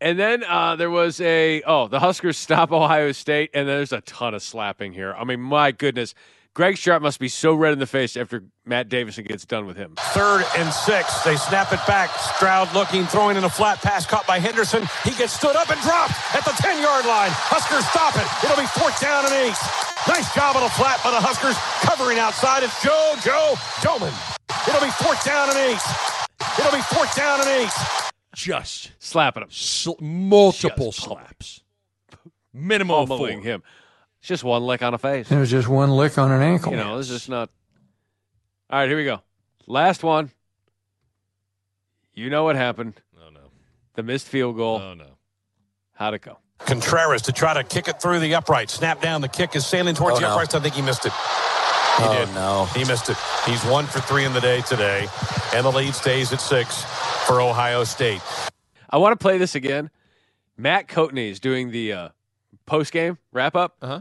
And 0.00 0.18
then 0.18 0.44
uh, 0.44 0.76
there 0.76 0.90
was 0.90 1.20
a 1.20 1.62
oh 1.62 1.88
the 1.88 2.00
Huskers 2.00 2.36
stop 2.36 2.72
Ohio 2.72 3.12
State, 3.12 3.50
and 3.54 3.68
there's 3.68 3.92
a 3.92 4.00
ton 4.02 4.34
of 4.34 4.42
slapping 4.42 4.92
here. 4.92 5.12
I 5.14 5.24
mean, 5.24 5.40
my 5.40 5.72
goodness, 5.72 6.14
Greg 6.54 6.76
Sharpe 6.76 7.02
must 7.02 7.20
be 7.20 7.28
so 7.28 7.54
red 7.54 7.72
in 7.72 7.78
the 7.78 7.86
face 7.86 8.16
after 8.16 8.42
Matt 8.66 8.88
Davison 8.88 9.24
gets 9.24 9.46
done 9.46 9.66
with 9.66 9.76
him. 9.76 9.94
Third 10.10 10.44
and 10.56 10.72
six. 10.72 11.22
They 11.22 11.36
snap 11.36 11.72
it 11.72 11.78
back. 11.86 12.10
Stroud 12.34 12.72
looking, 12.74 13.06
throwing 13.06 13.36
in 13.36 13.44
a 13.44 13.48
flat 13.50 13.78
pass 13.78 14.06
caught 14.06 14.26
by 14.26 14.38
Henderson. 14.38 14.82
He 15.04 15.10
gets 15.12 15.32
stood 15.32 15.54
up 15.54 15.70
and 15.70 15.80
dropped 15.82 16.14
at 16.34 16.44
the 16.44 16.50
10 16.58 16.82
yard 16.82 17.06
line. 17.06 17.30
Huskers 17.30 17.86
stop 17.94 18.18
it. 18.18 18.26
It'll 18.42 18.58
be 18.58 18.66
fourth 18.74 18.98
down 19.00 19.24
and 19.24 19.34
eight. 19.34 19.54
Nice 20.06 20.34
job 20.34 20.56
on 20.56 20.64
a 20.64 20.70
flat 20.70 20.98
by 21.04 21.10
the 21.10 21.22
Huskers. 21.22 21.54
Covering 21.86 22.18
outside. 22.18 22.62
It's 22.62 22.74
Joe, 22.82 23.14
Joe, 23.22 23.54
Domann. 23.78 24.10
It'll 24.66 24.82
be 24.82 24.90
fourth 24.98 25.22
down 25.24 25.50
and 25.50 25.58
eight. 25.58 25.82
It'll 26.58 26.74
be 26.74 26.82
fourth 26.90 27.14
down 27.14 27.38
and 27.38 27.48
eight. 27.50 27.70
Just 28.38 28.92
Slapping 29.00 29.42
him, 29.42 29.48
sl- 29.50 30.00
multiple 30.00 30.92
slaps, 30.92 31.64
minimum 32.52 32.94
of 32.94 33.08
four. 33.08 33.18
pummeling 33.18 33.42
him. 33.42 33.64
It's 34.20 34.28
just 34.28 34.44
one 34.44 34.62
lick 34.62 34.80
on 34.80 34.94
a 34.94 34.98
face. 34.98 35.28
It 35.28 35.36
was 35.36 35.50
just 35.50 35.66
one 35.66 35.90
lick 35.90 36.16
on 36.18 36.30
an 36.30 36.40
ankle. 36.40 36.70
You 36.70 36.78
know, 36.78 36.96
this 36.98 37.10
is 37.10 37.16
just 37.16 37.28
not. 37.28 37.50
All 38.70 38.78
right, 38.78 38.88
here 38.88 38.96
we 38.96 39.04
go. 39.04 39.22
Last 39.66 40.04
one. 40.04 40.30
You 42.14 42.30
know 42.30 42.44
what 42.44 42.54
happened. 42.54 42.94
Oh 43.20 43.28
no. 43.30 43.40
The 43.94 44.04
missed 44.04 44.28
field 44.28 44.56
goal. 44.56 44.76
Oh 44.80 44.94
no. 44.94 45.18
How'd 45.94 46.14
it 46.14 46.22
go? 46.22 46.38
Contreraz 46.60 47.22
to 47.22 47.32
try 47.32 47.54
to 47.54 47.64
kick 47.64 47.88
it 47.88 48.00
through 48.00 48.20
the 48.20 48.36
upright. 48.36 48.70
Snap 48.70 49.00
down. 49.02 49.20
The 49.20 49.28
kick 49.28 49.56
is 49.56 49.66
sailing 49.66 49.96
towards 49.96 50.18
Oh, 50.18 50.20
the 50.20 50.26
no. 50.28 50.32
uprights. 50.34 50.54
I 50.54 50.60
think 50.60 50.74
he 50.76 50.82
missed 50.82 51.06
it. 51.06 51.12
He 51.98 52.04
Oh, 52.04 52.24
did. 52.24 52.34
no. 52.34 52.64
He 52.74 52.84
missed 52.84 53.08
it. 53.10 53.16
He's 53.44 53.62
one 53.64 53.86
for 53.86 54.00
three 54.00 54.24
in 54.24 54.32
the 54.32 54.40
day 54.40 54.60
today, 54.62 55.06
and 55.54 55.64
the 55.66 55.72
lead 55.72 55.94
stays 55.94 56.32
at 56.32 56.40
six 56.40 56.84
for 57.26 57.40
Ohio 57.40 57.84
State. 57.84 58.20
I 58.90 58.96
want 58.98 59.12
to 59.18 59.22
play 59.22 59.36
this 59.38 59.54
again. 59.54 59.90
Matt 60.56 60.88
Coatney 60.88 61.30
is 61.30 61.40
doing 61.40 61.70
the 61.70 61.92
uh, 61.92 62.08
post 62.66 62.92
game 62.92 63.18
wrap 63.32 63.54
up. 63.56 63.76
Uh-huh. 63.82 64.00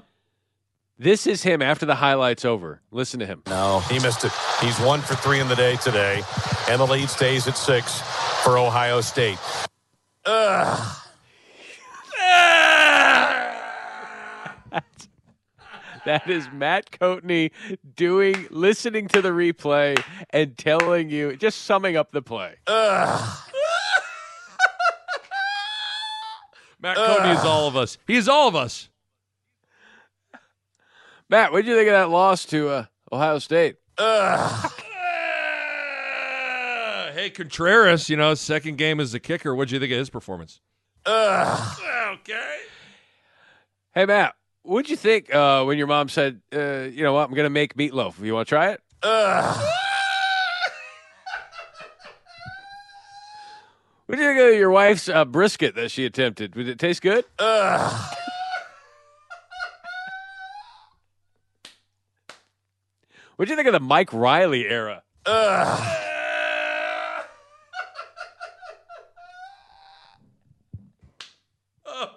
This 0.99 1.27
is 1.27 1.43
him 1.43 1.61
after 1.61 1.85
the 1.85 1.93
highlights 1.95 2.43
over. 2.45 2.81
Listen 2.89 3.19
to 3.19 3.25
him. 3.27 3.43
No. 3.47 3.81
He 3.89 3.99
missed 3.99 4.23
it. 4.25 4.31
He's 4.61 4.79
one 4.79 5.01
for 5.01 5.13
three 5.15 5.39
in 5.39 5.47
the 5.47 5.55
day 5.55 5.75
today, 5.77 6.23
and 6.69 6.79
the 6.79 6.87
lead 6.87 7.09
stays 7.09 7.47
at 7.47 7.55
six 7.57 8.01
for 8.43 8.57
Ohio 8.57 9.01
State. 9.01 9.37
Ugh. 10.25 10.97
That 16.07 16.29
is 16.29 16.47
Matt 16.53 16.89
Coatney 16.91 17.51
doing, 17.97 18.47
listening 18.49 19.09
to 19.09 19.21
the 19.21 19.31
replay 19.31 20.01
and 20.29 20.57
telling 20.57 21.09
you, 21.09 21.35
just 21.35 21.63
summing 21.63 21.97
up 21.97 22.13
the 22.13 22.21
play. 22.21 22.55
Matt 26.79 26.95
Coatney 26.95 27.37
is 27.37 27.43
all 27.43 27.67
of 27.67 27.75
us. 27.75 27.97
He 28.07 28.15
is 28.15 28.29
all 28.29 28.47
of 28.47 28.55
us. 28.55 28.87
Matt, 31.29 31.51
what 31.51 31.65
did 31.65 31.71
you 31.71 31.75
think 31.75 31.89
of 31.89 31.93
that 31.93 32.09
loss 32.09 32.45
to 32.45 32.69
uh, 32.69 32.85
Ohio 33.11 33.39
State? 33.39 33.75
Uh, 33.97 34.69
hey, 37.15 37.29
Contreraz, 37.35 38.07
you 38.07 38.15
know, 38.15 38.33
second 38.33 38.77
game 38.77 39.01
as 39.01 39.11
the 39.11 39.19
kicker. 39.19 39.53
What'd 39.53 39.73
you 39.73 39.79
think 39.81 39.91
of 39.91 39.97
his 39.97 40.09
performance? 40.09 40.61
okay. 41.05 42.59
Hey, 43.93 44.05
Matt, 44.05 44.35
what'd 44.67 44.89
you 44.89 44.97
think 44.97 45.33
uh, 45.33 45.63
when 45.63 45.77
your 45.77 45.87
mom 45.87 46.09
said, 46.09 46.41
uh, 46.53 46.81
you 46.91 47.03
know 47.03 47.13
what, 47.13 47.27
I'm 47.29 47.33
going 47.33 47.45
to 47.45 47.49
make 47.49 47.75
meatloaf? 47.75 48.19
You 48.23 48.33
want 48.33 48.47
to 48.47 48.49
try 48.49 48.71
it? 48.71 48.81
What 54.05 54.15
do 54.15 54.21
you 54.21 54.27
think 54.29 54.53
of 54.53 54.59
your 54.59 54.71
wife's 54.71 55.09
uh, 55.09 55.25
brisket 55.25 55.75
that 55.75 55.91
she 55.91 56.05
attempted? 56.05 56.53
Did 56.53 56.69
it 56.69 56.79
taste 56.79 57.01
good? 57.01 57.25
What 63.35 63.45
do 63.45 63.51
you 63.51 63.55
think 63.55 63.67
of 63.67 63.73
the 63.73 63.79
Mike 63.79 64.13
Riley 64.13 64.67
era? 64.67 65.03
Oh, 71.89 72.09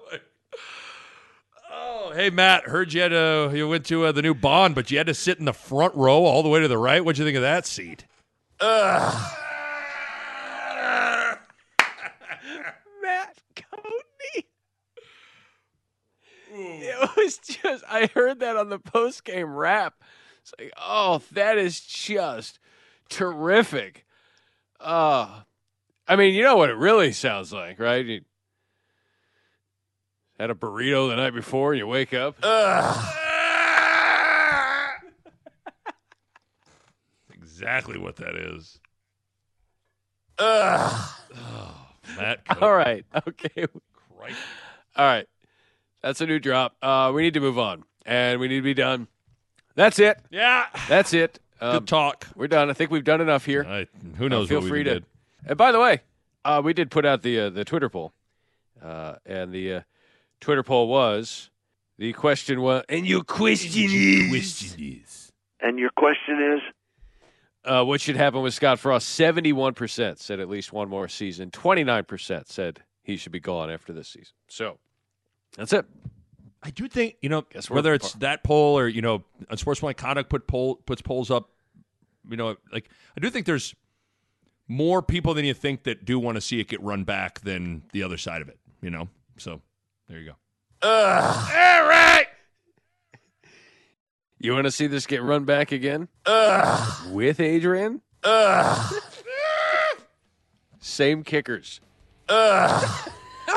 hey 2.14 2.30
Matt, 2.30 2.64
heard 2.64 2.92
you 2.92 3.02
had 3.02 3.08
to, 3.08 3.52
you 3.54 3.68
went 3.68 3.86
to 3.86 4.06
uh, 4.06 4.12
the 4.12 4.22
new 4.22 4.34
Bond, 4.34 4.74
but 4.74 4.90
you 4.90 4.98
had 4.98 5.06
to 5.06 5.14
sit 5.14 5.38
in 5.38 5.44
the 5.44 5.52
front 5.52 5.94
row 5.94 6.24
all 6.24 6.42
the 6.42 6.48
way 6.48 6.60
to 6.60 6.68
the 6.68 6.78
right. 6.78 7.04
What'd 7.04 7.18
you 7.18 7.24
think 7.24 7.36
of 7.36 7.42
that 7.42 7.66
seat? 7.66 8.06
Matt 8.60 9.30
Coatney. 13.54 14.44
It 16.52 17.10
was 17.16 17.38
just 17.38 17.84
I 17.88 18.10
heard 18.14 18.40
that 18.40 18.56
on 18.56 18.68
the 18.68 18.78
post 18.78 19.24
game 19.24 19.54
wrap. 19.54 19.94
It's 20.42 20.52
like, 20.58 20.72
oh, 20.76 21.22
that 21.32 21.58
is 21.58 21.80
just 21.80 22.58
terrific. 23.08 24.06
Uh 24.78 25.42
I 26.06 26.16
mean, 26.16 26.34
you 26.34 26.42
know 26.42 26.56
what 26.56 26.70
it 26.70 26.76
really 26.76 27.12
sounds 27.12 27.52
like, 27.52 27.78
right? 27.78 28.04
You 28.04 28.20
had 30.40 30.50
a 30.50 30.54
burrito 30.54 31.08
the 31.10 31.16
night 31.16 31.34
before 31.34 31.72
and 31.72 31.78
you 31.78 31.86
wake 31.86 32.14
up. 32.14 32.36
Exactly 37.32 37.98
what 37.98 38.16
that 38.16 38.34
is. 38.36 38.78
Ugh. 40.38 41.10
Matt. 42.16 42.40
All 42.62 42.74
right. 42.74 43.04
Okay. 43.26 43.66
Christ. 44.18 44.38
All 44.96 45.06
right. 45.06 45.26
That's 46.02 46.20
a 46.20 46.26
new 46.26 46.38
drop. 46.38 46.74
Uh, 46.82 47.12
we 47.14 47.22
need 47.22 47.34
to 47.34 47.40
move 47.40 47.58
on, 47.58 47.84
and 48.06 48.40
we 48.40 48.48
need 48.48 48.56
to 48.56 48.62
be 48.62 48.74
done. 48.74 49.06
That's 49.74 49.98
it. 49.98 50.18
Yeah. 50.30 50.66
That's 50.88 51.12
it. 51.12 51.38
Um, 51.60 51.80
Good 51.80 51.88
talk. 51.88 52.26
We're 52.34 52.48
done. 52.48 52.70
I 52.70 52.72
think 52.72 52.90
we've 52.90 53.04
done 53.04 53.20
enough 53.20 53.44
here. 53.44 53.64
I, 53.64 53.86
who 54.16 54.28
knows 54.30 54.46
Uh, 54.46 54.48
feel 54.48 54.58
what 54.58 54.64
we 54.64 54.70
free 54.70 54.84
to. 54.84 54.94
did. 54.94 55.04
And 55.46 55.58
by 55.58 55.72
the 55.72 55.80
way, 55.80 56.00
uh, 56.44 56.62
we 56.64 56.72
did 56.72 56.90
put 56.90 57.04
out 57.04 57.20
the 57.22 57.38
uh, 57.40 57.50
the 57.50 57.64
Twitter 57.64 57.90
poll, 57.90 58.12
uh, 58.82 59.16
and 59.26 59.52
the 59.52 59.74
uh, 59.74 59.80
Twitter 60.40 60.62
poll 60.62 60.88
was 60.88 61.50
the 61.98 62.12
question 62.12 62.60
was, 62.62 62.84
and 62.88 63.06
your 63.06 63.22
question 63.22 63.90
is, 63.90 65.32
And 65.60 65.78
your 65.78 65.90
question 65.96 66.54
is? 66.56 66.60
uh, 67.64 67.84
what 67.84 68.00
should 68.00 68.16
happen 68.16 68.40
with 68.42 68.54
Scott 68.54 68.78
Frost? 68.78 69.08
Seventy 69.08 69.52
one 69.52 69.74
percent 69.74 70.18
said 70.18 70.40
at 70.40 70.48
least 70.48 70.72
one 70.72 70.88
more 70.88 71.08
season. 71.08 71.50
Twenty 71.50 71.84
nine 71.84 72.04
percent 72.04 72.48
said 72.48 72.80
he 73.02 73.16
should 73.16 73.32
be 73.32 73.40
gone 73.40 73.70
after 73.70 73.92
this 73.92 74.08
season. 74.08 74.32
So 74.48 74.78
that's 75.56 75.72
it. 75.72 75.84
I 76.62 76.70
do 76.70 76.88
think 76.88 77.16
you 77.20 77.28
know 77.28 77.42
Guess 77.42 77.68
whether 77.70 77.92
it's 77.94 78.12
par- 78.12 78.20
that 78.20 78.44
poll 78.44 78.78
or 78.78 78.88
you 78.88 79.02
know, 79.02 79.24
unsportsmanlike 79.50 79.96
conduct 79.98 80.30
put 80.30 80.46
poll 80.46 80.76
puts 80.76 81.02
polls 81.02 81.30
up. 81.30 81.50
You 82.28 82.36
know, 82.36 82.56
like 82.72 82.88
I 83.16 83.20
do 83.20 83.28
think 83.28 83.44
there's 83.46 83.74
more 84.68 85.02
people 85.02 85.34
than 85.34 85.44
you 85.44 85.52
think 85.54 85.82
that 85.82 86.04
do 86.04 86.18
want 86.18 86.36
to 86.36 86.40
see 86.40 86.60
it 86.60 86.68
get 86.68 86.80
run 86.82 87.04
back 87.04 87.40
than 87.40 87.82
the 87.92 88.02
other 88.02 88.16
side 88.16 88.40
of 88.40 88.48
it. 88.48 88.58
You 88.80 88.90
know, 88.90 89.08
so 89.36 89.60
there 90.10 90.18
you 90.18 90.26
go. 90.26 90.36
All 90.82 90.90
right. 91.88 92.26
You 94.38 94.52
want 94.52 94.64
to 94.64 94.70
see 94.72 94.86
this 94.88 95.06
get 95.06 95.22
run 95.22 95.44
back 95.44 95.70
again? 95.70 96.08
With 97.10 97.38
Adrian? 97.38 98.00
Same 100.80 101.22
kickers. 101.22 101.80
All 102.28 102.38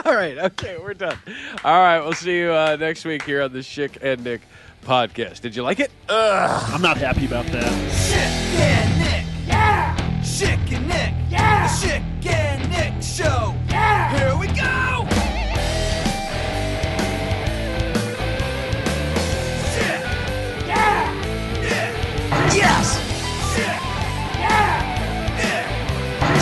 right. 0.05 0.38
Okay, 0.38 0.77
we're 0.77 0.93
done. 0.93 1.17
All 1.63 1.80
right. 1.80 1.99
We'll 2.01 2.13
see 2.13 2.38
you 2.39 2.51
uh, 2.51 2.77
next 2.80 3.03
week 3.05 3.23
here 3.23 3.41
on 3.41 3.51
the 3.51 3.59
Schick 3.59 3.97
and 4.01 4.23
Nick 4.23 4.41
podcast. 4.85 5.41
Did 5.41 5.55
you 5.55 5.63
like 5.63 5.80
it? 5.80 5.89
I'm 6.07 6.81
not 6.81 6.97
happy 6.97 7.25
about 7.25 7.45
that. 7.47 7.71
Schick 7.91 8.59
and 8.59 8.99
Nick. 8.99 9.47
Yeah. 9.47 10.21
Schick 10.21 10.71
and 10.71 10.88
Nick. 10.88 11.13
Yeah. 11.31 11.67
The 11.67 11.88
Schick 11.88 12.25
and 12.25 12.69
Nick 12.69 13.01
Show. 13.01 13.52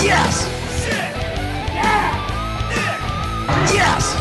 Yes! 0.04 0.48
Schick. 0.82 1.14
Yes! 3.74 4.18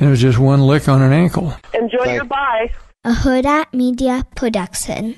It 0.00 0.06
was 0.06 0.20
just 0.20 0.38
one 0.38 0.60
lick 0.66 0.88
on 0.88 1.02
an 1.02 1.12
ankle. 1.12 1.52
Enjoy 1.74 2.14
your 2.14 2.24
bye. 2.24 2.70
A 3.04 3.12
Hurrdat 3.12 3.72
Media 3.72 4.24
Production. 4.34 5.16